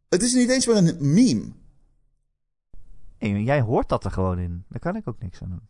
Het 0.08 0.22
is 0.22 0.34
niet 0.34 0.50
eens 0.50 0.66
meer 0.66 0.76
een 0.76 1.12
meme. 1.12 1.52
Nee, 3.18 3.42
jij 3.42 3.60
hoort 3.60 3.88
dat 3.88 4.04
er 4.04 4.10
gewoon 4.10 4.38
in. 4.38 4.64
Daar 4.68 4.80
kan 4.80 4.96
ik 4.96 5.08
ook 5.08 5.20
niks 5.20 5.42
aan 5.42 5.48
doen. 5.48 5.68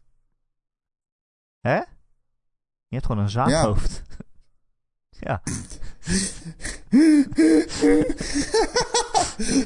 Hè? 1.60 1.76
Je 1.76 2.94
hebt 2.94 3.06
gewoon 3.06 3.22
een 3.22 3.30
zaadhoofd. 3.30 4.02
Ja. 5.10 5.42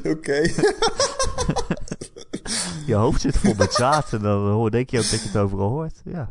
Oké. 0.12 0.40
Je 2.86 2.94
hoofd 2.94 3.20
zit 3.20 3.36
vol 3.36 3.54
met 3.54 3.72
zaad. 3.72 4.12
En 4.12 4.20
dan 4.22 4.50
hoor, 4.50 4.70
denk 4.70 4.90
je 4.90 4.98
ook 4.98 5.10
dat 5.10 5.20
je 5.20 5.26
het 5.26 5.36
overal 5.36 5.68
hoort. 5.68 6.00
Ja. 6.04 6.30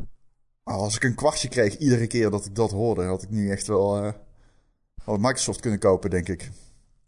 Als 0.62 0.96
ik 0.96 1.04
een 1.04 1.14
kwartje 1.14 1.48
kreeg 1.48 1.76
iedere 1.78 2.06
keer 2.06 2.30
dat 2.30 2.46
ik 2.46 2.54
dat 2.54 2.70
hoorde, 2.70 3.04
had 3.04 3.22
ik 3.22 3.30
nu 3.30 3.50
echt 3.50 3.66
wel 3.66 4.04
eh 4.04 4.12
had 5.04 5.18
Microsoft 5.18 5.60
kunnen 5.60 5.78
kopen, 5.78 6.10
denk 6.10 6.28
ik. 6.28 6.50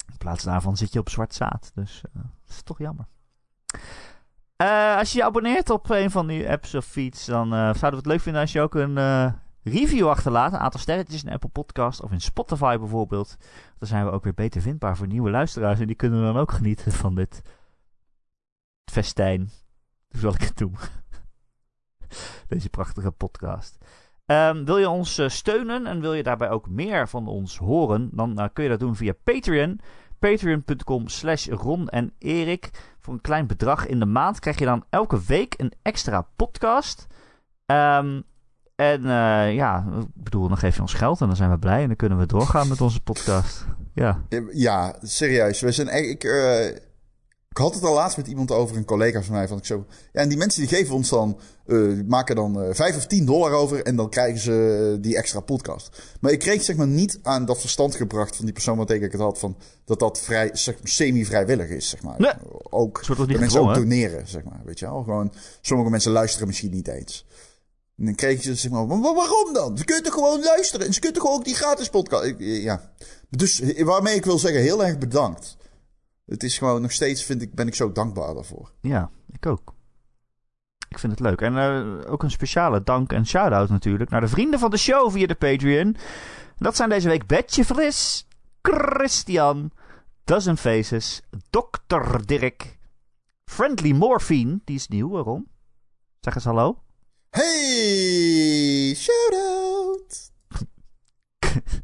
In 0.07 0.17
plaats 0.19 0.45
daarvan 0.45 0.77
zit 0.77 0.93
je 0.93 0.99
op 0.99 1.09
zwart 1.09 1.35
zaad. 1.35 1.71
Dus 1.75 2.03
eh, 2.05 2.23
dat 2.23 2.57
is 2.57 2.63
toch 2.63 2.79
jammer. 2.79 3.07
Eh, 4.57 4.97
als 4.97 5.13
je 5.13 5.19
je 5.19 5.25
abonneert 5.25 5.71
op 5.71 5.91
een 5.91 6.11
van 6.11 6.27
die 6.27 6.51
apps 6.51 6.75
of 6.75 6.85
feeds, 6.85 7.25
dan 7.25 7.45
eh, 7.45 7.59
zouden 7.59 7.91
we 7.91 7.97
het 7.97 8.07
leuk 8.07 8.21
vinden 8.21 8.41
als 8.41 8.53
je 8.53 8.61
ook 8.61 8.75
een 8.75 8.97
review 9.63 10.09
achterlaat. 10.09 10.53
Een 10.53 10.59
aantal 10.59 10.81
sterretjes 10.81 11.25
in 11.25 11.33
Apple 11.33 11.49
Podcast 11.49 12.03
of 12.03 12.13
in 12.13 12.21
Spotify 12.21 12.77
bijvoorbeeld. 12.79 13.37
Dan 13.79 13.89
zijn 13.89 14.05
we 14.05 14.11
ook 14.11 14.25
weer 14.25 14.35
beter 14.35 14.61
vindbaar 14.61 14.97
voor 14.97 15.07
nieuwe 15.07 15.31
luisteraars. 15.31 15.81
En 15.81 15.87
die 15.87 15.97
kunnen 15.97 16.23
dan 16.23 16.37
ook 16.37 16.53
genieten 16.53 16.93
van 16.93 17.15
dit 17.15 17.43
festijn. 18.91 19.51
Hoe 20.11 20.21
zal 20.21 20.35
ik 20.35 20.41
het 20.41 20.57
doen? 20.57 20.77
Deze 22.49 22.69
prachtige 22.69 23.11
podcast. 23.11 23.79
Ehm, 24.27 24.65
wil 24.65 24.79
je 24.79 24.89
ons 24.89 25.19
eh, 25.19 25.29
steunen 25.29 25.87
en 25.87 26.01
wil 26.01 26.15
je 26.15 26.23
daarbij 26.23 26.51
ook 26.51 26.69
meer 26.69 27.09
van 27.09 27.27
ons 27.27 27.59
horen, 27.59 28.11
dan 28.13 28.39
eh, 28.39 28.49
kun 28.53 28.63
je 28.63 28.71
dat 28.71 28.81
doen 28.81 28.97
via 28.97 29.13
Patreon. 29.25 29.81
Patreon.com 30.19 31.09
slash 31.09 31.49
Ron 31.49 31.89
en 31.89 32.13
Erik. 32.19 32.71
Voor 33.01 33.15
een 33.15 33.21
klein 33.21 33.47
bedrag 33.47 33.87
in 33.87 33.99
de 33.99 34.07
maand 34.07 34.39
krijg 34.39 34.59
je 34.59 34.65
dan 34.65 34.85
elke 34.91 35.21
week 35.27 35.55
een 35.57 35.73
extra 35.83 36.27
podcast. 36.37 37.07
Ehm, 37.67 38.21
en 38.77 39.07
eh, 39.07 39.55
ja, 39.55 39.87
ik 40.01 40.07
bedoel, 40.15 40.49
dan 40.49 40.57
geef 40.59 40.75
je 40.75 40.81
ons 40.81 40.95
geld 40.95 41.21
en 41.21 41.27
dan 41.27 41.37
zijn 41.37 41.51
we 41.51 41.59
blij 41.59 41.81
en 41.81 41.87
dan 41.87 41.97
kunnen 41.97 42.19
we 42.19 42.27
doorgaan 42.27 42.69
met 42.69 42.81
onze 42.81 43.01
podcast. 43.01 43.67
Ja, 43.95 44.23
Ja, 44.53 44.97
serieus. 45.03 45.61
We 45.61 45.73
zijn 45.73 45.89
ik, 45.89 46.23
ik 47.55 47.61
had 47.61 47.75
het 47.75 47.85
al 47.85 47.95
laatst 47.95 48.17
met 48.17 48.27
iemand 48.27 48.51
over, 48.51 48.77
een 48.77 48.85
collega 48.85 49.23
van 49.23 49.35
mij. 49.35 49.49
Van 49.49 49.59
ik 49.59 49.65
zo, 49.65 49.87
ja, 50.13 50.21
en 50.21 50.29
die 50.29 50.39
mensen 50.39 50.61
die 50.67 50.77
geven 50.77 50.95
ons 50.95 51.09
dan, 51.09 51.39
eh, 51.67 51.79
maken 52.07 52.37
dan 52.37 52.63
eh 52.63 52.75
5 52.75 52.97
of 52.97 53.07
10 53.07 53.25
dollar 53.25 53.53
over 53.53 53.83
en 53.83 53.97
dan 53.97 54.11
krijgen 54.11 54.41
ze 54.41 54.91
eh, 54.97 55.03
die 55.03 55.17
extra 55.17 55.41
podcast. 55.41 56.03
Maar 56.21 56.33
ik 56.33 56.39
kreeg 56.39 56.63
zeg 56.63 56.77
maar 56.77 56.87
niet 56.87 57.19
aan 57.23 57.45
dat 57.45 57.61
verstand 57.61 57.95
gebracht 57.95 58.37
van 58.37 58.45
die 58.45 58.55
persoon 58.55 58.77
wat 58.77 58.91
ik 58.91 59.01
het 59.03 59.15
had 59.15 59.39
van 59.39 59.57
dat 59.85 59.99
dat 59.99 60.21
vrij 60.21 60.51
zeg, 60.53 60.77
semi-vrijwillig 60.83 61.69
is, 61.69 61.89
zeg 61.89 62.03
maar. 62.03 62.15
Nee. 62.21 62.33
Ook 62.71 63.07
dat 63.07 63.19
niet 63.27 63.39
mensen 63.39 63.61
ook 63.61 63.67
gedwongen? 63.67 63.75
doneren, 63.89 64.29
zeg 64.29 64.45
maar. 64.45 64.61
Weet 64.65 64.79
je 64.79 64.87
wel? 64.87 65.03
Gewoon, 65.03 65.33
sommige 65.61 65.91
mensen 65.91 66.13
luisteren 66.13 66.47
misschien 66.47 66.71
niet 66.71 66.89
eens. 66.89 67.27
En 67.97 68.05
dan 68.05 68.15
kreeg 68.15 68.43
je 68.43 68.55
zeg 68.55 68.71
maar, 68.71 68.87
"Maar 68.87 69.15
waarom 69.15 69.53
dan? 69.53 69.79
Ze 69.79 69.85
kunnen 69.85 70.05
toch 70.05 70.15
gewoon 70.15 70.43
luisteren 70.43 70.87
en 70.87 70.93
ze 70.93 71.01
kunnen 71.01 71.19
toch 71.19 71.27
gewoon 71.27 71.41
ook 71.41 71.47
die 71.47 71.55
gratis 71.55 71.89
podcast. 71.89 72.25
Ik- 72.25 72.37
Ja. 72.39 72.91
Dus 73.31 73.63
waarmee 73.79 74.15
ik 74.15 74.25
wil 74.25 74.39
zeggen, 74.39 74.61
heel 74.63 74.85
erg 74.85 74.99
bedankt. 74.99 75.57
Het 76.25 76.43
is 76.43 76.59
gewoon 76.59 76.83
nog 76.83 76.93
steeds, 76.93 77.25
vind 77.25 77.43
ik, 77.43 77.55
ben 77.55 77.67
ik 77.67 77.75
zo 77.75 77.93
dankbaar 77.93 78.35
daarvoor. 78.35 78.73
Ja, 78.81 79.11
ik 79.31 79.47
ook. 79.47 79.75
Ik 80.89 80.99
vind 80.99 81.13
het 81.13 81.21
leuk. 81.21 81.41
En 81.41 81.53
uh, 81.55 82.13
ook 82.13 82.23
een 82.23 82.31
speciale 82.31 82.83
dank 82.83 83.13
en 83.13 83.27
shout-out 83.27 83.69
natuurlijk 83.69 84.11
naar 84.11 84.21
de 84.21 84.29
vrienden 84.29 84.59
van 84.59 84.71
de 84.71 84.77
show 84.77 85.11
via 85.11 85.27
de 85.27 85.35
Patreon. 85.35 85.97
Dat 86.57 86.77
zijn 86.77 86.89
deze 86.89 87.09
week 87.09 87.27
Betje 87.27 87.65
Fris, 87.65 88.27
Christian, 88.63 89.71
Dozen 90.25 90.57
Faces, 90.57 91.23
Dr. 91.51 92.25
Dirk, 92.25 92.79
Friendly 93.45 93.93
Morphine, 93.93 94.61
die 94.65 94.77
is 94.77 94.89
nieuw, 94.89 95.09
waarom? 95.09 95.47
Zeg 96.21 96.35
eens 96.35 96.45
hallo. 96.45 96.83
Hey, 97.31 98.95
shout-out. 98.97 100.33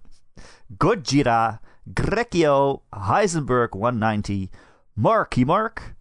Gojira, 0.78 1.60
Grekio, 1.94 2.82
Heisenberg 2.90 3.72
190, 3.72 4.48
Marky 4.92 5.44
Mark, 5.44 5.94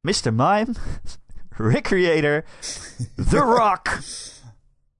Mr. 0.00 0.32
Mime, 0.32 0.74
Recreator, 1.58 2.44
The 3.30 3.38
Rock. 3.58 4.00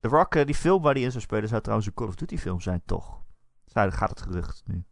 The 0.01 0.09
Rock, 0.09 0.35
eh, 0.35 0.47
die 0.47 0.55
film 0.55 0.83
waar 0.83 0.95
die 0.95 1.05
in 1.05 1.11
zou 1.11 1.23
spelen, 1.23 1.49
zou 1.49 1.61
trouwens 1.61 1.89
een 1.89 1.95
Call 1.95 2.09
of 2.09 2.15
Duty 2.15 2.39
film 2.39 2.61
zijn, 2.61 2.83
toch? 2.87 3.21
Daar 3.73 3.93
gaat 3.93 4.11
het 4.11 4.23
gerucht 4.23 4.63
nu. 4.67 4.85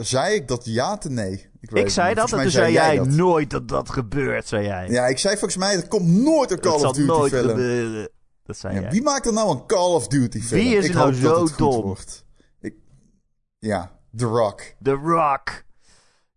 Zei 0.00 0.34
ik 0.34 0.48
dat 0.48 0.64
ja 0.64 0.96
te 0.98 1.10
nee? 1.10 1.50
Ik, 1.60 1.70
ik 1.70 1.88
zei 1.88 2.14
dat 2.14 2.32
en 2.32 2.42
toen 2.42 2.50
zei 2.50 2.72
jij 2.72 2.96
dat. 2.96 3.08
nooit 3.08 3.50
dat 3.50 3.68
dat 3.68 3.90
gebeurt, 3.90 4.46
zei 4.46 4.64
jij. 4.64 4.88
Ja, 4.88 5.06
ik 5.06 5.18
zei 5.18 5.36
volgens 5.36 5.56
mij, 5.56 5.76
er 5.76 5.88
komt 5.88 6.08
nooit 6.08 6.50
een 6.50 6.60
Call 6.60 6.84
of 6.84 6.92
Duty 6.92 7.06
nooit 7.06 7.32
film. 7.32 7.48
Gebeuren. 7.48 8.10
Dat 8.42 8.56
zei 8.56 8.74
ja, 8.74 8.80
jij. 8.80 8.90
Wie 8.90 9.02
maakt 9.02 9.26
er 9.26 9.32
nou 9.32 9.50
een 9.50 9.66
Call 9.66 9.94
of 9.94 10.08
Duty 10.08 10.40
film? 10.40 10.60
Wie 10.60 10.76
is 10.76 10.84
ik 10.84 10.94
nou 10.94 11.14
zo 11.14 11.48
dom? 11.56 11.96
Ik, 12.60 12.74
ja, 13.58 13.97
The 14.18 14.26
Rock. 14.26 14.74
The 14.82 14.96
Rock. 14.96 15.64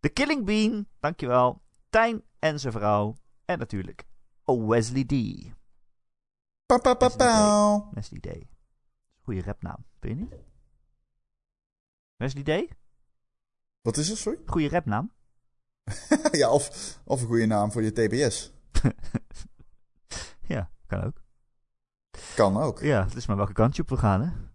The 0.01 0.09
Killing 0.09 0.45
Bean, 0.45 0.87
dankjewel. 0.99 1.61
Tijn 1.89 2.23
en 2.39 2.59
zijn 2.59 2.73
vrouw. 2.73 3.15
En 3.45 3.59
natuurlijk 3.59 4.03
oh, 4.45 4.67
Wesley 4.67 5.03
D. 5.03 5.13
Pa, 6.65 6.77
pa, 6.77 6.93
pa, 6.93 7.09
pa. 7.09 7.89
Wesley 7.91 8.19
D. 8.19 8.45
Goeie 9.21 9.43
rapnaam, 9.43 9.85
vind 9.99 10.17
je 10.17 10.23
niet? 10.23 10.35
Wesley 12.15 12.43
D? 12.43 12.73
Wat 13.81 13.97
is 13.97 14.09
het, 14.09 14.17
sorry? 14.17 14.39
Goeie 14.45 14.69
rapnaam. 14.69 15.11
ja, 16.31 16.51
of, 16.51 16.97
of 17.05 17.21
een 17.21 17.27
goede 17.27 17.45
naam 17.45 17.71
voor 17.71 17.83
je 17.83 17.91
TBS. 17.91 18.53
ja, 20.55 20.71
kan 20.87 21.03
ook. 21.03 21.21
Kan 22.35 22.57
ook. 22.57 22.79
Ja, 22.79 23.03
het 23.03 23.15
is 23.15 23.25
maar 23.25 23.37
welke 23.37 23.53
kant 23.53 23.75
je 23.75 23.81
op 23.81 23.89
wil 23.89 23.97
gaan, 23.97 24.21
hè? 24.21 24.50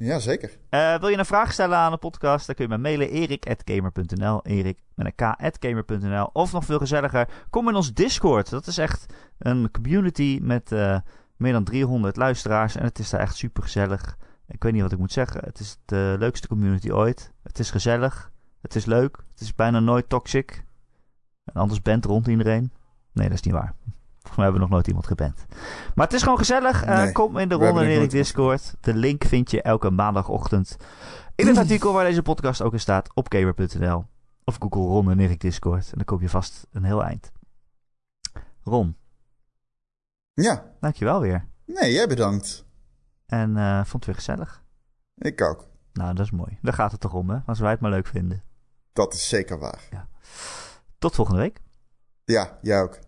Ja, 0.00 0.18
zeker. 0.18 0.58
Uh, 0.70 0.98
wil 0.98 1.08
je 1.08 1.18
een 1.18 1.24
vraag 1.24 1.52
stellen 1.52 1.78
aan 1.78 1.90
de 1.90 1.96
podcast? 1.96 2.46
Dan 2.46 2.54
kun 2.54 2.64
je 2.64 2.70
me 2.70 2.78
mailen 2.78 3.10
erik.gamer.nl 3.10 4.40
erik 4.44 4.78
met 4.94 5.12
een 5.16 5.36
k.gamer.nl 5.58 6.30
Of 6.32 6.52
nog 6.52 6.64
veel 6.64 6.78
gezelliger, 6.78 7.28
kom 7.50 7.68
in 7.68 7.74
ons 7.74 7.94
Discord. 7.94 8.50
Dat 8.50 8.66
is 8.66 8.78
echt 8.78 9.06
een 9.38 9.70
community 9.70 10.38
met 10.42 10.72
uh, 10.72 10.98
meer 11.36 11.52
dan 11.52 11.64
300 11.64 12.16
luisteraars. 12.16 12.76
En 12.76 12.84
het 12.84 12.98
is 12.98 13.10
daar 13.10 13.20
echt 13.20 13.36
super 13.36 13.62
gezellig. 13.62 14.16
Ik 14.48 14.62
weet 14.62 14.72
niet 14.72 14.82
wat 14.82 14.92
ik 14.92 14.98
moet 14.98 15.12
zeggen. 15.12 15.44
Het 15.44 15.58
is 15.60 15.78
de 15.84 16.16
leukste 16.18 16.48
community 16.48 16.90
ooit. 16.90 17.32
Het 17.42 17.58
is 17.58 17.70
gezellig. 17.70 18.32
Het 18.60 18.74
is 18.74 18.84
leuk. 18.84 19.16
Het 19.32 19.40
is 19.40 19.54
bijna 19.54 19.80
nooit 19.80 20.08
toxic. 20.08 20.64
En 21.44 21.54
anders 21.54 21.82
bent 21.82 22.04
rond 22.04 22.26
iedereen. 22.26 22.72
Nee, 23.12 23.28
dat 23.28 23.36
is 23.36 23.42
niet 23.42 23.54
waar. 23.54 23.74
Volgens 24.26 24.36
mij 24.36 24.44
hebben 24.44 24.62
we 24.62 24.68
nog 24.68 24.70
nooit 24.70 24.86
iemand 24.86 25.06
geband. 25.06 25.46
Maar 25.94 26.06
het 26.06 26.14
is 26.14 26.22
gewoon 26.22 26.38
gezellig. 26.38 26.86
Uh, 26.86 27.12
kom 27.12 27.38
in 27.38 27.48
de 27.48 27.54
Ron 27.54 27.78
en 27.78 27.86
Erik 27.86 28.10
Discord. 28.10 28.74
De 28.80 28.94
link 28.94 29.24
vind 29.24 29.50
je 29.50 29.62
elke 29.62 29.90
maandagochtend 29.90 30.76
in 31.34 31.46
het 31.46 31.56
artikel 31.56 31.92
waar 31.92 32.04
deze 32.04 32.22
podcast 32.22 32.62
ook 32.62 32.72
in 32.72 32.80
staat 32.80 33.14
op 33.14 33.32
gamer.nl. 33.32 34.04
Of 34.44 34.56
Google 34.58 34.82
Ron 34.82 35.10
en 35.10 35.20
Erik 35.20 35.40
Discord. 35.40 35.84
En 35.84 35.96
dan 35.96 36.04
kom 36.04 36.20
je 36.20 36.28
vast 36.28 36.66
een 36.72 36.84
heel 36.84 37.04
eind. 37.04 37.32
Ron. 38.62 38.96
Ja. 40.32 40.72
Dankjewel 40.80 41.20
weer. 41.20 41.48
Nee, 41.64 41.92
jij 41.92 42.06
bedankt. 42.06 42.64
En 43.26 43.56
uh, 43.56 43.76
vond 43.76 43.92
het 43.92 44.04
weer 44.04 44.14
gezellig. 44.14 44.62
Ik 45.14 45.42
ook. 45.42 45.68
Nou, 45.92 46.14
dat 46.14 46.24
is 46.24 46.30
mooi. 46.30 46.58
Daar 46.62 46.72
gaat 46.74 46.92
het 46.92 47.00
toch 47.00 47.14
om, 47.14 47.30
hè? 47.30 47.38
Als 47.46 47.58
wij 47.58 47.70
het 47.70 47.80
maar 47.80 47.90
leuk 47.90 48.06
vinden. 48.06 48.42
Dat 48.92 49.14
is 49.14 49.28
zeker 49.28 49.58
waar. 49.58 49.88
Ja. 49.90 50.08
Tot 50.98 51.14
volgende 51.14 51.40
week. 51.40 51.60
Ja, 52.24 52.58
jij 52.62 52.82
ook. 52.82 52.98